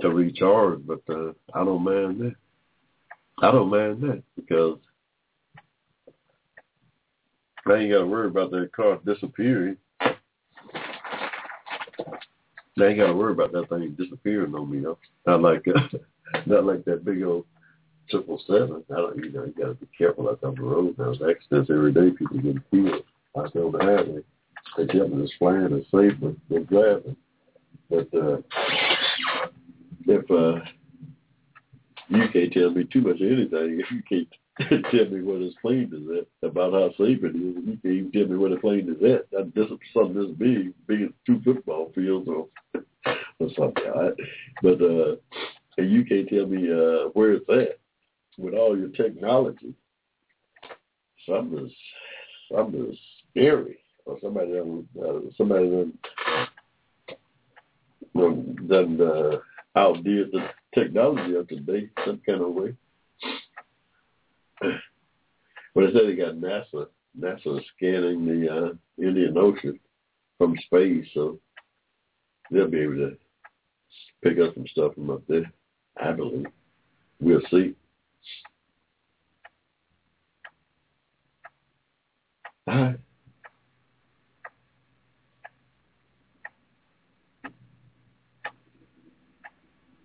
to 0.00 0.08
recharge, 0.10 0.80
but 0.84 1.00
uh, 1.08 1.32
I 1.54 1.64
don't 1.64 1.84
mind 1.84 2.20
that. 2.20 2.34
I 3.40 3.50
don't 3.50 3.70
mind 3.70 4.02
that 4.02 4.22
because 4.36 4.78
I 7.66 7.74
ain't 7.74 7.92
got 7.92 7.98
to 7.98 8.06
worry 8.06 8.28
about 8.28 8.50
that 8.50 8.70
car 8.74 8.98
disappearing. 9.04 9.76
I 10.00 10.14
ain't 12.84 12.98
got 12.98 13.08
to 13.08 13.14
worry 13.14 13.32
about 13.32 13.52
that 13.52 13.68
thing 13.68 13.94
disappearing 13.98 14.54
on 14.54 14.70
me, 14.70 14.80
though. 14.80 14.98
Not 15.26 15.42
like 15.42 15.66
uh, 15.68 15.98
not 16.46 16.64
like 16.64 16.84
that 16.86 17.04
big 17.04 17.22
old 17.22 17.44
triple 18.10 18.42
seven. 18.46 18.82
I 18.90 18.96
don't, 18.96 19.16
you 19.16 19.30
know, 19.30 19.44
you 19.44 19.52
got 19.52 19.68
to 19.68 19.74
be 19.74 19.86
careful 19.96 20.28
out 20.28 20.42
on 20.42 20.54
the 20.54 20.62
road. 20.62 20.94
There's 20.96 21.20
accidents 21.22 21.70
every 21.70 21.92
day. 21.92 22.10
People 22.10 22.38
getting 22.38 22.62
killed 22.70 23.04
out 23.38 23.52
there 23.52 23.64
on 23.64 23.72
the 23.72 23.78
highway. 23.78 24.22
They 24.76 24.86
kept 24.86 25.14
just 25.16 25.34
flying 25.38 25.66
and 25.66 25.84
safely 25.84 26.36
than 26.48 26.64
driving. 26.64 27.16
But 27.90 28.08
uh, 28.14 28.38
if 30.06 30.30
uh, 30.30 30.64
you 32.08 32.28
can't 32.32 32.52
tell 32.52 32.70
me 32.70 32.84
too 32.84 33.02
much 33.02 33.20
of 33.20 33.30
anything, 33.30 33.82
you 33.90 34.02
can't 34.08 34.28
tell 34.68 35.06
me 35.06 35.22
where 35.22 35.38
this 35.38 35.54
plane 35.62 35.90
is 35.92 36.18
at, 36.18 36.48
about 36.48 36.72
how 36.72 36.90
safe 36.90 37.24
it 37.24 37.34
is, 37.34 37.56
you 37.64 37.78
can't 37.82 37.94
even 37.94 38.12
tell 38.12 38.26
me 38.26 38.36
where 38.36 38.50
the 38.50 38.56
plane 38.56 38.88
is 38.88 39.02
at. 39.02 39.30
That 39.30 39.52
this 39.54 39.66
something 39.94 40.14
this 40.14 40.36
big, 40.38 40.74
big 40.86 41.02
as 41.02 41.08
two 41.26 41.40
football 41.42 41.90
fields 41.94 42.28
or, 42.28 42.48
or 43.40 43.48
something. 43.56 43.84
Right? 43.94 44.12
But 44.62 44.82
uh, 44.82 45.16
you 45.82 46.04
can't 46.04 46.28
tell 46.28 46.46
me 46.46 46.70
uh, 46.70 47.08
where 47.14 47.32
it's 47.32 47.48
at 47.48 47.78
with 48.36 48.54
all 48.54 48.76
your 48.76 48.90
technology. 48.90 49.74
Something 51.26 51.66
is 51.66 51.72
something 52.50 52.90
is 52.90 52.98
scary 53.30 53.78
or 54.04 54.18
somebody 54.22 54.52
done, 54.52 54.86
uh, 55.00 55.20
somebody 55.36 55.70
done, 55.70 55.92
done, 58.14 58.68
done 58.68 59.00
uh, 59.00 59.78
outdid 59.78 60.32
the 60.32 60.46
technology 60.74 61.34
of 61.36 61.48
today 61.48 61.88
some 62.04 62.20
kind 62.26 62.42
of 62.42 62.52
way. 62.52 62.74
But 65.74 65.84
I 65.84 65.92
said 65.92 66.02
they 66.06 66.16
got 66.16 66.34
NASA. 66.34 66.86
NASA 67.18 67.60
scanning 67.76 68.26
the 68.26 68.52
uh, 68.52 68.72
Indian 69.02 69.38
Ocean 69.38 69.80
from 70.36 70.54
space, 70.66 71.06
so 71.14 71.38
they'll 72.50 72.68
be 72.68 72.80
able 72.80 72.96
to 72.96 73.16
pick 74.22 74.38
up 74.38 74.54
some 74.54 74.66
stuff 74.66 74.94
from 74.94 75.10
up 75.10 75.22
there. 75.28 75.50
I 75.96 76.12
believe. 76.12 76.46
We'll 77.20 77.40
see. 77.50 77.74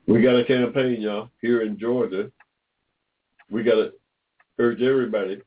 We 0.08 0.22
got 0.22 0.40
a 0.40 0.46
campaign, 0.46 1.02
y'all, 1.02 1.30
here 1.42 1.62
in 1.62 1.78
Georgia. 1.78 2.32
We 3.50 3.64
got 3.64 3.76
to 3.76 3.92
urge 4.60 4.82
everybody 4.82 5.42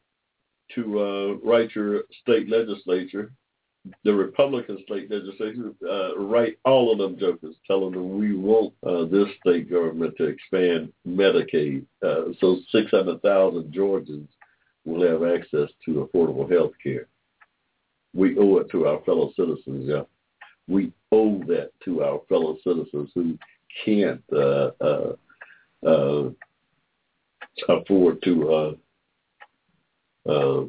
to 0.75 1.01
uh, 1.01 1.49
write 1.49 1.75
your 1.75 2.03
state 2.23 2.49
legislature, 2.49 3.33
the 4.05 4.15
Republican 4.15 4.79
state 4.85 5.11
legislature, 5.11 5.73
uh, 5.89 6.17
write 6.19 6.59
all 6.65 6.93
of 6.93 6.99
them 6.99 7.19
jokers, 7.19 7.57
telling 7.67 7.93
them 7.93 8.19
we 8.19 8.35
want 8.37 8.73
uh, 8.87 9.05
this 9.05 9.29
state 9.41 9.71
government 9.71 10.15
to 10.17 10.25
expand 10.25 10.93
Medicaid, 11.09 11.85
uh, 12.03 12.33
so 12.41 12.59
600,000 12.71 13.73
Georgians 13.73 14.29
will 14.85 15.03
have 15.03 15.23
access 15.23 15.71
to 15.85 16.09
affordable 16.15 16.51
health 16.51 16.73
care. 16.83 17.07
We 18.15 18.37
owe 18.39 18.59
it 18.59 18.71
to 18.71 18.87
our 18.87 19.01
fellow 19.05 19.33
citizens, 19.37 19.87
yeah. 19.89 20.03
We 20.69 20.93
owe 21.11 21.39
that 21.49 21.71
to 21.85 22.03
our 22.03 22.21
fellow 22.29 22.59
citizens 22.65 23.11
who 23.15 23.39
can't 23.85 24.23
uh, 24.33 24.71
uh, 24.81 25.13
uh, 25.87 26.31
afford 27.69 28.23
to 28.23 28.77
uh, 30.29 30.63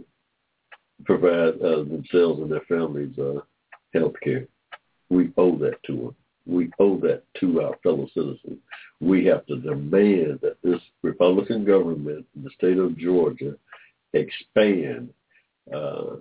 provide 1.06 1.62
uh, 1.62 1.84
themselves 1.84 2.42
and 2.42 2.52
their 2.52 2.62
families 2.62 3.18
uh, 3.18 3.42
health 3.94 4.14
care. 4.24 4.48
We 5.10 5.32
owe 5.38 5.58
that 5.58 5.82
to 5.88 5.96
them. 5.96 6.16
We 6.48 6.72
owe 6.80 6.98
that 7.02 7.24
to 7.40 7.62
our 7.62 7.76
fellow 7.84 8.08
citizens. 8.14 8.60
We 9.00 9.26
have 9.26 9.46
to 9.48 9.58
demand 9.58 10.40
that 10.42 10.58
this 10.64 10.80
Republican 11.04 11.66
government 11.66 12.26
in 12.36 12.44
the 12.44 12.50
state 12.58 12.78
of 12.78 12.98
Georgia 12.98 13.56
expand 14.14 15.10
uh, 15.74 16.16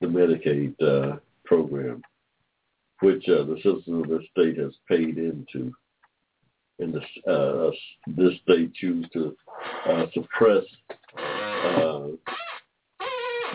the 0.00 0.06
Medicaid 0.06 0.74
uh, 0.82 1.16
program, 1.44 2.02
which 3.00 3.26
uh, 3.28 3.44
the 3.44 3.56
citizens 3.62 4.02
of 4.02 4.08
the 4.08 4.20
state 4.32 4.58
has 4.58 4.72
paid 4.88 5.16
into 5.18 5.72
and 6.78 6.94
this, 6.94 7.04
uh, 7.28 7.70
this 8.08 8.32
state 8.42 8.74
choose 8.74 9.06
to 9.12 9.36
uh, 9.88 10.06
suppress 10.12 10.64
uh, 11.18 12.08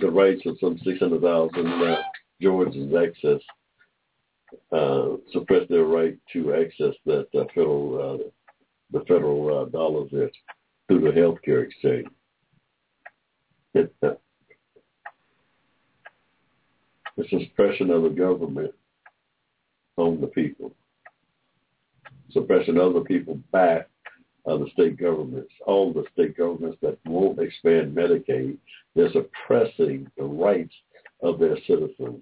the 0.02 0.10
rights 0.10 0.41
of 0.45 0.57
some 0.60 0.78
600,000 0.84 1.68
uh, 1.68 1.95
Georgians 2.41 2.94
access, 2.95 3.41
uh, 4.72 5.18
suppress 5.32 5.68
their 5.69 5.86
right 5.86 6.18
to 6.34 6.53
access 6.53 6.95
that 7.06 7.28
uh, 7.38 7.45
federal, 7.53 8.22
uh, 8.22 8.98
the 8.98 9.06
federal 9.06 9.61
uh, 9.61 9.65
dollars 9.69 10.10
there 10.11 10.30
through 10.88 11.02
the 11.02 11.19
health 11.19 11.38
care 11.44 11.61
exchange. 11.61 12.07
Uh, 13.76 14.14
it's 17.18 17.34
a 17.34 17.40
suppression 17.45 17.90
of 17.90 18.03
the 18.03 18.10
government 18.10 18.74
on 19.98 20.22
the 20.22 20.28
people 20.28 20.74
suppressing 22.32 22.80
other 22.80 23.02
people 23.02 23.40
back 23.52 23.90
uh, 24.48 24.57
the 24.57 24.69
state 24.72 24.98
governments, 24.98 25.52
all 25.65 25.91
the 25.91 26.06
state 26.14 26.38
governments 26.38 26.78
that 26.82 26.98
won't 27.06 27.40
expand 27.40 27.95
Medicaid, 27.95 28.57
they're 28.95 29.11
suppressing 29.11 30.10
the 30.18 30.24
rights 30.24 30.74
of 31.22 31.40
their 31.40 31.57
citizens. 31.68 32.22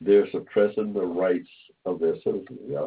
They're 0.00 0.30
suppressing 0.30 0.92
the 0.92 1.04
rights 1.04 1.48
of 1.86 2.00
their 2.00 2.16
citizens. 2.16 2.58
Yeah. 2.68 2.86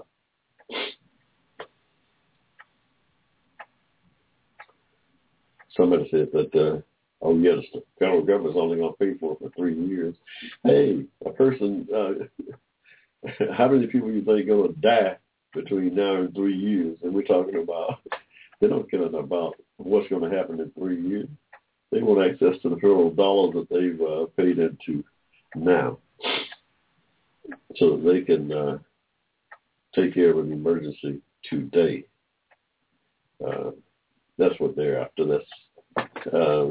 Somebody 5.76 6.08
said 6.12 6.28
that, 6.34 6.54
uh, 6.54 6.82
oh 7.22 7.38
yeah, 7.38 7.56
the 7.74 7.84
federal 7.98 8.24
government's 8.24 8.58
only 8.60 8.78
going 8.78 8.94
to 8.94 8.98
pay 8.98 9.18
for 9.18 9.34
it 9.34 9.40
for 9.40 9.50
three 9.58 9.76
years. 9.76 10.16
Hey, 10.64 11.06
a 11.26 11.32
person 11.32 11.88
uh, 11.96 12.12
how 13.56 13.70
many 13.70 13.88
people 13.88 14.12
you 14.12 14.24
think 14.24 14.42
are 14.42 14.44
going 14.44 14.74
to 14.74 14.80
die 14.82 15.18
between 15.54 15.96
now 15.96 16.16
and 16.16 16.34
three 16.34 16.56
years? 16.56 16.98
And 17.04 17.14
we're 17.14 17.24
talking 17.24 17.62
about, 17.62 18.00
they 18.62 18.68
don't 18.68 18.90
care 18.90 19.04
about 19.04 19.56
what's 19.78 20.10
going 20.10 20.30
to 20.30 20.36
happen 20.36 20.60
in 20.60 20.72
three 20.72 21.02
years. 21.02 21.28
They 21.92 22.02
want 22.02 22.26
access 22.26 22.62
to 22.62 22.70
the 22.70 22.76
federal 22.76 23.12
dollars 23.12 23.54
that 23.56 23.70
they've 23.70 24.02
uh, 24.02 24.26
paid 24.38 24.60
into 24.60 25.04
now 25.56 25.98
so 27.76 27.98
that 27.98 28.10
they 28.10 28.22
can 28.22 28.52
uh, 28.52 28.78
take 29.94 30.14
care 30.14 30.32
of 30.32 30.38
an 30.38 30.54
emergency 30.54 31.22
today. 31.50 32.06
Uh, 33.46 33.72
that's 34.38 34.58
what 34.60 34.76
they're 34.76 35.02
after. 35.02 35.26
That's 35.26 36.34
uh, 36.34 36.68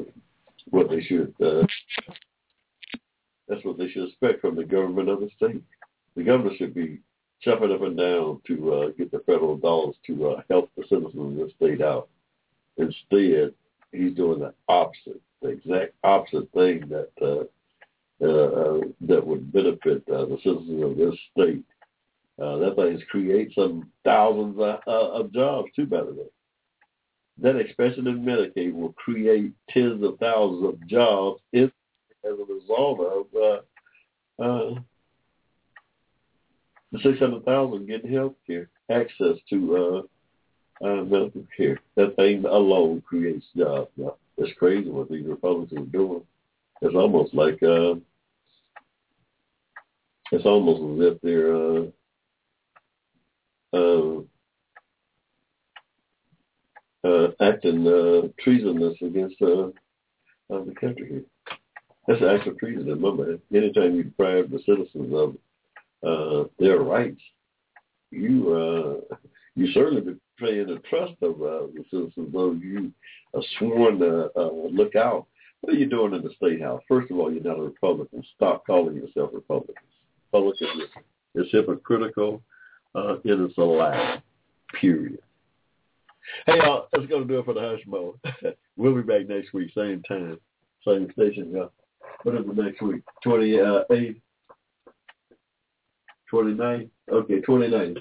what 0.70 0.88
they 0.88 1.02
should. 1.02 1.34
Uh, 1.42 1.66
that's 3.46 3.64
what 3.64 3.76
they 3.76 3.90
should 3.90 4.08
expect 4.08 4.40
from 4.40 4.56
the 4.56 4.64
government 4.64 5.08
of 5.08 5.20
the 5.20 5.28
state 5.36 5.62
the 6.16 6.22
government 6.22 6.56
should 6.58 6.74
be 6.74 7.00
jumping 7.42 7.72
up 7.72 7.82
and 7.82 7.96
down 7.96 8.40
to 8.46 8.72
uh, 8.74 8.88
get 8.98 9.10
the 9.10 9.20
federal 9.20 9.56
dollars 9.56 9.96
to 10.06 10.28
uh, 10.30 10.42
help 10.50 10.70
the 10.76 10.82
citizens 10.84 11.14
of 11.14 11.36
the 11.36 11.50
state 11.56 11.80
out. 11.82 12.08
Instead, 12.76 13.54
he's 13.92 14.14
doing 14.14 14.40
the 14.40 14.54
opposite, 14.68 15.20
the 15.42 15.48
exact 15.48 15.94
opposite 16.04 16.50
thing 16.52 16.88
that 16.88 17.10
uh, 17.22 17.44
uh, 18.22 18.26
uh, 18.26 18.80
that 19.00 19.26
would 19.26 19.50
benefit 19.52 20.02
uh, 20.12 20.26
the 20.26 20.38
citizens 20.44 20.82
of 20.84 20.96
this 20.96 21.18
state. 21.32 21.64
Uh, 22.40 22.56
that 22.58 22.76
thing 22.76 22.94
is 22.94 23.02
create 23.10 23.50
some 23.54 23.90
thousands 24.04 24.56
of, 24.58 24.80
uh, 24.86 25.10
of 25.12 25.32
jobs 25.32 25.68
too, 25.74 25.86
by 25.86 25.98
the 26.00 26.12
way. 26.12 26.26
that 27.38 27.56
expansion 27.56 28.06
in 28.06 28.24
Medicaid 28.24 28.72
will 28.74 28.92
create 28.92 29.52
tens 29.70 30.04
of 30.04 30.18
thousands 30.18 30.64
of 30.66 30.86
jobs 30.86 31.40
in, 31.52 31.72
as 32.24 32.32
a 32.32 32.52
result 32.52 33.00
of 33.00 33.26
uh, 34.40 34.42
uh, 34.42 34.74
the 36.92 36.98
600,000 37.02 37.86
getting 37.86 38.12
health 38.12 38.34
care, 38.46 38.68
access 38.90 39.36
to 39.48 40.06
uh, 40.82 40.86
uh, 40.86 41.04
medical 41.04 41.44
care. 41.56 41.78
That 41.96 42.16
thing 42.16 42.44
alone 42.44 43.02
creates 43.06 43.46
jobs. 43.56 43.90
Now, 43.96 44.16
it's 44.38 44.58
crazy 44.58 44.90
what 44.90 45.10
these 45.10 45.26
Republicans 45.26 45.80
are 45.80 45.92
doing. 45.92 46.22
It's 46.82 46.94
almost 46.94 47.34
like 47.34 47.62
uh, 47.62 47.96
it's 50.32 50.46
almost 50.46 51.02
as 51.02 51.12
if 51.12 51.20
they're 51.20 51.54
uh, 51.54 51.82
uh, 53.76 54.22
uh, 57.04 57.28
acting 57.40 57.86
uh, 57.86 58.28
treasonous 58.42 58.96
against 59.02 59.40
uh, 59.42 59.66
uh, 60.52 60.64
the 60.64 60.74
country 60.80 61.08
here. 61.08 61.24
That's 62.06 62.22
an 62.22 62.28
act 62.28 62.46
of 62.46 62.58
treason. 62.58 62.86
Remember, 62.86 63.38
anytime 63.54 63.94
you 63.94 64.04
deprive 64.04 64.50
the 64.50 64.58
citizens 64.60 65.12
of 65.14 65.36
uh, 66.06 66.44
their 66.58 66.78
rights, 66.78 67.20
you 68.10 68.52
uh, 69.10 69.16
you 69.54 69.72
certainly 69.72 70.00
betray 70.00 70.64
the 70.64 70.80
trust 70.88 71.14
of 71.22 71.42
uh, 71.42 71.66
the 71.74 71.84
citizens. 71.90 72.32
Though 72.32 72.52
you 72.52 72.92
are 73.34 73.42
sworn 73.58 73.98
to 74.00 74.30
uh, 74.36 74.50
look 74.70 74.96
out. 74.96 75.26
What 75.60 75.74
are 75.74 75.78
you 75.78 75.86
doing 75.86 76.14
in 76.14 76.22
the 76.22 76.30
state 76.36 76.62
house? 76.62 76.82
First 76.88 77.10
of 77.10 77.18
all, 77.18 77.30
you're 77.30 77.42
not 77.42 77.58
a 77.58 77.62
Republican. 77.62 78.24
Stop 78.34 78.66
calling 78.66 78.96
yourself 78.96 79.30
Republicans. 79.34 79.76
Republicanism 80.32 81.02
is 81.34 81.46
hypocritical. 81.52 82.42
Uh, 82.94 83.16
it 83.24 83.38
is 83.38 83.52
a 83.58 83.62
lie. 83.62 84.22
Period. 84.80 85.18
Hey, 86.46 86.56
y'all, 86.58 86.86
that's 86.92 87.06
going 87.06 87.26
to 87.26 87.28
do 87.28 87.40
it 87.40 87.44
for 87.44 87.54
the 87.54 87.60
Hushmo. 87.60 88.14
we'll 88.76 88.94
be 88.94 89.02
back 89.02 89.28
next 89.28 89.52
week, 89.52 89.70
same 89.74 90.02
time, 90.04 90.38
same 90.86 91.10
station, 91.12 91.50
y'all. 91.52 91.72
What 92.22 92.36
is 92.36 92.46
the 92.46 92.62
next 92.62 92.82
week? 92.82 93.02
28th? 93.24 94.20
29th? 96.32 96.88
Okay, 97.10 97.40
29th. 97.40 97.98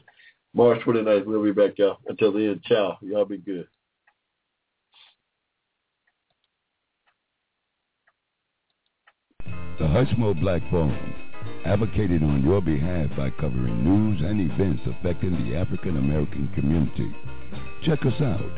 March 0.53 0.79
29th, 0.81 1.25
we'll 1.25 1.43
be 1.43 1.51
back, 1.51 1.77
y'all. 1.77 1.97
Until 2.07 2.31
then, 2.33 2.59
ciao. 2.65 2.97
Y'all 3.01 3.25
be 3.25 3.37
good. 3.37 3.67
The 9.79 9.85
Hushmo 9.85 10.39
Black 10.41 10.61
Forum, 10.69 11.13
advocated 11.65 12.21
on 12.21 12.43
your 12.43 12.61
behalf 12.61 13.09
by 13.15 13.29
covering 13.29 13.81
news 13.83 14.21
and 14.21 14.51
events 14.51 14.81
affecting 14.85 15.49
the 15.49 15.55
African 15.55 15.97
American 15.97 16.49
community. 16.53 17.15
Check 17.85 18.05
us 18.05 18.21
out 18.21 18.51